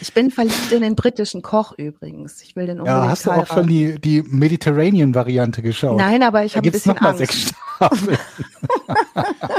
Ich 0.01 0.12
bin 0.14 0.30
verliebt 0.30 0.72
in 0.72 0.82
den 0.82 0.94
britischen 0.96 1.42
Koch 1.42 1.72
übrigens. 1.76 2.42
Ich 2.42 2.56
will 2.56 2.66
den 2.66 2.78
unbedingt 2.80 3.02
Ja, 3.05 3.09
hast 3.09 3.26
du 3.26 3.30
auch 3.30 3.46
schon 3.46 3.66
die, 3.66 3.98
die 4.01 4.22
Mediterranean-Variante 4.22 5.62
geschaut? 5.62 5.96
Nein, 5.98 6.22
aber 6.22 6.44
ich 6.44 6.56
habe 6.56 6.68
ein 6.68 6.72
bisschen 6.72 6.94
noch 6.94 7.01
mal 7.01 7.09
Angst. 7.10 7.18
sechs 7.18 7.52
Staffeln. 7.76 8.18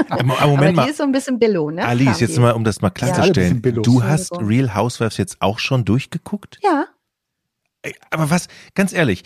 Aber 0.08 0.40
aber 0.40 0.46
Moment 0.52 0.70
die 0.70 0.76
mal. 0.76 0.88
ist 0.88 0.96
so 0.98 1.02
ein 1.02 1.12
bisschen 1.12 1.38
Billo, 1.38 1.70
ne? 1.70 1.84
Alice, 1.84 2.20
jetzt 2.20 2.38
mal, 2.38 2.52
um 2.52 2.64
das 2.64 2.80
mal 2.80 2.88
Ja, 2.88 2.90
klarzustellen. 3.12 3.60
Billo. 3.60 3.82
Du 3.82 4.02
hast. 4.02 4.32
Real 4.40 4.74
Housewives 4.74 5.16
jetzt 5.18 5.36
auch 5.40 5.58
schon 5.58 5.84
durchgeguckt? 5.84 6.58
Ja, 6.62 6.86
Aber 8.10 8.30
was, 8.30 8.48
ganz 8.74 8.92
ehrlich, 8.92 9.22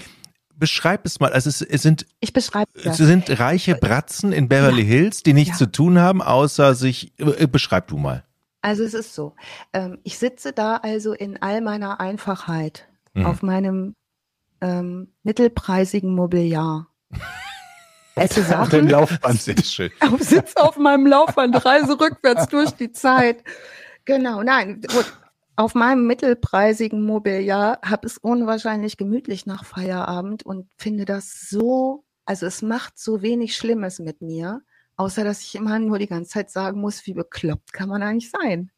beschreib 0.61 1.05
es 1.05 1.19
mal. 1.19 1.33
Also 1.33 1.49
es, 1.49 1.61
es 1.63 1.83
sind 1.83 2.07
ich 2.21 2.33
beschreibe 2.33 2.71
es 2.85 2.97
sind 2.99 3.41
reiche 3.41 3.75
Bratzen 3.75 4.33
in 4.33 4.49
Beverly 4.49 4.85
Hills, 4.85 5.25
die 5.25 5.33
nichts 5.33 5.59
Ja. 5.59 5.67
zu 5.67 5.73
tun 5.73 5.99
haben, 5.99 6.23
außer 6.23 6.77
sich. 6.77 7.13
äh, 7.19 7.49
Beschreib 7.49 7.89
du 7.89 7.97
mal. 7.97 8.23
Also 8.63 8.85
es 8.85 8.95
ist 8.95 9.15
so. 9.15 9.35
Ähm, 9.73 9.99
ich 10.05 10.19
sitze 10.19 10.53
da 10.53 10.77
also 10.77 11.13
in 11.15 11.41
all 11.43 11.61
meiner 11.63 11.99
Einfachheit 11.99 12.87
Mhm. 13.15 13.27
auf 13.27 13.43
meinem 13.43 13.95
ähm, 14.61 15.09
mittelpreisigen 15.25 16.15
Mobiliar. 16.15 16.87
Esse 18.15 18.41
Auf 18.59 18.69
dem 18.69 18.81
Sachen, 18.83 18.89
Laufband. 18.89 19.41
Sehr 19.41 19.57
schön. 19.65 19.91
auf, 20.01 20.21
sitze 20.21 20.57
auf 20.59 20.77
meinem 20.77 21.07
Laufband, 21.07 21.65
reise 21.65 21.99
rückwärts 21.99 22.49
durch 22.49 22.71
die 22.73 22.93
Zeit. 22.93 23.43
Genau, 24.05 24.43
nein. 24.43 24.81
Gut. 24.93 25.07
Auf 25.61 25.75
meinem 25.75 26.07
mittelpreisigen 26.07 27.05
Mobiliar 27.05 27.81
habe 27.85 28.07
es 28.07 28.17
unwahrscheinlich 28.17 28.97
gemütlich 28.97 29.45
nach 29.45 29.67
Feierabend 29.67 30.43
und 30.43 30.71
finde 30.79 31.05
das 31.05 31.51
so, 31.51 32.03
also 32.25 32.47
es 32.47 32.63
macht 32.63 32.99
so 32.99 33.21
wenig 33.21 33.55
Schlimmes 33.55 33.99
mit 33.99 34.23
mir, 34.23 34.63
außer 34.97 35.23
dass 35.23 35.43
ich 35.43 35.57
immer 35.57 35.79
nur 35.79 35.99
die 35.99 36.07
ganze 36.07 36.31
Zeit 36.31 36.51
sagen 36.51 36.81
muss, 36.81 37.05
wie 37.05 37.13
bekloppt 37.13 37.75
kann 37.75 37.91
man 37.91 38.03
eigentlich 38.03 38.31
sein? 38.31 38.71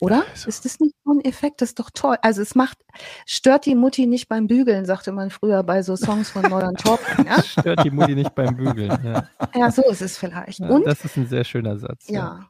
Oder? 0.00 0.24
Also. 0.30 0.48
Ist 0.48 0.64
das 0.64 0.78
nicht 0.78 0.94
so 1.04 1.10
ein 1.10 1.24
Effekt? 1.24 1.60
Das 1.60 1.70
ist 1.70 1.80
doch 1.80 1.90
toll. 1.92 2.18
Also 2.22 2.40
es 2.40 2.54
macht, 2.54 2.78
stört 3.26 3.66
die 3.66 3.74
Mutti 3.74 4.06
nicht 4.06 4.28
beim 4.28 4.46
Bügeln, 4.46 4.84
sagte 4.84 5.10
man 5.10 5.30
früher 5.30 5.64
bei 5.64 5.82
so 5.82 5.96
Songs 5.96 6.30
von 6.30 6.42
Modern 6.42 6.76
Talking. 6.76 7.26
Ja, 7.26 7.42
Stört 7.42 7.82
die 7.82 7.90
Mutti 7.90 8.14
nicht 8.14 8.32
beim 8.32 8.56
Bügeln. 8.56 8.96
Ja. 9.02 9.28
ja 9.56 9.70
so 9.72 9.82
ist 9.90 10.02
es 10.02 10.16
vielleicht. 10.16 10.60
Ja, 10.60 10.68
Und 10.68 10.86
das 10.86 11.04
ist 11.04 11.16
ein 11.16 11.26
sehr 11.26 11.42
schöner 11.42 11.76
Satz. 11.78 12.08
ja, 12.08 12.48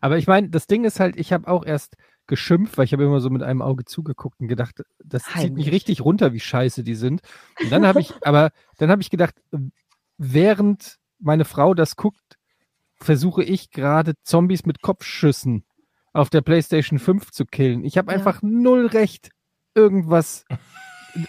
Aber 0.00 0.16
ich 0.16 0.26
meine, 0.26 0.48
das 0.48 0.66
Ding 0.66 0.84
ist 0.84 0.98
halt, 0.98 1.16
ich 1.18 1.34
habe 1.34 1.46
auch 1.46 1.66
erst 1.66 1.98
geschimpft, 2.30 2.78
weil 2.78 2.86
ich 2.86 2.94
habe 2.94 3.04
immer 3.04 3.20
so 3.20 3.28
mit 3.28 3.42
einem 3.42 3.60
Auge 3.60 3.84
zugeguckt 3.84 4.40
und 4.40 4.48
gedacht, 4.48 4.82
das 5.04 5.24
zieht 5.24 5.34
mich 5.34 5.66
Heimlich. 5.66 5.70
richtig 5.72 6.00
runter, 6.02 6.32
wie 6.32 6.40
scheiße 6.40 6.82
die 6.82 6.94
sind. 6.94 7.20
Und 7.62 7.70
dann 7.70 7.86
habe 7.86 8.00
ich, 8.00 8.10
aber 8.24 8.52
dann 8.78 8.90
habe 8.90 9.02
ich 9.02 9.10
gedacht, 9.10 9.34
während 10.16 10.96
meine 11.18 11.44
Frau 11.44 11.74
das 11.74 11.96
guckt, 11.96 12.38
versuche 12.96 13.42
ich 13.44 13.70
gerade 13.70 14.14
Zombies 14.22 14.64
mit 14.64 14.80
Kopfschüssen 14.80 15.64
auf 16.12 16.30
der 16.30 16.40
PlayStation 16.40 16.98
5 16.98 17.30
zu 17.30 17.44
killen. 17.44 17.84
Ich 17.84 17.98
habe 17.98 18.10
Ja. 18.10 18.16
einfach 18.18 18.40
null 18.42 18.86
Recht, 18.86 19.30
irgendwas, 19.74 20.44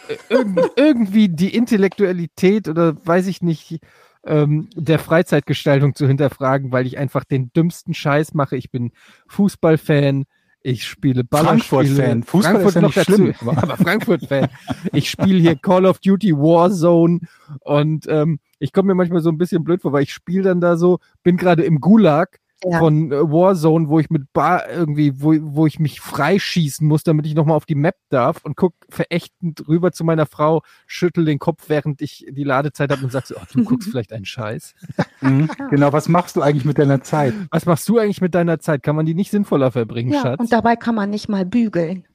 äh, 0.07 0.17
irgend, 0.29 0.59
irgendwie 0.75 1.29
die 1.29 1.53
Intellektualität 1.55 2.67
oder 2.67 2.95
weiß 3.05 3.27
ich 3.27 3.41
nicht, 3.41 3.79
ähm, 4.23 4.69
der 4.75 4.99
Freizeitgestaltung 4.99 5.95
zu 5.95 6.07
hinterfragen, 6.07 6.71
weil 6.71 6.85
ich 6.85 6.97
einfach 6.97 7.23
den 7.23 7.51
dümmsten 7.53 7.93
Scheiß 7.93 8.33
mache. 8.35 8.55
Ich 8.55 8.69
bin 8.69 8.91
Fußballfan, 9.27 10.25
ich 10.63 10.85
spiele. 10.85 11.23
Frankfurt-Fan. 11.29 12.23
Fußball 12.23 12.61
Frankfurt 12.61 12.69
ist 12.69 12.75
ja 12.75 12.81
nicht 12.81 12.97
dazu. 12.97 13.13
schlimm. 13.13 13.35
Aber 13.57 13.77
Frankfurt-Fan. 13.77 14.47
Ich 14.93 15.09
spiele 15.09 15.39
hier 15.39 15.55
Call 15.55 15.85
of 15.85 15.99
Duty 15.99 16.33
Warzone 16.33 17.19
und 17.61 18.05
ähm, 18.07 18.39
ich 18.59 18.73
komme 18.73 18.87
mir 18.87 18.95
manchmal 18.95 19.21
so 19.21 19.29
ein 19.29 19.37
bisschen 19.37 19.63
blöd 19.63 19.81
vor, 19.81 19.91
weil 19.91 20.03
ich 20.03 20.13
spiele 20.13 20.43
dann 20.43 20.61
da 20.61 20.77
so, 20.77 20.99
bin 21.23 21.37
gerade 21.37 21.63
im 21.63 21.79
Gulag 21.79 22.39
Ja. 22.63 22.77
von 22.79 23.11
äh, 23.11 23.15
Warzone, 23.15 23.89
wo 23.89 23.99
ich 23.99 24.09
mit 24.11 24.31
Bar 24.33 24.69
irgendwie, 24.69 25.19
wo, 25.21 25.33
wo 25.41 25.65
ich 25.65 25.79
mich 25.79 25.99
freischießen 25.99 26.87
muss, 26.87 27.01
damit 27.03 27.25
ich 27.25 27.33
nochmal 27.33 27.55
auf 27.57 27.65
die 27.65 27.73
Map 27.75 27.95
darf 28.09 28.45
und 28.45 28.55
guck 28.55 28.75
verächtend 28.87 29.67
rüber 29.67 29.91
zu 29.91 30.03
meiner 30.03 30.27
Frau, 30.27 30.61
schüttel 30.85 31.25
den 31.25 31.39
Kopf, 31.39 31.69
während 31.69 32.01
ich 32.01 32.25
die 32.29 32.43
Ladezeit 32.43 32.91
habe 32.91 33.03
und 33.03 33.11
sag 33.11 33.25
so, 33.25 33.35
oh, 33.35 33.41
du 33.51 33.63
guckst 33.63 33.87
vielleicht 33.91 34.13
einen 34.13 34.25
Scheiß. 34.25 34.75
Mhm. 35.21 35.49
Genau, 35.71 35.91
was 35.91 36.07
machst 36.07 36.35
du 36.35 36.41
eigentlich 36.41 36.65
mit 36.65 36.77
deiner 36.77 37.01
Zeit? 37.01 37.33
Was 37.49 37.65
machst 37.65 37.89
du 37.89 37.97
eigentlich 37.97 38.21
mit 38.21 38.35
deiner 38.35 38.59
Zeit? 38.59 38.83
Kann 38.83 38.95
man 38.95 39.07
die 39.07 39.15
nicht 39.15 39.31
sinnvoller 39.31 39.71
verbringen, 39.71 40.13
ja. 40.13 40.21
Schatz? 40.21 40.39
Und 40.39 40.53
dabei 40.53 40.75
kann 40.75 40.93
man 40.93 41.09
nicht 41.09 41.29
mal 41.29 41.45
bügeln. 41.45 42.07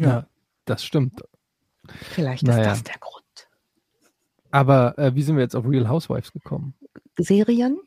ja, 0.00 0.26
das 0.64 0.84
stimmt. 0.84 1.22
Vielleicht 1.86 2.42
Naja. 2.42 2.62
ist 2.62 2.68
das 2.70 2.82
der 2.84 2.98
Grund. 2.98 3.24
Aber 4.50 4.98
äh, 4.98 5.14
wie 5.14 5.22
sind 5.22 5.36
wir 5.36 5.42
jetzt 5.42 5.54
auf 5.54 5.66
Real 5.68 5.88
Housewives 5.88 6.32
gekommen? 6.32 6.74
Serien? 7.18 7.78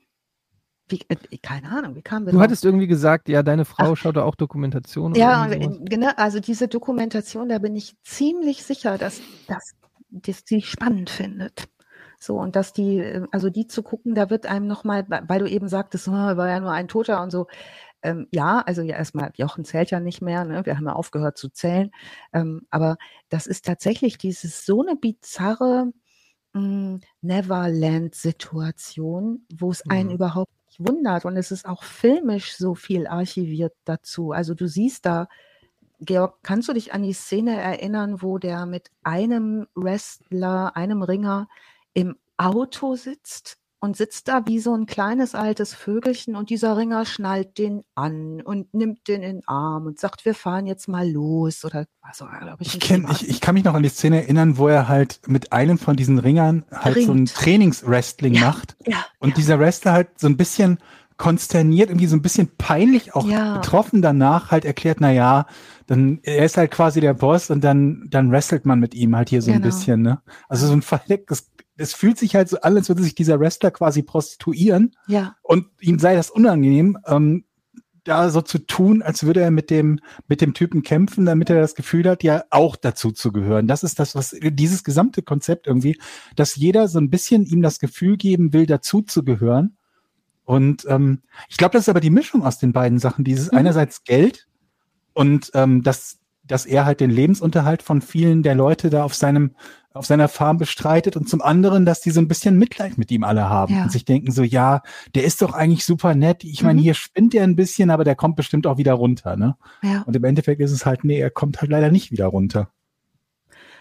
Wie, 0.89 1.01
äh, 1.09 1.15
keine 1.41 1.69
Ahnung, 1.71 1.95
wie 1.95 2.01
kamen 2.01 2.25
wir 2.25 2.31
Du 2.31 2.33
drauf? 2.33 2.39
hattest 2.39 2.65
irgendwie 2.65 2.87
gesagt, 2.87 3.29
ja, 3.29 3.43
deine 3.43 3.65
Frau 3.65 3.95
schaut 3.95 4.15
da 4.17 4.23
auch 4.23 4.35
Dokumentationen. 4.35 5.15
Ja, 5.15 5.47
äh, 5.51 5.69
genau, 5.81 6.09
also 6.17 6.39
diese 6.39 6.67
Dokumentation, 6.67 7.49
da 7.49 7.57
bin 7.59 7.75
ich 7.75 7.95
ziemlich 8.03 8.63
sicher, 8.63 8.97
dass, 8.97 9.21
dass, 9.47 9.75
dass 10.09 10.43
die 10.45 10.61
spannend 10.61 11.09
findet. 11.09 11.67
So, 12.19 12.37
und 12.39 12.55
dass 12.55 12.73
die, 12.73 12.99
äh, 12.99 13.25
also 13.31 13.49
die 13.49 13.67
zu 13.67 13.81
gucken, 13.83 14.13
da 14.15 14.29
wird 14.29 14.45
einem 14.47 14.67
nochmal, 14.67 15.05
weil 15.09 15.39
du 15.39 15.47
eben 15.49 15.67
sagtest, 15.69 16.07
oh, 16.07 16.11
war 16.11 16.47
ja 16.49 16.59
nur 16.59 16.71
ein 16.71 16.87
Toter 16.87 17.21
und 17.23 17.31
so. 17.31 17.47
Ähm, 18.03 18.27
ja, 18.31 18.59
also 18.61 18.81
ja, 18.83 18.95
erstmal, 18.97 19.31
Jochen 19.35 19.65
zählt 19.65 19.89
ja 19.91 19.99
nicht 19.99 20.21
mehr, 20.21 20.45
ne? 20.45 20.65
wir 20.65 20.77
haben 20.77 20.85
ja 20.85 20.93
aufgehört 20.93 21.37
zu 21.37 21.49
zählen. 21.49 21.89
Ähm, 22.33 22.61
aber 22.69 22.97
das 23.29 23.47
ist 23.47 23.65
tatsächlich 23.65 24.17
dieses 24.19 24.65
so 24.65 24.81
eine 24.83 24.95
bizarre 24.95 25.91
mh, 26.53 26.99
Neverland-Situation, 27.21 29.45
wo 29.57 29.71
es 29.71 29.83
einen 29.89 30.09
Mhm. 30.09 30.15
überhaupt 30.15 30.51
wundert. 30.79 31.25
Und 31.25 31.37
es 31.37 31.51
ist 31.51 31.65
auch 31.65 31.83
filmisch 31.83 32.55
so 32.55 32.75
viel 32.75 33.07
archiviert 33.07 33.73
dazu. 33.85 34.31
Also 34.31 34.53
du 34.53 34.67
siehst 34.67 35.05
da, 35.05 35.27
Georg, 35.99 36.39
kannst 36.43 36.69
du 36.69 36.73
dich 36.73 36.93
an 36.93 37.03
die 37.03 37.13
Szene 37.13 37.59
erinnern, 37.59 38.21
wo 38.21 38.37
der 38.37 38.65
mit 38.65 38.91
einem 39.03 39.67
Wrestler, 39.75 40.75
einem 40.75 41.01
Ringer 41.01 41.47
im 41.93 42.17
Auto 42.37 42.95
sitzt 42.95 43.57
und 43.79 43.95
sitzt 43.95 44.27
da 44.27 44.45
wie 44.47 44.59
so 44.59 44.73
ein 44.73 44.85
kleines 44.87 45.35
altes 45.35 45.73
Vögelchen 45.73 46.35
und 46.35 46.49
dieser 46.49 46.77
Ringer 46.77 47.05
schnallt 47.05 47.57
den 47.57 47.83
an 47.95 48.41
und 48.41 48.73
nimmt 48.73 49.07
den 49.07 49.21
in 49.21 49.37
den 49.37 49.47
Arm 49.47 49.85
und 49.85 49.99
sagt, 49.99 50.25
wir 50.25 50.33
fahren 50.33 50.65
jetzt 50.65 50.87
mal 50.87 51.07
los 51.09 51.63
oder 51.63 51.85
was 52.01 52.21
auch 52.21 52.29
glaube 52.39 52.57
ich. 52.61 52.69
Ich, 52.69 52.73
ein 52.75 52.79
kenn, 52.79 53.07
ich, 53.11 53.29
ich 53.29 53.41
kann 53.41 53.53
mich 53.55 53.63
noch 53.63 53.75
an 53.75 53.83
die 53.83 53.89
Szene 53.89 54.23
erinnern, 54.23 54.57
wo 54.57 54.67
er 54.67 54.87
halt 54.87 55.21
mit 55.27 55.53
einem 55.53 55.77
von 55.77 55.95
diesen 55.95 56.17
Ringern 56.19 56.65
halt 56.71 56.95
so 57.01 57.11
ein 57.11 57.17
Ringt. 57.17 57.35
Trainingswrestling 57.35 58.33
Ja, 58.33 58.41
macht. 58.47 58.75
ja, 58.85 59.05
Und 59.19 59.37
dieser 59.37 59.59
Wrestler 59.59 59.93
halt 59.93 60.19
so 60.19 60.27
ein 60.27 60.37
bisschen 60.37 60.79
konsterniert, 61.17 61.89
irgendwie 61.89 62.07
so 62.07 62.15
ein 62.15 62.21
bisschen 62.21 62.47
peinlich 62.57 63.15
auch 63.15 63.25
Ja. 63.27 63.53
betroffen 63.53 64.01
danach 64.01 64.51
halt 64.51 64.65
erklärt, 64.65 64.97
na 65.01 65.11
ja, 65.11 65.47
dann, 65.87 66.19
er 66.23 66.45
ist 66.45 66.57
halt 66.57 66.71
quasi 66.71 67.01
der 67.01 67.13
Boss 67.15 67.49
und 67.49 67.63
dann, 67.63 68.05
dann 68.09 68.31
wrestelt 68.31 68.65
man 68.65 68.79
mit 68.79 68.93
ihm 68.93 69.15
halt 69.15 69.29
hier 69.29 69.41
so 69.41 69.49
ein 69.51 69.55
Genau. 69.55 69.65
bisschen, 69.67 70.01
ne? 70.03 70.21
Also 70.47 70.67
so 70.67 70.73
ein 70.73 70.81
verdecktes, 70.83 71.49
es 71.77 71.93
fühlt 71.93 72.17
sich 72.17 72.35
halt 72.35 72.49
so 72.49 72.59
an, 72.61 72.75
als 72.75 72.89
würde 72.89 73.03
sich 73.03 73.15
dieser 73.15 73.39
Wrestler 73.39 73.71
quasi 73.71 74.01
prostituieren 74.01 74.95
ja, 75.07 75.35
und 75.43 75.67
ihm 75.79 75.99
sei 75.99 76.15
das 76.15 76.29
unangenehm, 76.29 76.97
ähm, 77.05 77.45
da 78.03 78.29
so 78.29 78.41
zu 78.41 78.59
tun, 78.59 79.01
als 79.01 79.23
würde 79.25 79.41
er 79.41 79.51
mit 79.51 79.69
dem, 79.69 79.99
mit 80.27 80.41
dem 80.41 80.53
Typen 80.53 80.81
kämpfen, 80.81 81.25
damit 81.25 81.49
er 81.49 81.59
das 81.59 81.75
Gefühl 81.75 82.07
hat, 82.09 82.23
ja 82.23 82.43
auch 82.49 82.75
dazu 82.75 83.11
zu 83.11 83.31
gehören. 83.31 83.67
Das 83.67 83.83
ist 83.83 83.99
das, 83.99 84.15
was 84.15 84.35
dieses 84.41 84.83
gesamte 84.83 85.21
Konzept 85.21 85.67
irgendwie, 85.67 85.99
dass 86.35 86.55
jeder 86.55 86.87
so 86.87 86.99
ein 86.99 87.09
bisschen 87.09 87.45
ihm 87.45 87.61
das 87.61 87.79
Gefühl 87.79 88.17
geben 88.17 88.53
will, 88.53 88.65
dazu 88.65 89.01
zu 89.01 89.23
gehören. 89.23 89.77
Und 90.45 90.85
ähm, 90.87 91.21
ich 91.49 91.57
glaube, 91.57 91.73
das 91.73 91.83
ist 91.83 91.89
aber 91.89 91.99
die 91.99 92.09
Mischung 92.09 92.43
aus 92.43 92.57
den 92.59 92.71
beiden 92.71 92.99
Sachen. 92.99 93.25
Dieses 93.25 93.51
Mhm. 93.51 93.57
einerseits 93.57 94.05
Geld 94.05 94.47
und 95.13 95.51
ähm, 95.53 95.83
dass, 95.83 96.19
dass 96.45 96.65
er 96.65 96.85
halt 96.85 97.01
den 97.01 97.09
Lebensunterhalt 97.09 97.83
von 97.83 98.01
vielen 98.01 98.41
der 98.41 98.55
Leute 98.55 98.89
da 98.89 99.03
auf 99.03 99.15
seinem 99.15 99.55
auf 99.97 100.05
seiner 100.05 100.27
Farm 100.27 100.57
bestreitet 100.57 101.15
und 101.17 101.27
zum 101.29 101.41
anderen, 101.41 101.85
dass 101.85 102.01
die 102.01 102.11
so 102.11 102.19
ein 102.21 102.27
bisschen 102.27 102.57
Mitleid 102.57 102.97
mit 102.97 103.11
ihm 103.11 103.23
alle 103.23 103.49
haben 103.49 103.73
Ja. 103.75 103.83
und 103.83 103.91
sich 103.91 104.05
denken 104.05 104.31
so, 104.31 104.43
ja, 104.43 104.81
der 105.15 105.23
ist 105.25 105.41
doch 105.41 105.53
eigentlich 105.53 105.85
super 105.85 106.15
nett. 106.15 106.43
Ich 106.43 106.63
meine, 106.63 106.79
Mhm. 106.79 106.83
hier 106.83 106.93
spinnt 106.93 107.33
er 107.35 107.43
ein 107.43 107.55
bisschen, 107.55 107.89
aber 107.89 108.03
der 108.03 108.15
kommt 108.15 108.35
bestimmt 108.35 108.67
auch 108.67 108.77
wieder 108.77 108.93
runter, 108.93 109.35
ne? 109.35 109.55
ja. 109.83 110.03
Und 110.03 110.15
im 110.15 110.23
Endeffekt 110.23 110.61
ist 110.61 110.71
es 110.71 110.85
halt, 110.85 111.03
nee, 111.03 111.19
er 111.19 111.29
kommt 111.31 111.61
halt 111.61 111.71
leider 111.71 111.91
nicht 111.91 112.11
wieder 112.11 112.27
runter. 112.27 112.69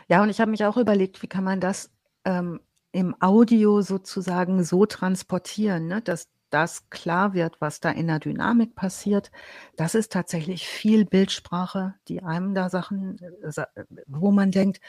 Ja, 0.08 0.22
und 0.22 0.28
ich 0.28 0.40
habe 0.40 0.50
mich 0.50 0.64
auch 0.64 0.76
überlegt, 0.76 1.22
wie 1.22 1.26
kann 1.26 1.44
man 1.44 1.60
das 1.60 1.90
ähm, 2.24 2.60
im 2.92 3.14
Audio 3.20 3.82
sozusagen 3.82 4.62
so 4.64 4.86
transportieren, 4.86 5.86
ne? 5.86 6.00
dass 6.02 6.28
das 6.50 6.88
klar 6.90 7.34
wird, 7.34 7.60
was 7.60 7.80
da 7.80 7.90
in 7.90 8.06
der 8.06 8.18
Dynamik 8.20 8.74
passiert. 8.74 9.30
Das 9.76 9.94
ist 9.94 10.12
tatsächlich 10.12 10.66
viel 10.68 11.04
Bildsprache, 11.04 11.94
die 12.08 12.22
einem 12.22 12.54
da 12.54 12.70
Sachen, 12.70 13.18
äh, 13.42 13.64
wo 14.06 14.30
man 14.30 14.50
denkt, 14.50 14.80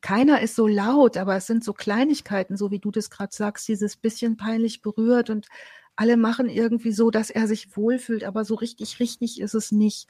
keiner 0.00 0.40
ist 0.40 0.56
so 0.56 0.66
laut, 0.66 1.16
aber 1.16 1.36
es 1.36 1.46
sind 1.46 1.64
so 1.64 1.72
Kleinigkeiten, 1.72 2.56
so 2.56 2.70
wie 2.70 2.78
du 2.78 2.90
das 2.90 3.10
gerade 3.10 3.34
sagst, 3.34 3.68
dieses 3.68 3.96
bisschen 3.96 4.36
peinlich 4.36 4.82
berührt 4.82 5.30
und 5.30 5.48
alle 5.96 6.16
machen 6.16 6.48
irgendwie 6.48 6.92
so, 6.92 7.10
dass 7.10 7.30
er 7.30 7.46
sich 7.48 7.76
wohlfühlt, 7.76 8.24
aber 8.24 8.44
so 8.44 8.54
richtig, 8.54 9.00
richtig 9.00 9.40
ist 9.40 9.54
es 9.54 9.72
nicht. 9.72 10.08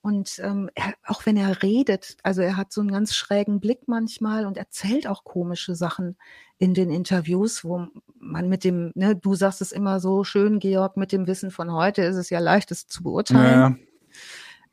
Und 0.00 0.38
ähm, 0.42 0.70
er, 0.74 0.94
auch 1.06 1.26
wenn 1.26 1.36
er 1.36 1.62
redet, 1.62 2.16
also 2.22 2.40
er 2.40 2.56
hat 2.56 2.72
so 2.72 2.80
einen 2.80 2.92
ganz 2.92 3.14
schrägen 3.14 3.60
Blick 3.60 3.88
manchmal 3.88 4.46
und 4.46 4.56
erzählt 4.56 5.06
auch 5.06 5.24
komische 5.24 5.74
Sachen 5.74 6.16
in 6.58 6.72
den 6.72 6.90
Interviews, 6.90 7.64
wo 7.64 7.88
man 8.18 8.48
mit 8.48 8.64
dem, 8.64 8.92
ne, 8.94 9.16
du 9.16 9.34
sagst 9.34 9.60
es 9.60 9.72
immer 9.72 10.00
so 10.00 10.24
schön, 10.24 10.60
Georg, 10.60 10.96
mit 10.96 11.12
dem 11.12 11.26
Wissen 11.26 11.50
von 11.50 11.72
heute 11.72 12.02
ist 12.02 12.16
es 12.16 12.30
ja 12.30 12.38
leicht, 12.38 12.70
es 12.70 12.86
zu 12.86 13.02
beurteilen. 13.02 13.78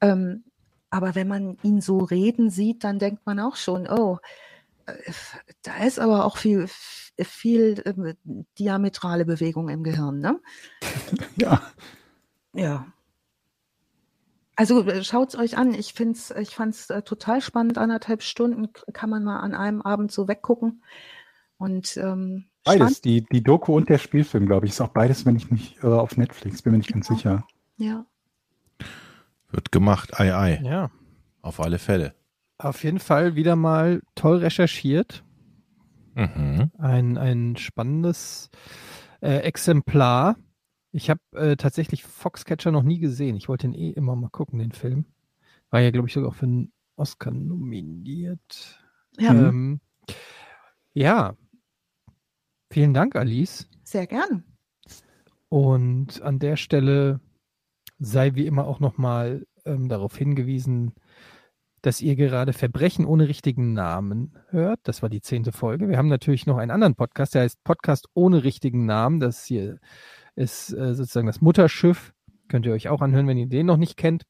Ja. 0.01 0.11
Ähm, 0.11 0.43
aber 0.89 1.15
wenn 1.15 1.27
man 1.27 1.57
ihn 1.63 1.81
so 1.81 1.97
reden 1.97 2.49
sieht, 2.49 2.83
dann 2.83 2.99
denkt 2.99 3.25
man 3.25 3.39
auch 3.39 3.55
schon, 3.55 3.87
oh, 3.87 4.19
äh, 4.85 4.93
da 5.63 5.83
ist 5.83 5.99
aber 5.99 6.25
auch 6.25 6.37
viel, 6.37 6.67
viel 6.67 7.81
äh, 7.85 8.13
diametrale 8.57 9.25
Bewegung 9.25 9.69
im 9.69 9.83
Gehirn, 9.83 10.19
ne? 10.19 10.39
Ja. 11.35 11.61
Ja. 12.53 12.87
Also 14.55 14.85
äh, 14.85 15.03
schaut's 15.03 15.35
euch 15.35 15.57
an. 15.57 15.73
Ich 15.73 15.93
find's, 15.93 16.31
ich 16.31 16.55
fand's 16.55 16.89
äh, 16.89 17.01
total 17.01 17.41
spannend. 17.41 17.77
Anderthalb 17.77 18.23
Stunden 18.23 18.69
kann 18.93 19.09
man 19.09 19.23
mal 19.23 19.39
an 19.39 19.53
einem 19.53 19.81
Abend 19.81 20.11
so 20.11 20.27
weggucken. 20.27 20.83
Und 21.57 21.97
ähm, 21.97 22.45
beides, 22.63 23.01
die, 23.01 23.25
die 23.31 23.43
Doku 23.43 23.75
und 23.75 23.89
der 23.89 23.97
Spielfilm, 23.97 24.45
glaube 24.45 24.65
ich, 24.65 24.73
ist 24.73 24.81
auch 24.81 24.89
beides, 24.89 25.25
wenn 25.25 25.35
ich 25.35 25.51
mich 25.51 25.77
irre, 25.77 26.01
auf 26.01 26.17
Netflix. 26.17 26.61
Bin 26.61 26.71
mir 26.71 26.79
nicht 26.79 26.93
ganz 26.93 27.07
sicher. 27.07 27.45
Ja. 27.77 28.05
Wird 29.51 29.71
gemacht, 29.71 30.19
ei, 30.19 30.35
ei. 30.35 30.61
Ja. 30.63 30.91
Auf 31.41 31.59
alle 31.59 31.79
Fälle. 31.79 32.13
Auf 32.57 32.83
jeden 32.83 32.99
Fall 32.99 33.35
wieder 33.35 33.55
mal 33.55 34.01
toll 34.15 34.37
recherchiert. 34.37 35.23
Mhm. 36.15 36.71
Ein, 36.77 37.17
ein 37.17 37.57
spannendes 37.57 38.49
äh, 39.21 39.39
Exemplar. 39.39 40.37
Ich 40.95 41.09
habe 41.09 41.19
äh, 41.33 41.57
tatsächlich 41.57 42.05
Foxcatcher 42.05 42.71
noch 42.71 42.83
nie 42.83 42.99
gesehen. 42.99 43.35
Ich 43.35 43.49
wollte 43.49 43.67
ihn 43.67 43.73
eh 43.73 43.89
immer 43.89 44.15
mal 44.15 44.29
gucken, 44.29 44.59
den 44.59 44.71
Film. 44.71 45.03
War 45.69 45.81
ja, 45.81 45.91
glaube 45.91 46.07
ich, 46.07 46.13
sogar 46.13 46.29
auch 46.29 46.35
für 46.35 46.45
einen 46.45 46.71
Oscar 46.95 47.31
nominiert. 47.31 48.79
Ja. 49.19 49.31
Ähm, 49.31 49.81
ja. 50.93 51.35
Vielen 52.71 52.93
Dank, 52.93 53.17
Alice. 53.17 53.67
Sehr 53.83 54.07
gerne. 54.07 54.45
Und 55.49 56.21
an 56.21 56.39
der 56.39 56.55
Stelle 56.55 57.19
sei 57.99 58.35
wie 58.35 58.47
immer 58.47 58.65
auch 58.65 58.79
nochmal 58.79 59.45
ähm, 59.65 59.89
darauf 59.89 60.15
hingewiesen, 60.15 60.93
dass 61.81 61.99
ihr 61.99 62.15
gerade 62.15 62.53
Verbrechen 62.53 63.05
ohne 63.05 63.27
richtigen 63.27 63.73
Namen 63.73 64.39
hört. 64.47 64.79
Das 64.83 65.01
war 65.01 65.09
die 65.09 65.21
zehnte 65.21 65.51
Folge. 65.51 65.89
Wir 65.89 65.97
haben 65.97 66.07
natürlich 66.07 66.45
noch 66.45 66.55
einen 66.55 66.71
anderen 66.71 66.95
Podcast, 66.95 67.35
der 67.35 67.41
heißt 67.41 67.65
Podcast 67.65 68.07
ohne 68.13 68.45
richtigen 68.45 68.85
Namen. 68.85 69.19
Das 69.19 69.43
hier 69.43 69.79
ist 70.35 70.73
äh, 70.73 70.93
sozusagen 70.93 71.27
das 71.27 71.41
Mutterschiff. 71.41 72.13
Könnt 72.47 72.65
ihr 72.65 72.73
euch 72.73 72.89
auch 72.89 73.01
anhören, 73.01 73.27
wenn 73.27 73.37
ihr 73.37 73.47
den 73.47 73.65
noch 73.65 73.77
nicht 73.77 73.97
kennt. 73.97 74.23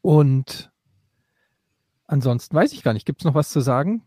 Und 0.00 0.70
ansonsten 2.06 2.56
weiß 2.56 2.72
ich 2.72 2.82
gar 2.82 2.92
nicht. 2.92 3.06
Gibt 3.06 3.20
es 3.20 3.24
noch 3.24 3.34
was 3.34 3.50
zu 3.50 3.60
sagen? 3.60 4.02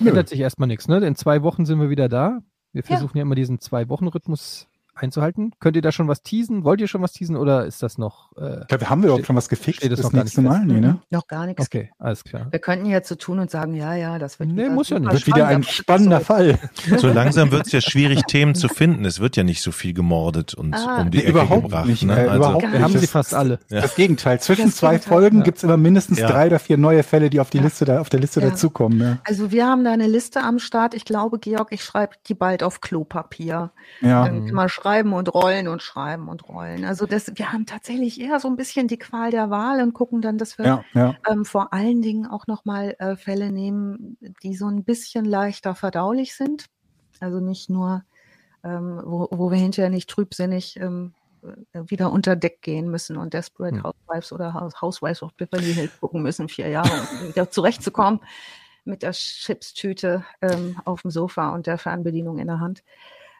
Ändert 0.00 0.28
sich 0.28 0.40
erstmal 0.40 0.68
nichts, 0.68 0.88
ne? 0.88 0.98
In 0.98 1.16
zwei 1.16 1.42
Wochen 1.42 1.66
sind 1.66 1.80
wir 1.80 1.90
wieder 1.90 2.08
da. 2.08 2.40
Wir 2.72 2.82
versuchen 2.82 3.16
ja, 3.16 3.20
ja 3.20 3.22
immer 3.22 3.34
diesen 3.34 3.58
Zwei-Wochen-Rhythmus 3.58 4.68
einzuhalten. 4.96 5.52
Könnt 5.60 5.76
ihr 5.76 5.82
da 5.82 5.92
schon 5.92 6.08
was 6.08 6.22
teasen? 6.22 6.64
Wollt 6.64 6.80
ihr 6.80 6.88
schon 6.88 7.02
was 7.02 7.12
teasen 7.12 7.36
oder 7.36 7.66
ist 7.66 7.82
das 7.82 7.98
noch? 7.98 8.32
Äh, 8.36 8.60
ich 8.62 8.66
glaube, 8.68 8.90
haben 8.90 9.02
wir 9.02 9.08
überhaupt 9.08 9.26
schon 9.26 9.36
was 9.36 9.48
gefixt? 9.48 9.80
Steht 9.80 9.92
das, 9.92 10.00
das 10.00 10.12
noch 10.12 10.20
nächste 10.22 10.42
Mal? 10.42 10.64
Nee, 10.64 10.80
ne? 10.80 10.98
Noch 11.10 11.26
gar 11.26 11.46
nichts. 11.46 11.64
Okay, 11.66 11.90
alles 11.98 12.24
klar. 12.24 12.46
Wir 12.50 12.58
könnten 12.58 12.86
jetzt 12.86 13.08
so 13.08 13.14
tun 13.14 13.38
und 13.38 13.50
sagen, 13.50 13.74
ja, 13.74 13.94
ja, 13.94 14.18
das 14.18 14.38
wird 14.38 14.50
nee, 14.50 14.68
muss 14.68 14.88
ja 14.90 14.98
nicht. 14.98 15.12
Wird 15.12 15.26
wieder 15.26 15.46
ein 15.48 15.62
spannender 15.62 16.20
Fall. 16.20 16.58
So 16.98 17.08
langsam 17.08 17.50
wird 17.50 17.66
es 17.66 17.72
ja 17.72 17.80
schwierig, 17.80 18.22
Themen 18.26 18.54
zu 18.54 18.68
finden. 18.68 19.04
Es 19.04 19.20
wird 19.20 19.36
ja 19.36 19.42
nicht 19.42 19.60
so 19.62 19.72
viel 19.72 19.92
gemordet 19.92 20.54
und 20.54 20.74
Ah. 20.74 21.02
um 21.02 21.10
die 21.10 21.18
Nee, 21.18 21.24
Ecke 21.24 21.32
überhaupt 21.32 21.62
gebracht. 21.64 21.86
nicht, 21.86 22.02
ne? 22.04 22.12
äh, 22.14 22.28
also, 22.28 22.36
überhaupt 22.36 22.72
Wir 22.72 22.80
haben 22.82 22.96
sie 22.98 23.06
fast 23.06 23.34
alle. 23.34 23.58
Ja. 23.70 23.80
Das 23.80 23.94
Gegenteil. 23.96 24.40
Zwischen 24.40 24.66
Das 24.66 24.76
zwei 24.76 24.90
Gegenteil, 24.92 25.12
Folgen 25.12 25.38
ja. 25.38 25.44
gibt's 25.44 25.62
immer 25.62 25.76
mindestens 25.76 26.18
Ja. 26.18 26.28
drei 26.28 26.46
oder 26.46 26.58
vier 26.58 26.76
neue 26.78 27.02
Fälle, 27.02 27.28
die 27.30 27.40
auf 27.40 27.50
die 27.50 27.58
Ja. 27.58 27.64
Liste 27.64 27.84
da, 27.84 28.00
auf 28.00 28.08
der 28.08 28.20
Liste 28.20 28.40
Ja. 28.40 28.50
dazukommen. 28.50 29.00
Ja. 29.00 29.18
Also 29.24 29.50
wir 29.50 29.66
haben 29.66 29.84
da 29.84 29.92
eine 29.92 30.06
Liste 30.06 30.42
am 30.42 30.58
Start. 30.58 30.94
Ich 30.94 31.04
glaube, 31.04 31.38
Georg, 31.38 31.68
ich 31.72 31.82
schreibe 31.82 32.14
die 32.28 32.34
bald 32.34 32.62
auf 32.62 32.80
Klopapier. 32.80 33.70
Ja. 34.00 34.24
Dann 34.26 34.46
kann 34.46 34.54
man 34.54 34.68
schreiben 34.68 34.85
und 34.86 35.34
rollen 35.34 35.68
und 35.68 35.82
schreiben 35.82 36.28
und 36.28 36.48
rollen. 36.48 36.84
Also 36.84 37.06
das, 37.06 37.32
wir 37.34 37.52
haben 37.52 37.66
tatsächlich 37.66 38.20
eher 38.20 38.38
so 38.40 38.48
ein 38.48 38.56
bisschen 38.56 38.88
die 38.88 38.98
Qual 38.98 39.30
der 39.30 39.50
Wahl 39.50 39.82
und 39.82 39.92
gucken 39.92 40.22
dann, 40.22 40.38
dass 40.38 40.58
wir 40.58 40.64
Ja, 40.64 40.84
ja. 40.94 41.14
ähm, 41.28 41.44
vor 41.44 41.72
allen 41.72 42.02
Dingen 42.02 42.26
auch 42.26 42.46
nochmal 42.46 42.94
äh, 42.98 43.16
Fälle 43.16 43.50
nehmen, 43.50 44.16
die 44.42 44.54
so 44.54 44.66
ein 44.66 44.84
bisschen 44.84 45.24
leichter 45.24 45.74
verdaulich 45.74 46.36
sind. 46.36 46.66
Also 47.20 47.40
nicht 47.40 47.68
nur, 47.68 48.04
ähm, 48.62 49.02
wo, 49.04 49.28
wo 49.30 49.50
wir 49.50 49.58
hinterher 49.58 49.90
nicht 49.90 50.08
trübsinnig 50.08 50.76
ähm, 50.78 51.14
äh, 51.72 51.82
wieder 51.88 52.12
unter 52.12 52.36
Deck 52.36 52.62
gehen 52.62 52.88
müssen 52.90 53.16
und 53.16 53.34
Desperate 53.34 53.76
Hm. 53.76 53.82
Housewives 53.84 54.32
oder 54.32 54.54
House- 54.54 54.80
Housewives 54.80 55.22
of 55.22 55.34
Beverly 55.34 55.74
Hills 55.74 55.98
gucken 56.00 56.22
müssen, 56.22 56.48
vier 56.48 56.68
Jahre, 56.68 56.90
um 56.90 57.28
wieder 57.34 57.50
zurechtzukommen 57.50 58.20
mit 58.84 59.02
der 59.02 59.12
Chipstüte 59.12 60.24
ähm, 60.40 60.76
auf 60.84 61.02
dem 61.02 61.10
Sofa 61.10 61.48
und 61.54 61.66
der 61.66 61.76
Fernbedienung 61.76 62.38
in 62.38 62.46
der 62.46 62.60
Hand. 62.60 62.84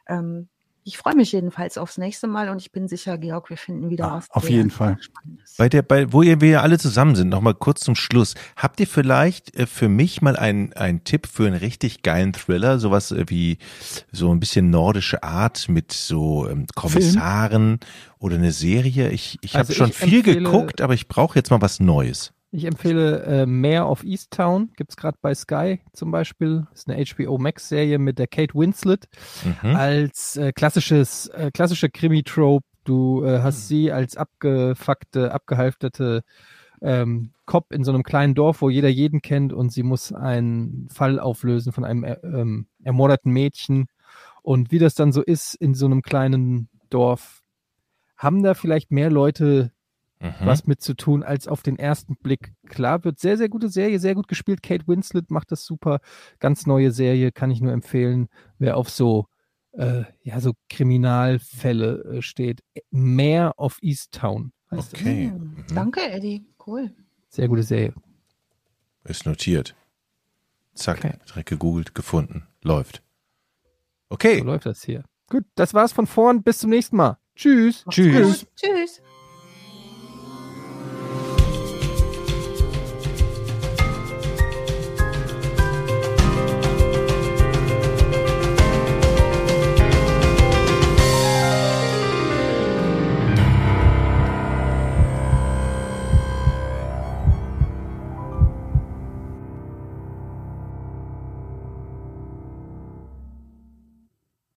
Ähm, 0.07 0.49
ich 0.87 0.97
freue 0.97 1.15
mich 1.15 1.33
jedenfalls 1.33 1.77
aufs 1.77 1.97
nächste 1.97 2.27
Mal 2.27 2.47
und 2.47 2.61
ich 2.61 2.71
bin 2.71 2.87
sicher, 2.87 3.17
Georg, 3.17 3.49
wir 3.49 3.57
finden 3.57 3.89
wieder 3.89 4.05
Ja, 4.05 4.13
was. 4.13 4.31
auf 4.31 4.49
jeden 4.49 4.71
Fall. 4.71 4.97
Spannendes. 5.01 5.55
Bei 5.57 5.67
der, 5.67 5.81
bei, 5.81 6.13
wo 6.13 6.21
ihr, 6.21 6.39
wir 6.39 6.49
ja 6.49 6.61
alle 6.61 6.79
zusammen 6.79 7.15
sind, 7.15 7.27
nochmal 7.27 7.55
kurz 7.55 7.81
zum 7.81 7.95
Schluss. 7.95 8.35
Habt 8.55 8.79
ihr 8.79 8.87
vielleicht 8.87 9.53
äh, 9.57 9.67
für 9.67 9.89
mich 9.89 10.21
mal 10.21 10.37
einen, 10.37 10.71
einen 10.73 11.03
Tipp 11.03 11.27
für 11.27 11.45
einen 11.45 11.57
richtig 11.57 12.03
geilen 12.03 12.31
Thriller? 12.31 12.79
Sowas 12.79 13.11
äh, 13.11 13.25
wie 13.27 13.57
so 14.13 14.31
ein 14.31 14.39
bisschen 14.39 14.69
nordische 14.69 15.23
Art 15.23 15.67
mit 15.67 15.91
so 15.91 16.47
ähm, 16.47 16.67
Kommissaren 16.73 17.79
oder 18.19 18.35
eine 18.35 18.53
Serie? 18.53 19.09
Ich, 19.09 19.39
ich 19.41 19.55
Also 19.55 19.73
habe 19.73 19.77
schon 19.77 19.89
ich 19.89 19.97
viel 19.97 20.23
geguckt, 20.23 20.79
aber 20.79 20.93
ich 20.93 21.09
brauche 21.09 21.37
jetzt 21.37 21.51
mal 21.51 21.61
was 21.61 21.81
Neues. 21.81 22.31
Ich 22.57 22.65
empfehle 22.65 23.21
äh, 23.21 23.45
Mayor 23.45 23.87
of 23.87 24.03
Easttown, 24.03 24.71
gibt 24.77 24.89
es 24.89 24.97
gerade 24.97 25.15
bei 25.21 25.35
Sky 25.35 25.79
zum 25.93 26.09
Beispiel. 26.09 26.65
ist 26.73 26.89
eine 26.89 27.05
HBO 27.05 27.37
Max-Serie 27.37 27.99
mit 27.99 28.17
der 28.17 28.25
Kate 28.25 28.55
Winslet 28.55 29.07
Mhm. 29.61 29.75
als 29.75 30.37
äh, 30.37 30.51
klassisches, 30.53 31.27
äh, 31.27 31.51
klassische 31.53 31.87
Krimi-Trope. 31.87 32.65
Du 32.83 33.23
äh, 33.23 33.41
hast 33.43 33.67
sie 33.67 33.91
als 33.91 34.17
abgefuckte, 34.17 35.31
abgehalfterte 35.35 36.23
ähm, 36.81 37.29
Cop 37.45 37.71
in 37.71 37.83
so 37.83 37.91
einem 37.91 38.01
kleinen 38.01 38.33
Dorf, 38.33 38.63
wo 38.63 38.71
jeder 38.71 38.89
jeden 38.89 39.21
kennt 39.21 39.53
und 39.53 39.71
sie 39.71 39.83
muss 39.83 40.11
einen 40.11 40.89
Fall 40.91 41.19
auflösen 41.19 41.73
von 41.73 41.85
einem 41.85 42.05
äh, 42.05 42.17
ähm, 42.23 42.65
ermordeten 42.83 43.31
Mädchen. 43.31 43.85
Und 44.41 44.71
wie 44.71 44.79
das 44.79 44.95
dann 44.95 45.11
so 45.11 45.21
ist 45.21 45.53
in 45.53 45.75
so 45.75 45.85
einem 45.85 46.01
kleinen 46.01 46.69
Dorf, 46.89 47.43
haben 48.17 48.41
da 48.41 48.55
vielleicht 48.55 48.89
mehr 48.89 49.11
Leute 49.11 49.73
Mhm. 50.19 50.33
was 50.39 50.65
mit 50.65 50.81
zu 50.81 50.95
tun, 50.95 51.21
als 51.23 51.47
auf 51.47 51.61
den 51.61 51.77
ersten 51.77 52.15
Blick 52.15 52.53
klar 52.67 53.03
wird. 53.03 53.19
Sehr, 53.19 53.37
sehr 53.37 53.49
gute 53.49 53.69
Serie, 53.69 53.99
sehr 53.99 54.15
gut 54.15 54.27
gespielt. 54.27 54.63
Kate 54.63 54.87
Winslet 54.87 55.29
macht 55.29 55.51
das 55.51 55.63
super. 55.65 55.99
Ganz 56.39 56.65
neue 56.65 56.91
Serie, 56.91 57.31
kann 57.31 57.51
ich 57.51 57.61
nur 57.61 57.71
empfehlen, 57.71 58.27
wer 58.57 58.77
auf 58.77 58.89
so, 58.89 59.27
äh, 59.73 60.05
ja, 60.23 60.39
so 60.39 60.53
Kriminalfälle 60.69 62.17
äh, 62.17 62.21
steht. 62.23 62.61
Mehr 62.89 63.53
of 63.57 63.77
Easttown 63.81 64.53
heißt 64.71 64.93
das. 64.93 64.99
Okay. 65.01 65.29
Hm, 65.29 65.55
Mhm. 65.69 65.75
Danke, 65.75 66.01
Eddie. 66.09 66.45
Cool. 66.65 66.91
Sehr 67.29 67.47
gute 67.47 67.63
Serie. 67.63 67.93
Ist 69.03 69.25
notiert. 69.25 69.75
Zack, 70.73 70.97
Okay. 70.99 71.13
direkt 71.29 71.49
gegoogelt, 71.49 71.93
gefunden. 71.95 72.47
Läuft. 72.63 73.03
Okay. 74.09 74.39
So 74.39 74.45
läuft 74.45 74.65
das 74.65 74.83
hier. 74.83 75.03
Gut, 75.29 75.43
das 75.55 75.73
war's 75.73 75.91
von 75.91 76.07
vorn. 76.07 76.41
Bis 76.43 76.57
zum 76.59 76.69
nächsten 76.69 76.95
Mal. 76.97 77.17
Tschüss. 77.35 77.85
Tschüss. 77.89 78.47
Tschüss. 78.55 79.01